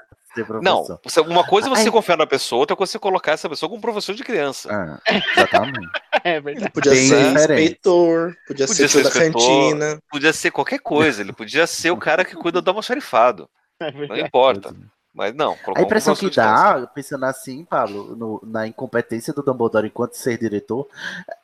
Não, 0.61 0.85
uma 1.27 1.43
coisa 1.45 1.67
é 1.67 1.69
você 1.71 1.83
Ai. 1.87 1.91
confiar 1.91 2.15
na 2.17 2.27
pessoa, 2.27 2.59
outra 2.59 2.75
coisa 2.75 2.91
é 2.91 2.93
você 2.93 2.99
colocar 2.99 3.31
essa 3.33 3.49
pessoa 3.49 3.67
como 3.69 3.81
professor 3.81 4.13
de 4.15 4.23
criança. 4.23 4.69
Ah, 4.71 4.99
exatamente. 5.35 5.87
É 6.21 6.41
verdade. 6.41 6.71
Podia 6.73 6.91
Bem 6.91 7.07
ser 7.07 7.27
diferente. 7.33 7.63
inspetor, 7.63 8.35
podia, 8.45 8.67
Podia 8.67 8.87
ser 8.89 9.03
da 9.03 9.09
cantina. 9.11 9.99
Podia 10.11 10.33
ser 10.33 10.51
qualquer 10.51 10.79
coisa, 10.79 11.21
ele 11.21 11.31
podia 11.31 11.65
ser 11.65 11.91
o 11.91 11.97
cara 11.97 12.25
que 12.25 12.35
cuida 12.35 12.61
do 12.61 12.69
almoxarifado. 12.69 13.49
É 13.81 13.91
Não 14.07 14.17
importa. 14.17 14.75
Mas 15.19 15.35
não, 15.35 15.53
A 15.75 15.81
impressão 15.81 16.15
que 16.15 16.29
dá, 16.29 16.87
pensando 16.95 17.25
assim, 17.25 17.65
Pablo, 17.65 18.15
no- 18.15 18.39
na 18.41 18.65
incompetência 18.65 19.33
do 19.33 19.43
Dumbledore 19.43 19.85
enquanto 19.85 20.13
ser 20.13 20.37
diretor, 20.39 20.87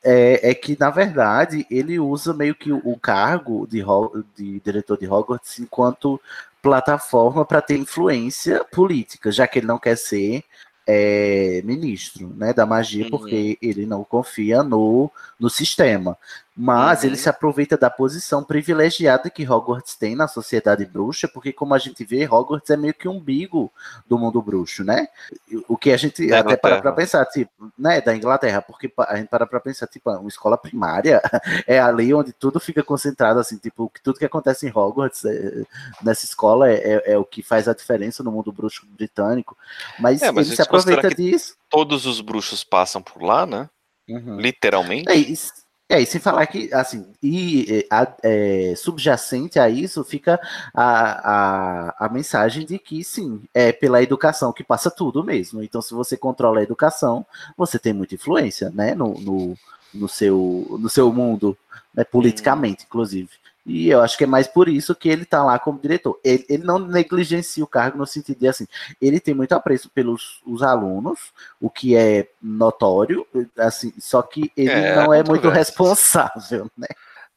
é, 0.02 0.52
é 0.52 0.56
que, 0.56 0.78
na 0.80 0.90
verdade, 0.90 1.68
ele 1.70 2.00
usa 2.00 2.34
meio 2.34 2.56
que 2.56 2.72
o, 2.72 2.82
o 2.86 2.98
cargo 2.98 3.68
de, 3.68 3.84
de 4.34 4.62
diretor 4.62 4.98
de 4.98 5.06
Hogwarts 5.06 5.60
enquanto 5.60 6.22
plataforma 6.62 7.44
para 7.44 7.62
ter 7.62 7.78
influência 7.78 8.64
política, 8.64 9.30
já 9.30 9.46
que 9.46 9.60
ele 9.60 9.68
não 9.68 9.78
quer 9.78 9.98
ser 9.98 10.46
é, 10.88 11.62
ministro 11.66 12.32
né, 12.38 12.54
da 12.54 12.66
magia, 12.66 13.04
Uhum. 13.04 13.10
porque 13.12 13.58
ele 13.62 13.86
não 13.86 14.06
confia 14.06 14.64
no, 14.64 15.12
no 15.38 15.50
sistema. 15.50 16.18
Mas 16.58 17.02
Uhum. 17.02 17.08
ele 17.10 17.18
se 17.18 17.28
aproveita 17.28 17.78
da 17.78 17.90
posição 17.90 18.42
privilegiada 18.42 19.30
que 19.30 19.46
Hogwarts 19.50 19.96
tem 19.96 20.16
na 20.16 20.26
sociedade 20.26 20.86
bruxa, 20.86 21.28
porque, 21.28 21.52
como 21.52 21.74
a 21.74 21.78
gente 21.78 22.06
vê, 22.06 22.26
Hogwarts 22.26 22.70
é 22.70 22.78
meio 22.78 22.94
que 22.94 23.10
um 23.10 23.18
umbigo 23.18 23.70
do 24.08 24.18
mundo 24.18 24.42
bruxo, 24.42 24.82
né? 24.84 25.08
O 25.68 25.76
que 25.76 25.92
a 25.92 25.98
gente 25.98 26.26
Da 26.28 26.40
até 26.40 26.56
para 26.56 26.82
pra 26.82 26.94
pensar, 26.94 27.26
tipo, 27.26 27.52
né, 27.78 28.00
da 28.00 28.16
Inglaterra, 28.16 28.62
porque 28.62 28.90
a 29.00 29.18
gente 29.18 29.28
para 29.28 29.46
pra 29.46 29.60
pensar, 29.60 29.86
tipo, 29.88 30.10
uma 30.10 30.30
escola 30.30 30.58
primária 30.58 31.22
é 31.68 31.78
ali 31.80 32.14
onde 32.14 32.32
tudo 32.32 32.58
fica 32.60 32.82
concentrado, 32.82 33.38
assim, 33.40 33.58
tipo, 33.58 33.90
que 33.90 34.02
tudo 34.02 34.18
que 34.20 34.26
acontece 34.26 34.66
em 34.66 34.72
Hogwarts 34.74 35.26
é- 35.26 35.64
nessa 36.02 36.24
escola 36.24 36.70
é, 36.72 36.76
é- 36.76 37.12
é 37.14 37.18
o 37.18 37.26
que 37.26 37.44
faz 37.44 37.68
a 37.68 37.74
diferença 37.74 38.24
no 38.24 38.32
mundo 38.32 38.52
bruxo 38.54 38.86
britânico. 38.98 39.58
Mas, 40.00 40.22
É, 40.22 40.32
mas 40.32 40.48
ele 40.48 40.56
se 40.56 40.62
aproveita 40.62 41.10
disso. 41.10 41.56
Todos 41.70 42.06
os 42.06 42.22
bruxos 42.22 42.64
passam 42.64 43.02
por 43.02 43.22
lá, 43.22 43.46
né? 43.46 43.70
Uhum. 44.08 44.38
Literalmente. 44.40 45.10
É, 45.10 45.18
e, 45.18 45.36
é, 45.88 46.02
e 46.02 46.06
sem 46.06 46.20
falar 46.20 46.48
que, 46.48 46.74
assim, 46.74 47.06
e, 47.22 47.88
é, 48.24 48.74
subjacente 48.76 49.60
a 49.60 49.70
isso 49.70 50.04
fica 50.04 50.40
a, 50.74 51.92
a, 52.00 52.06
a 52.06 52.10
mensagem 52.10 52.66
de 52.66 52.80
que, 52.80 53.04
sim, 53.04 53.44
é 53.54 53.72
pela 53.72 54.02
educação 54.02 54.52
que 54.52 54.64
passa 54.64 54.90
tudo 54.90 55.24
mesmo. 55.24 55.62
Então, 55.62 55.84
se 55.84 55.94
você 55.94 56.18
controla 56.18 56.60
a 56.60 56.64
educação, 56.64 57.24
você 57.56 57.78
tem 57.78 57.94
muita 57.94 58.16
influência, 58.16 58.72
né, 58.72 58.96
no, 58.96 59.14
no, 59.20 59.58
no 59.94 60.10
seu, 60.10 60.76
no 60.80 60.90
seu 60.90 61.14
mundo, 61.14 61.56
né, 61.94 62.04
politicamente, 62.04 62.86
inclusive. 62.86 63.30
E 63.66 63.90
eu 63.90 64.02
acho 64.02 64.18
que 64.18 64.24
é 64.24 64.28
mais 64.28 64.48
por 64.48 64.70
isso 64.70 64.94
que 64.96 65.10
ele 65.10 65.26
tá 65.26 65.44
lá 65.44 65.58
como 65.58 65.80
diretor. 65.80 66.20
Ele, 66.24 66.46
ele 66.48 66.64
não 66.64 66.78
negligencia 66.80 67.64
o 67.64 67.68
cargo 67.68 67.98
no 67.98 68.06
sentido 68.06 68.40
de, 68.40 68.48
assim, 68.48 68.68
ele 69.02 69.20
tem 69.20 69.34
muito 69.34 69.54
apreço 69.54 69.90
pelos 69.90 70.40
os 70.46 70.62
alunos, 70.62 71.34
o 71.60 71.70
que 71.70 71.96
é 71.96 72.28
notório, 72.42 73.26
assim, 73.58 73.92
só 74.00 74.22
que 74.22 74.52
ele 74.56 74.84
É, 74.84 74.86
não 74.86 75.12
é 75.14 75.24
muito 75.24 75.50
responsável, 75.50 76.70
né? 76.78 76.88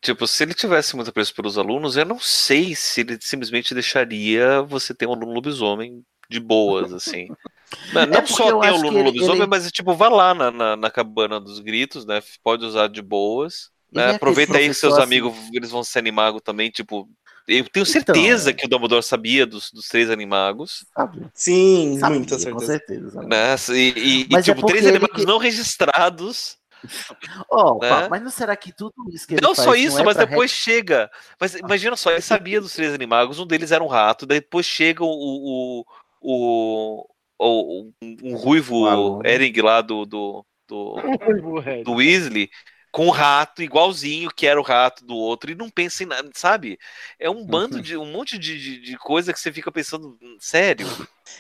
Tipo, 0.01 0.27
se 0.29 0.45
ele 0.45 0.55
tivesse 0.55 0.95
muito 0.95 1.09
apreço 1.11 1.35
pelos 1.35 1.59
alunos, 1.59 1.97
eu 1.97 2.05
não 2.05 2.19
sei 2.21 2.75
se 2.77 3.01
ele 3.01 3.19
simplesmente 3.21 3.75
deixaria 3.75 4.63
você 4.63 4.95
ter 4.95 5.07
um 5.09 5.13
aluno 5.13 5.33
lobisomem 5.33 6.05
de 6.31 6.39
boas, 6.41 6.93
assim. 6.93 7.33
Não, 7.93 8.07
não 8.07 8.21
É 8.21 8.27
só 8.27 8.53
ter 8.53 8.55
acho 8.63 8.85
aluno 8.85 8.99
ele- 8.99 9.03
lobisomem, 9.03 9.47
ele- 9.47 9.49
mas 9.49 9.71
tipo, 9.73 9.95
vá 9.97 10.09
lá 10.09 10.35
na, 10.35 10.51
na, 10.51 10.77
na 10.77 10.91
cabana 10.91 11.41
dos 11.41 11.61
gritos, 11.61 12.07
né? 12.07 12.21
Pode 12.43 12.65
usar 12.65 12.89
de 12.89 13.03
boas. 13.03 13.71
É 13.95 13.97
Né? 13.99 14.11
Aproveita 14.17 14.59
aí 14.59 14.69
que 14.69 14.75
seus 14.75 14.95
assim- 14.95 15.03
amigos 15.03 15.35
eles 15.53 15.71
vão 15.71 15.83
ser 15.83 15.99
animagos 16.01 16.43
também, 16.43 16.71
tipo. 16.71 17.09
Eu 17.47 17.65
tenho 17.71 17.87
certeza 17.87 18.51
Então, 18.51 18.59
que 18.61 18.67
o 18.67 18.69
Dumbledore 18.69 19.03
sabia 19.03 19.47
dos, 19.47 19.71
dos 19.73 19.89
três 19.89 20.11
animagos, 20.11 20.85
Sabe? 20.95 21.27
Sim, 21.33 21.97
Sabia, 21.99 22.19
muita 22.19 22.35
Com 22.37 22.43
certeza. 22.43 22.67
certeza. 22.67 23.11
sabe? 23.13 23.27
né? 23.27 23.55
E, 23.71 23.73
e- 23.73 24.23
e, 24.25 24.29
Mas 24.31 24.47
é 24.47 24.53
tipo, 24.55 24.67
três 24.67 24.83
porque 24.83 24.89
ele 24.89 24.89
animagos 24.99 25.17
que- 25.23 25.27
não 25.27 25.39
registrados. 25.39 26.59
Ó, 27.51 27.79
né? 27.81 27.89
pá, 27.89 28.09
mas 28.11 28.23
não 28.23 28.31
será 28.31 28.55
que 28.55 28.71
tudo 28.73 28.93
isso 29.11 29.27
que 29.27 29.35
ele 29.35 29.41
Não 29.43 29.55
faz 29.55 29.65
só 29.67 29.75
isso, 29.75 29.99
é 29.99 30.05
mas 30.05 30.17
depois 30.17 30.51
chega. 30.51 31.11
Mas 31.41 31.55
imagina 31.55 31.97
só, 31.97 32.11
ele 32.11 32.21
sabia 32.21 32.61
dos 32.61 32.75
três 32.75 32.93
animagos, 32.93 33.39
um 33.41 33.47
deles 33.47 33.73
era 33.73 33.83
um 33.83 33.89
rato, 33.89 34.27
daí 34.27 34.41
depois 34.41 34.67
chega 34.67 35.03
o. 35.03 35.09
o, 35.09 35.85
o, 36.21 37.07
o- 37.39 37.91
um, 38.03 38.17
um 38.25 38.37
ruivo 38.37 38.87
aluno. 38.87 39.27
Ering 39.27 39.59
lá 39.63 39.81
do, 39.81 40.05
do, 40.05 40.45
do, 40.69 40.97
do 41.85 41.93
Weasley 41.95 42.51
com 42.91 43.07
o 43.07 43.11
rato, 43.11 43.63
igualzinho 43.63 44.31
que 44.35 44.47
era 44.47 44.59
o 44.59 44.65
rato 44.65 45.05
do 45.05 45.15
outro, 45.15 45.51
e 45.51 45.55
não 45.55 45.69
pensa 45.69 46.03
em 46.03 46.07
nada, 46.07 46.31
sabe? 46.35 46.79
É 47.19 47.29
um 47.29 47.45
bando 47.45 47.81
de. 47.81 47.97
um 47.97 48.11
monte 48.11 48.39
de, 48.39 48.59
de, 48.59 48.81
de 48.81 48.97
coisa 48.97 49.33
que 49.33 49.39
você 49.41 49.53
fica 49.53 49.71
pensando, 49.71 50.17
sério. 50.39 50.87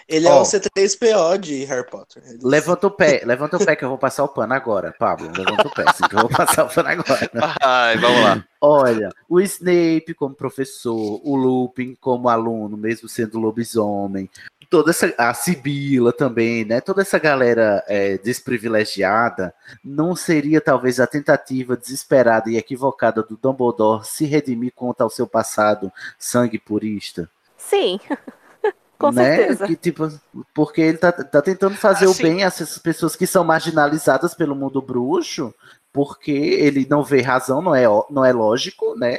Ele 0.06 0.26
é 0.26 0.30
Ó. 0.30 0.42
o 0.42 0.44
C3PO 0.44 1.38
de 1.38 1.64
Harry 1.64 1.88
Potter. 1.88 2.22
Ele- 2.26 2.38
Levanta 2.42 2.86
o 2.86 2.90
pé, 2.90 3.22
levanta 3.26 3.56
o 3.56 3.64
pé 3.64 3.74
que 3.74 3.84
eu 3.84 3.88
vou 3.88 3.98
passar 3.98 4.24
o 4.24 4.28
pano 4.28 4.52
agora, 4.52 4.94
Pablo. 4.98 5.30
Levanta 5.34 5.66
o 5.66 5.74
pé, 5.74 5.84
assim, 5.86 6.06
que 6.06 6.14
eu 6.14 6.20
vou 6.20 6.28
passar 6.28 6.66
o 6.66 6.68
pano 6.74 6.88
agora. 6.90 7.30
Ai, 7.62 7.96
vamos 7.96 8.20
lá. 8.22 8.44
Olha, 8.60 9.08
o 9.28 9.40
Snape 9.40 10.12
como 10.14 10.34
professor, 10.34 11.20
o 11.24 11.36
Lupin 11.36 11.94
como 12.00 12.28
aluno, 12.28 12.76
mesmo 12.76 13.08
sendo 13.08 13.38
lobisomem, 13.38 14.28
toda 14.70 14.90
essa 14.90 15.12
a 15.16 15.32
Sibila 15.34 16.12
também, 16.12 16.64
né? 16.64 16.80
Toda 16.80 17.02
essa 17.02 17.18
galera 17.18 17.82
é, 17.86 18.18
desprivilegiada, 18.18 19.54
não 19.82 20.14
seria 20.14 20.60
talvez 20.60 21.00
a 21.00 21.06
tentativa 21.06 21.76
desesperada 21.76 22.50
e 22.50 22.56
equivocada 22.56 23.22
do 23.22 23.36
Dumbledore 23.36 24.06
se 24.06 24.24
redimir 24.24 24.72
contra 24.74 25.06
o 25.06 25.10
seu 25.10 25.26
passado 25.26 25.92
sangue 26.18 26.58
purista? 26.58 27.28
Sim, 27.56 27.98
com 28.98 29.10
né? 29.10 29.36
certeza. 29.36 29.66
Que, 29.66 29.76
tipo, 29.76 30.08
porque 30.54 30.80
ele 30.80 30.98
tá, 30.98 31.12
tá 31.12 31.40
tentando 31.40 31.76
fazer 31.76 32.06
Ah, 32.06 32.10
o 32.10 32.14
bem 32.14 32.44
a 32.44 32.46
essas 32.46 32.78
pessoas 32.78 33.16
que 33.16 33.26
são 33.26 33.44
marginalizadas 33.44 34.34
pelo 34.34 34.54
mundo 34.54 34.82
bruxo, 34.82 35.54
porque 35.98 36.30
ele 36.30 36.86
não 36.88 37.02
vê 37.02 37.20
razão, 37.22 37.60
não 37.60 37.74
é, 37.74 37.82
não 38.08 38.24
é 38.24 38.32
lógico, 38.32 38.94
né? 38.96 39.18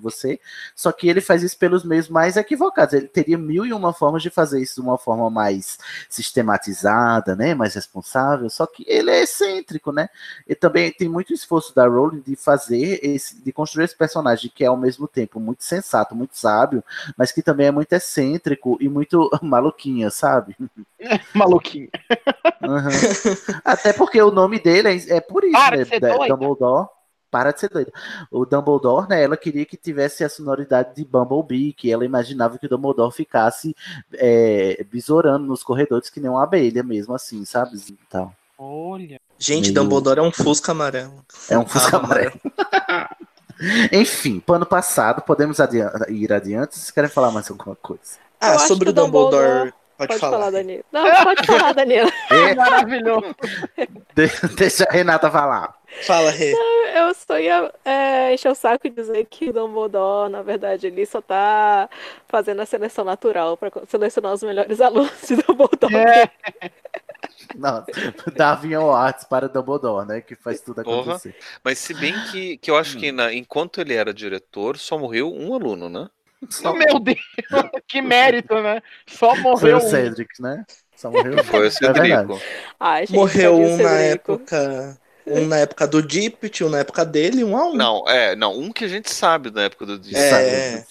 Você, 0.00 0.40
só 0.74 0.90
que 0.90 1.08
ele 1.08 1.20
faz 1.20 1.44
isso 1.44 1.56
pelos 1.56 1.84
meios 1.84 2.08
mais 2.08 2.36
equivocados. 2.36 2.94
Ele 2.94 3.06
teria 3.06 3.38
mil 3.38 3.64
e 3.64 3.72
uma 3.72 3.92
formas 3.92 4.24
de 4.24 4.28
fazer 4.28 4.60
isso 4.60 4.74
de 4.74 4.80
uma 4.80 4.98
forma 4.98 5.30
mais 5.30 5.78
sistematizada, 6.08 7.36
né? 7.36 7.54
Mais 7.54 7.76
responsável. 7.76 8.50
Só 8.50 8.66
que 8.66 8.84
ele 8.88 9.08
é 9.08 9.22
excêntrico, 9.22 9.92
né? 9.92 10.08
E 10.48 10.56
também 10.56 10.90
tem 10.90 11.08
muito 11.08 11.32
esforço 11.32 11.72
da 11.72 11.86
Rowling 11.86 12.24
de 12.26 12.34
fazer 12.34 12.98
esse, 13.04 13.40
de 13.40 13.52
construir 13.52 13.84
esse 13.84 13.96
personagem 13.96 14.50
que 14.52 14.64
é 14.64 14.66
ao 14.66 14.76
mesmo 14.76 15.06
tempo 15.06 15.38
muito 15.38 15.62
sensato, 15.62 16.16
muito 16.16 16.36
sábio, 16.36 16.82
mas 17.16 17.30
que 17.30 17.40
também 17.40 17.68
é 17.68 17.70
muito 17.70 17.92
excêntrico 17.92 18.76
e 18.80 18.88
muito 18.88 19.30
maluquinha, 19.40 20.10
sabe? 20.10 20.56
Maluquinho. 21.34 21.88
Uhum. 22.62 23.60
Até 23.64 23.92
porque 23.92 24.20
o 24.20 24.30
nome 24.30 24.58
dele 24.58 24.88
é, 24.88 25.18
é 25.18 25.20
por 25.20 25.44
isso, 25.44 25.52
Para 25.52 25.76
né? 25.76 25.84
Doida. 26.18 26.34
Dumbledore. 26.36 26.88
Para 27.30 27.50
de 27.52 27.60
ser 27.60 27.68
doido. 27.68 27.92
O 28.30 28.46
Dumbledore, 28.46 29.08
né? 29.08 29.22
Ela 29.22 29.36
queria 29.36 29.66
que 29.66 29.76
tivesse 29.76 30.22
a 30.24 30.28
sonoridade 30.28 30.94
de 30.94 31.04
Bumblebee, 31.04 31.72
que 31.72 31.90
ela 31.92 32.04
imaginava 32.04 32.56
que 32.56 32.66
o 32.66 32.68
Dumbledore 32.68 33.12
ficasse 33.12 33.74
é, 34.14 34.82
besourando 34.90 35.44
nos 35.44 35.62
corredores 35.62 36.08
que 36.08 36.20
nem 36.20 36.30
uma 36.30 36.44
abelha 36.44 36.82
mesmo, 36.82 37.14
assim, 37.14 37.44
sabe? 37.44 37.76
E 37.76 37.92
tal. 38.08 38.32
Olha. 38.56 39.20
Gente, 39.38 39.64
Meio- 39.70 39.74
Dumbledore 39.74 40.20
é 40.20 40.22
um 40.22 40.32
Fusca 40.32 40.72
amarelo. 40.72 41.24
É 41.50 41.58
um 41.58 41.66
Fusca 41.66 41.96
Ah, 41.96 42.00
amarelo. 42.00 42.40
Enfim, 43.92 44.38
pano 44.40 44.66
passado, 44.66 45.22
podemos 45.22 45.60
adian- 45.60 45.90
ir 46.08 46.32
adiante? 46.32 46.76
Vocês 46.76 46.90
querem 46.90 47.08
falar 47.10 47.30
mais 47.30 47.50
alguma 47.50 47.74
coisa? 47.76 48.18
Ah, 48.40 48.52
acho 48.52 48.68
sobre 48.68 48.90
o 48.90 48.92
Dumbledore- 48.92 49.32
Dumbledore. 49.46 49.72
Pode, 49.96 50.08
Pode 50.08 50.20
falar. 50.20 50.38
falar, 50.38 50.50
Danilo. 50.50 50.84
Não, 50.92 51.24
pode 51.24 51.46
falar, 51.46 51.72
Danilo. 51.72 52.10
É, 52.30 52.54
Maravilhoso. 52.54 53.34
de- 54.14 54.54
deixa 54.56 54.84
a 54.84 54.92
Renata 54.92 55.30
falar. 55.30 55.74
Fala, 56.00 56.30
Rê. 56.30 56.54
Eu 56.94 57.14
só 57.14 57.38
ia 57.38 57.72
é, 57.84 58.32
encher 58.34 58.50
o 58.50 58.54
saco 58.54 58.86
e 58.86 58.90
dizer 58.90 59.24
que 59.26 59.50
o 59.50 59.52
Dumbledore, 59.52 60.30
na 60.30 60.42
verdade, 60.42 60.86
ele 60.86 61.04
só 61.06 61.20
tá 61.20 61.88
fazendo 62.26 62.60
a 62.62 62.66
seleção 62.66 63.04
natural 63.04 63.56
pra 63.56 63.70
selecionar 63.86 64.32
os 64.32 64.42
melhores 64.42 64.80
alunos 64.82 65.12
de 65.26 65.36
Dumbledore. 65.36 65.92
É, 65.94 66.28
Não, 67.54 67.84
Davion 68.36 68.90
Arts 68.92 69.24
para 69.24 69.48
Dumbledore, 69.48 70.06
né? 70.06 70.20
Que 70.20 70.34
faz 70.34 70.60
tudo 70.60 70.80
Porra. 70.82 71.12
acontecer. 71.12 71.34
Mas 71.64 71.78
se 71.78 71.94
bem 71.94 72.20
que, 72.20 72.56
que 72.58 72.70
eu 72.70 72.76
acho 72.76 72.96
que 72.98 73.10
na- 73.12 73.32
enquanto 73.32 73.80
ele 73.80 73.94
era 73.94 74.12
diretor, 74.12 74.78
só 74.78 74.98
morreu 74.98 75.32
um 75.32 75.54
aluno, 75.54 75.88
né? 75.88 76.08
Só 76.50 76.72
meu 76.74 76.98
Deus, 77.00 77.18
que 77.88 78.00
mérito, 78.02 78.54
né? 78.62 78.82
Só 79.06 79.36
foi 79.54 79.72
morreu 79.72 79.78
o 79.78 79.80
um. 79.80 79.80
Cedric, 79.80 80.40
né? 80.40 80.64
Só 80.94 81.10
morreu 81.10 81.36
um. 81.36 81.42
Foi 81.42 81.66
o 81.66 81.70
É 81.82 81.92
Cedrico. 81.92 81.92
verdade. 81.92 82.42
Ai, 82.78 83.06
gente, 83.06 83.16
Morreu 83.16 83.56
um 83.56 83.78
na 83.78 83.98
época. 84.00 85.00
Um 85.26 85.46
na 85.46 85.56
época 85.58 85.86
do 85.86 86.00
Deep, 86.02 86.50
um 86.62 86.68
na 86.68 86.78
época 86.78 87.04
dele, 87.04 87.42
um 87.42 87.56
a 87.56 87.66
um. 87.66 87.74
Não, 87.74 88.04
é, 88.08 88.36
não, 88.36 88.56
um 88.56 88.72
que 88.72 88.84
a 88.84 88.88
gente 88.88 89.10
sabe 89.12 89.50
da 89.50 89.62
época 89.62 89.84
do 89.86 89.98
Disney. 89.98 90.20
É. 90.20 90.84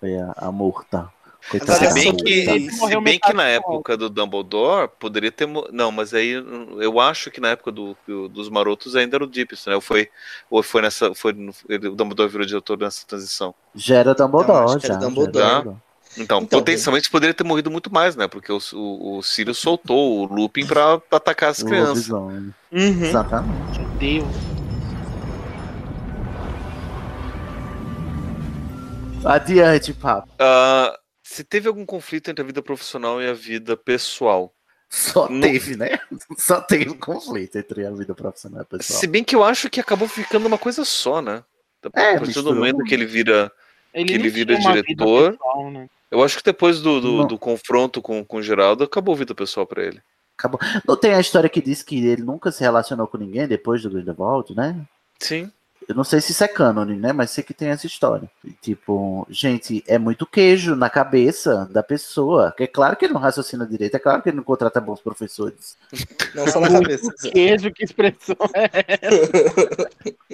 Foi 0.00 0.16
a, 0.16 0.32
a 0.36 0.52
Murta. 0.52 1.10
Coitada 1.50 1.74
Se 1.78 1.84
da 1.86 1.94
bem 1.94 2.14
que, 2.14 2.70
se 2.70 3.00
bem 3.00 3.18
que 3.18 3.32
na 3.32 3.44
época 3.44 3.96
do 3.96 4.10
Dumbledore 4.10 4.90
poderia 4.98 5.32
ter. 5.32 5.48
Não, 5.72 5.90
mas 5.90 6.12
aí 6.12 6.32
eu 6.78 7.00
acho 7.00 7.30
que 7.30 7.40
na 7.40 7.50
época 7.50 7.72
do, 7.72 7.96
do- 8.06 8.28
dos 8.28 8.50
marotos 8.50 8.94
ainda 8.94 9.16
era 9.16 9.24
o 9.24 9.26
Deepest, 9.26 9.66
né? 9.68 9.74
Ou 9.74 9.80
foi, 9.80 10.10
ou 10.50 10.62
foi 10.62 10.82
nessa. 10.82 11.14
Foi, 11.14 11.32
o 11.32 11.94
Dumbledore 11.94 12.28
virou 12.28 12.46
diretor 12.46 12.78
nessa 12.78 13.06
transição. 13.06 13.54
Já 13.74 13.96
era 13.96 14.14
Não, 14.18 14.26
Dumbledore, 14.26 14.64
acho 14.64 14.78
que 14.80 14.86
era 14.86 14.94
já. 14.94 15.00
Dumbledore. 15.00 15.44
já 15.46 15.58
era 15.60 15.87
Então, 16.18 16.40
Então, 16.42 16.58
potencialmente 16.58 17.10
poderia 17.10 17.32
ter 17.34 17.44
morrido 17.44 17.70
muito 17.70 17.92
mais, 17.92 18.16
né? 18.16 18.26
Porque 18.26 18.50
o, 18.52 18.58
o, 18.74 19.18
o 19.18 19.22
Sirius 19.22 19.58
soltou 19.58 20.18
o 20.20 20.24
Lupin 20.24 20.66
pra 20.66 21.00
atacar 21.10 21.50
as 21.50 21.62
O 21.62 21.66
crianças. 21.66 22.08
lobisomem. 22.08 22.54
Uhum. 22.72 23.04
Exatamente. 23.04 23.80
Meu 23.80 23.88
Deus. 23.98 24.26
Adiante, 29.24 29.92
papo. 29.94 30.28
Ah, 30.38 30.96
se 31.22 31.44
teve 31.44 31.68
algum 31.68 31.84
conflito 31.84 32.30
entre 32.30 32.42
a 32.42 32.46
vida 32.46 32.62
profissional 32.62 33.20
e 33.20 33.28
a 33.28 33.32
vida 33.34 33.76
pessoal? 33.76 34.52
Só 34.88 35.28
Não- 35.28 35.40
teve, 35.42 35.76
né? 35.76 35.98
Só 36.38 36.60
teve 36.60 36.90
um 36.90 36.98
conflito 36.98 37.56
entre 37.58 37.84
a 37.86 37.90
vida 37.90 38.14
profissional 38.14 38.62
e 38.62 38.64
pessoal. 38.64 38.98
Se 39.00 39.06
bem 39.06 39.22
que 39.22 39.36
eu 39.36 39.44
acho 39.44 39.68
que 39.68 39.80
acabou 39.80 40.08
ficando 40.08 40.46
uma 40.46 40.56
coisa 40.56 40.84
só, 40.84 41.20
né? 41.20 41.44
A 41.94 42.00
É, 42.00 42.18
partir 42.18 42.40
do 42.42 42.54
momento 42.54 42.82
que 42.84 42.94
ele 42.94 43.04
vira. 43.06 43.52
Ele 43.92 44.06
Que 44.06 44.14
ele 44.14 44.28
vira 44.30 44.56
diretor. 44.58 45.32
pessoal, 45.32 45.70
né? 45.70 45.86
Eu 46.10 46.22
acho 46.22 46.38
que 46.38 46.44
depois 46.44 46.80
do, 46.80 47.00
do, 47.00 47.26
do 47.26 47.38
confronto 47.38 48.00
com, 48.00 48.24
com 48.24 48.38
o 48.38 48.42
Geraldo, 48.42 48.84
acabou 48.84 49.14
a 49.14 49.18
vida 49.18 49.34
pessoal 49.34 49.66
pra 49.66 49.84
ele. 49.84 50.00
Acabou. 50.38 50.60
Não 50.86 50.96
tem 50.96 51.12
a 51.12 51.20
história 51.20 51.48
que 51.48 51.60
diz 51.60 51.82
que 51.82 52.06
ele 52.06 52.22
nunca 52.22 52.50
se 52.50 52.62
relacionou 52.62 53.06
com 53.06 53.18
ninguém 53.18 53.46
depois 53.46 53.82
do 53.82 53.90
Grindelwald, 53.90 54.54
né? 54.54 54.86
Sim. 55.18 55.50
Eu 55.88 55.94
não 55.94 56.04
sei 56.04 56.20
se 56.20 56.32
isso 56.32 56.44
é 56.44 56.48
cânone, 56.48 56.98
né? 56.98 57.14
Mas 57.14 57.30
sei 57.30 57.42
que 57.42 57.54
tem 57.54 57.68
essa 57.68 57.86
história. 57.86 58.30
Tipo, 58.60 59.26
gente, 59.30 59.82
é 59.86 59.96
muito 59.96 60.26
queijo 60.26 60.76
na 60.76 60.90
cabeça 60.90 61.66
da 61.72 61.82
pessoa. 61.82 62.52
Que 62.54 62.64
é 62.64 62.66
claro 62.66 62.94
que 62.94 63.06
ele 63.06 63.14
não 63.14 63.20
raciocina 63.20 63.66
direito, 63.66 63.94
é 63.94 63.98
claro 63.98 64.20
que 64.22 64.28
ele 64.28 64.36
não 64.36 64.44
contrata 64.44 64.82
bons 64.82 65.00
professores. 65.00 65.78
Não 66.34 66.46
só 66.46 66.60
na 66.60 66.70
cabeça. 66.70 67.10
Queijo, 67.32 67.72
que 67.72 67.84
expressão 67.84 68.36
é 68.54 68.70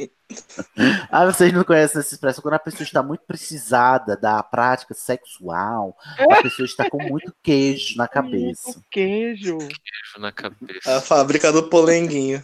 Ah, 1.08 1.26
vocês 1.26 1.52
não 1.52 1.62
conhecem 1.62 2.00
essa 2.00 2.14
expressão? 2.14 2.42
Quando 2.42 2.54
a 2.54 2.58
pessoa 2.58 2.82
está 2.82 3.02
muito 3.02 3.20
precisada 3.24 4.16
da 4.16 4.42
prática 4.42 4.92
sexual, 4.92 5.96
a 6.18 6.42
pessoa 6.42 6.66
está 6.66 6.90
com 6.90 7.00
muito 7.00 7.32
queijo 7.42 7.96
na 7.96 8.08
cabeça. 8.08 8.62
Muito 8.64 8.84
queijo. 8.90 9.58
Beijo 9.58 10.18
na 10.18 10.32
cabeça. 10.32 10.96
A 10.96 11.00
fábrica 11.00 11.52
do 11.52 11.68
polenguinho. 11.68 12.42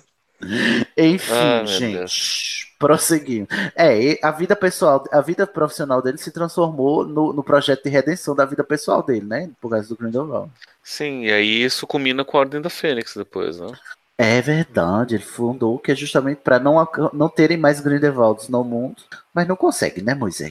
Enfim, 0.97 1.33
Ah, 1.33 1.65
gente, 1.65 2.75
prosseguindo. 2.79 3.49
É, 3.77 4.19
a 4.23 4.31
vida 4.31 4.57
pessoal, 4.57 5.05
a 5.13 5.21
vida 5.21 5.47
profissional 5.47 6.01
dele 6.03 6.19
se 6.19 6.33
transformou 6.33 7.07
no, 7.07 7.33
no 7.33 7.43
projeto 7.45 7.85
de 7.85 7.91
redenção 7.91 8.35
da 8.35 8.45
vida 8.45 8.65
pessoal 8.65 9.03
dele, 9.03 9.27
né? 9.27 9.51
Por 9.61 9.71
causa 9.71 9.89
do 9.89 9.97
Grindelwald. 9.97 10.51
Sim, 10.83 11.25
e 11.25 11.33
aí 11.33 11.63
isso 11.63 11.87
culmina 11.87 12.25
com 12.25 12.37
a 12.37 12.41
Ordem 12.41 12.61
da 12.61 12.71
Fênix 12.71 13.15
depois, 13.15 13.61
né? 13.61 13.73
É 14.17 14.41
verdade, 14.43 15.15
ele 15.15 15.25
fundou 15.25 15.79
que 15.79 15.93
é 15.93 15.95
justamente 15.95 16.43
para 16.43 16.59
não, 16.59 16.87
não 17.13 17.29
terem 17.29 17.57
mais 17.57 17.81
Grindelwalds 17.81 18.49
no 18.49 18.63
mundo, 18.63 18.97
mas 19.33 19.49
não 19.49 19.57
consegue, 19.57 20.03
né, 20.03 20.15
Moisés? 20.15 20.51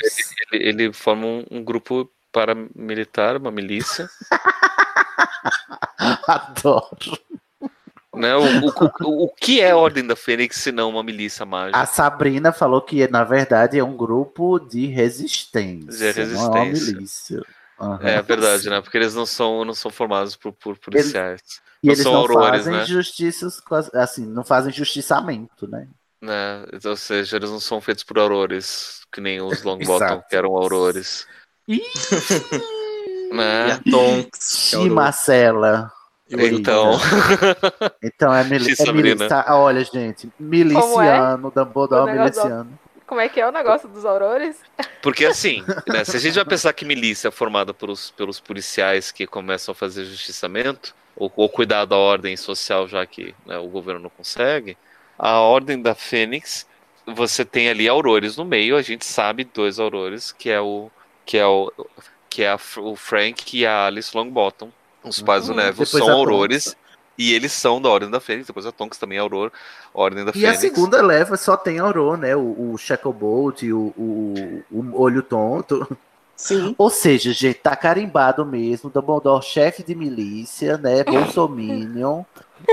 Ele, 0.52 0.70
ele 0.70 0.94
forma 0.94 1.26
um, 1.26 1.46
um 1.52 1.64
grupo 1.64 2.10
paramilitar, 2.32 3.38
uma 3.38 3.52
milícia. 3.52 4.10
Adoro. 6.28 7.20
Né? 8.20 8.36
O, 8.36 8.42
o, 8.42 8.70
o, 9.02 9.24
o 9.26 9.30
que 9.30 9.62
é 9.62 9.72
a 9.72 9.78
Ordem 9.78 10.06
da 10.06 10.16
Fênix 10.16 10.58
se 10.58 10.72
não 10.74 10.90
uma 10.90 11.02
milícia 11.02 11.46
mágica? 11.46 11.80
A 11.80 11.86
Sabrina 11.86 12.52
falou 12.52 12.82
que, 12.82 13.08
na 13.08 13.24
verdade, 13.24 13.80
é 13.80 13.84
um 13.84 13.96
grupo 13.96 14.60
de 14.60 14.88
resistência. 14.88 16.14
De 16.14 16.26
Não 16.26 16.42
é 16.44 16.50
uma 16.50 16.64
resistência. 16.66 16.94
milícia. 16.96 17.46
Aham. 17.80 18.00
É 18.02 18.22
verdade, 18.22 18.70
né? 18.70 18.82
Porque 18.82 18.98
eles 18.98 19.16
não 19.16 19.26
são, 19.26 19.64
não 19.64 19.74
são 19.74 19.90
formados 19.90 20.36
por, 20.36 20.52
por 20.52 20.78
policiais. 20.78 21.42
E 21.82 21.88
Não 21.88 21.94
eles 21.94 22.04
são 22.04 22.12
não 22.12 22.20
aurores, 22.20 22.66
fazem 22.66 22.74
né? 22.74 22.86
justiças, 22.86 23.62
assim, 23.94 24.26
não 24.26 24.44
fazem 24.44 24.74
justiçamento, 24.74 25.66
né? 25.66 25.88
né? 26.22 26.66
Ou 26.84 26.98
seja, 26.98 27.38
eles 27.38 27.50
não 27.50 27.60
são 27.62 27.80
feitos 27.80 28.04
por 28.04 28.20
aurores, 28.20 29.00
que 29.14 29.22
nem 29.22 29.42
os 29.42 29.64
Longbottom, 29.64 30.22
que 30.30 30.36
eram 30.36 30.58
aurores. 30.58 31.26
E 31.70 31.82
Né? 33.32 33.72
a 33.74 33.80
Tonks. 33.90 34.72
que 34.72 34.76
é 34.76 34.90
Marcela. 34.90 35.90
Então, 36.32 36.92
Então 38.04 38.34
é, 38.34 38.44
mili 38.44 38.74
é 38.78 38.92
milícia. 38.92 39.44
Ah, 39.48 39.58
olha, 39.58 39.84
gente. 39.84 40.30
Miliciano, 40.40 41.52
Dumbledore 41.56 42.02
O 42.04 42.06
negócio 42.06 42.42
do- 42.42 42.48
miliciano. 42.48 42.80
Como 43.08 43.20
é 43.20 43.28
que 43.28 43.42
é 43.42 43.48
o 43.48 43.52
negócio 43.52 43.90
dos 43.90 44.06
aurores? 44.06 44.58
porque 45.02 45.26
assim, 45.26 45.64
né, 45.88 46.04
se 46.06 46.16
a 46.16 46.20
gente 46.20 46.36
vai 46.36 46.46
pensar 46.46 46.72
que 46.74 46.86
milícia 46.86 47.30
é 47.30 47.32
formada 47.32 47.74
pelos, 47.74 48.12
pelos 48.12 48.40
policiais 48.40 49.12
que 49.12 49.26
começam 49.26 49.72
a 49.72 49.76
fazer 49.76 50.06
justiçamento, 50.06 50.94
ou, 51.16 51.32
ou 51.36 51.50
cuidar 51.50 51.86
da 51.86 51.98
ordem 51.98 52.38
social, 52.38 52.88
já 52.88 53.04
que 53.08 53.34
né, 53.48 53.58
o 53.58 53.68
governo 53.68 54.00
não 54.02 54.10
consegue, 54.12 54.78
a 55.18 55.40
Ordem 55.40 55.82
da 55.82 55.96
Fênix 55.96 56.68
você 57.06 57.44
tem 57.44 57.68
ali 57.70 57.88
aurores 57.90 58.38
no 58.38 58.46
meio, 58.46 58.78
a 58.78 58.82
gente 58.84 59.04
sabe 59.06 59.44
dois 59.44 59.80
aurores, 59.80 60.32
que 60.32 60.50
é 60.52 60.62
o 60.62 60.92
que 61.26 61.38
é 61.38 61.46
o 61.48 61.72
que 62.30 62.44
é 62.44 62.50
a- 62.52 62.60
o 62.78 62.96
Frank 62.96 63.58
e 63.58 63.66
a 63.66 63.88
Alice 63.88 64.16
Longbottom. 64.16 64.70
Os 65.04 65.22
pais 65.22 65.46
do 65.48 65.52
Uhum. 65.52 65.58
Neville 65.58 65.86
Depois 65.86 66.04
são 66.04 66.10
a 66.10 66.14
aurores 66.14 66.76
e 67.18 67.34
eles 67.34 67.52
são 67.52 67.82
da 67.82 67.90
Ordem 67.90 68.10
da 68.10 68.20
Fênix, 68.20 68.48
depois 68.48 68.66
a 68.66 68.72
Tonks 68.72 68.98
também 68.98 69.18
é 69.18 69.22
auror, 69.22 69.52
Ordem 69.94 70.24
da 70.26 70.32
E 70.36 70.46
a 70.46 70.54
Fênix. 70.54 70.60
segunda 70.60 71.02
leva 71.02 71.36
só 71.38 71.58
tem 71.58 71.80
Auror, 71.80 72.18
né? 72.18 72.36
O, 72.36 72.72
o 72.74 72.78
Shacklebolt, 72.78 73.64
o, 73.64 73.94
o, 73.98 74.64
o 74.72 75.02
Olho 75.02 75.22
Tonto. 75.24 75.86
Sim. 76.36 76.74
Ou 76.80 76.90
seja, 76.90 77.34
gente, 77.34 77.60
tá 77.60 77.76
carimbado 77.76 78.46
mesmo. 78.46 78.90
Dumbledore, 78.90 79.44
chefe 79.44 79.84
de 79.84 79.94
milícia, 79.96 80.78
né? 80.78 81.04
Bolsominion, 81.06 82.24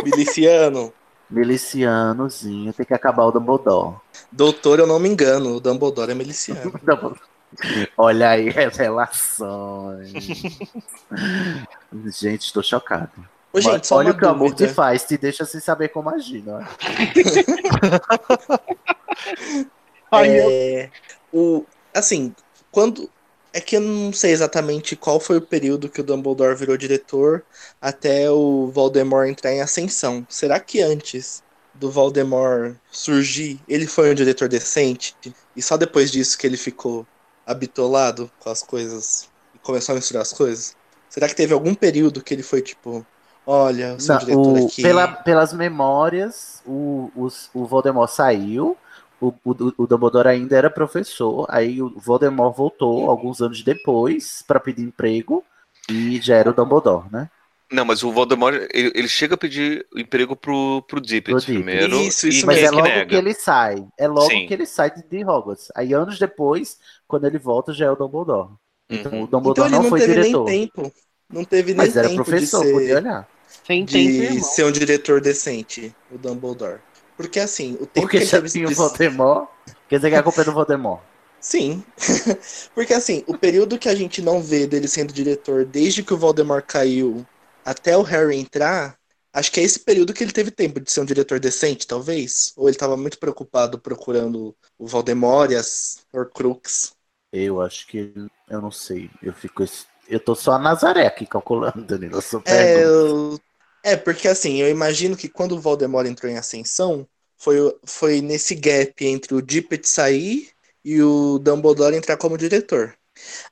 Miliciano. 0.05 0.93
milicianozinho. 1.29 2.73
Tem 2.73 2.87
que 2.87 2.95
acabar 2.95 3.25
o 3.25 3.33
Dumbledore. 3.33 3.97
Doutor, 4.31 4.79
eu 4.79 4.87
não 4.87 4.99
me 5.01 5.09
engano, 5.09 5.57
o 5.57 5.61
Dumbledore 5.61 6.13
é 6.13 6.15
miliciano. 6.15 6.73
Dumbledore. 6.83 7.21
Olha 7.97 8.31
aí, 8.31 8.49
revelações. 8.49 10.13
gente, 12.19 12.43
estou 12.43 12.63
chocado. 12.63 13.11
Ô, 13.53 13.61
gente, 13.61 13.93
Olha 13.93 14.11
o 14.11 14.17
que 14.17 14.25
o 14.25 14.29
amor 14.29 14.55
te 14.55 14.69
faz, 14.69 15.05
te 15.05 15.17
deixa 15.17 15.45
sem 15.45 15.61
saber 15.61 15.89
como 15.89 16.11
agir, 16.11 16.45
não 16.45 16.61
é? 16.61 16.67
É, 20.13 20.91
o, 21.33 21.65
assim, 21.93 22.35
quando. 22.71 23.11
É 23.53 23.61
que 23.61 23.77
eu 23.77 23.81
não 23.81 24.13
sei 24.13 24.33
exatamente 24.33 24.95
qual 24.95 25.19
foi 25.19 25.39
o 25.39 25.43
período 25.43 25.89
que 25.89 26.01
o 26.01 26.05
Dumbledore 26.05 26.55
virou 26.55 26.77
diretor 26.77 27.43
até 27.81 28.31
o 28.31 28.71
Voldemort 28.71 29.29
entrar 29.29 29.51
em 29.51 29.63
ascensão. 29.63 30.27
Será 30.29 30.61
que 30.61 30.83
antes 30.83 31.43
do 31.73 31.91
Voldemort 31.91 32.77
surgir, 32.91 33.59
ele 33.67 33.87
foi 33.87 34.11
um 34.11 34.15
diretor 34.15 34.47
decente? 34.47 35.17
E 35.57 35.63
só 35.63 35.79
depois 35.79 36.13
disso 36.13 36.37
que 36.37 36.47
ele 36.47 36.59
ficou 36.59 37.07
habitolado 37.47 38.31
com 38.39 38.51
as 38.51 38.63
coisas 38.63 39.31
e 39.55 39.59
começou 39.61 39.95
a 39.95 39.97
misturar 39.97 40.23
as 40.23 40.33
coisas? 40.35 40.77
Será 41.09 41.29
que 41.29 41.37
teve 41.37 41.55
algum 41.55 41.75
período 41.75 42.23
que 42.23 42.35
ele 42.35 42.43
foi 42.43 42.63
tipo, 42.63 43.07
olha, 43.47 43.91
eu 43.93 44.01
sou 44.01 44.17
Não, 44.17 44.19
diretor 44.19 44.57
o- 44.67 44.71
aqui. 44.71 44.83
pela- 44.83 45.09
pelas 45.09 45.53
memórias, 45.53 46.63
o, 46.67 47.11
os- 47.17 47.51
o 47.55 47.65
Voldemort 47.67 48.11
saiu, 48.11 48.77
o, 49.21 49.29
o, 49.45 49.73
o 49.85 49.87
Dumbledore 49.87 50.29
ainda 50.29 50.57
era 50.57 50.69
professor, 50.71 51.47
aí 51.49 51.81
o 51.81 51.99
Voldemort 51.99 52.55
voltou 52.55 53.09
alguns 53.11 53.41
anos 53.41 53.63
depois 53.63 54.43
para 54.47 54.61
pedir 54.61 54.83
emprego 54.83 55.43
e 55.91 56.21
já 56.21 56.37
era 56.37 56.51
o 56.51 56.55
Dumbledore, 56.55 57.07
né? 57.11 57.31
Não, 57.73 57.85
mas 57.85 58.03
o 58.05 58.13
Voldemort, 58.13 58.55
ele, 58.73 58.93
ele 58.95 59.09
chega 59.09 59.35
a 59.35 59.39
pedir 59.39 59.87
emprego 59.97 60.37
pro, 60.37 60.83
pro 60.83 61.01
Dippet 61.01 61.45
primeiro. 61.45 61.97
Isso, 62.01 62.29
isso 62.29 62.47
e 62.47 62.47
Mas 62.47 62.63
é 62.63 62.69
que 62.69 62.71
logo 62.71 62.83
nega? 62.83 63.05
que 63.05 63.15
ele 63.17 63.35
sai, 63.35 63.87
é 63.99 64.07
logo 64.09 64.29
Sim. 64.31 64.47
que 64.47 64.55
ele 64.55 64.67
sai 64.67 64.91
de, 64.95 65.03
de 65.03 65.25
Hogwarts. 65.25 65.69
Aí 65.75 65.93
anos 65.93 66.19
depois, 66.19 66.79
quando 67.07 67.27
ele 67.27 67.39
volta, 67.39 67.73
já 67.73 67.87
é 67.87 67.91
o 67.91 67.97
Dumbledore. 67.97 68.55
Então 68.89 69.13
Uhum. 69.13 69.25
o 69.25 69.27
Então 69.43 69.67
Dumbledore 69.67 69.69
ele 69.69 69.79
não, 69.79 69.83
não 69.83 69.91
foi 69.91 70.01
teve 70.01 70.15
diretor. 70.15 70.45
nem 70.45 70.69
tempo. 70.69 70.93
Não 71.29 71.45
teve 71.45 71.75
nem 71.75 71.89
Mas 71.89 71.97
era 71.97 72.09
tempo 72.09 72.15
professor, 72.15 72.61
de 72.65 72.71
ser... 72.71 72.73
podia 72.73 72.97
olhar. 72.97 73.29
Sem 73.67 73.87
tempo, 73.87 74.23
de 74.23 74.23
irmão. 74.23 74.43
ser 74.43 74.65
um 74.65 74.73
diretor 74.73 75.21
decente, 75.21 75.95
o 76.11 76.19
Dumbledore. 76.19 76.81
Porque 77.17 77.41
assim, 77.41 77.77
o 77.81 77.87
tempo 77.87 78.09
Porque 78.09 78.17
que 78.17 78.25
já 78.25 78.39
ele 78.39 78.43
teve 78.43 78.49
tinha 78.49 78.69
o 78.69 78.71
de- 78.71 78.75
Voldemort. 78.75 79.49
Quer 79.89 79.97
dizer 79.97 80.11
que 80.11 80.17
a 80.17 80.23
culpa 80.23 80.43
é 80.43 80.45
do 80.45 80.53
Voldemort. 80.53 81.03
Sim. 81.41 81.85
Porque 82.75 82.93
assim, 82.95 83.23
o 83.27 83.37
período 83.39 83.79
que 83.79 83.89
a 83.89 83.95
gente 83.95 84.21
não 84.23 84.43
vê 84.43 84.67
dele 84.67 84.89
sendo 84.89 85.13
diretor 85.13 85.65
desde 85.65 86.03
que 86.03 86.13
o 86.15 86.19
Voldemort 86.19 86.65
caiu 86.67 87.25
até 87.67 87.97
o 87.97 88.03
Harry 88.03 88.37
entrar, 88.39 88.99
acho 89.33 89.53
que 89.53 89.61
é 89.61 89.63
esse 89.65 89.81
período 89.81 90.15
que 90.15 90.25
ele 90.25 90.33
teve 90.33 90.51
tempo 90.51 90.81
de 90.81 90.91
ser 90.91 91.01
um 91.01 91.05
diretor 91.05 91.41
decente, 91.41 91.87
talvez. 91.87 92.53
Ou 92.57 92.69
ele 92.69 92.77
estava 92.77 92.97
muito 92.97 93.19
preocupado 93.19 93.79
procurando 93.81 94.57
o 94.79 94.87
Voldemort 94.87 95.51
e 95.51 95.57
as 95.57 95.99
Horcrux. 96.13 96.95
Eu 97.33 97.61
acho 97.61 97.87
que 97.87 98.15
eu 98.49 98.61
não 98.63 98.71
sei. 98.71 99.11
Eu 99.23 99.33
fico. 99.33 99.65
Eu 100.09 100.21
tô 100.21 100.35
só 100.35 100.53
a 100.53 100.59
Nazaré 100.59 101.07
aqui 101.07 101.27
calculando, 101.27 101.85
Danilo. 101.85 102.21
É, 102.45 102.85
eu- 102.85 103.39
é, 103.83 103.97
porque 103.97 104.29
assim, 104.29 104.57
eu 104.57 104.69
imagino 104.71 105.17
que 105.17 105.29
quando 105.29 105.53
o 105.53 105.61
Voldemort 105.61 106.07
entrou 106.07 106.31
em 106.31 106.37
ascensão, 106.39 107.09
foi, 107.39 107.57
foi 107.85 108.21
nesse 108.21 108.55
gap 108.55 109.05
entre 109.05 109.35
o 109.35 109.43
Dippet 109.43 109.87
sair 109.89 110.51
e 110.85 111.03
o 111.03 111.39
Dumbledore 111.39 111.97
entrar 111.97 112.17
como 112.17 112.39
diretor. 112.39 112.97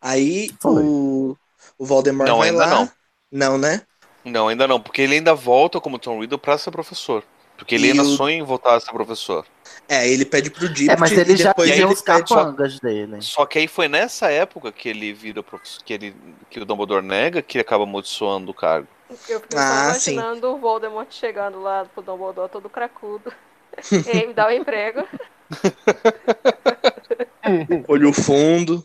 Aí 0.01 0.51
Foi. 0.61 0.83
o, 0.83 1.37
o 1.79 1.87
Voldemort 1.87 2.29
Não, 2.29 2.39
vai 2.39 2.51
ainda 2.51 2.67
lá. 2.67 2.75
não. 2.75 2.93
Não, 3.31 3.59
né? 3.59 3.83
Não, 4.25 4.49
ainda 4.49 4.67
não, 4.67 4.81
porque 4.81 5.03
ele 5.03 5.15
ainda 5.15 5.35
volta 5.35 5.81
como 5.81 5.99
Tom 5.99 6.21
Riddle 6.21 6.39
pra 6.39 6.59
ser 6.59 6.71
professor. 6.71 7.23
Porque 7.57 7.77
ele 7.77 7.89
E 7.89 7.91
ainda 7.93 8.03
o- 8.03 8.17
sonha 8.17 8.37
em 8.37 8.43
voltar 8.43 8.75
a 8.75 8.81
ser 8.81 8.91
professor. 8.93 9.47
É, 9.89 10.09
ele 10.09 10.25
pede 10.25 10.51
pro 10.51 10.69
Dippet 10.69 10.91
É, 10.91 10.97
mas 10.99 11.13
ele 11.13 11.35
e 11.35 11.37
já 11.37 11.55
ele 11.59 11.85
os 11.85 12.01
capangas 12.01 12.81
dele. 12.81 13.23
Só 13.23 13.47
que 13.47 13.59
aí 13.59 13.69
foi 13.69 13.87
nessa 13.87 14.31
época 14.31 14.73
que 14.73 14.89
ele 14.89 15.13
vira 15.13 15.43
professor, 15.43 15.83
que, 15.85 15.93
ele, 15.93 16.17
que 16.51 16.59
o 16.59 16.65
Dumbledore 16.65 17.05
nega, 17.05 17.43
que 17.43 17.59
ele 17.59 17.63
acaba 17.63 17.85
amaldiçoando 17.85 18.51
o 18.51 18.55
cargo. 18.55 18.89
Eu 19.29 19.41
fico 19.41 19.57
Ah, 19.57 19.93
só 19.93 20.01
sim. 20.01 20.13
imaginando 20.15 20.53
o 20.53 20.59
Voldemort 20.59 21.13
chegando 21.13 21.63
lá 21.63 21.85
pro 21.85 22.03
Dumbledore 22.03 22.51
todo 22.51 22.69
cracudo. 22.69 23.33
Ei, 24.07 24.27
me 24.27 24.35
dá 24.35 24.49
um 24.49 24.51
emprego. 24.51 25.07
Olho 27.89 28.13
fundo. 28.13 28.85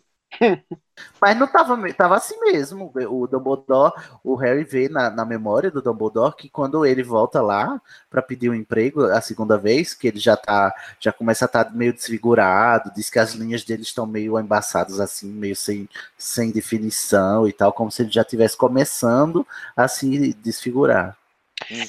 Mas 1.22 1.38
não 1.38 1.48
tava, 1.48 1.94
tava 1.94 2.16
assim 2.16 2.40
mesmo. 2.40 2.92
O 3.10 3.28
Dumbledore, 3.28 3.94
o 4.24 4.36
Harry 4.36 4.64
vê 4.64 4.90
na, 4.90 5.10
na 5.10 5.26
memória 5.26 5.72
do 5.72 5.82
Dumbledore 5.82 6.36
que 6.36 6.50
quando 6.50 6.86
ele 6.86 7.04
volta 7.04 7.42
lá 7.42 7.82
pra 8.10 8.22
pedir 8.22 8.50
um 8.50 8.56
emprego 8.56 9.06
a 9.06 9.22
segunda 9.22 9.58
vez, 9.58 9.94
que 9.94 10.08
ele 10.08 10.20
já 10.20 10.36
tá, 10.36 10.74
já 11.00 11.12
começa 11.12 11.46
a 11.46 11.48
estar 11.48 11.74
meio 11.74 11.94
desfigurado, 11.94 12.92
diz 12.96 13.10
que 13.10 13.20
as 13.20 13.34
linhas 13.34 13.64
dele 13.64 13.84
estão 13.84 14.06
meio 14.06 14.40
embaçadas 14.40 15.00
assim, 15.00 15.30
meio 15.30 15.56
sem, 15.56 15.88
sem 16.18 16.52
definição 16.52 17.48
e 17.48 17.54
tal, 17.54 17.72
como 17.74 17.92
se 17.92 18.02
ele 18.02 18.12
já 18.12 18.22
estivesse 18.22 18.58
começando 18.58 19.46
a 19.76 19.88
se 19.88 20.34
desfigurar. 20.36 21.18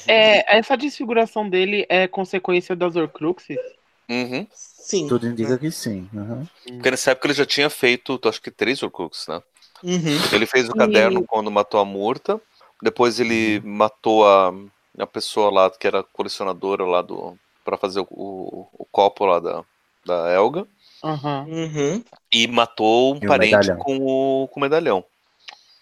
É, 0.06 0.58
essa 0.58 0.76
desfiguração 0.76 1.48
dele 1.48 1.86
é 1.88 2.08
consequência 2.08 2.74
das 2.74 2.96
Horcruxes? 2.96 3.58
Uhum. 4.10 4.46
Sim. 4.52 5.06
Tudo 5.08 5.28
indica 5.28 5.56
que 5.56 5.70
sim. 5.70 6.08
uhum. 6.12 6.44
Porque 6.66 6.90
nessa 6.90 7.12
época 7.12 7.28
ele 7.28 7.34
já 7.34 7.46
tinha 7.46 7.70
feito, 7.70 8.20
acho 8.24 8.42
que 8.42 8.50
três 8.50 8.82
Horcruxes, 8.82 9.28
né? 9.28 9.40
Uhum. 9.84 10.18
Ele 10.32 10.46
fez 10.46 10.68
o 10.68 10.72
E- 10.72 10.78
caderno 10.78 11.24
quando 11.24 11.50
matou 11.50 11.78
a 11.80 11.84
Murta. 11.84 12.40
Depois 12.82 13.20
ele 13.20 13.60
matou 13.60 14.26
a, 14.26 14.52
a 14.98 15.06
pessoa 15.06 15.50
lá 15.50 15.70
que 15.70 15.86
era 15.86 16.02
colecionadora 16.02 16.84
lá 16.84 17.02
do. 17.02 17.38
pra 17.64 17.76
fazer 17.76 18.00
o, 18.00 18.06
o, 18.10 18.68
o 18.78 18.84
copo 18.90 19.24
lá 19.26 19.38
da, 19.38 19.62
da 20.04 20.28
Elga. 20.32 20.66
Uhum. 21.04 22.02
E 22.32 22.46
matou 22.48 23.14
um 23.14 23.18
E 23.22 23.26
parente 23.26 23.54
medalhão. 23.56 23.78
com 23.78 23.96
o, 23.98 24.48
com 24.48 24.60
o 24.60 24.62
medalhão. 24.62 25.04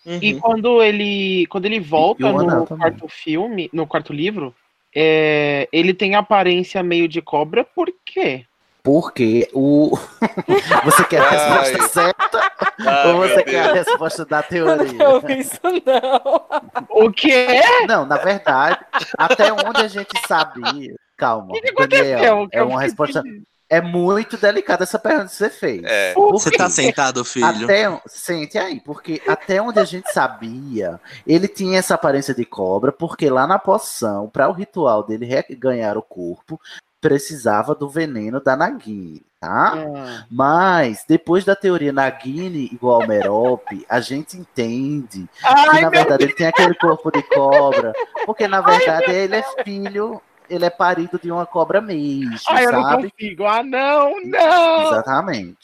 E 0.07 0.35
Uhum. 0.35 0.41
quando 0.41 0.83
ele 0.83 1.47
quando 1.49 1.67
ele 1.67 1.81
volta 1.81 2.29
E 2.29 2.33
no 2.33 2.67
quarto 2.67 3.09
filme, 3.09 3.69
no 3.73 3.87
quarto 3.87 4.13
livro, 4.13 4.55
é, 4.95 5.69
ele 5.73 5.93
tem 5.95 6.15
aparência 6.15 6.83
meio 6.83 7.09
de 7.09 7.21
cobra, 7.23 7.65
por 7.65 7.89
quê? 8.05 8.45
Porque 8.83 9.49
o. 9.53 9.99
você 10.85 11.05
quer 11.05 11.21
a 11.21 11.29
Ai. 11.29 11.37
resposta 11.73 11.89
certa 11.89 12.53
Ai, 12.79 13.13
ou 13.13 13.19
você 13.19 13.43
quer 13.43 13.61
a 13.69 13.73
Deus. 13.73 13.87
resposta 13.87 14.25
da 14.25 14.45
Eu 14.51 14.65
não 14.65 14.79
teoria? 14.79 15.21
vi 15.27 15.41
isso, 15.41 15.61
não. 15.63 16.47
O 16.89 17.11
quê? 17.13 17.61
Não, 17.87 18.07
na 18.07 18.17
verdade, 18.17 18.79
até 19.19 19.53
onde 19.53 19.83
a 19.83 19.89
gente 19.89 20.19
sabia. 20.27 20.95
Calma, 21.17 21.53
que 21.53 21.69
aconteceu? 21.71 22.05
Daniel, 22.19 22.49
é 22.53 22.63
uma 22.63 22.81
resposta. 22.81 23.23
É 23.71 23.81
muito 23.83 24.37
delicada 24.39 24.85
essa 24.85 24.99
pergunta 24.99 25.27
que 25.27 25.35
você 25.35 25.51
fez. 25.51 25.83
É. 25.85 26.15
Você 26.15 26.51
tá 26.51 26.71
sentado, 26.71 27.23
filho? 27.25 27.65
Até, 27.65 28.01
sente 28.07 28.57
aí, 28.57 28.81
porque 28.81 29.21
até 29.29 29.61
onde 29.61 29.79
a 29.79 29.85
gente 29.85 30.11
sabia, 30.11 30.99
ele 31.27 31.47
tinha 31.47 31.79
essa 31.79 31.95
aparência 31.95 32.35
de 32.35 32.47
cobra, 32.47 32.91
porque 32.91 33.29
lá 33.29 33.47
na 33.47 33.59
poção, 33.59 34.29
para 34.29 34.49
o 34.49 34.53
ritual 34.53 35.03
dele 35.03 35.29
ganhar 35.59 35.99
o 35.99 36.03
corpo, 36.03 36.59
precisava 37.01 37.75
do 37.75 37.89
veneno 37.89 38.41
da 38.41 38.57
Nagini, 38.57 39.23
tá? 39.41 39.75
Ah, 39.77 40.25
Mas, 40.31 41.05
depois 41.07 41.45
da 41.45 41.55
teoria 41.55 41.93
Nagini 41.93 42.69
igual 42.73 43.07
Merope, 43.07 43.87
a 43.89 44.01
gente 44.01 44.37
entende 44.37 45.29
que, 45.33 45.47
Ai, 45.47 45.83
na 45.83 45.91
meu 45.91 45.91
verdade, 45.91 46.25
ele 46.25 46.35
tem 46.35 46.47
aquele 46.47 46.75
corpo 46.75 47.11
de 47.11 47.23
cobra, 47.23 47.93
porque, 48.27 48.49
na 48.49 48.61
verdade, 48.61 49.11
ele 49.13 49.37
é 49.37 49.45
filho, 49.63 50.21
ele 50.49 50.65
é 50.65 50.71
parido 50.71 51.19
de 51.23 51.31
uma 51.31 51.45
cobra 51.47 51.81
mesmo, 51.81 52.37
Ai, 52.49 52.67
eu 52.67 52.73
não 52.73 52.83
sabe? 52.83 53.11
consigo. 53.11 53.45
Ah, 53.47 53.63
não, 53.63 54.21
não. 54.25 54.83
Exatamente. 54.93 55.59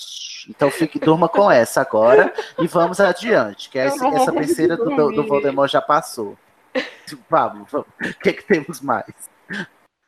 Então 0.48 0.70
fique, 0.70 0.98
durma 0.98 1.28
com 1.28 1.50
essa 1.50 1.80
agora 1.80 2.32
e 2.58 2.66
vamos 2.66 3.00
adiante, 3.00 3.70
que 3.70 3.78
essa, 3.78 3.96
não 4.04 4.16
essa 4.16 4.32
penseira 4.32 4.76
do, 4.76 4.84
do. 5.12 5.26
Voldemort 5.26 5.70
já 5.70 5.80
passou. 5.80 6.36
Vamos, 7.30 7.70
vamos. 7.70 7.86
O 8.00 8.18
que, 8.20 8.32
que 8.32 8.42
temos 8.44 8.80
mais? 8.80 9.04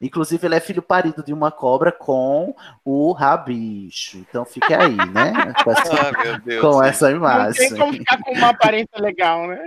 Inclusive, 0.01 0.47
ele 0.47 0.57
é 0.57 0.61
filho 0.61 0.83
parido 0.83 1.23
de 1.25 1.33
uma 1.33 1.51
cobra 1.51 1.91
com 1.91 2.55
o 2.85 3.13
rabicho. 3.13 4.19
Então 4.19 4.45
fique 4.45 4.75
aí, 4.75 4.95
né? 4.95 5.55
Com 5.65 5.71
essa, 5.71 5.95
Ah, 6.09 6.23
meu 6.23 6.39
Deus. 6.41 6.61
com 6.61 6.83
essa 6.83 7.09
Não 7.11 7.17
imagem. 7.17 7.69
tem 7.71 7.79
como 7.79 7.93
ficar 7.95 8.19
com 8.23 8.33
uma 8.33 8.49
aparência 8.51 8.99
legal, 9.01 9.47
né? 9.47 9.67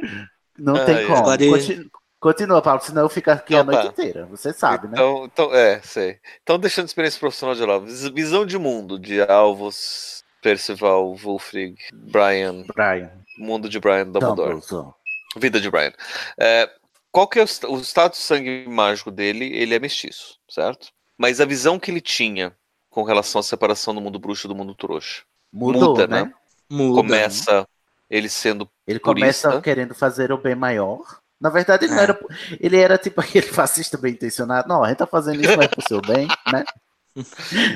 Não 0.58 0.76
Ai, 0.76 0.86
tem 0.86 1.08
como. 1.08 1.24
Continu- 1.24 1.90
Continua, 2.20 2.62
Paulo, 2.62 2.82
senão 2.82 3.04
eu 3.04 3.10
fico 3.10 3.32
aqui 3.32 3.56
Então 3.56 3.62
a 3.62 3.64
noite 3.64 3.86
tá. 3.86 3.92
inteira. 4.04 4.26
Você 4.26 4.52
sabe, 4.52 4.88
né? 4.88 4.94
Então, 4.94 5.26
então, 5.26 5.54
é, 5.54 5.80
sei. 5.82 6.20
Então, 6.44 6.60
deixando 6.60 6.86
a 6.86 6.88
experiência 6.88 7.20
profissional 7.20 7.56
de 7.56 7.66
lado, 7.66 7.86
vis- 7.86 8.10
visão 8.10 8.46
de 8.46 8.58
mundo 8.58 9.00
de 9.00 9.22
Alvos, 9.22 10.24
Percival, 10.42 11.16
Wulfrig, 11.16 11.78
Brian, 11.94 12.64
Brian. 12.76 13.12
mundo 13.38 13.70
de 13.70 13.80
Brian 13.80 14.06
Dumbledore, 14.08 14.56
Dumbledore. 14.60 14.94
vida 15.38 15.62
de 15.62 15.72
Brian. 15.72 15.94
É, 16.38 16.70
qual 17.12 17.28
que 17.28 17.40
é 17.40 17.44
o, 17.44 17.72
o 17.74 17.80
status 17.80 18.20
de 18.20 18.26
sangue 18.26 18.66
mágico 18.68 19.12
dele? 19.12 19.46
Ele 19.56 19.74
é 19.74 19.80
mestiço, 19.80 20.38
certo? 20.50 20.90
Mas 21.18 21.40
a 21.40 21.46
visão 21.46 21.80
que 21.80 21.90
ele 21.90 22.02
tinha 22.02 22.54
com 22.90 23.04
relação 23.04 23.40
à 23.40 23.44
separação 23.44 23.94
do 23.96 24.02
mundo 24.02 24.20
bruxo 24.20 24.46
e 24.46 24.50
do 24.50 24.56
mundo 24.56 24.76
trouxa 24.76 25.24
Mudou, 25.54 25.90
muda, 25.92 26.08
né? 26.08 26.24
né? 26.24 26.34
Muda. 26.70 27.02
Começa 27.02 27.68
ele 28.10 28.28
sendo 28.30 28.70
Ele 28.86 29.00
Purista. 29.00 29.48
começa 29.50 29.62
querendo 29.62 29.96
fazer 29.96 30.32
o 30.34 30.38
bem 30.38 30.56
maior. 30.56 31.20
Na 31.40 31.50
verdade, 31.50 31.86
ele 31.86 31.94
não 31.94 32.00
É. 32.02 32.04
era. 32.04 32.20
Ele 32.60 32.78
era 32.78 32.98
tipo 32.98 33.22
aquele 33.22 33.48
fascista 33.48 33.98
bem 33.98 34.14
intencionado. 34.14 34.68
Não, 34.68 34.84
a 34.84 34.90
gente 34.90 34.98
tá 34.98 35.08
fazendo 35.08 35.42
isso 35.42 35.56
mas 35.58 35.68
pro 35.68 35.88
seu 35.88 36.02
bem, 36.02 36.28
né? 36.52 36.64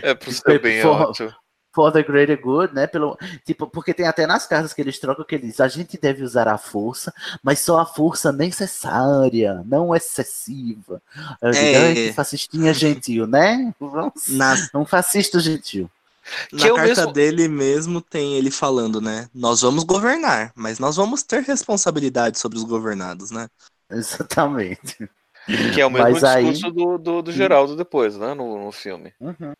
é 0.02 0.14
pro 0.14 0.31
seu 0.31 0.60
bem 0.61 0.80
é 0.80 0.81
For-. 0.81 1.35
For 1.76 1.91
the 1.91 2.03
greater 2.03 2.40
good, 2.40 2.72
né? 2.76 2.85
Pelo, 2.85 3.18
tipo, 3.44 3.65
porque 3.65 3.95
tem 3.95 4.06
até 4.07 4.27
nas 4.27 4.45
cartas 4.45 4.73
que 4.73 4.80
eles 4.81 4.99
trocam 4.99 5.26
que 5.26 5.34
ele 5.34 5.48
diz: 5.48 5.60
a 5.60 5.68
gente 5.68 5.98
deve 5.99 6.22
usar 6.23 6.48
a 6.48 6.56
força, 6.56 7.11
mas 7.41 7.61
só 7.61 7.80
a 7.80 7.85
força 7.85 8.31
necessária, 8.31 9.64
não 9.65 9.95
excessiva. 9.95 11.02
Eu 11.41 11.49
digo, 11.49 11.65
É. 11.65 11.77
"Ai, 11.88 11.94
que 11.95 12.14
fascistinha 12.14 12.72
gentil, 12.76 13.26
né? 13.26 13.73
Vamos, 13.80 14.30
um 14.76 14.85
fascista 14.85 15.40
gentil. 15.40 15.90
Na 16.51 16.59
Que 16.59 16.67
eu 16.67 16.75
carta 16.75 16.89
mesmo- 17.01 17.13
dele 17.13 17.47
mesmo 17.47 18.01
tem 18.01 18.35
ele 18.35 18.49
falando, 18.51 19.01
né? 19.01 19.27
Nós 19.33 19.61
vamos 19.61 19.83
governar, 19.83 20.51
mas 20.55 20.79
nós 20.79 20.95
vamos 20.95 21.23
ter 21.23 21.41
responsabilidade 21.43 22.39
sobre 22.39 22.57
os 22.57 22.63
governados, 22.63 23.31
né? 23.31 23.47
Exatamente. 23.89 25.09
Que 25.73 25.81
é 25.81 25.85
o 25.85 25.89
mesmo 25.91 26.09
Mas 26.11 26.23
aí- 26.23 26.51
discurso 26.51 26.73
do, 26.73 26.97
do, 26.97 27.21
do 27.23 27.31
Geraldo 27.31 27.75
depois, 27.75 28.15
né? 28.17 28.33
No, 28.33 28.63
no 28.65 28.71
filme. 28.71 29.13
Uhum. 29.19 29.53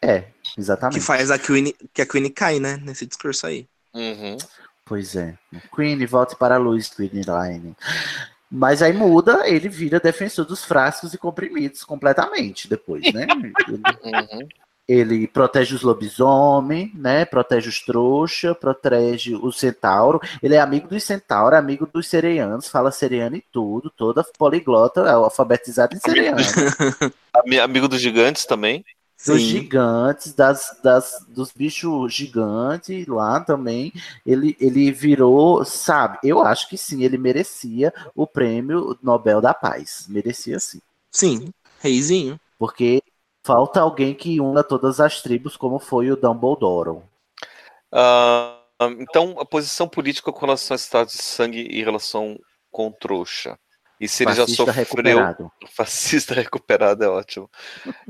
É, 0.00 0.24
exatamente. 0.56 0.98
Que 0.98 1.04
faz 1.04 1.30
a 1.30 1.38
Queen, 1.38 1.74
que 1.92 2.00
a 2.00 2.06
Queen 2.06 2.30
cai, 2.30 2.58
né? 2.58 2.78
Nesse 2.82 3.04
discurso 3.04 3.46
aí. 3.46 3.68
Uhum. 3.92 4.38
Pois 4.86 5.14
é. 5.14 5.36
Queen, 5.74 6.04
volte 6.06 6.34
para 6.36 6.54
a 6.54 6.58
luz, 6.58 6.88
Queen 6.88 7.10
Line. 7.12 7.76
Mas 8.50 8.80
aí 8.80 8.92
muda, 8.94 9.46
ele 9.48 9.68
vira 9.68 10.00
defensor 10.00 10.44
dos 10.46 10.64
frascos 10.64 11.12
e 11.12 11.18
comprimidos 11.18 11.84
completamente 11.84 12.66
depois, 12.68 13.02
né? 13.12 13.26
Uhum. 14.04 14.48
Ele 14.88 15.26
protege 15.26 15.74
os 15.74 15.82
lobisomem, 15.82 16.92
né? 16.94 17.24
Protege 17.24 17.68
os 17.68 17.80
trouxa, 17.80 18.54
protege 18.54 19.34
o 19.34 19.50
centauro. 19.52 20.20
Ele 20.42 20.54
é 20.54 20.60
amigo 20.60 20.88
dos 20.88 21.02
centauros, 21.04 21.58
amigo 21.58 21.86
dos 21.86 22.06
sereianos, 22.06 22.68
fala 22.68 22.90
sereiano 22.90 23.36
e 23.36 23.44
tudo, 23.52 23.90
toda 23.90 24.24
poliglota, 24.38 25.00
é 25.02 25.12
alfabetizado 25.12 25.96
em 25.96 26.00
sereiano. 26.00 26.38
Ami- 27.32 27.58
Amigo 27.58 27.88
dos 27.88 28.00
gigantes 28.00 28.44
também. 28.44 28.84
dos 29.26 29.40
Sim. 29.40 29.46
gigantes, 29.46 30.34
das, 30.34 30.78
das, 30.82 31.24
dos 31.28 31.50
bichos 31.52 32.12
gigantes 32.12 33.06
lá 33.06 33.40
também. 33.40 33.92
Ele, 34.24 34.56
ele 34.60 34.92
virou, 34.92 35.64
sabe? 35.64 36.18
Eu 36.22 36.42
acho 36.42 36.68
que 36.68 36.76
sim, 36.76 37.02
ele 37.02 37.16
merecia 37.16 37.92
o 38.14 38.26
prêmio 38.26 38.98
Nobel 39.02 39.40
da 39.40 39.54
Paz. 39.54 40.06
Merecia 40.08 40.58
sim. 40.60 40.80
Sim, 41.10 41.50
reizinho. 41.80 42.38
Porque 42.58 43.02
falta 43.44 43.80
alguém 43.80 44.14
que 44.14 44.40
una 44.40 44.64
todas 44.64 44.98
as 44.98 45.20
tribos, 45.20 45.56
como 45.56 45.78
foi 45.78 46.10
o 46.10 46.16
Dumbledore. 46.16 47.02
Ah, 47.92 48.58
então, 48.98 49.36
a 49.38 49.44
posição 49.44 49.86
política 49.86 50.32
com 50.32 50.40
relação 50.40 50.74
a 50.74 50.76
estado 50.76 51.08
de 51.08 51.22
sangue 51.22 51.68
e 51.70 51.82
relação 51.82 52.38
com 52.70 52.88
o 52.88 52.92
trouxa. 52.92 53.58
E 54.00 54.08
se 54.08 54.24
ele 54.24 54.32
já 54.32 54.42
Fascista 54.42 54.64
sofreu. 54.64 54.84
recuperado. 54.84 55.52
Fascista 55.70 56.34
recuperado 56.34 57.04
é 57.04 57.08
ótimo. 57.08 57.48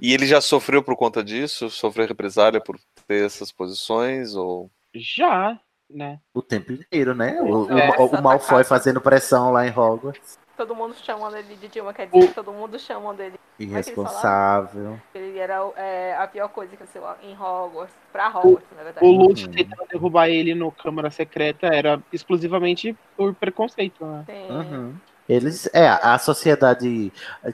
E 0.00 0.14
ele 0.14 0.26
já 0.26 0.40
sofreu 0.40 0.82
por 0.82 0.96
conta 0.96 1.22
disso? 1.22 1.68
Sofreu 1.68 2.06
represália 2.06 2.60
por 2.60 2.78
ter 3.06 3.26
essas 3.26 3.52
posições? 3.52 4.34
Ou... 4.34 4.70
Já, 4.94 5.60
né? 5.90 6.20
O 6.32 6.40
tempo 6.40 6.72
inteiro, 6.72 7.14
né? 7.14 7.40
O, 7.42 7.70
É, 7.70 8.00
o, 8.00 8.06
o 8.06 8.22
Malfoy 8.22 8.64
fazendo 8.64 9.00
pressão 9.00 9.52
lá 9.52 9.66
em 9.66 9.70
Hogwarts. 9.70 10.38
Todo 10.56 10.74
mundo 10.74 10.94
chamando 11.02 11.36
ele 11.36 11.56
de 11.56 11.66
Dilma, 11.68 11.92
quer 11.92 12.06
dizer, 12.06 12.32
todo 12.32 12.52
mundo 12.52 12.78
chamando 12.78 13.20
ele. 13.20 13.34
É 13.58 13.62
Irresponsável. 13.62 15.00
Ele 15.14 15.38
era 15.38 15.60
é, 15.76 16.16
a 16.16 16.26
pior 16.26 16.48
coisa 16.48 16.70
que 16.70 16.76
aconteceu 16.82 17.02
em 17.22 17.34
Hogwarts. 17.34 17.94
Pra 18.12 18.28
Hogwarts, 18.28 18.66
na 18.76 18.82
verdade. 18.82 19.06
O 19.06 19.10
Lúcio 19.10 19.46
Uhum. 19.48 19.52
tentando 19.54 19.88
derrubar 19.88 20.28
ele 20.28 20.54
no 20.54 20.70
Câmara 20.70 21.10
Secreta 21.10 21.66
era 21.66 22.00
exclusivamente 22.12 22.96
por 23.16 23.34
preconceito, 23.34 24.04
né? 24.04 24.24
Tem- 24.26 24.50
Uhum. 24.50 24.94
Eles, 25.28 25.68
é, 25.72 25.88
a 25.88 26.18
sociedade, 26.18 27.10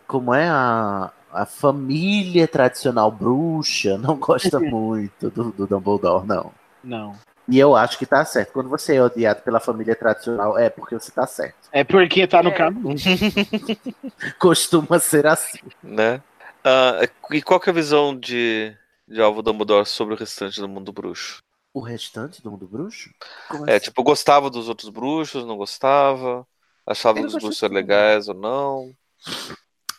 como 0.06 0.34
é 0.34 0.48
a, 0.48 1.12
a 1.32 1.46
família 1.46 2.48
tradicional 2.48 3.10
bruxa, 3.12 3.96
não 3.96 4.16
gosta 4.16 4.58
muito 4.60 5.30
do, 5.30 5.52
do 5.52 5.66
Dumbledore, 5.66 6.26
não. 6.26 6.52
Não. 6.82 7.14
E 7.50 7.58
eu 7.58 7.76
acho 7.76 7.98
que 7.98 8.06
tá 8.06 8.24
certo. 8.24 8.52
Quando 8.52 8.68
você 8.70 8.96
é 8.96 9.02
odiado 9.02 9.42
pela 9.42 9.60
família 9.60 9.96
tradicional, 9.96 10.58
é 10.58 10.70
porque 10.70 10.94
você 10.94 11.10
tá 11.12 11.26
certo. 11.26 11.70
É 11.72 11.84
porque 11.84 12.26
tá 12.26 12.42
no 12.42 12.52
É. 12.52 12.52
caminho. 12.52 12.94
Costuma 14.38 14.98
ser 14.98 15.26
assim. 15.26 15.58
né? 15.82 16.22
Ah, 16.64 17.00
e 17.32 17.42
qual 17.42 17.60
que 17.60 17.70
é 17.70 17.72
a 17.72 17.74
visão 17.74 18.18
de, 18.18 18.76
de 19.08 19.20
Alvo 19.20 19.42
Dumbledore 19.42 19.86
sobre 19.86 20.14
o 20.14 20.16
restante 20.16 20.60
do 20.60 20.68
mundo 20.68 20.92
bruxo? 20.92 21.42
O 21.74 21.80
restante 21.80 22.40
do 22.40 22.48
mundo 22.52 22.68
bruxo? 22.68 23.12
Como 23.48 23.64
É, 23.66 23.78
assim? 23.78 23.80
tipo, 23.80 24.02
gostava 24.02 24.50
dos 24.50 24.68
outros 24.68 24.90
bruxos, 24.90 25.44
não 25.46 25.56
gostava? 25.56 26.46
Achava 26.86 27.20
os 27.20 27.36
bruxos 27.36 27.70
legais 27.70 28.28
ou 28.28 28.34
não? 28.34 28.96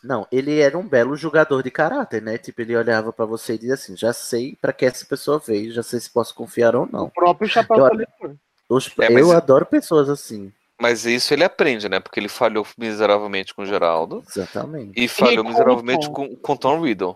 Não, 0.04 0.28
ele 0.32 0.60
era 0.60 0.78
um 0.78 0.88
belo 0.88 1.16
jogador 1.16 1.62
de 1.64 1.70
caráter, 1.72 2.22
né? 2.22 2.38
Tipo, 2.38 2.62
ele 2.62 2.76
olhava 2.76 3.14
pra 3.14 3.26
você 3.26 3.54
e 3.54 3.58
dizia 3.58 3.76
assim: 3.76 3.96
já 3.96 4.12
sei 4.14 4.58
pra 4.62 4.74
que 4.74 4.86
essa 4.86 5.06
pessoa 5.06 5.38
veio, 5.40 5.72
já 5.72 5.84
sei 5.84 6.00
se 6.00 6.10
posso 6.12 6.34
confiar 6.34 6.76
ou 6.76 6.84
O 6.86 6.90
não. 6.92 7.10
próprio 7.10 7.48
Chapéu 7.48 7.88
Eu-. 8.22 8.36
Os- 8.70 8.88
É, 9.00 9.10
mas- 9.10 9.22
eu 9.22 9.32
adoro 9.32 9.66
pessoas 9.66 10.10
assim. 10.10 10.52
Mas 10.82 11.06
isso 11.06 11.32
ele 11.34 11.44
aprende, 11.44 11.88
né? 11.88 12.00
Porque 12.00 12.20
ele 12.20 12.28
falhou 12.28 12.66
miseravelmente 12.76 13.54
com 13.54 13.62
o 13.62 13.66
Geraldo 13.68 14.24
Exatamente. 14.28 14.94
e 14.96 15.08
falhou 15.08 15.44
com 15.44 15.50
o 15.50 15.54
miseravelmente 15.54 16.10
com, 16.10 16.36
com 16.38 16.56
Tom 16.58 16.82
Riddle. 16.82 17.16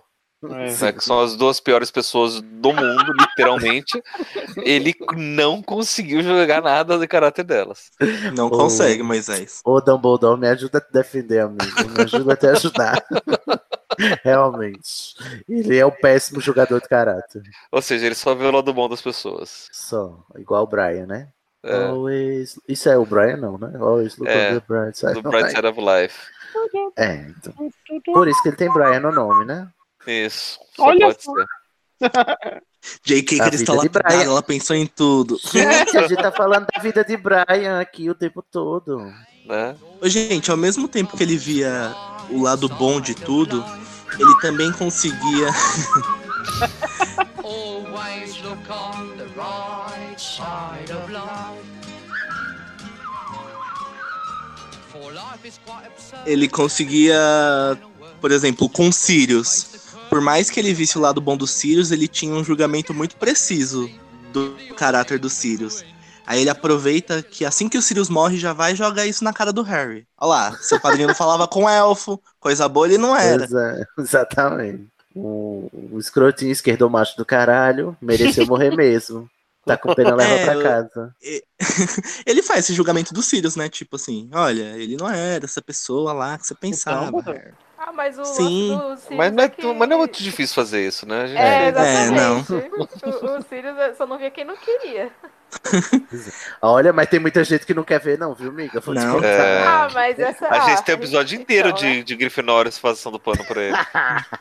É. 0.54 0.92
que 0.94 1.04
são 1.04 1.20
as 1.22 1.36
duas 1.36 1.60
piores 1.60 1.90
pessoas 1.92 2.42
do 2.42 2.74
mundo, 2.74 3.14
literalmente. 3.20 4.02
Ele 4.58 4.94
não 5.16 5.62
conseguiu 5.62 6.22
jogar 6.22 6.62
nada 6.62 6.98
de 6.98 7.08
caráter 7.08 7.44
delas. 7.44 7.92
Não 8.36 8.48
Oh. 8.48 8.52
consegue, 8.52 9.02
Moisés. 9.04 9.62
Ô 9.66 9.80
Dumbledore, 9.82 10.40
me 10.40 10.48
ajuda 10.48 10.78
a 10.78 10.82
te 10.82 10.92
defender, 10.92 11.40
amigo. 11.42 11.64
Me 11.96 12.04
ajuda 12.04 12.34
a 12.34 12.38
te 12.38 12.48
ajudar. 12.48 13.04
Realmente. 14.24 15.16
Ele 15.48 15.78
é 15.78 15.86
o 15.86 15.92
péssimo 15.92 16.42
jogador 16.42 16.82
de 16.82 16.88
caráter. 16.88 17.42
Ou 17.72 17.82
seja, 17.82 18.06
ele 18.06 18.16
só 18.16 18.36
vê 18.36 18.46
o 18.46 18.52
lado 18.52 18.74
bom 18.74 18.90
das 18.90 19.02
pessoas. 19.02 19.68
Só. 19.72 20.24
Igual 20.38 20.64
o 20.64 20.68
Brian, 20.68 21.06
né? 21.06 21.30
É, 21.64 21.86
Always. 21.88 22.60
Isso 22.68 22.90
é 22.90 22.98
o 22.98 23.06
Brian, 23.06 23.38
não, 23.38 23.58
né? 23.58 23.72
Always 23.80 24.18
look 24.18 24.30
É, 24.30 24.52
on 24.52 24.60
the 24.60 24.66
bright 24.68 24.98
side. 24.98 25.14
do 25.14 25.22
Bright 25.24 25.50
Side 25.52 25.66
of 25.66 25.80
Life. 25.80 26.20
É, 26.98 27.16
então. 27.30 27.54
Por 28.14 28.28
isso 28.28 28.42
que 28.44 28.50
ele 28.50 28.56
tem 28.58 28.72
Brian 28.72 29.00
no 29.00 29.12
nome, 29.12 29.46
né? 29.46 29.68
Isso. 30.08 30.60
Só 30.76 30.84
Olha 30.86 31.08
pode 31.08 31.24
só. 31.24 31.34
ser. 31.34 31.46
J.K. 33.04 33.42
A 33.42 33.50
Cristela 33.50 33.82
vida 33.82 33.90
de 33.90 33.96
lapidada, 33.96 34.16
Brian. 34.16 34.32
ela 34.32 34.44
pensou 34.44 34.76
em 34.76 34.86
tudo. 34.86 35.40
Gente, 35.52 35.98
a 35.98 36.08
gente 36.08 36.22
tá 36.22 36.32
falando 36.32 36.68
da 36.68 36.82
vida 36.82 37.04
de 37.04 37.18
Brian 37.18 37.80
aqui 37.80 38.10
o 38.10 38.16
tempo 38.16 38.44
todo. 38.44 39.00
Né? 39.46 39.76
Gente, 40.04 40.52
ao 40.52 40.58
mesmo 40.58 40.88
tempo 40.88 41.16
que 41.18 41.24
ele 41.24 41.38
via 41.38 41.94
o 42.30 42.42
lado 42.42 42.68
bom 42.70 43.00
de 43.00 43.16
tudo, 43.16 43.64
ele 44.20 44.36
também 44.42 44.72
conseguia. 44.72 45.48
Ele 56.26 56.48
conseguia, 56.48 57.18
por 58.22 58.32
exemplo, 58.32 58.70
com 58.70 58.92
Sirius. 58.92 59.75
Por 60.16 60.22
mais 60.22 60.50
que 60.50 60.62
ele 60.62 60.74
visse 60.74 60.98
o 60.98 61.02
lado 61.02 61.20
bom 61.20 61.36
do 61.36 61.46
Sirius, 61.46 61.92
ele 61.92 62.08
tinha 62.08 62.34
um 62.34 62.42
julgamento 62.42 62.94
muito 62.94 63.18
preciso 63.18 63.92
do 64.32 64.56
caráter 64.78 65.20
do 65.20 65.30
Sirius. 65.30 65.84
Aí 66.26 66.40
ele 66.40 66.50
aproveita 66.50 67.22
que 67.22 67.44
assim 67.44 67.68
que 67.68 67.78
o 67.78 67.82
Sirius 67.82 68.08
morre, 68.08 68.38
já 68.38 68.54
vai 68.54 68.78
jogar 68.78 69.06
isso 69.06 69.26
na 69.26 69.34
cara 69.34 69.52
do 69.52 69.62
Harry. 69.62 70.08
Olha 70.18 70.30
lá, 70.30 70.58
seu 70.62 70.80
padrinho 70.80 71.10
não 71.10 71.16
falava 71.16 71.50
com 71.50 71.70
elfo, 71.70 72.18
coisa 72.40 72.70
boa 72.70 72.88
ele 72.88 72.98
não 72.98 73.14
era. 73.14 73.44
É, 73.44 74.02
exatamente. 74.02 74.88
O, 75.14 75.70
o 75.92 76.00
escrotinho 76.00 76.54
esquerdo 76.54 76.90
macho 76.90 77.18
do 77.18 77.26
caralho 77.26 77.98
mereceu 78.02 78.48
morrer 78.48 78.72
mesmo. 78.74 79.30
Tá 79.66 79.76
com 79.76 79.94
pena, 79.94 80.16
leva 80.16 80.34
É, 80.34 80.46
pra 80.46 80.64
casa. 80.64 81.16
ele 82.26 82.42
faz 82.42 82.62
esse 82.62 82.74
julgamento 82.74 83.14
do 83.14 83.22
Sirius, 83.22 83.58
né? 83.58 83.68
Tipo 83.68 83.98
assim, 83.98 84.30
olha, 84.32 84.78
ele 84.78 84.96
não 84.96 85.10
era 85.10 85.44
essa 85.44 85.62
pessoa 85.62 86.14
lá 86.14 86.38
que 86.38 86.48
você 86.48 86.56
pensava. 86.56 87.08
Então, 87.10 87.34
Harry. 87.34 87.52
Ah, 87.78 87.92
mas 87.92 88.18
o 88.18 88.24
Sim. 88.26 88.70
do 88.78 88.98
Sirius 88.98 89.18
Mas 89.18 89.32
não, 89.34 89.44
é, 89.44 89.50
que- 89.50 89.62
tu- 89.62 89.76
mas 89.76 89.90
não 89.90 89.96
é 89.96 90.00
muito 90.00 90.24
difícil 90.24 90.56
fazer 90.56 90.88
isso, 90.88 91.06
né? 91.08 91.24
A 91.24 91.28
gente 91.28 91.38
É, 91.38 91.74
fez. 91.74 91.86
É, 91.86 92.12
não. 92.12 92.40
exatamente. 92.40 93.06
o, 93.06 93.38
o 93.38 93.42
Sirius 93.44 93.78
eu 93.78 93.96
só 93.96 94.06
não 94.08 94.18
via 94.18 94.32
quem 94.32 94.46
não 94.46 94.56
queria. 94.56 95.12
Olha, 96.62 96.92
mas 96.94 97.10
tem 97.10 97.20
muita 97.20 97.44
gente 97.44 97.66
que 97.66 97.74
não 97.74 97.84
quer 97.84 98.00
ver, 98.00 98.18
não, 98.18 98.34
viu, 98.34 98.50
amiga? 98.50 98.80
Vou 98.80 98.94
Não. 98.94 99.24
É. 99.24 99.64
Ah, 99.64 99.88
mas 99.94 100.18
essa. 100.20 100.48
A 100.48 100.60
gente 100.70 100.80
ah, 100.80 100.82
tem 100.82 100.96
um 100.96 100.98
episódio 100.98 101.40
inteiro 101.40 101.70
então, 101.70 101.80
de, 101.82 102.04
de 102.04 102.16
Grifinórios 102.16 102.78
passando 102.80 103.20
pano 103.20 103.46
pra 103.46 103.62
ele. 103.62 103.78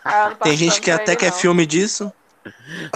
ah, 0.05 0.35
Tem 0.43 0.56
gente 0.56 0.81
que 0.81 0.90
até 0.90 1.15
quer 1.16 1.31
não. 1.31 1.39
filme 1.39 1.66
disso. 1.66 2.12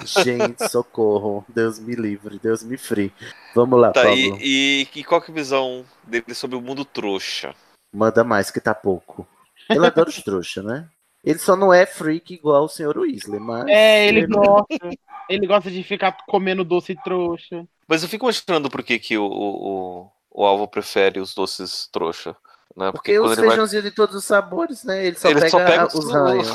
Gente, 0.04 0.68
socorro. 0.68 1.44
Deus 1.48 1.78
me 1.78 1.94
livre, 1.94 2.38
Deus 2.42 2.62
me 2.62 2.76
free. 2.76 3.12
Vamos 3.54 3.80
lá, 3.80 3.92
Tá, 3.92 4.02
Pablo. 4.02 4.16
e, 4.16 4.82
e, 4.94 5.00
e 5.00 5.04
qual 5.04 5.20
que 5.20 5.30
é 5.30 5.32
a 5.32 5.36
visão 5.36 5.84
dele 6.04 6.34
sobre 6.34 6.56
o 6.56 6.60
mundo 6.60 6.84
trouxa? 6.84 7.54
Manda 7.94 8.22
mais 8.22 8.50
que 8.50 8.60
tá 8.60 8.74
pouco. 8.74 9.26
Ele 9.68 9.86
adora 9.86 10.08
os 10.08 10.22
trouxa, 10.22 10.62
né? 10.62 10.88
Ele 11.24 11.38
só 11.38 11.56
não 11.56 11.72
é 11.72 11.84
freak 11.84 12.34
igual 12.34 12.64
o 12.64 12.68
senhor 12.68 12.96
Weasley, 12.96 13.40
mas. 13.40 13.66
É, 13.68 14.06
ele 14.06 14.26
gosta. 14.26 14.90
Ele 15.28 15.46
gosta 15.46 15.70
de 15.70 15.82
ficar 15.82 16.16
comendo 16.26 16.64
doce 16.64 16.96
trouxa. 17.04 17.66
Mas 17.86 18.02
eu 18.02 18.08
fico 18.08 18.26
questionando 18.26 18.70
por 18.70 18.82
que, 18.82 18.98
que 18.98 19.18
o, 19.18 19.24
o, 19.24 19.68
o, 20.00 20.10
o 20.30 20.46
alvo 20.46 20.66
prefere 20.66 21.20
os 21.20 21.34
doces 21.34 21.88
trouxa. 21.92 22.34
Né? 22.76 22.92
Porque 22.92 23.18
os 23.18 23.26
quando 23.26 23.32
ele 23.32 23.40
vai- 23.40 23.48
feijãozinhos 23.50 23.84
de 23.84 23.90
todos 23.90 24.14
os 24.14 24.24
sabores, 24.24 24.84
né? 24.84 25.04
Ele 25.06 25.18
só 25.18 25.28
Ele 25.30 25.40
pega, 25.40 25.50
só 25.50 25.58
pega 25.64 25.86
os 25.88 25.94
os- 25.94 26.12
ranhos. 26.12 26.48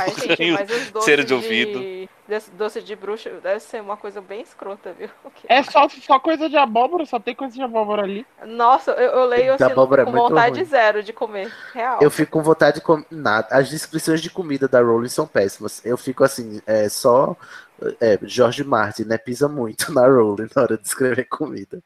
Ai, 0.00 0.10
gente, 0.26 0.50
mas 0.52 0.70
os 0.70 0.90
doces 0.90 1.16
de 1.18 1.24
de, 1.24 1.34
ouvido. 1.34 2.08
desse 2.26 2.50
doce 2.50 2.82
de 2.82 2.96
bruxa 2.96 3.30
deve 3.42 3.60
ser 3.60 3.80
uma 3.80 3.96
coisa 3.96 4.20
bem 4.20 4.40
escrota, 4.40 4.92
viu? 4.98 5.08
É 5.48 5.62
só, 5.62 5.88
só 5.88 6.18
coisa 6.18 6.48
de 6.48 6.56
abóbora, 6.56 7.06
só 7.06 7.20
tem 7.20 7.34
coisa 7.34 7.54
de 7.54 7.62
abóbora 7.62 8.02
ali. 8.02 8.26
Nossa, 8.44 8.90
eu, 8.92 9.12
eu 9.12 9.24
leio 9.26 9.54
assim 9.54 9.62
abóbora 9.64 10.02
é 10.02 10.04
com 10.04 10.10
muito 10.10 10.28
vontade 10.30 10.56
ruim. 10.56 10.64
zero 10.64 11.02
de 11.02 11.12
comer. 11.12 11.52
Real. 11.72 11.98
Eu 12.02 12.10
fico 12.10 12.32
com 12.32 12.42
vontade 12.42 12.76
de 12.76 12.80
comer. 12.82 13.06
Nada. 13.10 13.46
As 13.52 13.68
descrições 13.68 14.20
de 14.20 14.30
comida 14.30 14.66
da 14.66 14.80
Rowling 14.80 15.08
são 15.08 15.28
péssimas. 15.28 15.80
Eu 15.84 15.96
fico 15.96 16.24
assim, 16.24 16.60
é 16.66 16.88
só. 16.88 17.36
É, 18.00 18.18
George 18.22 18.64
Martin, 18.64 19.02
né? 19.04 19.16
Pisa 19.18 19.46
muito 19.48 19.92
na 19.94 20.06
Rowling 20.08 20.48
na 20.56 20.62
hora 20.62 20.76
de 20.78 20.86
escrever 20.88 21.26
comida. 21.28 21.80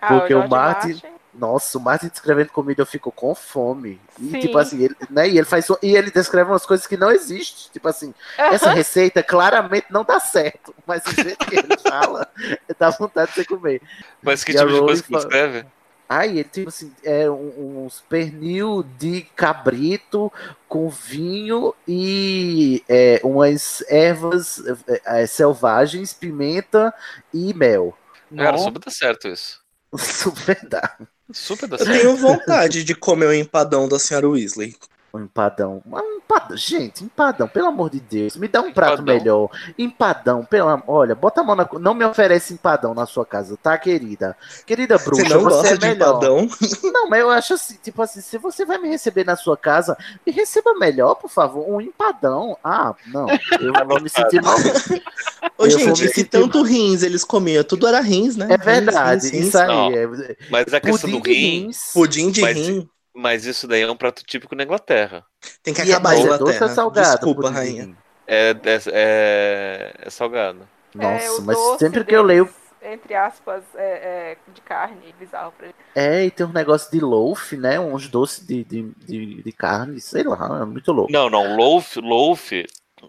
Ah, 0.00 0.18
Porque 0.18 0.34
o, 0.34 0.38
George 0.38 0.50
Martin. 0.50 1.02
Nossa, 1.38 1.76
o 1.78 1.80
Martin 1.80 2.08
descrevendo 2.08 2.50
comida 2.50 2.82
eu 2.82 2.86
fico 2.86 3.12
com 3.12 3.34
fome. 3.34 4.00
E 4.18 4.30
Sim. 4.30 4.40
tipo 4.40 4.56
assim, 4.58 4.82
ele, 4.84 4.96
né? 5.10 5.28
E 5.28 5.36
ele 5.38 5.44
faz 5.44 5.66
e 5.82 5.94
ele 5.96 6.10
descreve 6.10 6.50
umas 6.50 6.64
coisas 6.64 6.86
que 6.86 6.96
não 6.96 7.10
existem. 7.10 7.70
Tipo 7.72 7.88
assim, 7.88 8.14
essa 8.38 8.70
receita 8.70 9.22
claramente 9.22 9.86
não 9.90 10.04
dá 10.04 10.18
certo. 10.18 10.74
Mas 10.86 11.04
o 11.06 11.10
jeito 11.14 11.44
que 11.46 11.56
ele 11.58 11.76
fala, 11.78 12.26
dá 12.78 12.90
vontade 12.90 13.30
de 13.32 13.34
você 13.36 13.44
comer. 13.44 13.82
Mas 14.22 14.42
que 14.44 14.52
E 14.52 14.54
tipo 14.56 14.72
de 14.72 14.78
coisa 14.80 15.02
que 15.02 15.08
ele 15.14 15.20
fala- 15.20 15.24
escreve? 15.24 15.66
Aí 16.08 16.38
ele 16.38 16.44
tipo 16.48 16.68
assim, 16.68 16.92
é 17.02 17.28
um- 17.28 17.84
uns 17.84 18.00
pernil 18.08 18.84
de 18.96 19.22
cabrito 19.34 20.32
com 20.68 20.88
vinho 20.88 21.74
e 21.86 22.82
é, 22.88 23.20
umas 23.24 23.82
ervas 23.88 24.62
é, 24.86 25.22
é, 25.22 25.26
selvagens, 25.26 26.12
pimenta 26.12 26.94
e 27.34 27.52
mel. 27.52 27.96
Cara, 28.36 28.52
Nossa. 28.52 28.64
super 28.64 28.80
dá 28.84 28.90
certo 28.90 29.28
isso. 29.28 29.60
Super 29.98 30.60
dá. 30.68 30.96
Super 31.32 31.68
dá 31.68 31.76
Eu 31.76 31.84
tenho 31.84 32.16
vontade 32.16 32.84
de 32.84 32.94
comer 32.94 33.26
o 33.26 33.34
empadão 33.34 33.88
da 33.88 33.98
senhora 33.98 34.28
Weasley. 34.28 34.76
Um 35.16 35.24
empadão. 35.24 35.82
Um 35.86 35.98
empadão. 36.16 36.56
Gente, 36.56 37.04
empadão, 37.04 37.48
pelo 37.48 37.66
amor 37.68 37.90
de 37.90 38.00
Deus. 38.00 38.36
Me 38.36 38.46
dá 38.48 38.60
um 38.60 38.72
prato 38.72 39.02
Empadão? 39.02 39.14
melhor. 39.14 39.50
Empadão, 39.78 40.44
pelo 40.44 40.68
am- 40.68 40.82
Olha, 40.86 41.14
bota 41.14 41.40
a 41.40 41.44
mão 41.44 41.56
na. 41.56 41.68
Não 41.80 41.94
me 41.94 42.04
oferece 42.04 42.54
empadão 42.54 42.94
na 42.94 43.06
sua 43.06 43.24
casa, 43.24 43.56
tá, 43.60 43.76
querida? 43.78 44.36
Querida 44.66 44.98
bruxa, 44.98 45.22
Você 45.24 45.28
não 45.34 45.40
você 45.42 45.48
gosta 45.56 45.68
é 45.74 45.76
de 45.76 45.86
melhor. 45.86 46.08
empadão? 46.10 46.48
Não, 46.92 47.08
mas 47.08 47.20
eu 47.20 47.30
acho 47.30 47.54
assim, 47.54 47.76
tipo 47.82 48.02
assim, 48.02 48.20
se 48.20 48.38
você 48.38 48.64
vai 48.64 48.78
me 48.78 48.88
receber 48.88 49.24
na 49.24 49.36
sua 49.36 49.56
casa, 49.56 49.96
me 50.26 50.32
receba 50.32 50.74
melhor, 50.74 51.14
por 51.16 51.30
favor. 51.30 51.68
Um 51.68 51.80
empadão. 51.80 52.56
Ah, 52.62 52.94
não. 53.06 53.26
Eu 53.60 53.72
vou 53.86 54.00
me 54.00 54.08
sentir 54.08 54.42
mal. 54.42 54.56
Ô, 55.58 55.68
gente, 55.68 56.08
se 56.08 56.24
tanto 56.24 56.62
rins 56.62 57.02
eles 57.02 57.24
comiam, 57.24 57.64
tudo 57.64 57.86
era 57.86 58.00
rins, 58.00 58.36
né? 58.36 58.46
É 58.50 58.56
Rins, 58.56 58.64
verdade, 58.64 59.22
rins, 59.28 59.32
rins. 59.32 59.46
isso 59.48 59.58
aí. 59.58 59.94
É... 59.94 60.36
Mas 60.50 60.74
a 60.74 60.80
questão 60.80 61.10
Pudim 61.10 61.20
do 61.20 61.28
rim, 61.28 61.64
rins. 61.66 61.90
Pudim 61.94 62.30
de 62.30 62.40
Mas- 62.42 62.56
rim. 62.56 62.88
Mas 63.16 63.44
isso 63.46 63.66
daí 63.66 63.82
é 63.82 63.90
um 63.90 63.96
prato 63.96 64.22
típico 64.24 64.54
na 64.54 64.64
Inglaterra. 64.64 65.24
Tem 65.62 65.74
que 65.74 65.80
E 65.82 65.90
é, 65.90 65.94
acabar 65.94 66.10
a 66.10 66.14
é 66.14 66.16
doce 66.16 66.28
ou 66.28 66.34
Inglaterra. 66.34 66.74
salgado? 66.74 67.20
Desculpa, 67.20 67.50
rainha. 67.50 67.96
É, 68.26 68.50
é, 68.50 68.78
é, 68.92 69.92
é 69.98 70.10
salgado. 70.10 70.68
Nossa, 70.94 71.40
É, 71.42 71.44
mas 71.44 71.58
sempre 71.78 72.04
que 72.04 72.14
eu 72.14 72.22
leio. 72.22 72.48
Entre 72.82 73.14
aspas, 73.14 73.64
é, 73.74 74.32
é 74.32 74.36
de 74.52 74.60
carne, 74.60 75.12
bizarro 75.18 75.52
pra. 75.52 75.68
É, 75.94 76.24
e 76.24 76.30
tem 76.30 76.46
um 76.46 76.52
negócio 76.52 76.90
de 76.90 77.00
loaf, 77.00 77.56
né? 77.56 77.80
Uns 77.80 78.06
doces 78.08 78.46
de, 78.46 78.62
de, 78.62 78.82
de, 79.06 79.42
de 79.42 79.52
carne, 79.52 80.00
sei 80.00 80.22
lá, 80.22 80.60
é 80.62 80.64
muito 80.64 80.92
louco. 80.92 81.12
Não, 81.12 81.28
não, 81.28 81.56
loaf, 81.56 81.96
loaf 81.96 82.52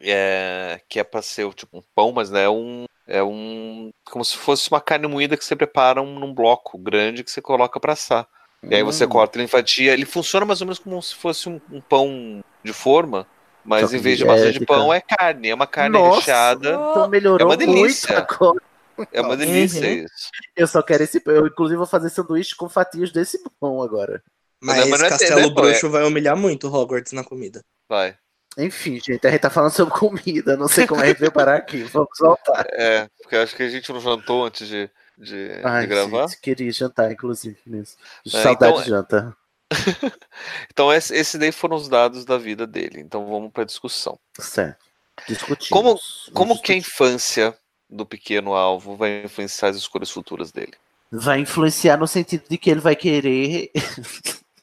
é, 0.02 0.82
que 0.90 1.00
é 1.00 1.04
pra 1.04 1.22
ser 1.22 1.52
tipo 1.54 1.78
um 1.78 1.82
pão, 1.94 2.12
mas 2.12 2.30
né, 2.32 2.44
é 2.44 2.50
um 2.50 2.86
é 3.08 3.24
um 3.24 3.90
como 4.10 4.24
se 4.26 4.36
fosse 4.36 4.70
uma 4.70 4.82
carne 4.82 5.08
moída 5.08 5.38
que 5.38 5.46
você 5.46 5.56
prepara 5.56 6.02
um- 6.02 6.20
num 6.20 6.34
bloco 6.34 6.78
grande 6.78 7.24
que 7.24 7.32
você 7.32 7.42
coloca 7.42 7.80
pra 7.80 7.94
assar. 7.94 8.28
E 8.64 8.76
aí 8.76 8.84
você 8.84 9.06
Hum. 9.06 9.10
corta 9.10 9.38
ele 9.38 9.46
em 9.46 9.48
fatia, 9.48 9.94
ele 9.94 10.06
funciona 10.06 10.46
mais 10.46 10.62
ou 10.62 10.68
menos 10.68 10.80
como 10.80 11.02
se 11.02 11.16
fosse 11.16 11.48
um, 11.48 11.62
um 11.72 11.80
pão 11.80 12.44
de 12.64 12.74
forma, 12.74 13.28
mas 13.64 13.82
Só 13.84 13.88
que 13.90 13.96
em 13.98 14.00
vez 14.00 14.18
de 14.18 14.26
massa 14.26 14.52
de 14.52 14.66
pão 14.66 14.94
é 14.94 15.00
carne, 15.02 15.50
é 15.50 15.54
uma 15.56 15.68
carne 15.68 15.98
Nossa, 15.98 16.20
recheada. 16.20 16.70
Então 16.70 17.08
melhorou 17.08 17.40
É 17.42 17.44
uma 17.52 17.56
muito 17.56 17.72
delícia. 17.74 18.18
agora. 18.18 18.60
É 19.12 19.22
uma 19.22 19.38
delícia 19.38 19.80
Uhum. 19.88 20.04
isso. 20.06 20.30
Eu 20.56 20.66
só 20.68 20.82
quero 20.82 21.04
esse 21.04 21.20
pão. 21.20 21.34
Eu, 21.36 21.46
inclusive, 21.46 21.78
vou 21.78 21.86
fazer 21.86 22.10
sanduíche 22.10 22.56
com 22.56 22.68
fatias 22.68 23.12
desse 23.12 23.40
pão 23.60 23.82
agora. 23.84 24.24
Mas, 24.60 24.90
Mas 24.90 25.00
não 25.02 25.06
é- 25.06 25.10
Castelo 25.12 25.40
é- 25.42 25.50
Bruxo 25.52 25.88
vai 25.90 26.04
humilhar 26.04 26.36
muito 26.36 26.68
Hogwarts 26.68 27.12
na 27.14 27.24
comida. 27.24 27.62
Vai. 27.88 28.18
Enfim, 28.58 29.00
gente, 29.00 29.28
a 29.28 29.30
gente 29.30 29.40
tá 29.42 29.52
falando 29.52 29.72
sobre 29.72 29.94
comida. 29.94 30.58
Não 30.58 30.68
sei 30.68 30.88
como 30.88 31.00
a 31.02 31.06
gente 31.06 31.20
veio 31.20 31.32
parar 31.32 31.58
aqui. 31.58 31.84
Vamos 31.84 32.10
voltar. 32.20 32.66
É, 32.72 33.08
porque 33.22 33.36
eu 33.36 33.44
acho 33.44 33.56
que 33.56 33.62
a 33.62 33.70
gente 33.70 33.94
não 33.94 34.00
jantou 34.02 34.46
antes 34.46 34.68
de, 34.68 34.90
de, 35.18 35.48
de 35.58 35.62
Ai, 35.66 35.88
gravar. 35.88 36.28
gente, 36.28 36.40
queria 36.42 36.72
jantar, 36.72 37.12
inclusive, 37.12 37.58
nisso. 37.66 37.98
É, 38.26 38.30
Saudade 38.30 38.74
então- 38.74 38.84
de 38.84 38.90
janta. 38.90 39.38
Então, 40.72 40.94
esse, 40.94 41.14
esse 41.16 41.38
daí 41.38 41.52
foram 41.52 41.76
os 41.76 41.90
dados 41.90 42.24
da 42.24 42.38
vida 42.38 42.66
dele. 42.68 43.02
Então, 43.02 43.26
vamos 43.28 43.52
pra 43.52 43.64
discussão. 43.64 44.18
Certo. 44.40 44.86
Discutimos. 45.28 45.70
Como, 45.70 46.00
como 46.34 46.62
que 46.62 46.72
a 46.72 46.76
infância 46.76 47.58
do 47.90 48.06
pequeno 48.06 48.54
alvo 48.54 48.96
vai 48.96 49.24
influenciar 49.24 49.70
as 49.70 49.76
escolhas 49.76 50.12
futuras 50.12 50.52
dele? 50.52 50.74
Vai 51.12 51.40
influenciar 51.40 51.98
no 51.98 52.08
sentido 52.08 52.44
de 52.50 52.58
que 52.58 52.70
ele 52.70 52.80
vai 52.80 52.96
querer 52.96 53.72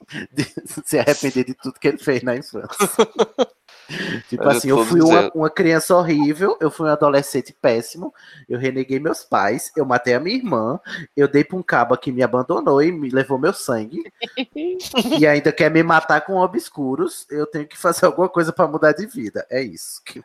de- 0.32 0.46
se 0.86 0.98
arrepender 0.98 1.44
de 1.44 1.54
tudo 1.54 1.78
que 1.78 1.88
ele 1.88 1.98
fez 1.98 2.22
na 2.22 2.36
infância. 2.36 2.68
tipo 4.28 4.44
Mas 4.44 4.58
assim, 4.58 4.68
eu 4.68 4.78
eu 4.78 4.84
fui 4.86 5.00
uma, 5.00 5.30
uma 5.34 5.50
criança 5.50 5.94
horrível, 5.94 6.56
eu 6.60 6.70
fui 6.70 6.86
um 6.88 6.92
adolescente 6.92 7.54
péssimo, 7.60 8.14
eu 8.48 8.58
reneguei 8.58 8.98
meus 8.98 9.22
pais, 9.22 9.70
eu 9.76 9.84
matei 9.84 10.14
a 10.14 10.20
minha 10.20 10.36
irmã, 10.36 10.80
eu 11.16 11.28
dei 11.28 11.44
pra 11.44 11.56
um 11.56 11.62
cabo 11.62 11.96
que 11.96 12.10
me 12.10 12.22
abandonou 12.22 12.82
e 12.82 12.90
me 12.90 13.10
levou 13.10 13.38
meu 13.38 13.52
sangue, 13.52 14.02
e 15.18 15.26
ainda 15.26 15.52
quer 15.52 15.70
me 15.70 15.82
matar 15.82 16.22
com 16.22 16.36
obscuros, 16.36 17.26
eu 17.30 17.46
tenho 17.46 17.66
que 17.66 17.76
fazer 17.76 18.06
alguma 18.06 18.28
coisa 18.28 18.52
pra 18.52 18.66
mudar 18.66 18.92
de 18.92 19.06
vida. 19.06 19.46
É 19.50 19.62
isso. 19.62 20.00
que- 20.04 20.22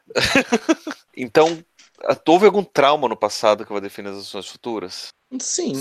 Então, 1.16 1.62
a- 2.06 2.18
houve 2.28 2.46
algum 2.46 2.64
trauma 2.64 3.08
no 3.10 3.18
passado 3.18 3.66
que 3.66 3.72
vai 3.74 3.82
definir 3.82 4.10
as 4.10 4.18
ações 4.20 4.48
futuras? 4.48 5.10
Sim, 5.40 5.74
né? 5.74 5.80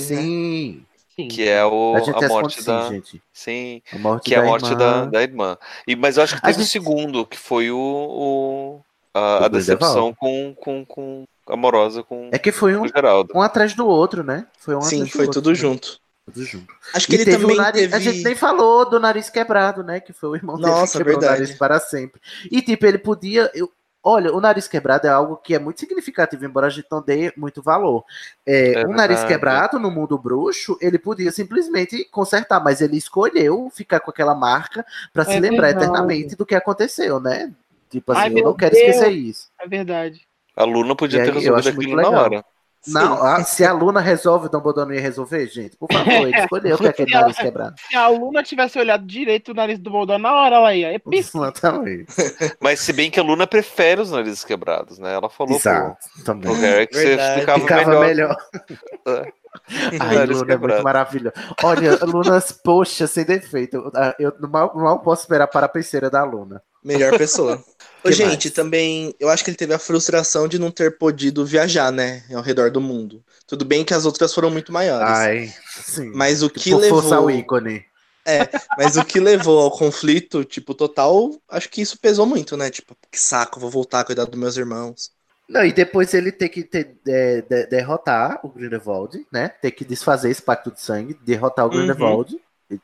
Sim. 1.18 1.22
Sim. 1.24 1.28
Que 1.28 1.48
é 1.48 1.64
o, 1.64 1.94
A 1.96 2.00
gente 2.00 2.24
a 2.24 2.28
morte 2.28 2.58
sim, 2.60 2.64
da. 2.66 2.88
gente. 2.88 3.22
Sim. 3.32 3.82
A 3.92 3.98
morte 3.98 4.24
Que 4.24 4.34
é 4.34 4.38
a 4.38 4.40
da 4.42 4.46
morte 4.46 4.66
irmã. 4.66 4.76
da, 4.78 5.04
da 5.06 5.22
irmã. 5.22 5.58
E, 5.86 5.96
mas 5.96 6.16
eu 6.16 6.22
acho 6.22 6.36
que 6.36 6.42
teve 6.42 6.58
o 6.58 6.60
gente- 6.60 6.70
segundo, 6.70 7.26
que 7.26 7.36
foi 7.36 7.70
o, 7.70 7.76
o- 7.78 8.80
a, 9.12 9.40
O 9.40 9.44
a 9.44 9.48
decepção 9.48 10.14
com, 10.14 10.54
com, 10.54 10.84
com 10.84 11.24
amorosa 11.48 12.02
com 12.02 12.28
É 12.32 12.38
que 12.38 12.52
foi 12.52 12.76
um, 12.76 12.84
um 13.34 13.42
atrás 13.42 13.74
do 13.74 13.86
outro, 13.86 14.22
né? 14.22 14.46
Foi 14.58 14.76
um 14.76 14.80
Sim, 14.80 14.96
atrás 14.96 15.10
do 15.10 15.16
foi 15.16 15.26
outro, 15.26 15.40
tudo 15.42 15.48
né? 15.50 15.54
junto. 15.56 15.98
Tudo 16.26 16.44
junto. 16.44 16.74
Acho 16.94 17.06
que 17.06 17.12
E 17.14 17.16
ele 17.16 17.24
teve 17.24 17.36
o 17.38 17.40
também 17.40 17.56
nariz- 17.56 17.80
teve. 17.82 17.96
A 17.96 17.98
gente 17.98 18.22
nem 18.22 18.34
falou 18.34 18.88
do 18.88 19.00
nariz 19.00 19.30
quebrado, 19.30 19.82
né? 19.82 19.98
Que 19.98 20.12
foi 20.12 20.28
o 20.28 20.36
irmão 20.36 20.56
dele 20.56 20.68
Nossa, 20.70 20.92
que 20.92 20.98
quebrou 20.98 21.18
verdade. 21.18 21.40
o 21.40 21.42
nariz 21.44 21.58
para 21.58 21.80
sempre. 21.80 22.20
E 22.50 22.60
tipo, 22.62 22.84
ele 22.86 22.98
podia. 22.98 23.50
eu- 23.54 23.72
olha, 24.02 24.32
o 24.32 24.40
nariz 24.40 24.66
quebrado 24.68 25.06
é 25.06 25.10
algo 25.10 25.36
que 25.36 25.54
é 25.54 25.58
muito 25.58 25.80
significativo, 25.80 26.44
embora 26.44 26.66
a 26.66 26.70
gente 26.70 26.86
não 26.90 27.02
dê 27.02 27.32
muito 27.36 27.62
valor. 27.62 28.04
É, 28.46 28.74
É 28.80 28.86
um 28.86 28.92
nariz 28.92 29.22
quebrado 29.24 29.78
no 29.78 29.90
mundo 29.90 30.18
bruxo, 30.18 30.76
ele 30.80 30.98
podia 30.98 31.30
simplesmente 31.32 32.04
consertar, 32.10 32.62
mas 32.62 32.80
ele 32.80 32.96
escolheu 32.96 33.70
ficar 33.72 34.00
com 34.00 34.10
aquela 34.10 34.34
marca 34.34 34.84
para 35.12 35.24
se 35.24 35.32
É 35.32 35.40
lembrar 35.40 35.68
verdade. 35.68 35.84
eternamente 35.84 36.36
do 36.36 36.46
que 36.46 36.54
aconteceu, 36.54 37.20
né? 37.20 37.52
Tipo 37.90 38.12
assim, 38.12 38.20
Ai, 38.22 38.32
eu 38.36 38.44
não 38.44 38.54
quero 38.54 38.74
Deus. 38.74 38.86
esquecer 38.86 39.10
isso. 39.12 39.50
É 39.60 39.66
verdade. 39.66 40.26
A 40.56 40.64
Luna 40.64 40.94
podia 40.96 41.20
E 41.20 41.24
ter 41.24 41.32
resolvido 41.32 41.68
aquilo 41.68 41.96
na 41.96 42.08
hora. 42.10 42.44
Não, 42.92 43.22
a- 43.22 43.44
se 43.44 43.64
a 43.64 43.72
Luna 43.72 44.00
resolve, 44.00 44.46
o 44.46 44.48
Dumbledore 44.48 44.86
não 44.88 44.94
ia 44.94 45.00
resolver, 45.00 45.46
gente. 45.46 45.76
Por 45.76 45.88
favor, 45.92 46.10
ele 46.12 46.36
escolheu 46.38 46.76
que 46.78 46.86
é 46.86 46.90
aquele 46.90 47.12
nariz 47.12 47.36
quebrado. 47.36 47.74
Se 47.88 47.96
a 47.96 48.08
Luna 48.08 48.42
tivesse 48.42 48.78
olhado 48.78 49.04
direito 49.06 49.52
o 49.52 49.54
nariz 49.54 49.78
do 49.78 49.90
Voldemort 49.90 50.20
na 50.22 50.34
hora, 50.34 50.56
ela 50.56 50.74
ia. 50.74 50.94
É. 50.96 51.00
Exatamente. 51.12 52.06
Mas 52.60 52.80
se 52.80 52.92
bem 52.92 53.10
que 53.10 53.20
a 53.20 53.22
Luna 53.22 53.46
prefere 53.46 54.00
os 54.00 54.10
narizes 54.10 54.44
quebrados, 54.44 54.98
né? 54.98 55.14
Ela 55.14 55.28
falou 55.30 55.58
pro, 55.58 55.70
Exato. 55.70 55.96
pro 56.14 56.24
Também. 56.24 56.54
Harry 56.56 56.86
que 56.86 56.94
você 56.94 57.04
Verdade. 57.06 57.40
ficava, 57.40 57.60
Ficava 57.60 58.00
melhor. 58.00 58.06
melhor. 58.06 58.36
É. 59.08 59.32
Ai, 60.00 60.26
Luna 60.26 60.42
é 60.42 60.44
quebrado. 60.44 60.58
muito 60.68 60.82
maravilhosa. 60.84 61.34
Olha, 61.64 61.98
Luna, 62.04 62.38
poxa, 62.62 63.06
sem 63.06 63.24
defeito. 63.24 63.90
Eu 64.18 64.32
mal, 64.48 64.72
mal 64.74 64.98
posso 65.00 65.22
esperar 65.22 65.46
para 65.46 65.66
a 65.66 65.68
penseira 65.68 66.10
da 66.10 66.22
Luna. 66.22 66.62
Melhor 66.84 67.16
pessoa. 67.16 67.58
Ô, 68.04 68.08
Que 68.08 68.12
gente, 68.12 68.46
mais? 68.46 68.54
também 68.54 69.14
eu 69.18 69.28
acho 69.28 69.42
que 69.44 69.50
ele 69.50 69.56
teve 69.56 69.74
a 69.74 69.78
frustração 69.78 70.46
de 70.46 70.58
não 70.58 70.70
ter 70.70 70.96
podido 70.98 71.44
viajar, 71.44 71.90
né? 71.92 72.24
Ao 72.32 72.42
redor 72.42 72.70
do 72.70 72.80
mundo. 72.80 73.22
Tudo 73.46 73.64
bem 73.64 73.84
que 73.84 73.94
as 73.94 74.04
outras 74.04 74.32
foram 74.32 74.50
muito 74.50 74.72
maiores. 74.72 75.08
Ai, 75.08 75.54
sim. 75.82 76.10
Mas 76.14 76.42
o 76.42 76.50
que 76.50 76.70
Por 76.70 76.84
força 76.84 77.08
levou. 77.10 77.14
ao 77.24 77.30
ícone. 77.30 77.84
É, 78.26 78.46
mas 78.76 78.96
o 78.96 79.04
que 79.04 79.18
levou 79.18 79.58
ao 79.60 79.70
conflito, 79.70 80.44
tipo, 80.44 80.74
total, 80.74 81.34
acho 81.48 81.68
que 81.70 81.80
isso 81.80 81.98
pesou 81.98 82.26
muito, 82.26 82.56
né? 82.58 82.70
Tipo, 82.70 82.94
que 83.10 83.18
saco, 83.18 83.58
vou 83.58 83.70
voltar 83.70 84.00
a 84.00 84.04
cuidar 84.04 84.26
dos 84.26 84.38
meus 84.38 84.56
irmãos. 84.56 85.10
Não, 85.48 85.64
e 85.64 85.72
depois 85.72 86.12
ele 86.12 86.30
ter 86.30 86.50
que 86.50 86.62
ter, 86.62 86.94
é, 87.06 87.40
de- 87.40 87.66
derrotar 87.68 88.38
o 88.44 88.50
Grindelwald, 88.50 89.26
né? 89.32 89.48
Ter 89.48 89.70
que 89.70 89.82
desfazer 89.82 90.30
esse 90.30 90.42
pacto 90.42 90.70
de 90.70 90.78
sangue, 90.80 91.14
derrotar 91.24 91.66
o 91.66 91.70
Uhum. 91.70 92.26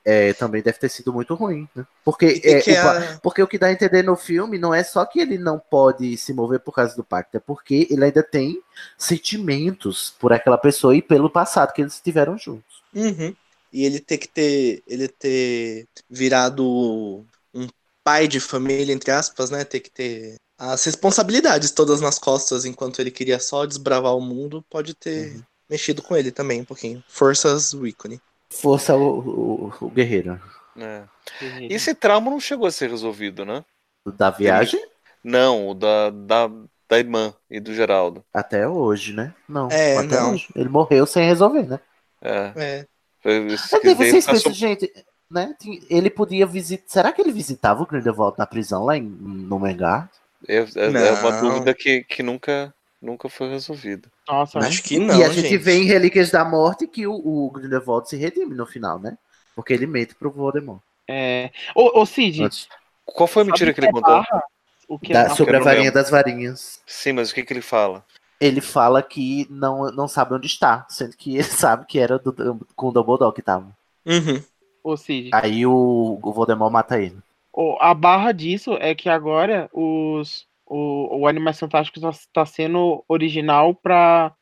É, 0.05 0.33
também 0.35 0.63
deve 0.63 0.79
ter 0.79 0.89
sido 0.89 1.13
muito 1.13 1.35
ruim, 1.35 1.69
né? 1.75 1.87
Porque, 2.05 2.41
é, 2.45 2.63
o, 2.73 2.77
a- 2.79 2.97
porque 3.23 3.43
o 3.43 3.47
que 3.47 3.59
dá 3.59 3.67
a 3.67 3.73
entender 3.73 4.03
no 4.03 4.17
filme 4.17 4.59
não 4.59 4.73
é 4.75 4.83
só 4.83 5.05
que 5.05 5.21
ele 5.21 5.37
não 5.39 5.59
pode 5.59 6.17
se 6.17 6.33
mover 6.33 6.61
por 6.61 6.73
causa 6.73 6.97
do 6.97 7.05
pacto, 7.05 7.37
é 7.37 7.41
porque 7.41 7.87
ele 7.91 8.05
ainda 8.05 8.23
tem 8.23 8.63
sentimentos 8.97 10.15
por 10.19 10.33
aquela 10.33 10.57
pessoa 10.57 10.97
e 10.97 11.03
pelo 11.03 11.29
passado 11.29 11.73
que 11.73 11.83
eles 11.83 12.01
tiveram 12.01 12.39
juntos. 12.39 12.83
Uhum. 12.95 13.37
E 13.73 13.85
ele 13.85 14.01
ter 14.01 14.19
que 14.19 14.29
ter. 14.29 14.83
Ele 14.87 15.09
ter 15.09 15.89
virado 16.09 17.27
um 17.53 17.67
pai 18.05 18.29
de 18.29 18.41
família, 18.41 18.93
entre 18.93 19.11
aspas, 19.11 19.51
né? 19.51 19.65
Ter 19.65 19.81
que 19.81 19.91
ter 19.91 20.37
as 20.57 20.85
responsabilidades 20.85 21.73
todas 21.73 22.01
nas 22.01 22.19
costas 22.19 22.65
enquanto 22.65 23.01
ele 23.01 23.11
queria 23.11 23.41
só 23.41 23.67
desbravar 23.67 24.17
o 24.17 24.21
mundo, 24.21 24.65
pode 24.71 24.95
ter 24.95 25.43
mexido 25.69 26.01
com 26.03 26.17
ele 26.17 26.31
também 26.31 26.61
um 26.61 26.65
pouquinho. 26.65 27.03
Forças 27.09 27.73
o 27.73 27.87
ícone. 27.87 28.21
Força 28.51 28.97
o, 28.97 29.19
o- 29.71 29.73
o 29.81 29.91
guerreiro. 29.91 30.41
É. 30.77 31.03
Esse 31.71 31.95
trauma 31.95 32.31
não 32.31 32.41
chegou 32.41 32.67
a 32.67 32.71
ser 32.71 32.91
resolvido, 32.91 33.45
né? 33.45 33.65
Da 34.17 34.31
viagem 34.31 34.85
Não, 35.23 35.69
o 35.69 35.75
da, 35.75 36.11
da, 36.11 36.51
da 36.89 36.99
irmã 36.99 37.33
e 37.51 37.59
do 37.61 37.73
Geraldo. 37.73 38.25
até 38.35 38.69
hoje, 38.69 39.13
né? 39.15 39.33
Não. 39.49 39.69
É, 39.71 39.97
até 39.99 40.21
não. 40.21 40.33
hoje. 40.33 40.49
Ele 40.55 40.69
morreu 40.69 41.07
sem 41.07 41.25
resolver, 41.27 41.63
né? 41.67 41.81
É. 42.21 42.53
É. 42.57 42.87
Foi- 43.23 43.47
isso 43.47 43.69
Mas 43.73 43.83
daí 43.83 43.95
vocês 43.95 44.27
pensam, 44.27 44.53
gente, 44.53 44.93
né? 45.31 45.55
Ele 45.89 46.11
podia 46.11 46.45
visitar. 46.47 46.85
Será 46.87 47.13
que 47.13 47.23
ele 47.23 47.33
visitava 47.33 47.83
o 47.83 47.87
Grindelwald 47.87 48.37
na 48.39 48.47
prisão 48.47 48.85
lá 48.85 48.97
em, 48.97 49.03
no 49.03 49.59
Mengar? 49.59 50.11
É, 50.47 50.57
é- 50.59 50.65
é 51.09 51.13
uma 51.13 51.31
Não. 51.31 51.41
dúvida 51.41 51.73
que, 51.73 52.05
que 52.05 52.23
nunca, 52.23 52.75
nunca 53.05 53.29
foi 53.29 53.49
resolvida. 53.51 54.09
Nossa, 54.27 54.59
Acho 54.59 54.83
que 54.83 54.99
não, 54.99 55.19
e 55.19 55.23
a 55.23 55.29
gente 55.29 55.49
gente. 55.49 55.59
vê 55.59 55.75
em 55.77 55.85
Relíquias 55.85 56.31
da 56.31 56.45
Morte 56.45 56.87
que 56.87 57.07
o, 57.07 57.15
o 57.15 57.51
Grindelwald 57.51 58.09
se 58.09 58.17
redime 58.17 58.55
no 58.55 58.67
final, 58.67 58.99
né? 58.99 59.17
Porque 59.55 59.73
ele 59.73 59.87
mente 59.87 60.15
pro 60.15 60.31
Voldemort. 60.31 60.81
é. 61.09 61.51
Ô, 61.75 62.01
ô 62.01 62.07
Cid, 62.07 62.43
Antes 62.43 62.69
Qual 63.05 63.27
foi 63.27 63.43
a 63.43 63.45
mentira 63.45 63.71
sabe 63.71 63.75
que 63.75 63.81
ele 63.81 63.87
é 63.89 63.93
contou? 63.93 64.15
barra? 64.17 64.43
O 64.89 64.99
que 64.99 65.13
é 65.13 65.15
da- 65.15 65.31
sobre 65.31 65.57
a 65.57 65.61
varinha 65.61 65.93
das 65.93 66.11
varinhas. 66.11 66.81
Sim, 66.87 67.13
mas 67.13 67.31
o 67.31 67.35
que, 67.35 67.43
que 67.45 67.53
ele 67.53 67.63
fala? 67.63 68.05
Ele 68.41 68.61
fala 68.61 69.03
que 69.03 69.47
não, 69.49 69.91
não 69.93 70.09
sabe 70.09 70.35
onde 70.35 70.47
está, 70.47 70.87
sendo 70.89 71.17
que 71.17 71.35
ele 71.37 71.45
sabe 71.45 71.87
que 71.87 71.99
era 71.99 72.19
do, 72.19 72.33
com 72.75 72.89
o 72.89 72.93
Dumbledore 72.93 73.35
que 73.35 73.43
tava. 73.43 73.71
Uhum. 74.07 74.43
Ô, 74.83 74.97
Cid. 74.97 75.31
Aí 75.33 75.65
o, 75.67 76.19
o 76.23 76.33
Voldemort 76.33 76.73
mata 76.73 76.99
ele. 77.01 77.17
A 77.81 77.95
barra 77.95 78.33
disso 78.33 78.75
é 78.81 78.95
que 78.95 79.09
agora 79.09 79.71
os, 79.73 80.47
o, 80.67 81.21
o 81.21 81.27
Animais 81.27 81.59
Fantásticos 81.59 82.03
está 82.21 82.45
sendo 82.47 83.05
original 83.09 83.75
para 83.75 84.33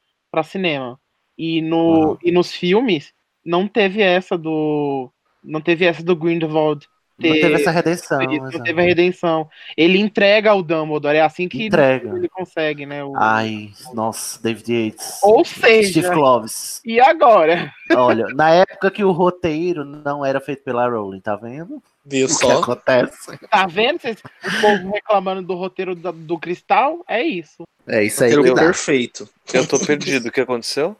cinema. 0.44 0.98
E, 1.36 1.60
no, 1.62 2.02
Aham. 2.12 2.18
e 2.22 2.30
nos 2.30 2.52
filmes 2.52 3.12
não 3.44 3.66
teve 3.66 4.00
essa 4.02 4.36
do. 4.36 5.10
Não 5.42 5.60
teve 5.60 5.84
essa 5.84 6.02
do 6.02 6.14
Grindelwald. 6.14 6.86
Não 7.18 7.30
ter- 7.30 7.40
teve 7.40 7.54
essa 7.54 7.70
redenção. 7.70 8.20
Exato. 8.22 8.56
não 8.58 8.62
teve 8.64 8.80
a 8.80 8.84
redenção. 8.84 9.48
Ele 9.76 9.98
entrega 9.98 10.50
ao 10.50 10.62
Dumbledore, 10.62 11.16
é 11.16 11.20
assim 11.20 11.48
que 11.48 11.66
Entrega. 11.66 12.16
ele 12.16 12.28
consegue, 12.28 12.86
né? 12.86 13.04
o- 13.04 13.12
Ai, 13.16 13.70
nossa, 13.92 14.42
David 14.42 14.72
Yates. 14.86 15.20
Ou 15.22 15.44
seja, 15.44 16.00
Steve 16.00 16.10
Kloves. 16.10 16.80
e 16.84 17.00
agora? 17.00 17.72
Olha, 17.94 18.26
na 18.34 18.50
época 18.50 18.90
que 18.90 19.04
o 19.04 19.12
roteiro 19.12 19.84
não 19.84 20.24
era 20.24 20.40
feito 20.40 20.64
pela 20.64 20.88
Rowling, 20.88 21.20
tá 21.20 21.36
vendo? 21.36 21.82
Viu 22.04 22.26
O 22.26 22.28
que 22.28 22.34
só? 22.34 22.60
acontece? 22.60 23.38
Tá 23.48 23.66
vendo? 23.66 24.00
Vocês, 24.00 24.18
o 24.18 24.60
povo 24.60 24.90
reclamando 24.92 25.42
do 25.42 25.54
roteiro 25.54 25.94
da- 25.94 26.10
do 26.10 26.38
Cristal? 26.38 27.04
É 27.08 27.22
isso. 27.22 27.62
É 27.86 28.02
isso 28.04 28.24
aí 28.24 28.30
Roteiro 28.34 28.54
que 28.56 28.60
perfeito. 28.64 29.28
Eu 29.52 29.66
tô 29.66 29.78
perdido. 29.78 30.28
O 30.28 30.32
que 30.32 30.40
aconteceu? 30.40 30.96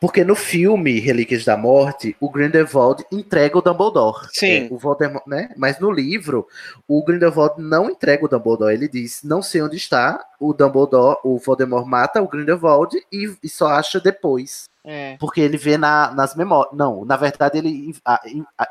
Porque 0.00 0.24
no 0.24 0.34
filme 0.34 0.98
Relíquias 0.98 1.44
da 1.44 1.56
Morte, 1.56 2.16
o 2.18 2.30
Grindelwald 2.30 3.04
entrega 3.12 3.58
o 3.58 3.60
Dumbledore. 3.60 4.28
Sim. 4.32 4.66
É, 4.66 4.68
o 4.70 4.78
Voldemort, 4.78 5.26
né? 5.26 5.50
Mas 5.56 5.78
no 5.78 5.90
livro, 5.90 6.46
o 6.88 7.04
Grindelwald 7.04 7.60
não 7.60 7.90
entrega 7.90 8.24
o 8.24 8.28
Dumbledore. 8.28 8.72
Ele 8.72 8.88
diz, 8.88 9.22
não 9.22 9.42
sei 9.42 9.60
onde 9.62 9.76
está. 9.76 10.24
O 10.40 10.54
Dumbledore, 10.54 11.18
o 11.22 11.38
Voldemort 11.38 11.86
mata 11.86 12.22
o 12.22 12.28
Grindelwald 12.28 12.96
e, 13.12 13.34
e 13.42 13.48
só 13.48 13.66
acha 13.68 14.00
depois. 14.00 14.64
É. 14.82 15.16
Porque 15.18 15.40
ele 15.40 15.56
vê 15.58 15.76
na- 15.76 16.12
nas 16.14 16.34
memórias. 16.34 16.74
Não, 16.74 17.04
na 17.04 17.16
verdade, 17.16 17.58
ele 17.58 17.94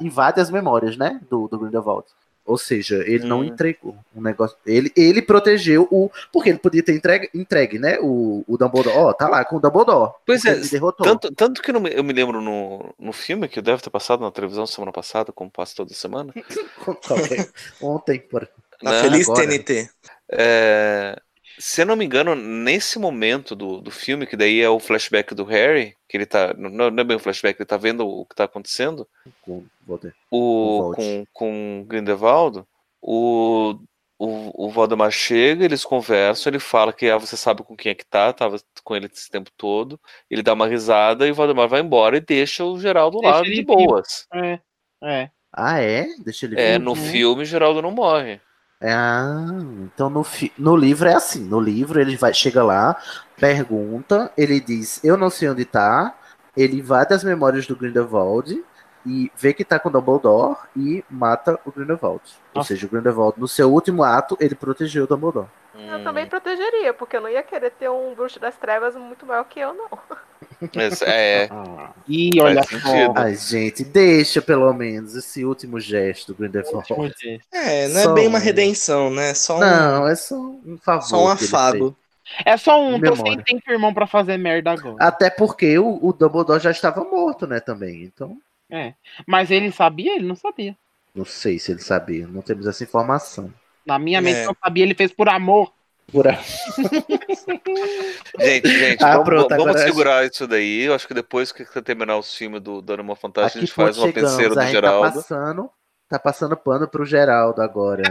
invade 0.02 0.40
as 0.42 0.50
memórias, 0.50 0.98
né? 0.98 1.20
Do, 1.30 1.48
do 1.48 1.60
Grindelwald. 1.60 2.06
Ou 2.46 2.58
seja, 2.58 2.98
ele 3.08 3.26
não 3.26 3.40
Hum. 3.40 3.46
entregou 3.46 3.96
um 4.14 4.22
negócio. 4.22 4.58
Ele, 4.66 4.92
ele 4.98 5.22
protegeu 5.22 5.88
o. 5.90 6.10
Porque 6.32 6.50
ele 6.50 6.58
podia 6.58 6.84
ter 6.84 6.94
entregue, 6.94 7.30
entregue 7.34 7.80
né? 7.80 7.98
O, 8.02 8.44
o 8.46 8.58
Dumbledore. 8.58 8.98
Ó, 8.98 9.14
tá 9.14 9.30
lá 9.30 9.46
com 9.46 9.56
o 9.56 9.60
Dumbledore. 9.62 10.12
Pois 10.26 10.44
é, 10.44 10.52
ele 10.52 10.68
derrotou. 10.68 11.06
Tanto, 11.06 11.34
tanto 11.34 11.62
que 11.62 11.70
eu, 11.70 11.74
não 11.74 11.82
me- 11.82 11.94
eu 11.94 12.04
me 12.04 12.12
lembro 12.12 12.42
no, 12.42 12.94
no 13.00 13.14
filme, 13.14 13.48
que 13.48 13.62
deve 13.62 13.82
ter 13.82 13.90
passado 13.90 14.20
na 14.22 14.32
televisão 14.32 14.68
semana 14.68 14.92
passada, 14.92 15.32
como 15.32 15.50
passa 15.50 15.76
toda 15.78 15.94
semana. 15.94 16.34
Ontem, 17.82 18.20
por... 18.20 18.46
Tá 18.82 18.92
né? 18.92 19.02
feliz, 19.02 19.30
agora. 19.30 19.48
TNT? 19.48 19.90
É, 20.30 21.18
se 21.58 21.82
eu 21.82 21.86
não 21.86 21.96
me 21.96 22.06
engano, 22.06 22.36
nesse 22.36 22.98
momento 22.98 23.56
do, 23.56 23.80
do 23.80 23.92
filme, 23.92 24.26
que 24.26 24.36
daí 24.36 24.62
é 24.62 24.70
o 24.70 24.80
flashback 24.80 25.36
do 25.36 25.44
Harry, 25.44 25.96
que 26.08 26.18
ele 26.18 26.26
tá. 26.26 26.54
Não, 26.54 26.70
não 26.90 27.02
é 27.02 27.04
bem 27.04 27.18
um 27.18 27.20
flashback, 27.20 27.60
ele 27.60 27.68
tá 27.68 27.78
vendo 27.78 28.08
o 28.08 28.26
que 28.26 28.36
tá 28.36 28.46
acontecendo. 28.46 29.08
com 29.42 29.66
Voldemort. 29.86 30.16
O, 30.32 30.94
com, 30.96 31.26
com 31.32 31.86
Grindelwald, 31.88 32.64
o, 33.02 33.76
o, 34.18 34.66
o 34.68 34.70
Valdemar 34.70 35.12
chega, 35.12 35.66
eles 35.66 35.84
conversam, 35.84 36.50
ele 36.50 36.60
fala 36.60 36.94
que 36.94 37.10
ah, 37.10 37.18
você 37.18 37.36
sabe 37.36 37.64
com 37.64 37.76
quem 37.76 37.92
é 37.92 37.96
que 37.96 38.06
tá, 38.06 38.32
tava 38.32 38.58
com 38.84 38.96
ele 38.96 39.10
esse 39.12 39.30
tempo 39.30 39.52
todo. 39.58 40.00
Ele 40.30 40.42
dá 40.42 40.54
uma 40.54 40.68
risada 40.68 41.28
e 41.28 41.32
o 41.32 41.36
Valdemar 41.36 41.68
vai 41.68 41.82
embora 41.82 42.18
e 42.18 42.22
deixa 42.22 42.64
o 42.64 42.80
Geraldo 42.80 43.20
Deixa 43.20 43.36
lá 43.36 43.42
de 43.44 43.62
boas. 43.64 44.28
É. 44.34 44.60
É. 45.04 45.30
Ah, 45.52 45.80
é? 45.80 46.08
Deixa 46.24 46.46
ele 46.46 46.60
É, 46.60 46.74
vivo? 46.74 46.86
no 46.86 46.96
filme, 46.96 47.46
Geraldo 47.46 47.82
não 47.82 47.92
morre. 47.92 48.40
Ah, 48.84 49.48
então 49.84 50.10
no, 50.10 50.26
no 50.58 50.76
livro 50.76 51.08
é 51.08 51.14
assim. 51.14 51.44
No 51.44 51.60
livro 51.60 52.02
ele 52.02 52.18
vai, 52.18 52.34
chega 52.34 52.64
lá, 52.64 52.98
pergunta, 53.38 54.32
ele 54.38 54.60
diz, 54.60 55.00
eu 55.04 55.16
não 55.16 55.30
sei 55.30 55.50
onde 55.50 55.64
tá. 55.64 56.14
Ele 56.56 56.80
invade 56.80 57.14
as 57.14 57.24
memórias 57.24 57.66
do 57.66 57.76
Grindelwald 57.76 58.64
e 59.06 59.32
vê 59.36 59.54
que 59.54 59.66
tá 59.66 59.80
com 59.80 59.90
o 59.90 59.92
Dumbledore 59.92 60.58
e 60.76 61.04
mata 61.10 61.60
o 61.66 61.72
Grindelwald. 61.72 62.22
Ou 62.54 62.60
Nossa. 62.60 62.68
seja, 62.68 62.86
o 62.86 62.90
Grindelwald, 62.90 63.40
no 63.40 63.48
seu 63.48 63.72
último 63.72 64.04
ato, 64.04 64.38
ele 64.40 64.54
protegeu 64.54 65.06
o 65.06 65.08
Dumbledore. 65.08 65.48
Eu 65.76 66.00
Hum, 66.00 66.04
também 66.04 66.28
protegeria, 66.28 66.94
porque 66.94 67.16
eu 67.18 67.22
não 67.22 67.30
ia 67.30 67.42
querer 67.44 67.72
ter 67.72 67.90
um 67.90 68.14
bruxo 68.14 68.40
das 68.40 68.56
trevas 68.58 68.96
muito 68.96 69.26
maior 69.26 69.44
que 69.46 69.60
eu, 69.60 69.74
não. 69.74 69.90
esse- 70.76 71.06
é, 71.06 71.50
E 72.08 72.30
olha 72.42 72.62
só. 72.64 73.14
Ai, 73.16 73.36
gente, 73.36 73.84
deixa 73.84 74.42
pelo 74.42 74.72
menos 74.74 75.16
esse 75.16 75.44
último 75.46 75.80
gesto 75.80 76.34
do 76.34 76.38
Grindelwald. 76.38 76.88
É, 77.52 77.88
não 77.88 78.00
é 78.00 78.04
Só 78.04 78.14
bem 78.14 78.28
uma 78.28 78.38
um- 78.38 78.42
redenção, 78.42 79.10
né? 79.10 79.34
Só 79.34 79.58
um, 79.58 79.60
Não, 79.60 80.08
é 80.08 80.16
só 80.16 80.36
um 80.36 80.78
favor. 80.78 81.02
só 81.08 81.24
um 81.26 81.28
afago. 81.30 81.98
É 82.46 82.56
só 82.58 82.80
um, 82.80 82.98
Memória. 83.00 83.22
sem 83.24 83.60
tempo, 83.60 83.72
irmão, 83.72 83.94
pra 83.94 84.08
fazer 84.08 84.38
merda 84.38 84.72
agora. 84.72 84.96
Até 85.00 85.30
porque 85.30 85.78
o, 85.78 86.00
o 86.02 86.14
Dumbledore 86.14 86.62
já 86.62 86.72
estava 86.72 87.04
morto, 87.04 87.46
né, 87.46 87.60
também. 87.60 88.04
Então, 88.04 88.38
É. 88.70 88.94
Mas 89.28 89.52
ele 89.52 89.72
sabia? 89.72 90.16
Ele 90.16 90.26
não 90.28 90.36
sabia. 90.36 90.78
não 91.16 91.26
sei 91.26 91.58
se 91.58 91.72
ele 91.72 91.82
sabia. 91.82 92.28
Não 92.28 92.42
temos 92.44 92.68
essa 92.68 92.84
informação. 92.84 93.52
Na 93.86 94.00
minha 94.00 94.22
mente 94.22 94.40
É. 94.40 94.46
não 94.46 94.56
sabia, 94.64 94.84
ele 94.84 94.96
fez 94.96 95.12
por 95.12 95.28
amor. 95.30 95.72
Por 96.12 96.28
aí. 96.28 96.38
Gente, 98.40 98.68
gente, 98.68 99.04
Ah, 99.04 99.12
vamos, 99.14 99.26
pronto, 99.26 99.56
vamos 99.56 99.82
segurar 99.82 100.26
isso 100.26 100.48
daí. 100.48 100.84
Eu 100.84 100.94
acho 100.94 101.08
que 101.08 101.14
depois 101.14 101.52
que 101.52 101.64
você 101.66 101.82
terminar 101.82 102.18
os 102.18 102.36
filmes 102.36 102.62
do, 102.62 102.82
do 102.82 102.94
Animal 102.94 103.16
Fantástico, 103.16 103.58
a 103.58 103.62
gente 103.62 103.74
faz 103.74 103.98
uma 103.98 104.08
chegamos. 104.08 104.32
penseira 104.32 104.50
do 104.50 104.56
tá 104.56 104.66
Geraldo. 104.68 105.14
passando, 105.14 105.70
tá 106.10 106.20
passando 106.20 106.58
pano 106.58 106.88
pro 106.88 107.06
Geraldo 107.06 107.62
agora. 107.62 108.04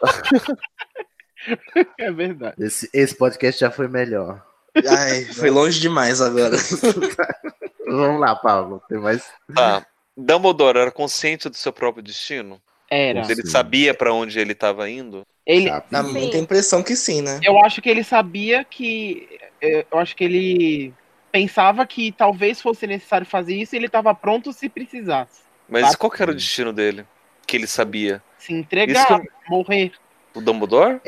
É 1.98 2.12
verdade. 2.12 2.54
Esse, 2.58 2.90
esse 2.92 3.16
podcast 3.16 3.58
já 3.58 3.70
foi 3.70 3.88
melhor. 3.88 4.44
Ai, 4.86 5.24
foi 5.24 5.48
longe 5.48 5.80
demais 5.80 6.20
agora. 6.20 6.54
Vamos 7.88 8.20
lá, 8.20 8.36
Paulo. 8.36 8.82
Tem 8.88 8.98
mais. 8.98 9.24
Tá. 9.54 9.86
Dumbledore 10.14 10.78
era 10.78 10.90
consciente 10.90 11.48
do 11.48 11.56
seu 11.56 11.72
próprio 11.72 12.04
destino? 12.04 12.60
Era. 12.90 13.20
Ele 13.20 13.42
Sim. 13.42 13.48
sabia 13.48 13.94
pra 13.94 14.12
onde 14.12 14.38
ele 14.38 14.52
estava 14.52 14.90
indo? 14.90 15.24
Ele? 15.46 15.70
Dá 15.90 16.02
muita 16.02 16.36
impressão 16.36 16.82
que 16.82 16.96
sim, 16.96 17.22
né? 17.22 17.38
eu 17.42 17.58
acho 17.64 17.80
que 17.80 17.88
ele 17.88 18.02
sabia 18.04 18.64
que. 18.64 19.28
Eu 19.62 19.98
acho 19.98 20.16
que 20.16 20.24
ele 20.24 20.92
pensava 21.30 21.86
que 21.86 22.10
talvez 22.12 22.60
fosse 22.60 22.86
necessário 22.86 23.26
fazer 23.26 23.54
isso 23.54 23.74
e 23.74 23.78
ele 23.78 23.86
estava 23.86 24.12
pronto 24.14 24.52
se 24.52 24.68
precisasse. 24.68 25.42
Mas 25.68 25.84
Sabe? 25.86 25.96
qual 25.98 26.10
que 26.10 26.20
era 26.22 26.32
o 26.32 26.34
destino 26.34 26.72
dele? 26.72 27.06
Que 27.46 27.56
ele 27.56 27.66
sabia? 27.66 28.22
Se 28.38 28.52
entregar, 28.52 29.10
eu- 29.10 29.22
morrer. 29.48 29.92
O 30.34 30.40
Dumbledore? 30.40 31.00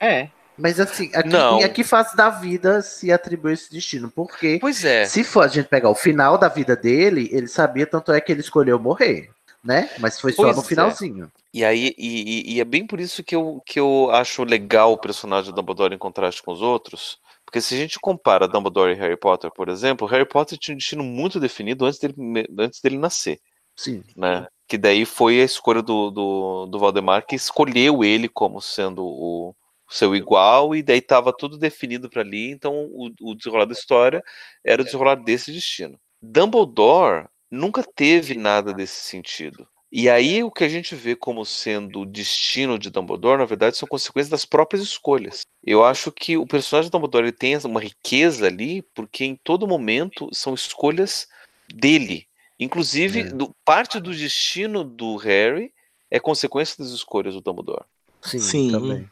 É. 0.00 0.28
Mas 0.56 0.80
assim, 0.80 1.10
aqui, 1.14 1.28
Não. 1.28 1.60
em 1.60 1.64
a 1.64 1.68
que 1.68 1.84
fase 1.84 2.16
da 2.16 2.30
vida 2.30 2.82
se 2.82 3.12
atribui 3.12 3.52
esse 3.52 3.70
destino? 3.70 4.10
Porque 4.10 4.58
Pois 4.60 4.84
é. 4.84 5.04
se 5.04 5.22
for 5.22 5.44
a 5.44 5.48
gente 5.48 5.68
pegar 5.68 5.88
o 5.90 5.94
final 5.94 6.36
da 6.36 6.48
vida 6.48 6.74
dele, 6.74 7.28
ele 7.32 7.46
sabia, 7.46 7.86
tanto 7.86 8.10
é 8.12 8.20
que 8.20 8.32
ele 8.32 8.40
escolheu 8.40 8.78
morrer, 8.78 9.30
né? 9.64 9.90
Mas 9.98 10.20
foi 10.20 10.32
só 10.32 10.42
Pois 10.44 10.56
no 10.56 10.62
é. 10.62 10.66
finalzinho. 10.66 11.32
E 11.52 11.64
aí, 11.64 11.94
e, 11.98 12.50
e- 12.52 12.54
e 12.54 12.60
é 12.60 12.64
bem 12.64 12.86
por 12.86 13.00
isso 13.00 13.22
que 13.24 13.34
eu, 13.34 13.62
que 13.66 13.78
eu 13.80 14.10
acho 14.12 14.44
legal 14.44 14.92
o 14.92 14.98
personagem 14.98 15.50
do 15.50 15.54
Dumbledore 15.56 15.94
em 15.94 15.98
contraste 15.98 16.42
com 16.42 16.52
os 16.52 16.62
outros. 16.62 17.18
Porque 17.44 17.60
se 17.60 17.74
a 17.74 17.78
gente 17.78 17.98
compara 17.98 18.46
Dumbledore 18.46 18.92
e 18.92 18.96
Harry 18.98 19.16
Potter, 19.16 19.50
por 19.50 19.68
exemplo, 19.70 20.06
Harry 20.06 20.26
Potter 20.28 20.58
tinha 20.58 20.74
um 20.74 20.78
destino 20.78 21.02
muito 21.02 21.40
definido 21.40 21.86
antes 21.86 21.98
dele, 21.98 22.14
antes 22.58 22.80
dele 22.80 22.98
nascer. 22.98 23.40
Sim. 23.74 24.02
né? 24.16 24.46
Que 24.66 24.76
daí 24.76 25.04
foi 25.06 25.40
a 25.40 25.44
escolha 25.44 25.80
do, 25.80 26.10
do, 26.10 26.66
do 26.66 26.78
Valdemar 26.80 27.24
que 27.24 27.36
escolheu 27.36 28.02
ele 28.04 28.28
como 28.28 28.60
sendo 28.60 29.02
o 29.04 29.54
seu 29.88 30.14
igual, 30.14 30.74
e 30.74 30.82
daí 30.82 30.98
estava 30.98 31.32
tudo 31.32 31.56
definido 31.56 32.10
para 32.10 32.20
ali, 32.20 32.50
então 32.50 32.74
o, 32.92 33.08
o 33.22 33.34
desenrolar 33.34 33.64
da 33.64 33.72
história 33.72 34.22
era 34.62 34.82
o 34.82 34.84
desenrolar 34.84 35.14
desse 35.14 35.50
destino. 35.52 35.98
Dumbledore 36.20 37.26
nunca 37.50 37.82
teve 37.82 38.34
nada 38.34 38.72
desse 38.72 39.02
sentido. 39.02 39.66
E 39.90 40.08
aí 40.08 40.44
o 40.44 40.50
que 40.50 40.64
a 40.64 40.68
gente 40.68 40.94
vê 40.94 41.16
como 41.16 41.44
sendo 41.46 42.00
o 42.00 42.06
destino 42.06 42.78
de 42.78 42.90
Dumbledore, 42.90 43.38
na 43.38 43.46
verdade, 43.46 43.76
são 43.76 43.88
consequências 43.88 44.28
das 44.28 44.44
próprias 44.44 44.82
escolhas. 44.82 45.40
Eu 45.64 45.82
acho 45.84 46.12
que 46.12 46.36
o 46.36 46.46
personagem 46.46 46.88
de 46.88 46.92
Dumbledore 46.92 47.24
ele 47.24 47.32
tem 47.32 47.56
uma 47.64 47.80
riqueza 47.80 48.46
ali, 48.46 48.82
porque 48.94 49.24
em 49.24 49.34
todo 49.36 49.66
momento 49.66 50.28
são 50.32 50.52
escolhas 50.54 51.26
dele. 51.72 52.26
Inclusive, 52.60 53.24
do- 53.24 53.54
parte 53.64 53.98
do 53.98 54.14
destino 54.14 54.84
do 54.84 55.16
Harry 55.16 55.72
é 56.10 56.20
consequência 56.20 56.76
das 56.82 56.92
escolhas 56.92 57.34
do 57.34 57.40
Dumbledore. 57.40 57.84
Sim, 58.20 58.38
Sim. 58.40 58.70
também. 58.70 59.08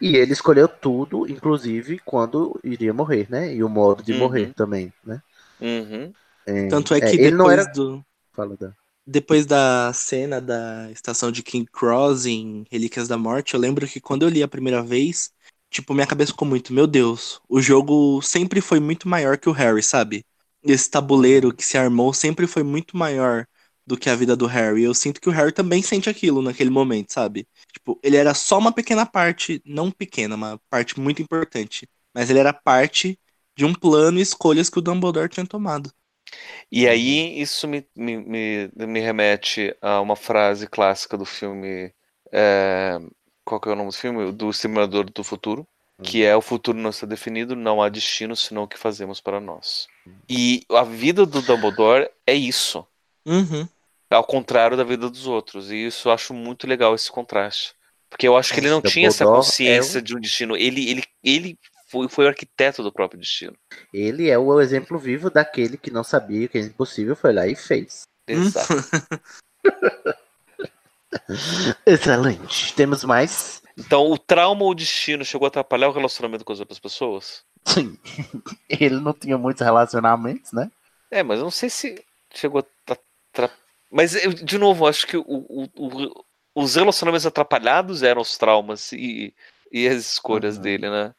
E 0.00 0.16
ele 0.16 0.32
escolheu 0.32 0.68
tudo, 0.68 1.30
inclusive 1.30 1.98
quando 2.04 2.58
iria 2.64 2.92
morrer, 2.92 3.26
né? 3.30 3.54
E 3.54 3.62
o 3.62 3.68
modo 3.68 4.02
de 4.02 4.12
Uhum. 4.12 4.18
morrer 4.18 4.52
também, 4.54 4.92
né? 5.04 5.22
Uhum. 5.60 6.12
É, 6.50 6.68
Tanto 6.68 6.94
é 6.94 7.00
que 7.00 7.06
ele 7.06 7.30
depois 7.30 7.36
não 7.36 7.50
era. 7.50 7.64
do. 7.66 8.04
Fala 8.32 8.56
da. 8.56 8.72
Depois 9.06 9.46
da 9.46 9.92
cena 9.92 10.40
da 10.40 10.90
estação 10.90 11.32
de 11.32 11.42
King 11.42 11.68
Cross 11.70 12.26
em 12.26 12.64
Relíquias 12.70 13.08
da 13.08 13.16
Morte, 13.16 13.54
eu 13.54 13.60
lembro 13.60 13.86
que 13.86 14.00
quando 14.00 14.22
eu 14.22 14.28
li 14.28 14.42
a 14.42 14.48
primeira 14.48 14.82
vez, 14.82 15.32
tipo, 15.70 15.94
minha 15.94 16.06
cabeça 16.06 16.32
ficou 16.32 16.46
muito, 16.46 16.72
meu 16.72 16.86
Deus, 16.86 17.40
o 17.48 17.60
jogo 17.60 18.20
sempre 18.22 18.60
foi 18.60 18.78
muito 18.78 19.08
maior 19.08 19.38
que 19.38 19.48
o 19.48 19.52
Harry, 19.52 19.82
sabe? 19.82 20.24
Esse 20.62 20.88
tabuleiro 20.90 21.52
que 21.52 21.64
se 21.64 21.78
armou 21.78 22.12
sempre 22.12 22.46
foi 22.46 22.62
muito 22.62 22.96
maior 22.96 23.46
do 23.86 23.96
que 23.96 24.08
a 24.08 24.14
vida 24.14 24.36
do 24.36 24.46
Harry. 24.46 24.82
Eu 24.84 24.94
sinto 24.94 25.20
que 25.20 25.28
o 25.28 25.32
Harry 25.32 25.50
também 25.52 25.82
sente 25.82 26.08
aquilo 26.08 26.42
naquele 26.42 26.70
momento, 26.70 27.12
sabe? 27.12 27.48
Tipo, 27.72 27.98
ele 28.02 28.16
era 28.16 28.34
só 28.34 28.58
uma 28.58 28.72
pequena 28.72 29.04
parte, 29.06 29.60
não 29.64 29.90
pequena, 29.90 30.36
uma 30.36 30.60
parte 30.68 31.00
muito 31.00 31.20
importante, 31.22 31.88
mas 32.14 32.30
ele 32.30 32.38
era 32.38 32.52
parte 32.52 33.18
de 33.56 33.64
um 33.64 33.74
plano 33.74 34.18
e 34.18 34.22
escolhas 34.22 34.70
que 34.70 34.78
o 34.78 34.82
Dumbledore 34.82 35.28
tinha 35.28 35.46
tomado. 35.46 35.90
E 36.70 36.88
aí 36.88 37.40
isso 37.40 37.66
me, 37.66 37.86
me, 37.96 38.16
me, 38.16 38.70
me 38.74 39.00
remete 39.00 39.74
a 39.80 40.00
uma 40.00 40.16
frase 40.16 40.66
clássica 40.66 41.16
do 41.16 41.24
filme. 41.24 41.92
é, 42.32 42.98
qual 43.44 43.60
que 43.60 43.68
é 43.68 43.72
o 43.72 43.76
nome 43.76 43.90
do 43.90 43.96
filme? 43.96 44.32
Do 44.32 44.50
Exterminador 44.50 45.10
do 45.10 45.24
Futuro. 45.24 45.66
Que 46.02 46.24
é 46.24 46.34
o 46.34 46.40
futuro 46.40 46.78
não 46.78 46.90
está 46.90 47.06
definido, 47.06 47.54
não 47.54 47.82
há 47.82 47.88
destino 47.88 48.34
senão 48.34 48.62
o 48.62 48.68
que 48.68 48.78
fazemos 48.78 49.20
para 49.20 49.38
nós. 49.38 49.86
E 50.28 50.64
a 50.70 50.82
vida 50.82 51.26
do 51.26 51.42
Dumbledore 51.42 52.08
é 52.26 52.32
isso. 52.34 52.86
Uhum. 53.26 53.68
Ao 54.08 54.24
contrário 54.24 54.76
da 54.76 54.84
vida 54.84 55.10
dos 55.10 55.26
outros. 55.26 55.70
E 55.70 55.86
isso 55.86 56.08
eu 56.08 56.12
acho 56.12 56.32
muito 56.32 56.66
legal 56.66 56.94
esse 56.94 57.10
contraste. 57.10 57.74
Porque 58.08 58.26
eu 58.26 58.36
acho 58.36 58.52
que 58.52 58.60
ele 58.60 58.70
não 58.70 58.78
Dumbledore 58.78 58.94
tinha 58.94 59.08
essa 59.08 59.24
é 59.24 59.26
consciência 59.26 60.00
de 60.00 60.16
um 60.16 60.20
destino. 60.20 60.56
Ele, 60.56 60.90
ele, 60.90 61.04
ele 61.22 61.58
foi, 61.90 62.08
foi 62.08 62.24
o 62.24 62.28
arquiteto 62.28 62.82
do 62.82 62.92
próprio 62.92 63.18
destino. 63.20 63.56
Ele 63.92 64.30
é 64.30 64.38
o 64.38 64.60
exemplo 64.60 64.98
vivo 64.98 65.28
daquele 65.30 65.76
que 65.76 65.90
não 65.90 66.04
sabia 66.04 66.46
que 66.48 66.56
é 66.58 66.60
impossível, 66.60 67.16
foi 67.16 67.32
lá 67.32 67.46
e 67.46 67.54
fez. 67.56 68.02
Exato. 68.26 68.68
Excelente. 71.84 72.74
Temos 72.74 73.04
mais? 73.04 73.62
Então, 73.76 74.10
o 74.10 74.18
trauma 74.18 74.62
ou 74.64 74.70
o 74.70 74.74
destino 74.74 75.24
chegou 75.24 75.46
a 75.46 75.48
atrapalhar 75.48 75.88
o 75.88 75.92
relacionamento 75.92 76.44
com 76.44 76.52
as 76.52 76.60
outras 76.60 76.78
pessoas? 76.78 77.42
Sim. 77.64 77.98
Ele 78.68 79.00
não 79.00 79.12
tinha 79.12 79.36
muitos 79.36 79.62
relacionamentos, 79.62 80.52
né? 80.52 80.70
É, 81.10 81.22
mas 81.22 81.38
eu 81.38 81.44
não 81.44 81.50
sei 81.50 81.68
se 81.70 82.04
chegou 82.32 82.60
a 82.60 82.64
atrapalhar. 82.92 83.56
Mas, 83.90 84.14
eu, 84.14 84.32
de 84.32 84.56
novo, 84.58 84.86
acho 84.86 85.06
que 85.06 85.16
o- 85.16 85.24
o- 85.26 85.68
o- 85.76 86.24
os 86.54 86.74
relacionamentos 86.76 87.26
atrapalhados 87.26 88.02
eram 88.02 88.22
os 88.22 88.36
traumas 88.38 88.92
e, 88.92 89.34
e 89.72 89.88
as 89.88 90.12
escolhas 90.12 90.56
Uhum. 90.56 90.62
dele, 90.62 90.88
né? 90.90 91.12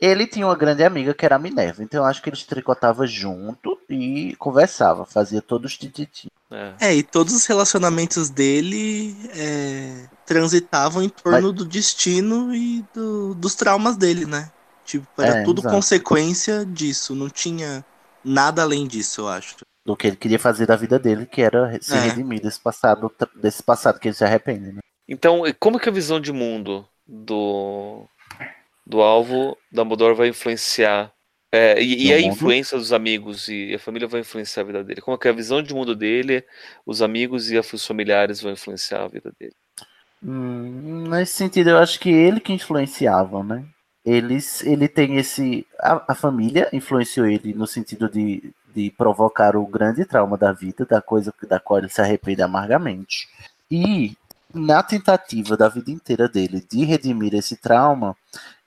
Ele 0.00 0.26
tinha 0.26 0.46
uma 0.46 0.56
grande 0.56 0.82
amiga 0.84 1.14
que 1.14 1.24
era 1.24 1.36
a 1.36 1.38
Minerva, 1.38 1.82
então 1.82 2.02
eu 2.02 2.06
acho 2.08 2.20
que 2.22 2.28
eles 2.28 2.42
tricotavam 2.44 3.06
junto 3.06 3.78
e 3.88 4.34
conversava, 4.36 5.04
fazia 5.06 5.40
todos 5.40 5.72
os 5.72 5.78
tititi. 5.78 6.28
É. 6.50 6.74
É, 6.80 6.94
e 6.94 7.02
todos 7.02 7.34
os 7.34 7.46
relacionamentos 7.46 8.28
dele 8.30 9.16
é, 9.34 10.06
transitavam 10.26 11.02
em 11.02 11.08
torno 11.08 11.52
do 11.52 11.64
destino 11.64 12.54
e 12.54 12.84
do- 12.94 13.34
dos 13.34 13.54
traumas 13.54 13.96
dele, 13.96 14.26
né? 14.26 14.50
Tipo, 14.84 15.06
era 15.18 15.38
É, 15.40 15.44
tudo 15.44 15.60
exato. 15.60 15.74
consequência 15.74 16.64
disso, 16.66 17.14
não 17.14 17.30
tinha 17.30 17.84
nada 18.22 18.62
além 18.62 18.86
disso, 18.86 19.22
eu 19.22 19.28
acho. 19.28 19.56
Do 19.86 19.96
que 19.96 20.06
ele 20.06 20.16
queria 20.16 20.38
fazer 20.38 20.66
da 20.66 20.76
vida 20.76 20.98
dele, 20.98 21.26
que 21.26 21.42
era 21.42 21.78
se 21.82 21.94
É. 21.94 22.00
redimir 22.00 22.40
desse 22.42 22.60
passado, 22.60 23.10
desse 23.34 23.62
passado 23.62 23.98
que 23.98 24.08
ele 24.08 24.14
se 24.14 24.24
arrepende, 24.24 24.72
né? 24.72 24.80
Então, 25.08 25.46
e 25.46 25.52
como 25.52 25.78
que 25.78 25.88
a 25.88 25.92
visão 25.92 26.20
de 26.20 26.32
mundo 26.32 26.86
do, 27.06 28.06
do 28.86 29.00
alvo 29.00 29.56
Dumbledore 29.72 30.14
vai 30.14 30.28
influenciar 30.28 31.12
é, 31.50 31.80
e, 31.80 32.08
e 32.08 32.12
a 32.12 32.16
mundo? 32.16 32.32
influência 32.32 32.76
dos 32.76 32.92
amigos 32.92 33.48
e 33.48 33.74
a 33.74 33.78
família 33.78 34.08
vai 34.08 34.20
influenciar 34.20 34.64
a 34.64 34.66
vida 34.66 34.82
dele? 34.82 35.00
Como 35.00 35.16
que 35.16 35.28
a 35.28 35.32
visão 35.32 35.62
de 35.62 35.72
mundo 35.72 35.94
dele, 35.94 36.44
os 36.84 37.00
amigos 37.00 37.48
e 37.48 37.56
os 37.56 37.86
familiares 37.86 38.40
vão 38.40 38.52
influenciar 38.52 39.04
a 39.04 39.08
vida 39.08 39.32
dele? 39.38 39.54
Hum, 40.20 41.06
nesse 41.08 41.34
sentido, 41.34 41.70
eu 41.70 41.78
acho 41.78 42.00
que 42.00 42.10
ele 42.10 42.40
que 42.40 42.52
influenciava, 42.52 43.44
né? 43.44 43.64
Eles, 44.04 44.62
ele 44.64 44.88
tem 44.88 45.16
esse. 45.16 45.64
A, 45.78 46.12
a 46.12 46.14
família 46.14 46.68
influenciou 46.72 47.26
ele 47.26 47.54
no 47.54 47.68
sentido 47.68 48.10
de, 48.10 48.52
de 48.74 48.90
provocar 48.90 49.54
o 49.54 49.64
grande 49.64 50.04
trauma 50.04 50.36
da 50.36 50.50
vida, 50.50 50.84
da 50.84 51.00
coisa 51.00 51.32
da 51.48 51.60
qual 51.60 51.78
ele 51.78 51.88
se 51.88 52.00
arrepende 52.00 52.42
amargamente. 52.42 53.28
E 53.70 54.16
na 54.52 54.82
tentativa 54.82 55.56
da 55.56 55.68
vida 55.68 55.90
inteira 55.90 56.28
dele 56.28 56.64
de 56.68 56.84
redimir 56.84 57.34
esse 57.34 57.56
trauma, 57.56 58.16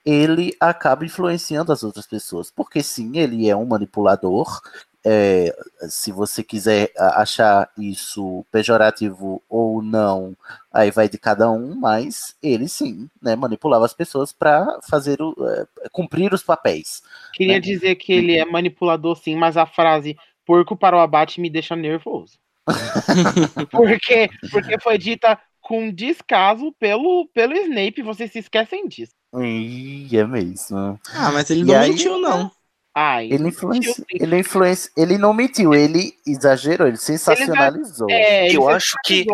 ele 0.07 0.55
acaba 0.57 1.03
influenciando 1.03 1.73
as 1.73 1.83
outras 1.83 2.07
pessoas. 2.07 2.49
Porque 2.49 2.81
sim, 2.81 3.17
ele 3.17 3.49
é 3.49 3.55
um 3.55 3.65
manipulador. 3.65 4.61
é, 5.05 5.55
se 5.89 6.11
você 6.11 6.43
quiser 6.43 6.91
achar 6.97 7.69
isso 7.77 8.45
pejorativo 8.51 9.41
ou 9.49 9.81
não, 9.81 10.35
aí 10.71 10.91
vai 10.91 11.07
de 11.07 11.17
cada 11.17 11.49
um, 11.51 11.75
mas 11.75 12.35
ele 12.41 12.67
sim, 12.67 13.09
né, 13.21 13.35
manipulava 13.35 13.85
as 13.85 13.93
pessoas 13.93 14.33
para 14.33 14.79
fazer 14.89 15.21
o, 15.21 15.35
é, 15.47 15.65
cumprir 15.91 16.33
os 16.33 16.43
papéis. 16.43 17.01
Queria 17.33 17.55
né? 17.55 17.59
dizer 17.59 17.95
que 17.95 18.11
ele 18.11 18.37
é 18.37 18.45
manipulador 18.45 19.15
sim, 19.17 19.35
mas 19.35 19.55
a 19.55 19.65
frase 19.65 20.17
porco 20.45 20.75
para 20.75 20.97
o 20.97 20.99
abate 20.99 21.39
me 21.39 21.49
deixa 21.49 21.75
nervoso. 21.75 22.37
porque, 23.71 24.29
porque 24.51 24.79
foi 24.79 24.97
dita 24.97 25.39
com 25.61 25.91
descaso 25.91 26.73
pelo, 26.79 27.27
pelo 27.33 27.53
Snape, 27.53 28.01
vocês 28.01 28.31
se 28.31 28.39
esquecem 28.39 28.87
disso. 28.87 29.16
Ih, 29.35 30.17
é 30.17 30.25
mesmo. 30.25 30.99
Ah, 31.13 31.31
mas 31.31 31.49
ele 31.49 31.61
E 31.61 31.63
não 31.65 31.75
aí- 31.77 31.89
mentiu, 31.89 32.17
não. 32.19 32.51
Ai, 32.99 33.27
Ele 33.31 33.49
influencia, 33.49 33.93
ele 34.09 34.39
influencia, 34.39 34.91
ele 34.97 35.19
não 35.19 35.31
mentiu, 35.31 35.71
ele 35.75 36.15
exagerou, 36.25 36.87
ele 36.87 36.97
sensacionalizou. 36.97 38.09
É, 38.09 38.47
ele 38.47 38.57
Eu 38.57 38.63
fez 38.63 38.75
acho 38.75 38.95
que 39.05 39.27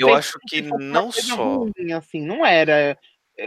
eu 0.00 0.12
acho 0.14 0.38
que 0.48 0.60
não 0.62 1.12
só 1.12 1.36
ruim, 1.58 1.92
assim, 1.92 2.20
não 2.26 2.44
era. 2.44 2.98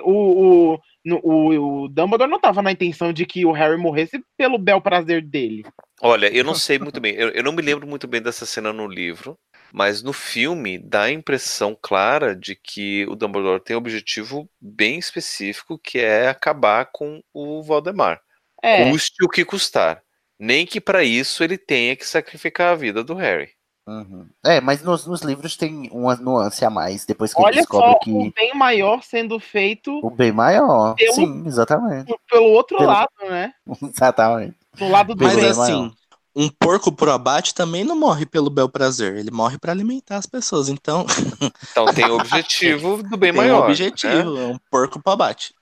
O, 0.02 0.74
o, 0.74 0.80
o, 1.24 1.84
o 1.84 1.88
Dumbledore 1.90 2.32
não 2.32 2.40
tava 2.40 2.62
na 2.62 2.72
intenção 2.72 3.12
de 3.12 3.26
que 3.26 3.46
o 3.46 3.52
Harry 3.52 3.76
morresse 3.76 4.24
pelo 4.38 4.58
bel 4.58 4.80
prazer 4.80 5.22
dele. 5.22 5.66
Olha, 6.02 6.34
eu 6.34 6.46
não 6.46 6.56
sei 6.56 6.80
muito 6.80 7.02
bem, 7.02 7.14
eu, 7.16 7.28
eu 7.30 7.44
não 7.44 7.52
me 7.52 7.62
lembro 7.62 7.86
muito 7.86 8.08
bem 8.08 8.22
dessa 8.22 8.46
cena 8.46 8.72
no 8.72 8.88
livro, 8.88 9.38
mas 9.72 10.02
no 10.04 10.14
filme 10.14 10.78
dá 10.78 11.04
a 11.04 11.12
impressão 11.12 11.78
clara 11.80 12.36
de 12.36 12.56
que 12.56 13.06
o 13.10 13.16
Dumbledore 13.16 13.62
tem 13.64 13.76
um 13.76 13.80
objetivo 13.80 14.50
bem 14.60 14.98
específico, 15.00 15.78
que 15.78 16.00
é 16.00 16.28
acabar 16.30 16.90
com 16.92 17.22
o 17.34 17.62
Valdemar. 17.64 18.20
É, 18.62 18.90
Custe 18.92 19.24
o 19.24 19.30
que 19.30 19.46
custar. 19.46 20.02
Nem 20.38 20.66
que 20.66 20.80
para 20.82 21.04
isso 21.04 21.44
ele 21.44 21.58
tenha 21.58 21.96
que 21.96 22.06
sacrificar 22.08 22.74
a 22.74 22.76
vida 22.76 23.04
do 23.04 23.14
Harry. 23.14 23.50
Uhum. 23.88 24.28
É, 24.46 24.62
mas 24.62 24.84
nos, 24.84 25.08
nos 25.08 25.22
livros 25.22 25.58
tem 25.58 25.90
uma 25.92 26.16
nuance 26.16 26.64
a 26.64 26.70
mais, 26.70 27.06
depois 27.06 27.34
que 27.34 27.40
ele 27.40 27.46
olha 27.48 27.56
descobre 27.56 27.92
só 27.94 28.00
que 28.00 28.12
o 28.12 28.32
bem 28.32 28.54
maior 28.54 29.02
sendo 29.02 29.40
feito 29.40 30.00
o 30.06 30.12
bem 30.12 30.32
maior. 30.32 30.94
Pelo- 30.94 31.14
Sim, 31.14 31.44
exatamente. 31.48 32.14
pelo 32.30 32.46
outro 32.52 32.78
Pelo- 32.78 32.90
lado, 32.90 33.10
né? 33.28 33.52
Exatamente. 33.82 34.56
Do 34.78 34.88
lado 34.90 35.16
do 35.16 35.24
Mas 35.24 35.34
bem 35.34 35.42
bem. 35.44 35.52
assim, 35.52 35.72
maior. 35.72 35.92
Um 36.36 36.48
porco 36.50 36.92
pro 36.92 37.12
abate 37.12 37.54
também 37.54 37.84
não 37.84 37.98
morre 38.00 38.26
pelo 38.26 38.50
bel 38.50 38.70
prazer, 38.70 39.18
ele 39.18 39.32
morre 39.32 39.58
pra 39.58 39.72
alimentar 39.72 40.18
as 40.18 40.26
pessoas. 40.26 40.70
Então, 40.70 41.06
Então 41.72 41.86
tem 41.94 42.06
o 42.06 42.16
objetivo 42.16 43.02
do 43.04 43.18
bem 43.18 43.32
tem 43.32 43.42
maior. 43.42 43.58
um 43.58 43.60
né? 43.62 43.66
objetivo, 43.68 44.38
é 44.38 44.46
um 44.48 44.58
porco 44.72 45.02
pro 45.02 45.14
abate. 45.14 45.54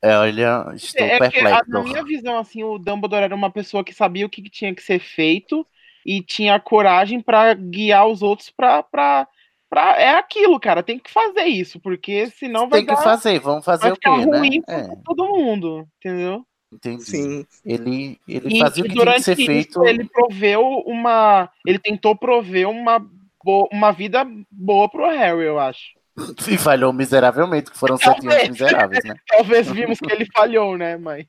É, 0.00 0.16
olha, 0.16 0.66
estou 0.74 1.04
É 1.06 1.16
a- 1.16 1.18
perplexo. 1.18 1.70
na 1.70 1.82
minha 1.82 2.04
visão, 2.04 2.38
assim, 2.38 2.62
o 2.62 2.78
Dumbledore 2.78 3.24
era 3.24 3.34
uma 3.34 3.50
pessoa 3.50 3.82
que 3.84 3.92
sabia 3.94 4.24
o 4.26 4.28
que 4.28 4.42
que 4.42 4.50
tinha 4.50 4.74
que 4.74 4.82
ser 4.82 5.00
feito 5.00 5.66
e 6.06 6.22
tinha 6.22 6.58
coragem 6.60 7.20
pra 7.20 7.54
guiar 7.54 8.06
os 8.06 8.22
outros 8.22 8.50
pra, 8.50 8.82
pra, 8.82 9.26
pra. 9.70 10.00
É 10.00 10.10
aquilo, 10.16 10.58
cara, 10.60 10.82
tem 10.82 10.98
que 10.98 11.10
fazer 11.10 11.44
isso, 11.44 11.80
porque 11.80 12.26
senão 12.30 12.68
vai 12.68 12.80
Tem 12.80 12.86
que 12.86 12.94
dar- 12.94 13.02
fazer, 13.02 13.38
vamos 13.40 13.64
fazer 13.64 13.88
o 13.92 13.96
quê, 13.96 14.10
ficar 14.10 14.26
né? 14.26 14.38
ruim 14.38 14.62
É. 14.68 14.82
pra 14.84 14.96
todo 15.04 15.28
mundo, 15.28 15.88
entendeu? 15.98 16.44
Entendi. 16.72 17.04
Sim. 17.04 17.46
Ele, 17.64 18.18
ele 18.26 18.56
E, 18.56 18.58
fazia 18.58 18.82
o 18.82 18.86
que 18.86 18.92
tinha 18.92 19.04
que 19.04 19.10
durante 19.10 19.22
ser 19.24 19.38
isso, 19.38 19.46
feito. 19.46 19.84
ele 19.84 20.04
proveu 20.08 20.62
uma. 20.86 21.50
Ele 21.66 21.78
tentou 21.78 22.16
prover 22.16 22.68
uma, 22.68 22.98
bo- 23.44 23.68
uma 23.72 23.92
vida 23.92 24.26
boa 24.50 24.88
pro 24.88 25.08
Harry, 25.08 25.44
eu 25.44 25.58
acho. 25.58 25.82
E 26.48 26.58
falhou 26.58 26.92
miseravelmente, 26.92 27.70
que 27.70 27.78
foram 27.78 27.96
sete 27.96 28.26
anos 28.28 28.48
miseráveis, 28.50 29.02
né? 29.04 29.14
Talvez 29.28 29.70
vimos 29.70 29.98
que 29.98 30.12
ele 30.12 30.26
falhou, 30.34 30.76
né? 30.76 30.96
Mas. 30.96 31.26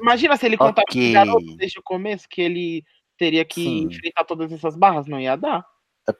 Imagina 0.00 0.36
se 0.36 0.46
ele 0.46 0.56
contasse 0.56 0.86
Ok. 0.88 1.12
pro 1.12 1.24
garoto 1.24 1.56
desde 1.56 1.78
o 1.78 1.82
começo 1.82 2.28
que 2.28 2.40
ele 2.42 2.84
teria 3.18 3.44
que 3.44 3.62
Sim. 3.62 3.82
enfrentar 3.84 4.24
todas 4.24 4.52
essas 4.52 4.76
barras, 4.76 5.06
não 5.06 5.18
ia 5.20 5.36
dar. 5.36 5.64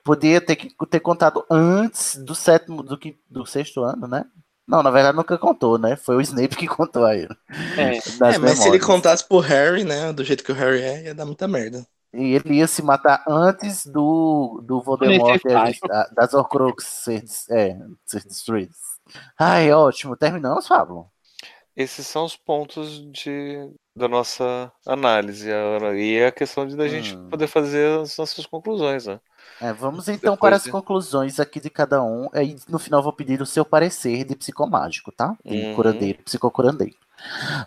Podia 0.05 0.41
ter 0.41 0.57
que 0.57 0.71
ter 0.91 1.01
contado 1.01 1.45
antes 1.51 2.17
do 2.17 2.35
sétimo, 2.35 2.83
do, 2.83 2.99
que, 2.99 3.17
do 3.31 3.47
sexto 3.47 3.83
ano, 3.85 4.09
né? 4.09 4.25
Não, 4.67 4.83
na 4.83 4.91
verdade 4.91 5.17
nunca 5.17 5.39
contou, 5.39 5.79
né? 5.79 5.97
Foi 5.97 6.17
o 6.17 6.21
Snape 6.21 6.57
que 6.57 6.67
contou 6.67 7.05
a 7.05 7.15
ele. 7.17 7.35
É. 7.77 7.99
É, 8.29 8.39
mas 8.39 8.59
se 8.59 8.69
ele 8.69 8.79
memórias. 8.79 8.87
contasse 8.87 9.27
pro 9.27 9.39
Harry, 9.41 9.85
né, 9.85 10.13
do 10.13 10.25
jeito 10.25 10.43
que 10.45 10.53
o 10.53 10.55
Harry 10.55 10.83
é, 10.83 11.05
ia 11.05 11.15
dar 11.15 11.25
muita 11.27 11.47
merda. 11.49 11.87
E 12.13 12.35
ele 12.35 12.55
ia 12.57 12.67
se 12.67 12.83
matar 12.83 13.23
antes 13.29 13.87
do, 13.87 14.61
do 14.65 14.81
Voldemort 14.81 15.41
a- 15.91 16.09
das 16.15 16.33
Horcruxes 16.35 17.45
ser, 17.45 17.55
é, 17.55 17.79
ser 18.07 18.25
destruídos. 18.25 18.77
Ai, 19.39 19.71
ótimo. 19.73 20.17
Terminamos, 20.17 20.67
Pablo? 20.67 21.11
Esses 21.77 22.07
são 22.07 22.25
os 22.25 22.35
pontos 22.37 23.01
de, 23.13 23.71
da 23.95 24.09
nossa 24.09 24.73
análise. 24.87 25.49
E 25.51 26.15
é 26.17 26.27
a 26.29 26.33
questão 26.33 26.67
de 26.67 26.75
da 26.75 26.89
gente 26.89 27.15
Hum. 27.15 27.29
poder 27.29 27.47
fazer 27.47 28.01
as 28.01 28.17
nossas 28.17 28.47
conclusões, 28.47 29.07
né? 29.07 29.21
É, 29.61 29.73
vamos 29.73 30.07
então 30.09 30.35
Depois 30.35 30.39
para 30.51 30.57
as 30.57 30.65
de- 30.65 30.71
conclusões 30.71 31.41
aqui 31.41 31.59
de 31.61 31.71
cada 31.71 32.03
um. 32.03 32.29
Aí 32.33 32.57
no 32.69 32.79
final 32.79 33.01
eu 33.01 33.05
vou 33.05 33.13
pedir 33.13 33.41
o 33.41 33.47
seu 33.47 33.65
parecer 33.65 34.25
de 34.25 34.37
psicomágico, 34.37 35.11
tá? 35.11 35.37
De 35.45 35.65
Uhum. 35.65 35.75
curandeiro, 35.75 36.23
psicocurandeiro. 36.23 36.95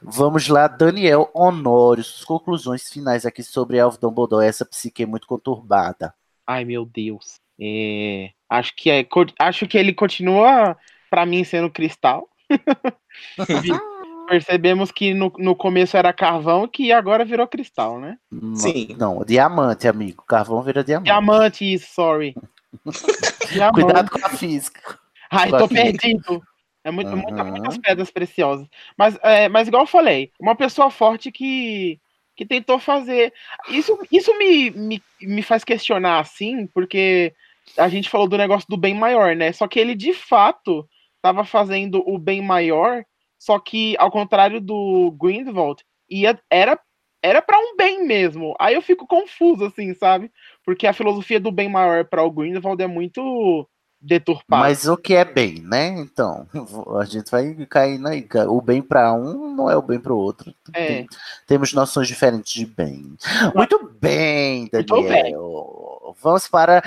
Vamos 0.03 0.47
lá, 0.47 0.67
Daniel 0.67 1.29
Honório, 1.33 2.03
suas 2.03 2.23
conclusões 2.23 2.87
finais 2.89 3.25
aqui 3.25 3.41
sobre 3.41 3.77
Elf 3.77 3.97
Dumbledore, 3.97 4.45
essa 4.45 4.63
psique 4.65 5.05
muito 5.05 5.25
conturbada. 5.27 6.13
Ai, 6.45 6.63
meu 6.63 6.85
Deus. 6.85 7.35
É, 7.59 8.29
Acho 8.47 8.73
que 8.75 8.89
é, 8.89 9.05
acho 9.39 9.67
que 9.67 9.77
ele 9.77 9.93
continua, 9.93 10.77
pra 11.09 11.25
mim, 11.25 11.43
sendo 11.43 11.69
cristal. 11.69 12.27
Percebemos 14.29 14.91
que 14.91 15.13
no, 15.13 15.33
no 15.39 15.55
começo 15.55 15.97
era 15.97 16.13
carvão, 16.13 16.67
que 16.67 16.91
agora 16.91 17.25
virou 17.25 17.47
cristal, 17.47 17.99
né? 17.99 18.17
Sim. 18.55 18.95
Não, 18.97 19.25
diamante, 19.25 19.87
amigo. 19.87 20.23
Carvão 20.27 20.61
vira 20.61 20.83
diamante. 20.83 21.05
Diamante, 21.05 21.73
isso, 21.73 21.91
sorry. 21.93 22.35
Diamante. 23.51 23.73
Cuidado 23.83 24.11
com 24.11 24.23
a 24.25 24.29
física. 24.29 24.99
Ai, 25.31 25.49
com 25.49 25.57
tô 25.57 25.67
física. 25.67 25.97
perdido. 25.97 26.41
É 26.83 26.91
muito, 26.91 27.15
muita- 27.17 27.43
Uhum. 27.43 27.49
muitas 27.51 27.77
pedras 27.79 28.11
preciosas. 28.11 28.67
Mas, 28.95 29.17
é, 29.23 29.49
mas 29.49 29.67
igual 29.67 29.83
eu 29.83 29.87
falei, 29.87 30.31
uma 30.39 30.55
pessoa 30.55 30.91
forte 30.91 31.31
que, 31.31 31.99
que 32.35 32.45
tentou 32.45 32.77
fazer. 32.79 33.33
Isso, 33.69 33.97
isso 34.11 34.37
me, 34.37 34.69
me, 34.69 35.03
me 35.21 35.41
faz 35.41 35.63
questionar, 35.63 36.19
assim, 36.19 36.67
porque 36.67 37.33
a 37.77 37.89
gente 37.89 38.09
falou 38.09 38.27
do 38.27 38.37
negócio 38.37 38.67
do 38.69 38.77
bem 38.77 38.93
maior, 38.93 39.35
né? 39.35 39.51
Só 39.51 39.67
que 39.67 39.79
ele 39.79 39.95
de 39.95 40.13
fato 40.13 40.87
estava 41.17 41.43
fazendo 41.43 42.01
o 42.07 42.17
bem 42.17 42.41
maior, 42.41 43.03
só 43.39 43.57
que 43.57 43.95
ao 43.97 44.11
contrário 44.11 44.59
do 44.59 45.15
Grindelwald, 45.19 45.83
ia, 46.09 46.39
era 46.49 46.77
era 47.21 47.41
para 47.41 47.59
um 47.59 47.75
bem 47.75 48.05
mesmo. 48.05 48.55
Aí 48.59 48.75
eu 48.75 48.81
fico 48.81 49.05
confuso, 49.05 49.65
assim, 49.65 49.93
sabe? 49.93 50.31
Porque 50.63 50.87
a 50.87 50.93
filosofia 50.93 51.39
do 51.39 51.51
bem 51.51 51.69
maior 51.69 52.05
para 52.05 52.23
o 52.23 52.31
Grindelwald 52.31 52.81
é 52.81 52.87
muito 52.87 53.67
deturpada. 54.01 54.63
Mas 54.63 54.87
o 54.87 54.95
que 54.95 55.13
é 55.13 55.25
bem, 55.25 55.61
né? 55.61 55.89
Então, 55.99 56.47
a 56.99 57.05
gente 57.05 57.29
vai 57.29 57.53
caindo 57.69 58.07
aí. 58.07 58.25
O 58.47 58.61
bem 58.61 58.81
para 58.81 59.13
um 59.13 59.53
não 59.53 59.69
é 59.69 59.75
o 59.75 59.81
bem 59.81 59.99
para 59.99 60.13
o 60.13 60.17
outro. 60.17 60.53
É. 60.73 60.87
Tem- 60.87 61.07
temos 61.45 61.73
noções 61.73 62.07
diferentes 62.07 62.53
de 62.53 62.65
bem. 62.65 63.17
Muito 63.53 63.91
bem, 63.99 64.69
Daniel. 64.71 66.15
Vamos 66.21 66.47
para 66.47 66.81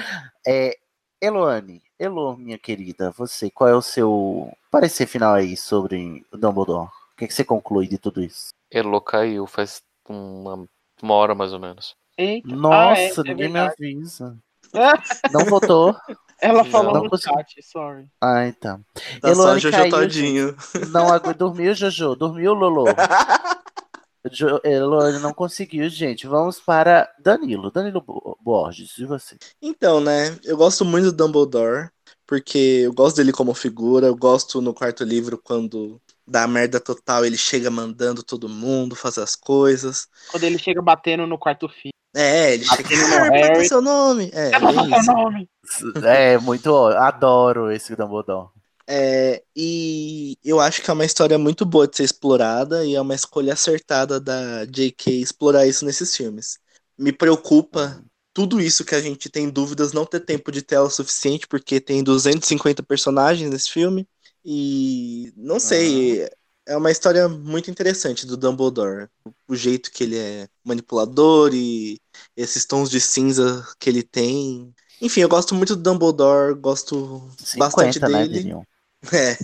é, 0.46 0.76
Eloane. 1.20 1.82
Elo, 2.02 2.36
minha 2.36 2.58
querida, 2.58 3.12
você, 3.12 3.48
qual 3.48 3.70
é 3.70 3.76
o 3.76 3.80
seu 3.80 4.52
parecer 4.72 5.06
final 5.06 5.34
aí 5.34 5.56
sobre 5.56 6.26
o 6.32 6.36
Dumbledore? 6.36 6.88
O 6.88 7.16
que, 7.16 7.26
é 7.26 7.28
que 7.28 7.32
você 7.32 7.44
conclui 7.44 7.86
de 7.86 7.96
tudo 7.96 8.20
isso? 8.20 8.48
Elo 8.72 9.00
caiu 9.00 9.46
faz 9.46 9.80
uma, 10.08 10.66
uma 11.00 11.14
hora 11.14 11.32
mais 11.32 11.52
ou 11.52 11.60
menos. 11.60 11.94
Eita. 12.18 12.48
Nossa, 12.48 12.90
Ah, 12.90 12.98
é, 12.98 13.06
é 13.06 13.22
ninguém 13.22 13.48
me 13.48 13.52
verdade. 13.52 13.74
avisa. 13.78 14.36
Não 15.32 15.44
votou? 15.44 15.94
Ela 16.40 16.64
falou 16.64 16.94
Não 16.94 17.04
no 17.04 17.10
consegui. 17.10 17.36
chat, 17.36 17.62
sorry. 17.62 18.08
Ah, 18.20 18.48
então. 18.48 18.84
Tá 19.20 19.28
só 19.28 19.28
Eloane 19.28 19.60
Jojo 19.60 19.76
caiu, 19.76 19.90
Todinho. 19.90 20.56
Não 20.90 21.34
dormiu, 21.34 21.72
Jojo? 21.72 22.16
Dormiu, 22.16 22.52
Lolo? 22.52 22.86
Eloane 24.64 25.18
não 25.18 25.32
conseguiu, 25.34 25.88
gente. 25.88 26.26
Vamos 26.26 26.60
para 26.60 27.12
Danilo. 27.18 27.70
Danilo 27.70 28.00
Bo- 28.00 28.38
Borges, 28.40 28.96
e 28.98 29.04
você? 29.04 29.36
Então, 29.60 30.00
né, 30.00 30.38
eu 30.44 30.56
gosto 30.56 30.84
muito 30.84 31.06
do 31.10 31.12
Dumbledore, 31.12 31.90
porque 32.26 32.82
eu 32.84 32.92
gosto 32.92 33.16
dele 33.16 33.32
como 33.32 33.52
figura, 33.54 34.06
eu 34.06 34.16
gosto 34.16 34.60
no 34.60 34.72
quarto 34.72 35.02
livro 35.04 35.36
quando 35.42 36.00
dá 36.26 36.46
merda 36.46 36.78
total, 36.78 37.24
ele 37.24 37.36
chega 37.36 37.68
mandando 37.70 38.22
todo 38.22 38.48
mundo 38.48 38.94
fazer 38.94 39.22
as 39.22 39.34
coisas. 39.34 40.06
Quando 40.30 40.44
ele 40.44 40.58
chega 40.58 40.80
batendo 40.80 41.26
no 41.26 41.36
quarto 41.36 41.68
filho. 41.68 41.92
É, 42.14 42.54
ele 42.54 42.64
chega, 42.64 42.82
Batendo 42.82 43.02
no 43.02 43.08
Harry, 43.24 43.30
bota 43.40 43.52
Harry. 43.54 43.68
seu 43.68 43.82
nome. 43.82 44.30
É, 44.34 44.50
é 44.52 44.58
o 44.58 45.02
nome. 45.04 45.48
É, 46.04 46.38
muito. 46.38 46.66
ó, 46.70 46.90
Adoro 46.92 47.72
esse 47.72 47.96
Dumbledore. 47.96 48.50
É, 48.94 49.43
e 49.56 50.36
eu 50.44 50.60
acho 50.60 50.82
que 50.82 50.90
é 50.90 50.93
uma 50.93 51.06
história 51.06 51.39
muito 51.39 51.64
boa 51.64 51.89
de 51.89 51.97
ser 51.97 52.05
explorada 52.05 52.85
e 52.85 52.94
é 52.94 53.01
uma 53.01 53.14
escolha 53.14 53.55
acertada 53.55 54.20
da 54.20 54.66
J.K. 54.66 55.10
explorar 55.19 55.66
isso 55.66 55.86
nesses 55.86 56.14
filmes. 56.14 56.59
Me 56.98 57.10
preocupa 57.10 58.05
tudo 58.35 58.60
isso 58.60 58.85
que 58.85 58.94
a 58.94 59.01
gente 59.01 59.31
tem 59.31 59.48
dúvidas 59.48 59.94
não 59.94 60.05
ter 60.05 60.20
tempo 60.20 60.52
de 60.52 60.60
tela 60.60 60.90
suficiente, 60.90 61.47
porque 61.48 61.81
tem 61.81 62.05
250 62.05 62.82
personagens 62.82 63.48
nesse 63.48 63.70
filme. 63.70 64.06
E 64.44 65.32
não 65.39 65.59
sei, 65.59 66.28
é 66.66 66.77
uma 66.77 66.90
história 66.90 67.27
muito 67.31 67.70
interessante 67.70 68.27
do 68.27 68.36
Dumbledore. 68.36 69.09
O 69.48 69.56
jeito 69.56 69.90
que 69.90 70.05
ele 70.05 70.19
é 70.19 70.47
manipulador 70.62 71.55
e 71.55 71.98
esses 72.36 72.66
tons 72.66 72.90
de 72.90 73.01
cinza 73.01 73.66
que 73.81 73.89
ele 73.89 74.02
tem. 74.02 74.74
Enfim, 75.01 75.20
eu 75.23 75.31
gosto 75.31 75.55
muito 75.55 75.74
do 75.74 75.82
Dumbledore, 75.82 76.55
gosto 76.60 77.27
bastante 77.56 77.94
50, 77.94 78.09
né, 78.10 78.19
dele. 78.28 78.39
diriam. 78.40 78.66
É, 79.12 79.36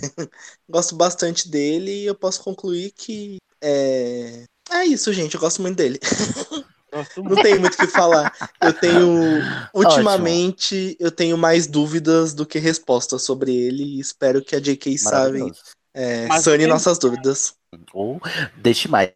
gosto 0.69 0.95
bastante 0.95 1.49
dele 1.49 2.03
e 2.03 2.05
eu 2.05 2.15
posso 2.15 2.41
concluir 2.41 2.91
que 2.91 3.37
é, 3.61 4.45
é 4.71 4.85
isso, 4.85 5.11
gente. 5.11 5.35
Eu 5.35 5.41
gosto 5.41 5.61
muito 5.61 5.77
dele. 5.77 5.99
Gosto 6.91 7.23
Não 7.23 7.35
tenho 7.35 7.59
muito 7.59 7.75
o 7.75 7.77
que 7.77 7.85
falar. 7.87 8.33
Eu 8.59 8.73
tenho. 8.73 9.41
Ultimamente, 9.73 10.97
eu 10.99 11.11
tenho 11.11 11.37
mais 11.37 11.67
dúvidas 11.67 12.33
do 12.33 12.47
que 12.47 12.57
respostas 12.57 13.21
sobre 13.21 13.55
ele 13.55 13.83
e 13.83 13.99
espero 13.99 14.43
que 14.43 14.55
a 14.55 14.59
J.K. 14.59 14.97
sabe 14.97 15.39
Maravilhoso. 15.39 15.61
é, 15.93 16.39
sane 16.39 16.65
nossas 16.65 16.97
dúvidas. 16.97 17.53
Ou 17.93 18.19
deixe 18.57 18.87
mais. 18.87 19.13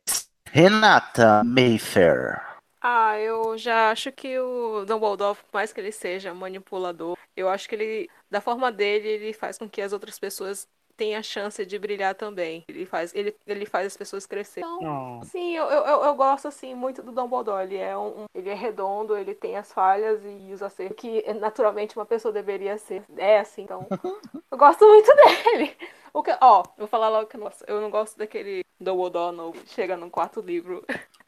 Renata 0.52 1.44
Mayfair. 1.44 2.53
Ah, 2.86 3.18
eu 3.18 3.58
já 3.58 3.92
acho 3.92 4.12
que 4.12 4.38
o 4.38 4.84
Dumbledore, 4.86 5.38
por 5.38 5.54
mais 5.54 5.72
que 5.72 5.80
ele 5.80 5.92
seja 5.92 6.34
manipulador, 6.34 7.18
eu 7.36 7.48
acho 7.48 7.68
que 7.70 7.76
ele, 7.76 8.10
da 8.30 8.42
forma 8.42 8.72
dele, 8.74 9.08
ele 9.08 9.34
faz 9.34 9.58
com 9.58 9.70
que 9.70 9.82
as 9.82 9.94
outras 9.94 10.20
pessoas 10.20 10.68
tenham 10.98 11.18
a 11.20 11.24
chance 11.24 11.66
de 11.66 11.80
brilhar 11.80 12.14
também. 12.14 12.66
Ele 12.68 12.86
faz, 12.86 13.16
ele, 13.16 13.34
ele 13.48 13.66
faz 13.66 13.88
as 13.88 13.96
pessoas 13.98 14.26
crescerem. 14.26 14.70
Então, 14.70 15.20
Oh. 15.22 15.26
sim, 15.26 15.56
eu, 15.56 15.64
eu, 15.66 16.04
eu- 16.04 16.16
gosto 16.16 16.48
assim 16.50 16.76
muito 16.76 17.02
do 17.02 17.14
Dumbledore. 17.14 17.64
Ele 17.64 17.78
é 17.78 17.98
um, 17.98 18.24
um- 18.24 18.26
ele 18.36 18.50
é 18.50 18.54
redondo, 18.54 19.16
ele 19.16 19.34
tem 19.34 19.56
as 19.56 19.72
falhas 19.72 20.22
e 20.26 20.52
os 20.54 20.62
acertos 20.62 20.98
que 20.98 21.24
naturalmente 21.36 21.96
uma 21.98 22.06
pessoa 22.06 22.34
deveria 22.34 22.78
ser. 22.78 23.04
É 23.18 23.40
assim, 23.40 23.62
então 23.64 23.88
eu 24.52 24.58
gosto 24.58 24.86
muito 24.86 25.10
dele. 25.16 25.76
O 26.14 26.22
que, 26.22 26.32
ó, 26.42 26.64
vou 26.78 26.88
falar 26.88 27.08
logo 27.10 27.28
que 27.28 27.38
eu 27.38 27.40
não 27.40 27.48
gosto. 27.48 27.64
Eu 27.66 27.82
não 27.82 27.90
gosto 27.90 28.18
daquele 28.18 28.62
Dumbledore 28.80 29.36
novo. 29.36 29.60
que 29.64 29.70
Chega 29.70 29.96
no 29.98 30.10
quarto 30.12 30.42
livro, 30.42 30.86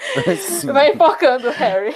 Sim, 0.40 0.72
vai 0.72 0.92
enfocando 0.92 1.48
o 1.48 1.52
Harry. 1.52 1.94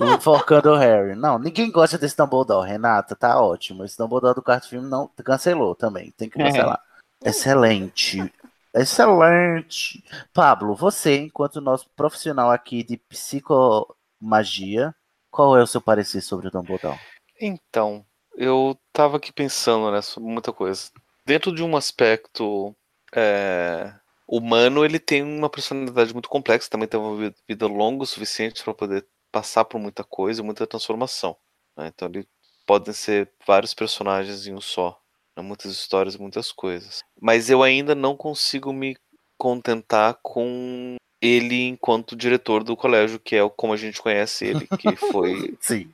enforcando 0.00 0.70
o 0.70 0.76
Harry. 0.76 1.14
Não, 1.14 1.38
ninguém 1.38 1.70
gosta 1.70 1.98
desse 1.98 2.16
Dumbledore, 2.16 2.68
Renata. 2.68 3.14
Tá 3.14 3.40
ótimo. 3.40 3.84
Esse 3.84 3.96
Dumbledore 3.98 4.34
do 4.34 4.42
quarto 4.42 4.68
filme 4.68 4.88
não 4.88 5.08
cancelou 5.24 5.74
também. 5.74 6.12
Tem 6.16 6.28
que 6.28 6.40
É. 6.40 6.44
cancelar. 6.44 6.80
Excelente. 7.24 8.32
Excelente. 8.74 10.04
Pablo, 10.34 10.74
você, 10.74 11.16
enquanto 11.18 11.60
nosso 11.60 11.88
profissional 11.96 12.50
aqui 12.50 12.82
de 12.82 12.96
psicomagia, 12.98 14.94
qual 15.30 15.56
é 15.56 15.62
o 15.62 15.66
seu 15.66 15.80
parecer 15.80 16.20
sobre 16.20 16.48
o 16.48 16.50
Dumbledore? 16.50 16.98
Então, 17.40 18.04
eu 18.36 18.76
tava 18.92 19.16
aqui 19.16 19.32
pensando 19.32 19.90
nessa 19.90 20.20
muita 20.20 20.52
coisa. 20.52 20.90
Dentro 21.24 21.54
de 21.54 21.62
um 21.62 21.76
aspecto 21.76 22.74
é, 23.14 23.92
humano, 24.26 24.84
ele 24.84 24.98
tem 24.98 25.22
uma 25.22 25.48
personalidade 25.48 26.12
muito 26.12 26.28
complexa, 26.28 26.68
também 26.70 26.88
tem 26.88 26.98
uma 26.98 27.16
vi- 27.16 27.34
vida 27.48 27.66
longa 27.66 28.02
o 28.02 28.06
suficiente 28.06 28.62
para 28.64 28.74
poder 28.74 29.06
passar 29.30 29.64
por 29.64 29.78
muita 29.78 30.02
coisa, 30.02 30.42
muita 30.42 30.66
transformação. 30.66 31.36
né? 31.76 31.88
Então, 31.94 32.08
ele 32.08 32.26
podem 32.66 32.92
ser 32.92 33.30
vários 33.46 33.74
personagens 33.74 34.46
em 34.46 34.54
um 34.54 34.60
só, 34.60 34.98
né? 35.36 35.42
muitas 35.42 35.70
histórias, 35.72 36.16
muitas 36.16 36.50
coisas. 36.50 37.04
Mas 37.20 37.48
eu 37.50 37.62
ainda 37.62 37.94
não 37.94 38.16
consigo 38.16 38.72
me 38.72 38.96
contentar 39.38 40.18
com 40.22 40.96
ele 41.20 41.68
enquanto 41.68 42.16
diretor 42.16 42.64
do 42.64 42.76
colégio, 42.76 43.20
que 43.20 43.36
é 43.36 43.42
o- 43.42 43.50
como 43.50 43.72
a 43.72 43.76
gente 43.76 44.00
conhece 44.02 44.46
ele, 44.46 44.66
que 44.66 44.96
foi 44.96 45.56
Sim. 45.60 45.90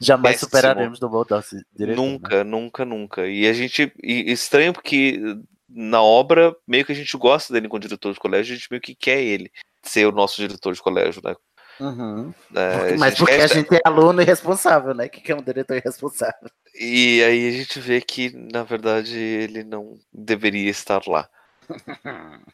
Jamais 0.00 0.36
Péssimo. 0.36 0.50
superaremos 0.50 0.98
do 0.98 1.08
se- 1.42 1.64
diretor, 1.74 2.00
né? 2.02 2.08
Nunca, 2.08 2.44
nunca, 2.44 2.84
nunca. 2.84 3.26
E 3.28 3.46
a 3.46 3.52
gente. 3.52 3.92
E 4.02 4.30
estranho 4.32 4.72
porque 4.72 5.20
na 5.68 6.02
obra, 6.02 6.54
meio 6.66 6.84
que 6.84 6.92
a 6.92 6.94
gente 6.94 7.16
gosta 7.16 7.52
dele 7.52 7.68
como 7.68 7.80
diretor 7.80 8.12
de 8.12 8.20
colégio, 8.20 8.54
a 8.54 8.56
gente 8.56 8.70
meio 8.70 8.80
que 8.80 8.94
quer 8.94 9.20
ele 9.20 9.50
ser 9.82 10.06
o 10.06 10.12
nosso 10.12 10.36
diretor 10.36 10.72
de 10.74 10.82
colégio, 10.82 11.20
né? 11.24 11.34
Uhum. 11.78 12.32
É, 12.54 12.96
Mas 12.96 13.18
porque 13.18 13.36
quer- 13.36 13.44
a 13.44 13.46
gente 13.46 13.74
é 13.74 13.80
aluno 13.84 14.22
irresponsável, 14.22 14.94
né? 14.94 15.08
Que 15.08 15.20
que 15.20 15.32
é 15.32 15.36
um 15.36 15.42
diretor 15.42 15.76
irresponsável. 15.76 16.50
E 16.74 17.22
aí 17.22 17.48
a 17.48 17.52
gente 17.52 17.78
vê 17.80 18.00
que, 18.00 18.30
na 18.52 18.62
verdade, 18.62 19.16
ele 19.16 19.62
não 19.62 19.98
deveria 20.12 20.70
estar 20.70 21.02
lá. 21.06 21.28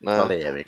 né? 0.00 0.64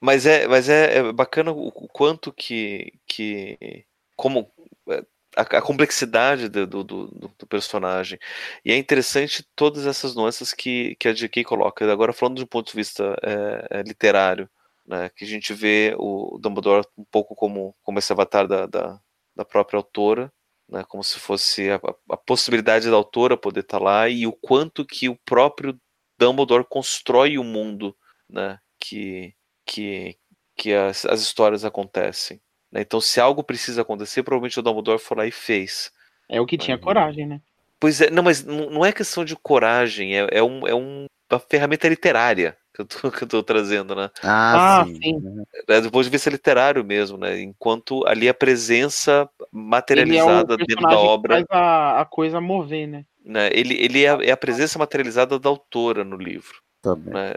Mas 0.00 0.26
é, 0.26 0.46
mas 0.46 0.68
é, 0.68 0.98
é 0.98 1.12
bacana 1.12 1.52
o, 1.52 1.68
o 1.68 1.88
quanto 1.88 2.32
que, 2.32 2.92
que 3.06 3.84
como 4.14 4.50
é, 4.88 5.02
a, 5.36 5.42
a 5.42 5.62
complexidade 5.62 6.48
do, 6.48 6.66
do, 6.66 6.84
do- 6.84 7.08
do 7.38 7.46
personagem. 7.46 8.18
E 8.64 8.72
é 8.72 8.76
interessante 8.76 9.46
todas 9.54 9.86
essas 9.86 10.14
nuances 10.14 10.52
que, 10.52 10.96
que 10.96 11.08
a 11.08 11.12
J.K. 11.14 11.44
coloca. 11.44 11.90
Agora 11.90 12.12
falando 12.12 12.36
de 12.38 12.42
um 12.44 12.46
ponto 12.46 12.68
de 12.70 12.76
vista 12.76 13.16
é, 13.22 13.80
é, 13.80 13.82
literário, 13.82 14.48
né, 14.86 15.10
que 15.10 15.24
a 15.24 15.28
gente 15.28 15.52
vê 15.52 15.94
o 15.98 16.38
Dumbledore 16.40 16.86
um 16.96 17.04
pouco 17.04 17.34
como, 17.34 17.74
como 17.82 17.98
esse 17.98 18.12
avatar 18.12 18.46
da, 18.48 18.66
da, 18.66 19.00
da 19.34 19.44
própria 19.44 19.78
autora, 19.78 20.32
né, 20.68 20.84
como 20.88 21.02
se 21.04 21.18
fosse 21.18 21.70
a, 21.70 21.80
a- 22.10 22.16
possibilidade 22.16 22.88
da 22.90 22.96
autora 22.96 23.36
poder 23.36 23.60
estar 23.60 23.80
lá 23.80 24.08
e 24.08 24.26
o 24.26 24.32
quanto 24.32 24.84
que 24.86 25.08
o 25.08 25.16
próprio 25.24 25.78
Dumbledore 26.18 26.64
constrói 26.68 27.36
o 27.38 27.44
mundo 27.44 27.96
né, 28.28 28.58
que, 28.80 29.34
que, 29.66 30.16
que 30.56 30.72
as, 30.74 31.04
as 31.06 31.20
histórias 31.20 31.64
acontecem. 31.64 32.40
Né? 32.70 32.80
Então, 32.80 33.00
se 33.00 33.20
algo 33.20 33.42
precisa 33.42 33.82
acontecer, 33.82 34.22
provavelmente 34.22 34.58
o 34.58 34.62
Dumbledore 34.62 34.98
foi 34.98 35.16
lá 35.16 35.26
e 35.26 35.30
fez. 35.30 35.90
É 36.28 36.40
o 36.40 36.46
que 36.46 36.58
tinha 36.58 36.76
coragem, 36.78 37.26
né? 37.26 37.40
Pois 37.78 38.00
é, 38.00 38.10
não, 38.10 38.22
mas 38.22 38.42
não 38.44 38.84
é 38.84 38.92
questão 38.92 39.24
de 39.24 39.36
coragem, 39.36 40.16
é, 40.18 40.26
é, 40.32 40.42
um, 40.42 40.66
é 40.66 40.74
um- 40.74 41.06
uma 41.30 41.38
ferramenta 41.40 41.88
literária 41.88 42.56
que 42.74 42.80
eu 42.82 42.86
tô, 42.86 42.96
que 43.12 43.24
eu 43.24 43.28
tô 43.28 43.42
trazendo, 43.42 43.94
né? 43.94 44.10
Ah, 44.22 44.56
Ah, 44.80 44.84
sim. 44.84 45.00
sim. 45.02 45.22
É, 45.68 45.80
do 45.80 45.90
ponto 45.90 46.04
de 46.04 46.10
vista 46.10 46.30
literário 46.30 46.84
mesmo, 46.84 47.16
né? 47.18 47.40
Enquanto 47.40 48.06
ali 48.06 48.28
a 48.28 48.34
presença 48.34 49.12
Ele 49.12 49.20
é 49.50 49.52
o 49.52 49.56
materializada 49.58 50.56
dentro 50.56 50.74
da 50.82 50.88
personagem 50.88 50.98
que 51.06 51.12
obra. 51.12 51.34
faz 51.34 51.46
a, 51.50 52.00
a 52.00 52.04
coisa 52.04 52.40
mover, 52.40 52.86
né? 52.86 53.04
né? 53.24 53.50
Ele, 53.52 53.74
ele 53.82 54.04
é, 54.04 54.10
a, 54.10 54.18
é 54.22 54.30
a 54.30 54.36
presença 54.36 54.78
materializada 54.78 55.38
da 55.38 55.48
autora 55.48 56.04
no 56.04 56.16
livro. 56.16 56.60
Também. 56.82 57.12
né? 57.12 57.34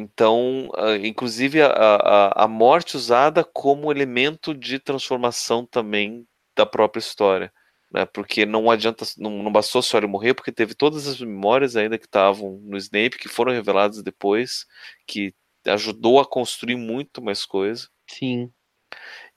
Então, 0.00 0.70
ah, 0.76 0.96
inclusive 0.96 1.60
a, 1.60 1.68
a, 1.68 2.44
a 2.44 2.48
morte 2.48 2.96
usada 2.96 3.44
como 3.44 3.92
elemento 3.92 4.54
de 4.54 4.78
transformação 4.78 5.66
também 5.66 6.26
da 6.56 6.64
própria 6.64 7.00
história. 7.00 7.52
Né? 7.92 8.06
Porque 8.06 8.46
não 8.46 8.70
adianta, 8.70 9.04
não, 9.18 9.42
não 9.42 9.52
bastou 9.52 9.82
só 9.82 9.98
ele 9.98 10.06
morrer, 10.06 10.34
porque 10.34 10.52
teve 10.52 10.74
todas 10.74 11.06
as 11.06 11.20
memórias 11.20 11.76
ainda 11.76 11.98
que 11.98 12.06
estavam 12.06 12.58
no 12.62 12.76
Snape, 12.76 13.18
que 13.18 13.28
foram 13.28 13.52
reveladas 13.52 14.02
depois, 14.02 14.66
que 15.06 15.34
ajudou 15.66 16.18
a 16.18 16.26
construir 16.26 16.76
muito 16.76 17.20
mais 17.20 17.44
coisa. 17.44 17.88
Sim. 18.08 18.50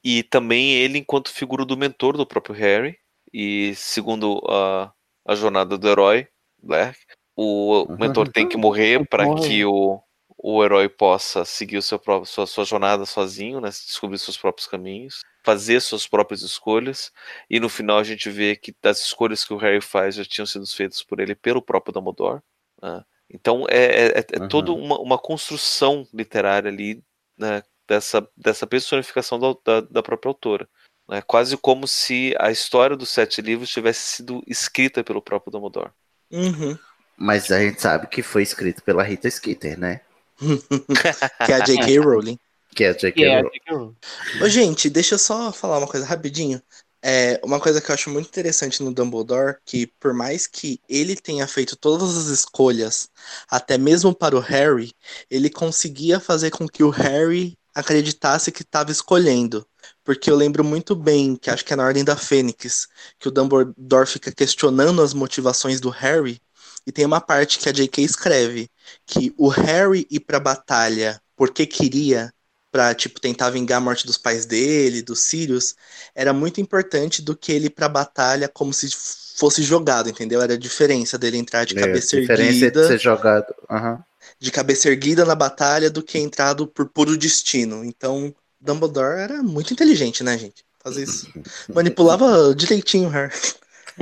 E 0.04 0.24
também 0.24 0.74
ele 0.74 0.98
enquanto 0.98 1.30
figura 1.32 1.66
do 1.66 1.78
mentor 1.78 2.16
do 2.16 2.26
próprio 2.26 2.56
Harry, 2.56 2.98
e 3.34 3.74
segundo 3.76 4.42
a, 4.48 4.94
a 5.28 5.36
jornada 5.36 5.78
do 5.78 5.90
herói, 5.90 6.28
Black, 6.62 6.98
o 7.36 7.86
mentor 7.98 8.32
tem 8.32 8.48
que 8.48 8.58
morrer 8.58 9.08
para 9.08 9.36
que 9.36 9.66
o, 9.66 10.00
o 10.46 10.62
herói 10.62 10.90
possa 10.90 11.46
seguir 11.46 11.78
o 11.78 11.82
seu 11.82 11.98
próprio, 11.98 12.30
sua, 12.30 12.46
sua 12.46 12.66
jornada 12.66 13.06
sozinho, 13.06 13.62
né, 13.62 13.70
descobrir 13.70 14.20
seus 14.20 14.38
próprios 14.38 14.68
caminhos, 14.68 15.22
fazer 15.42 15.80
suas 15.80 16.06
próprias 16.06 16.42
escolhas, 16.42 17.14
e 17.50 17.62
no 17.62 17.70
final 17.70 17.98
a 17.98 18.04
gente 18.04 18.30
vê 18.30 18.56
que 18.58 18.76
as 18.84 19.00
escolhas 19.00 19.46
que 19.46 19.54
o 19.54 19.58
Harry 19.58 19.80
faz 19.80 20.16
já 20.16 20.26
tinham 20.26 20.46
sido 20.46 20.68
feitas 20.68 21.02
por 21.02 21.22
ele 21.22 21.34
pelo 21.34 21.62
próprio 21.62 21.94
Dumbledore. 21.94 22.42
né. 22.82 23.04
Então 23.30 23.66
é, 23.70 24.20
é, 24.20 24.26
é 24.34 24.40
Uhum. 24.42 24.48
toda 24.50 24.74
uma, 24.74 25.00
uma 25.00 25.18
construção 25.18 26.06
literária 26.14 26.70
ali 26.70 27.02
né, 27.38 27.64
dessa, 27.88 28.28
dessa 28.36 28.68
personificação 28.68 29.40
da, 29.40 29.56
da, 29.66 29.82
da 29.82 30.04
própria 30.04 30.30
autora. 30.30 30.68
né, 31.10 31.22
quase 31.22 31.56
como 31.58 31.88
se 31.88 32.36
a 32.40 32.52
história 32.52 32.96
dos 32.98 33.10
sete 33.10 33.42
livros 33.42 33.70
tivesse 33.70 34.18
sido 34.18 34.44
escrita 34.46 35.04
pelo 35.04 35.22
próprio 35.22 35.52
Dumbledore. 35.52 35.92
Uhum. 36.32 36.78
Mas 37.18 37.50
a 37.52 37.60
gente 37.60 37.82
sabe 37.82 38.08
que 38.08 38.22
foi 38.22 38.44
escrito 38.44 38.84
pela 38.84 39.04
Rita 39.04 39.30
Skeeter, 39.30 39.80
né? 39.80 40.02
Que 41.46 41.52
é 41.52 41.56
a 41.56 41.60
J.K. 41.60 42.00
Rowling. 42.00 42.38
Que 42.76 42.84
é 42.86 42.90
a 42.90 42.94
J.K. 42.94 43.24
É, 43.24 43.42
Rowling. 43.42 43.96
Ô, 44.42 44.50
gente, 44.50 44.90
deixa 44.90 45.16
eu 45.16 45.20
só 45.20 45.52
falar 45.52 45.78
uma 45.78 45.88
coisa 45.88 46.06
rapidinho. 46.06 46.62
É, 47.06 47.38
uma 47.44 47.60
coisa 47.60 47.82
que 47.82 47.92
eu 47.92 47.94
acho 47.94 48.10
muito 48.10 48.28
interessante 48.28 48.82
no 48.82 48.94
Dumbledore, 48.94 49.58
que 49.66 49.88
por 50.00 50.14
mais 50.14 50.48
que 50.48 50.80
ele 50.88 51.18
tenha 51.18 51.46
feito 51.46 51.76
todas 51.76 52.16
as 52.16 52.28
escolhas, 52.28 53.10
até 53.50 53.78
mesmo 53.78 54.16
para 54.16 54.38
o 54.38 54.40
Harry, 54.40 54.94
ele 55.30 55.50
conseguia 55.50 56.18
fazer 56.18 56.50
com 56.52 56.66
que 56.66 56.82
o 56.82 56.90
Harry 56.90 57.58
acreditasse 57.76 58.54
que 58.54 58.62
estava 58.62 58.90
escolhendo. 58.90 59.68
Porque 60.02 60.30
eu 60.30 60.36
lembro 60.36 60.64
muito 60.64 60.96
bem, 60.96 61.36
que 61.36 61.50
acho 61.50 61.66
que 61.66 61.74
é 61.74 61.76
na 61.76 61.84
Ordem 61.84 62.06
da 62.06 62.16
Fênix, 62.16 62.88
que 63.20 63.28
o 63.28 63.32
Dumbledore 63.32 64.08
fica 64.08 64.32
questionando 64.32 65.02
as 65.02 65.14
motivações 65.14 65.82
do 65.82 65.90
Harry, 65.90 66.40
e 66.86 66.92
tem 66.92 67.06
uma 67.06 67.22
parte 67.22 67.60
que 67.60 67.70
a 67.70 67.72
J.K. 67.72 68.02
escreve 68.04 68.70
que 69.06 69.34
o 69.38 69.48
Harry 69.50 70.08
ir 70.10 70.20
pra 70.22 70.40
batalha 70.40 71.22
porque 71.36 71.66
queria, 71.66 72.34
pra, 72.72 72.94
tipo, 72.94 73.20
tentar 73.20 73.50
vingar 73.50 73.78
a 73.78 73.82
morte 73.82 74.06
dos 74.06 74.18
pais 74.18 74.46
dele, 74.46 75.02
dos 75.02 75.22
Sirius, 75.22 75.76
era 76.16 76.34
muito 76.34 76.62
importante 76.62 77.22
do 77.22 77.36
que 77.36 77.52
ele 77.52 77.68
ir 77.68 77.70
pra 77.72 77.90
batalha 77.90 78.48
como 78.50 78.74
se 78.74 78.90
fosse 79.38 79.64
jogado, 79.64 80.10
entendeu? 80.10 80.42
Era 80.42 80.54
a 80.54 80.58
diferença 80.58 81.18
dele 81.18 81.38
entrar 81.38 81.66
de 81.66 81.76
É, 81.76 81.76
cabeça 81.76 82.16
diferença 82.20 82.70
de 82.72 82.78
erguida, 82.78 82.86
ser 82.86 83.00
jogado. 83.00 83.54
Aham. 83.70 84.04
de 84.40 84.52
cabeça 84.52 84.90
erguida 84.90 85.26
na 85.26 85.36
batalha 85.36 85.90
do 85.90 86.04
que 86.04 86.18
entrado 86.20 86.68
por 86.68 86.88
puro 86.90 87.18
destino. 87.18 87.84
Então, 87.84 88.34
Dumbledore 88.60 89.20
era 89.20 89.44
muito 89.44 89.74
inteligente, 89.74 90.24
né, 90.24 90.38
gente? 90.38 90.66
Fazer 90.80 91.04
isso. 91.04 91.30
Manipulava 91.74 92.54
direitinho 92.56 93.08
o 93.08 93.12
Harry. 93.12 93.34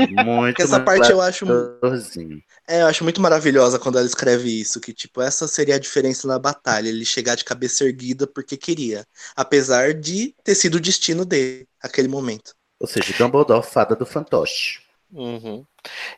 Muito 0.07 0.57
Porque 0.57 0.61
essa 0.63 0.79
parte 0.79 1.11
eu 1.11 1.21
acho. 1.21 1.45
É, 2.71 2.81
eu 2.83 2.87
acho 2.87 3.03
muito 3.03 3.19
maravilhosa 3.19 3.77
quando 3.77 3.97
ela 3.97 4.07
escreve 4.07 4.49
isso, 4.61 4.79
que 4.79 4.93
tipo, 4.93 5.21
essa 5.21 5.45
seria 5.45 5.75
a 5.75 5.79
diferença 5.79 6.25
na 6.25 6.39
batalha, 6.39 6.87
ele 6.87 7.03
chegar 7.03 7.35
de 7.35 7.43
cabeça 7.43 7.83
erguida 7.83 8.25
porque 8.25 8.55
queria, 8.55 9.05
apesar 9.35 9.93
de 9.93 10.33
ter 10.41 10.55
sido 10.55 10.75
o 10.75 10.79
destino 10.79 11.25
dele, 11.25 11.67
aquele 11.81 12.07
momento. 12.07 12.55
Ou 12.79 12.87
seja, 12.87 13.13
Dumbledore, 13.17 13.63
fada 13.65 13.95
do 13.95 14.05
fantoche. 14.05 14.81
Uhum. 15.11 15.65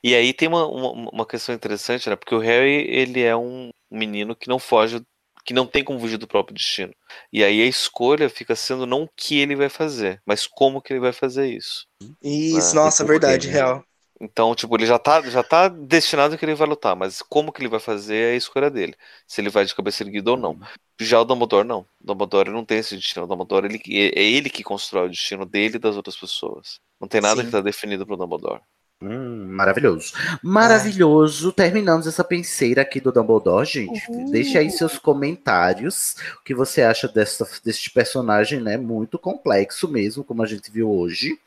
E 0.03 0.15
aí 0.15 0.33
tem 0.33 0.47
uma, 0.47 0.67
uma, 0.67 1.09
uma 1.11 1.25
questão 1.25 1.55
interessante, 1.55 2.09
né? 2.09 2.15
Porque 2.15 2.35
o 2.35 2.39
Harry, 2.39 2.87
ele 2.89 3.21
é 3.21 3.35
um 3.35 3.69
menino 3.91 4.35
que 4.35 4.47
não 4.47 4.59
foge, 4.59 5.01
que 5.45 5.53
não 5.53 5.65
tem 5.67 5.83
como 5.83 5.99
fugir 5.99 6.17
do 6.17 6.27
próprio 6.27 6.55
destino. 6.55 6.93
E 7.31 7.43
aí 7.43 7.61
a 7.61 7.65
escolha 7.65 8.29
fica 8.29 8.55
sendo 8.55 8.85
não 8.85 9.03
o 9.03 9.09
que 9.15 9.39
ele 9.39 9.55
vai 9.55 9.69
fazer, 9.69 10.21
mas 10.25 10.47
como 10.47 10.81
que 10.81 10.93
ele 10.93 10.99
vai 10.99 11.13
fazer 11.13 11.47
isso. 11.47 11.87
Isso, 12.23 12.75
Ah, 12.75 12.75
nossa, 12.75 13.03
verdade, 13.05 13.47
né? 13.47 13.53
real. 13.53 13.85
Então, 14.23 14.55
tipo, 14.55 14.73
ele 14.77 14.85
já 14.85 14.97
tá, 14.97 15.21
já 15.29 15.43
tá 15.43 15.67
destinado 15.67 16.37
que 16.37 16.45
ele 16.45 16.55
vai 16.55 16.65
lutar, 16.65 16.95
mas 16.95 17.21
como 17.21 17.51
que 17.51 17.61
ele 17.61 17.67
vai 17.67 17.79
fazer 17.79 18.15
é 18.15 18.31
a 18.31 18.35
escolha 18.37 18.69
dele. 18.71 18.95
Se 19.27 19.41
ele 19.41 19.49
vai 19.49 19.65
de 19.65 19.75
cabeça 19.75 20.01
erguida 20.01 20.31
ou 20.31 20.37
não. 20.37 20.57
Já 20.97 21.19
o 21.19 21.25
Dumbledore 21.25 21.67
não. 21.67 21.81
O 21.81 22.05
Dumbledore 22.05 22.49
não 22.49 22.63
tem 22.63 22.77
esse 22.77 22.95
destino. 22.95 23.25
O 23.25 23.27
Dumbledore 23.27 23.65
ele, 23.65 23.81
é 23.89 24.19
é 24.19 24.23
ele 24.23 24.49
que 24.49 24.63
constrói 24.63 25.07
o 25.07 25.09
destino 25.09 25.45
dele 25.45 25.75
e 25.75 25.79
das 25.79 25.97
outras 25.97 26.15
pessoas. 26.15 26.79
Não 27.01 27.07
tem 27.07 27.19
nada 27.19 27.41
Sim. 27.41 27.47
que 27.47 27.51
tá 27.51 27.59
definido 27.59 28.05
pro 28.05 28.15
Dumbledore. 28.15 28.61
Hum, 29.03 29.47
maravilhoso. 29.49 30.13
Maravilhoso. 30.41 31.51
Terminamos 31.51 32.07
essa 32.07 32.23
penseira 32.23 32.83
aqui 32.83 33.01
do 33.01 33.11
Dumbledore, 33.11 33.65
gente. 33.65 34.01
Deixa 34.31 34.59
aí 34.59 34.71
seus 34.71 34.97
comentários. 34.97 36.15
O 36.39 36.43
que 36.43 36.55
você 36.55 36.81
acha 36.81 37.07
dessa, 37.07 37.45
deste 37.65 37.91
personagem, 37.91 38.61
né? 38.61 38.77
Muito 38.77 39.19
complexo 39.19 39.89
mesmo, 39.89 40.23
como 40.23 40.41
a 40.41 40.45
gente 40.45 40.71
viu 40.71 40.89
hoje. 40.89 41.37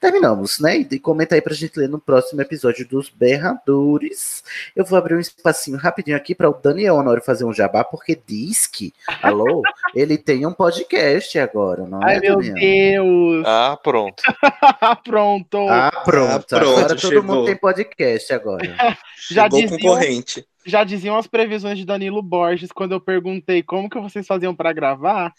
Terminamos, 0.00 0.60
né? 0.60 0.76
E 0.76 0.98
comenta 1.00 1.34
aí 1.34 1.40
pra 1.40 1.52
gente 1.52 1.78
ler 1.78 1.88
no 1.88 1.98
próximo 1.98 2.40
episódio 2.40 2.86
dos 2.86 3.08
Berradores. 3.08 4.44
Eu 4.76 4.84
vou 4.84 4.96
abrir 4.96 5.16
um 5.16 5.20
espacinho 5.20 5.78
rapidinho 5.78 6.16
aqui 6.16 6.32
para 6.32 6.48
o 6.48 6.54
Daniel 6.54 6.94
Honório 6.94 7.22
fazer 7.22 7.44
um 7.44 7.52
jabá, 7.52 7.82
porque 7.82 8.16
diz 8.24 8.68
que, 8.68 8.94
alô, 9.20 9.62
ele 9.96 10.16
tem 10.16 10.46
um 10.46 10.52
podcast 10.52 11.36
agora, 11.40 11.84
não 11.86 12.00
Ai, 12.02 12.18
é, 12.18 12.20
meu 12.20 12.36
Daniel? 12.36 12.54
Deus! 12.54 13.44
Ah, 13.46 13.76
pronto. 13.82 14.22
Pronto! 15.04 15.66
Ah, 15.68 15.90
pronto. 16.04 16.30
Ah, 16.30 16.40
pronto, 16.40 16.56
agora 16.56 16.99
todo 17.00 17.10
chegou. 17.12 17.36
mundo 17.36 17.44
tem 17.46 17.56
podcast 17.56 18.32
agora. 18.32 18.64
Já 19.30 19.44
Chegou 19.44 19.60
dizia, 19.60 19.78
concorrente. 19.78 20.46
Já 20.66 20.84
diziam 20.84 21.16
as 21.16 21.26
previsões 21.26 21.78
de 21.78 21.84
Danilo 21.86 22.22
Borges 22.22 22.70
quando 22.72 22.92
eu 22.92 23.00
perguntei 23.00 23.62
como 23.62 23.88
que 23.88 23.98
vocês 23.98 24.26
faziam 24.26 24.54
pra 24.54 24.72
gravar. 24.72 25.32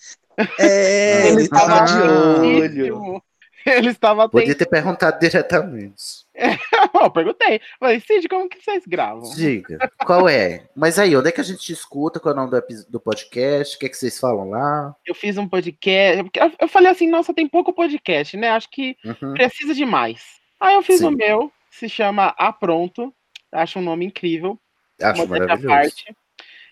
É, 0.60 1.28
ele 1.30 1.48
tava 1.48 1.86
de 1.86 2.02
olho. 2.02 3.22
Ele 3.64 3.90
estava 3.90 4.28
Podia 4.28 4.56
ter 4.56 4.66
perguntado 4.66 5.20
diretamente. 5.20 6.26
Eu 7.00 7.12
perguntei. 7.12 7.62
Falei, 7.80 8.00
Cid, 8.00 8.28
como 8.28 8.50
que 8.50 8.60
vocês 8.60 8.84
gravam? 8.88 9.22
Diga, 9.36 9.78
qual 10.04 10.28
é? 10.28 10.66
Mas 10.76 10.98
aí, 10.98 11.16
onde 11.16 11.30
é 11.30 11.32
que 11.32 11.42
a 11.42 11.44
gente 11.44 11.60
te 11.60 11.72
escuta? 11.72 12.20
Qual 12.20 12.34
é 12.34 12.38
o 12.38 12.42
nome 12.42 12.50
do, 12.60 12.92
do 12.94 13.00
podcast? 13.00 13.76
O 13.76 13.80
que 13.80 13.86
é 13.86 13.90
que 13.90 13.96
vocês 13.98 14.20
falam 14.20 14.50
lá? 14.50 14.96
Eu 15.06 15.14
fiz 15.14 15.38
um 15.38 15.48
podcast. 15.48 16.28
eu 16.60 16.68
falei 16.68 16.90
assim, 16.90 17.08
nossa, 17.08 17.36
tem 17.36 17.48
pouco 17.48 17.72
podcast, 17.72 18.36
né? 18.36 18.50
Acho 18.50 18.68
que 18.72 18.96
Uhum. 19.06 19.34
precisa 19.36 19.76
de 19.76 19.86
mais. 19.86 20.41
Aí 20.62 20.76
eu 20.76 20.84
fiz 20.84 21.00
Sim. 21.00 21.08
o 21.08 21.12
meu, 21.12 21.52
se 21.72 21.90
chama 21.90 22.36
A 22.38 22.54
Pronto. 22.54 23.12
Acho 23.52 23.80
um 23.80 23.82
nome 23.82 24.06
incrível. 24.06 24.60
Acho 25.02 25.28
maravilhoso. 25.28 25.68
parte. 25.68 26.16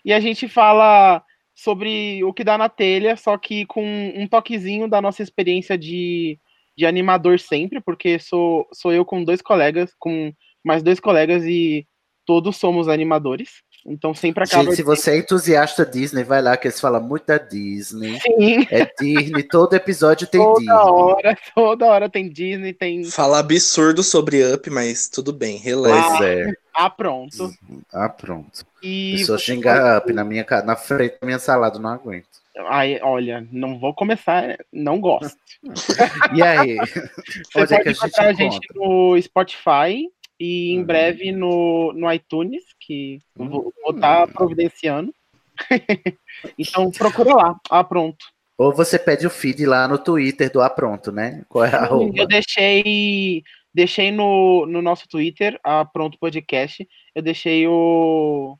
E 0.04 0.12
a 0.12 0.20
gente 0.20 0.48
fala 0.48 1.22
sobre 1.54 2.22
o 2.24 2.32
que 2.32 2.44
dá 2.44 2.56
na 2.56 2.68
telha, 2.68 3.16
só 3.16 3.36
que 3.36 3.66
com 3.66 3.84
um 4.16 4.26
toquezinho 4.28 4.88
da 4.88 5.02
nossa 5.02 5.22
experiência 5.22 5.76
de, 5.76 6.38
de 6.76 6.86
animador 6.86 7.40
sempre, 7.40 7.80
porque 7.80 8.18
sou, 8.18 8.66
sou 8.72 8.92
eu 8.92 9.04
com 9.04 9.24
dois 9.24 9.42
colegas, 9.42 9.92
com 9.98 10.32
mais 10.64 10.82
dois 10.82 11.00
colegas 11.00 11.44
e 11.44 11.86
todos 12.24 12.56
somos 12.56 12.88
animadores. 12.88 13.62
Então 13.86 14.14
sempre 14.14 14.44
acaba. 14.44 14.64
Gente, 14.64 14.76
se 14.76 14.82
você 14.82 15.12
é 15.12 15.18
entusiasta 15.18 15.86
Disney, 15.86 16.22
vai 16.22 16.42
lá 16.42 16.56
que 16.56 16.68
eles 16.68 16.80
falam 16.80 17.02
muito 17.02 17.26
da 17.26 17.38
Disney. 17.38 18.20
Sim. 18.20 18.66
É 18.70 18.84
Disney, 19.00 19.42
todo 19.42 19.74
episódio 19.74 20.26
tem 20.26 20.40
Toda 20.40 20.58
Disney. 20.58 20.72
hora, 20.74 21.38
toda 21.54 21.86
hora 21.86 22.10
tem 22.10 22.28
Disney, 22.28 22.72
tem. 22.72 23.04
Fala 23.04 23.38
absurdo 23.38 24.02
sobre 24.02 24.44
Up, 24.52 24.68
mas 24.70 25.08
tudo 25.08 25.32
bem, 25.32 25.56
releve. 25.56 26.02
Pois 26.08 26.20
é. 26.20 26.52
Ah, 26.74 26.90
pronto. 26.90 27.52
Ah, 27.92 28.08
pronto. 28.08 28.64
E 28.82 29.16
Pessoa 29.18 29.38
você 29.38 29.44
xinga 29.44 29.98
up 29.98 30.12
na, 30.12 30.24
minha, 30.24 30.46
na 30.64 30.76
frente 30.76 31.16
da 31.20 31.26
minha 31.26 31.38
salada, 31.38 31.78
não 31.78 31.90
aguento. 31.90 32.28
Aí, 32.68 32.98
olha, 33.02 33.46
não 33.50 33.78
vou 33.78 33.94
começar, 33.94 34.58
não 34.72 35.00
gosto. 35.00 35.36
E 36.34 36.42
aí? 36.42 36.76
Você 36.76 37.58
Onde 37.58 37.74
é 37.74 37.76
pode 37.76 37.82
que 37.82 37.88
a 37.88 37.92
gente 37.92 38.20
a 38.20 38.32
gente 38.32 38.60
no 38.74 39.20
Spotify 39.20 40.08
e 40.40 40.70
em 40.72 40.78
Uhum. 40.78 40.84
breve 40.86 41.32
no, 41.32 41.92
no 41.92 42.10
iTunes, 42.10 42.64
que 42.80 43.18
vou 43.36 43.70
estar 43.90 44.26
providenciando. 44.28 45.12
então 46.58 46.90
procura 46.90 47.34
lá. 47.34 47.60
Ah, 47.70 47.84
pronto. 47.84 48.24
Ou 48.56 48.72
você 48.74 48.98
pede 48.98 49.26
o 49.26 49.30
feed 49.30 49.66
lá 49.66 49.86
no 49.86 49.98
Twitter 49.98 50.50
do 50.50 50.62
Apronto, 50.62 51.12
né? 51.12 51.44
Qual 51.48 51.64
é 51.64 51.74
a 51.74 51.82
arroba? 51.82 52.12
Eu 52.14 52.26
deixei, 52.26 53.42
deixei 53.72 54.10
no, 54.10 54.64
no 54.66 54.80
nosso 54.80 55.06
Twitter, 55.06 55.58
a 55.62 55.84
Pronto 55.84 56.18
Podcast, 56.18 56.86
eu 57.14 57.22
deixei 57.22 57.66
o 57.66 58.58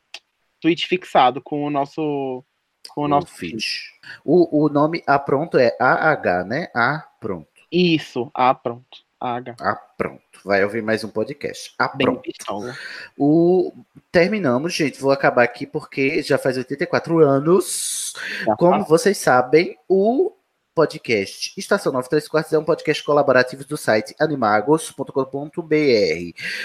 tweet 0.61 0.87
fixado 0.87 1.41
com 1.43 1.65
o 1.65 1.71
nosso 1.71 2.45
com 2.91 3.03
o 3.03 3.09
nosso 3.09 3.29
feed. 3.29 3.63
O, 4.25 4.65
o 4.65 4.69
nome 4.69 5.03
Apronto 5.07 5.59
é 5.59 5.77
AH, 5.79 6.45
né? 6.45 6.69
A 6.75 7.07
pronto. 7.21 7.49
Isso, 7.71 8.31
ah, 8.35 8.55
pronto. 8.55 9.05
Ah, 9.61 9.75
pronto. 9.75 10.21
Vai 10.45 10.65
ouvir 10.65 10.83
mais 10.83 11.05
um 11.05 11.09
podcast. 11.09 11.75
Ah, 11.79 11.89
Bem 11.95 12.07
pronto. 12.07 12.23
pistola. 12.23 12.75
O... 13.19 13.73
Terminamos, 14.11 14.73
gente. 14.73 15.01
Vou 15.01 15.13
acabar 15.13 15.43
aqui 15.43 15.67
porque 15.67 16.23
já 16.23 16.39
faz 16.39 16.57
84 16.57 17.19
anos. 17.19 18.15
Como 18.59 18.85
vocês 18.85 19.19
sabem, 19.19 19.77
o 19.89 20.33
podcast 20.81 21.53
Estação 21.59 21.93
934 21.93 22.57
é 22.57 22.59
um 22.59 22.65
podcast 22.65 23.05
colaborativo 23.05 23.63
do 23.67 23.77
site 23.77 24.15
animagos.com.br. 24.19 25.13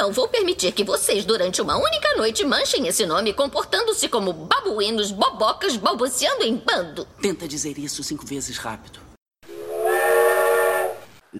Não 0.00 0.12
vou 0.12 0.26
permitir 0.26 0.72
que 0.72 0.82
vocês, 0.82 1.26
durante 1.26 1.60
uma 1.60 1.76
única 1.76 2.16
noite, 2.16 2.42
manchem 2.42 2.86
esse 2.86 3.04
nome 3.04 3.34
comportando-se 3.34 4.08
como 4.08 4.32
babuínos, 4.32 5.10
bobocas, 5.10 5.76
balbuciando 5.76 6.42
em 6.42 6.56
bando. 6.56 7.06
Tenta 7.20 7.46
dizer 7.46 7.78
isso 7.78 8.02
cinco 8.02 8.24
vezes 8.24 8.56
rápido. 8.56 8.98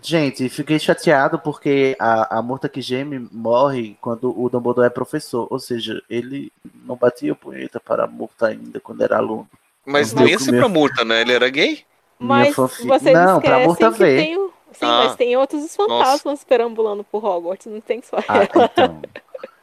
Gente, 0.03 0.49
fiquei 0.51 0.79
chateado 0.79 1.39
porque 1.39 1.97
a, 1.99 2.39
a 2.39 2.43
Murta 2.43 2.69
que 2.69 2.83
geme 2.83 3.27
morre 3.33 3.97
quando 4.01 4.31
o 4.39 4.49
Dumbledore 4.51 4.87
é 4.87 4.91
professor. 4.91 5.49
Ou 5.51 5.59
seja, 5.59 6.01
ele 6.09 6.53
não 6.85 6.97
batia 6.97 7.35
punheta 7.35 7.81
para 7.81 8.05
a 8.05 8.07
Murta 8.07 8.49
ainda 8.49 8.79
quando 8.79 9.03
era 9.03 9.17
aluno. 9.17 9.49
Mas 9.87 10.13
Meu- 10.13 10.25
nem 10.27 10.35
assim 10.35 10.51
meu- 10.53 10.61
pra 10.61 10.69
multa, 10.69 11.03
né? 11.05 11.23
Ele 11.23 11.33
era 11.33 11.49
gay? 11.49 11.81
Mas 12.19 12.55
fanfic- 12.55 12.87
vocês 12.87 13.15
Não, 13.15 13.41
pra 13.41 13.61
Murta 13.61 13.91
que 13.91 13.99
ver. 13.99 14.17
tem 14.23 14.37
o... 14.37 14.53
Sim, 14.73 14.85
Ah. 14.87 15.05
mas 15.05 15.17
tem 15.17 15.37
outros 15.37 15.75
fantasmas 15.75 16.45
perambulando 16.45 17.03
por 17.05 17.25
Hogwarts, 17.25 17.67
não 17.67 17.81
tem 17.81 18.01
só 18.03 18.17
Ah, 18.29 18.37
ela. 18.39 18.71
então. 18.73 19.03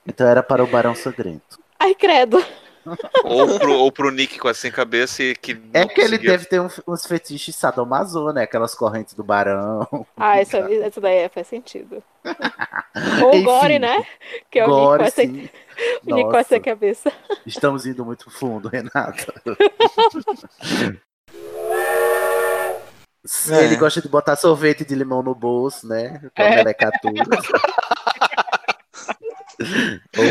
Então 0.06 0.28
era 0.28 0.42
para 0.44 0.64
o 0.64 0.68
Barão 0.68 0.96
Sangrento. 0.96 1.60
Ai, 1.80 1.94
credo. 1.96 2.44
Ou 3.26 3.60
pro, 3.60 3.74
ou 3.74 3.92
pro 3.92 4.10
Nick 4.12 4.40
com 4.40 4.48
a 4.48 4.54
sem 4.54 4.72
cabeça 4.72 5.22
e 5.22 5.36
que. 5.36 5.60
É 5.74 5.86
que 5.86 6.00
ele 6.00 6.12
conseguia- 6.12 6.32
deve 6.32 6.46
ter 6.46 6.62
um- 6.62 6.70
uns 6.88 7.06
fetiches 7.06 7.54
sadomaso, 7.54 8.32
né? 8.32 8.44
Aquelas 8.44 8.74
correntes 8.74 9.14
do 9.14 9.26
Barão. 9.26 9.86
Ah, 10.16 10.38
essa, 10.40 10.58
essa 10.60 11.02
daí 11.02 11.18
é, 11.18 11.28
faz 11.30 11.48
sentido. 11.48 12.02
Ou 13.24 13.32
o 13.32 13.36
Enfim. 13.36 13.44
Gore, 13.44 13.80
né? 13.80 14.06
Que 14.50 14.60
é 14.60 14.66
o 14.66 14.68
Nick 14.70 14.80
Gore, 14.80 15.00
com 15.00 15.06
essa, 15.06 15.22
sim. 15.22 15.50
o 16.08 16.16
Nick 16.16 16.22
com 16.24 16.32
Nossa. 16.32 16.40
essa 16.40 16.60
cabeça. 16.62 17.12
Estamos 17.46 17.86
indo 17.86 18.06
muito 18.06 18.32
fundo, 18.32 18.70
Renata. 18.70 19.34
É. 23.50 23.66
Ele 23.66 23.76
gosta 23.76 24.02
de 24.02 24.08
botar 24.08 24.36
sorvete 24.36 24.86
de 24.86 24.96
limão 24.96 25.22
no 25.24 25.36
bolso, 25.36 25.88
né? 25.88 26.20
Com 26.36 26.44
É. 26.44 26.64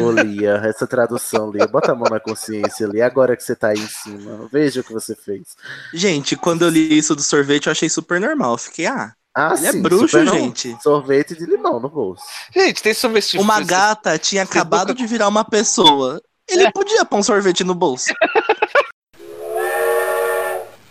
Ô, 0.03 0.11
Lia, 0.13 0.63
essa 0.65 0.87
tradução, 0.87 1.51
Lia, 1.51 1.67
bota 1.67 1.93
a 1.93 1.95
mão 1.95 2.09
na 2.09 2.21
consciência, 2.21 2.87
Lia, 2.87 3.07
agora 3.07 3.37
que 3.37 3.43
você 3.43 3.57
tá 3.57 3.69
aí 3.69 3.79
em 3.79 3.89
cima, 3.89 4.49
veja 4.53 4.81
o 4.81 4.85
que 4.85 4.93
você 4.93 5.17
fez. 5.17 5.57
Gente, 5.93 6.37
quando 6.37 6.63
eu 6.63 6.69
li 6.69 6.97
isso 6.97 7.15
do 7.17 7.23
sorvete, 7.23 7.67
eu 7.67 7.73
achei 7.73 7.89
super 7.89 8.21
normal. 8.21 8.53
Eu 8.53 8.59
fiquei, 8.59 8.87
ah, 8.87 9.13
Ah, 9.35 9.55
ele 9.59 9.67
é 9.67 9.73
sim, 9.73 9.83
bruxo, 9.83 10.09
super 10.09 10.25
não. 10.25 10.33
gente. 10.35 10.77
Sorvete 10.81 11.35
de 11.37 11.45
limão 11.45 11.81
no 11.81 11.89
bolso. 11.89 12.23
Gente, 12.55 12.83
tem 12.83 12.95
sorvete 12.95 13.33
de 13.33 13.39
Uma 13.39 13.61
gata 13.61 14.17
tinha 14.19 14.45
acabado 14.45 14.95
de 14.95 15.07
virar 15.07 15.29
uma 15.29 15.45
pessoa. 15.45 16.21
Ele 16.49 16.71
podia 16.71 17.05
pôr 17.05 17.19
um 17.19 17.23
sorvete 17.23 17.65
no 17.65 17.75
bolso. 17.75 18.07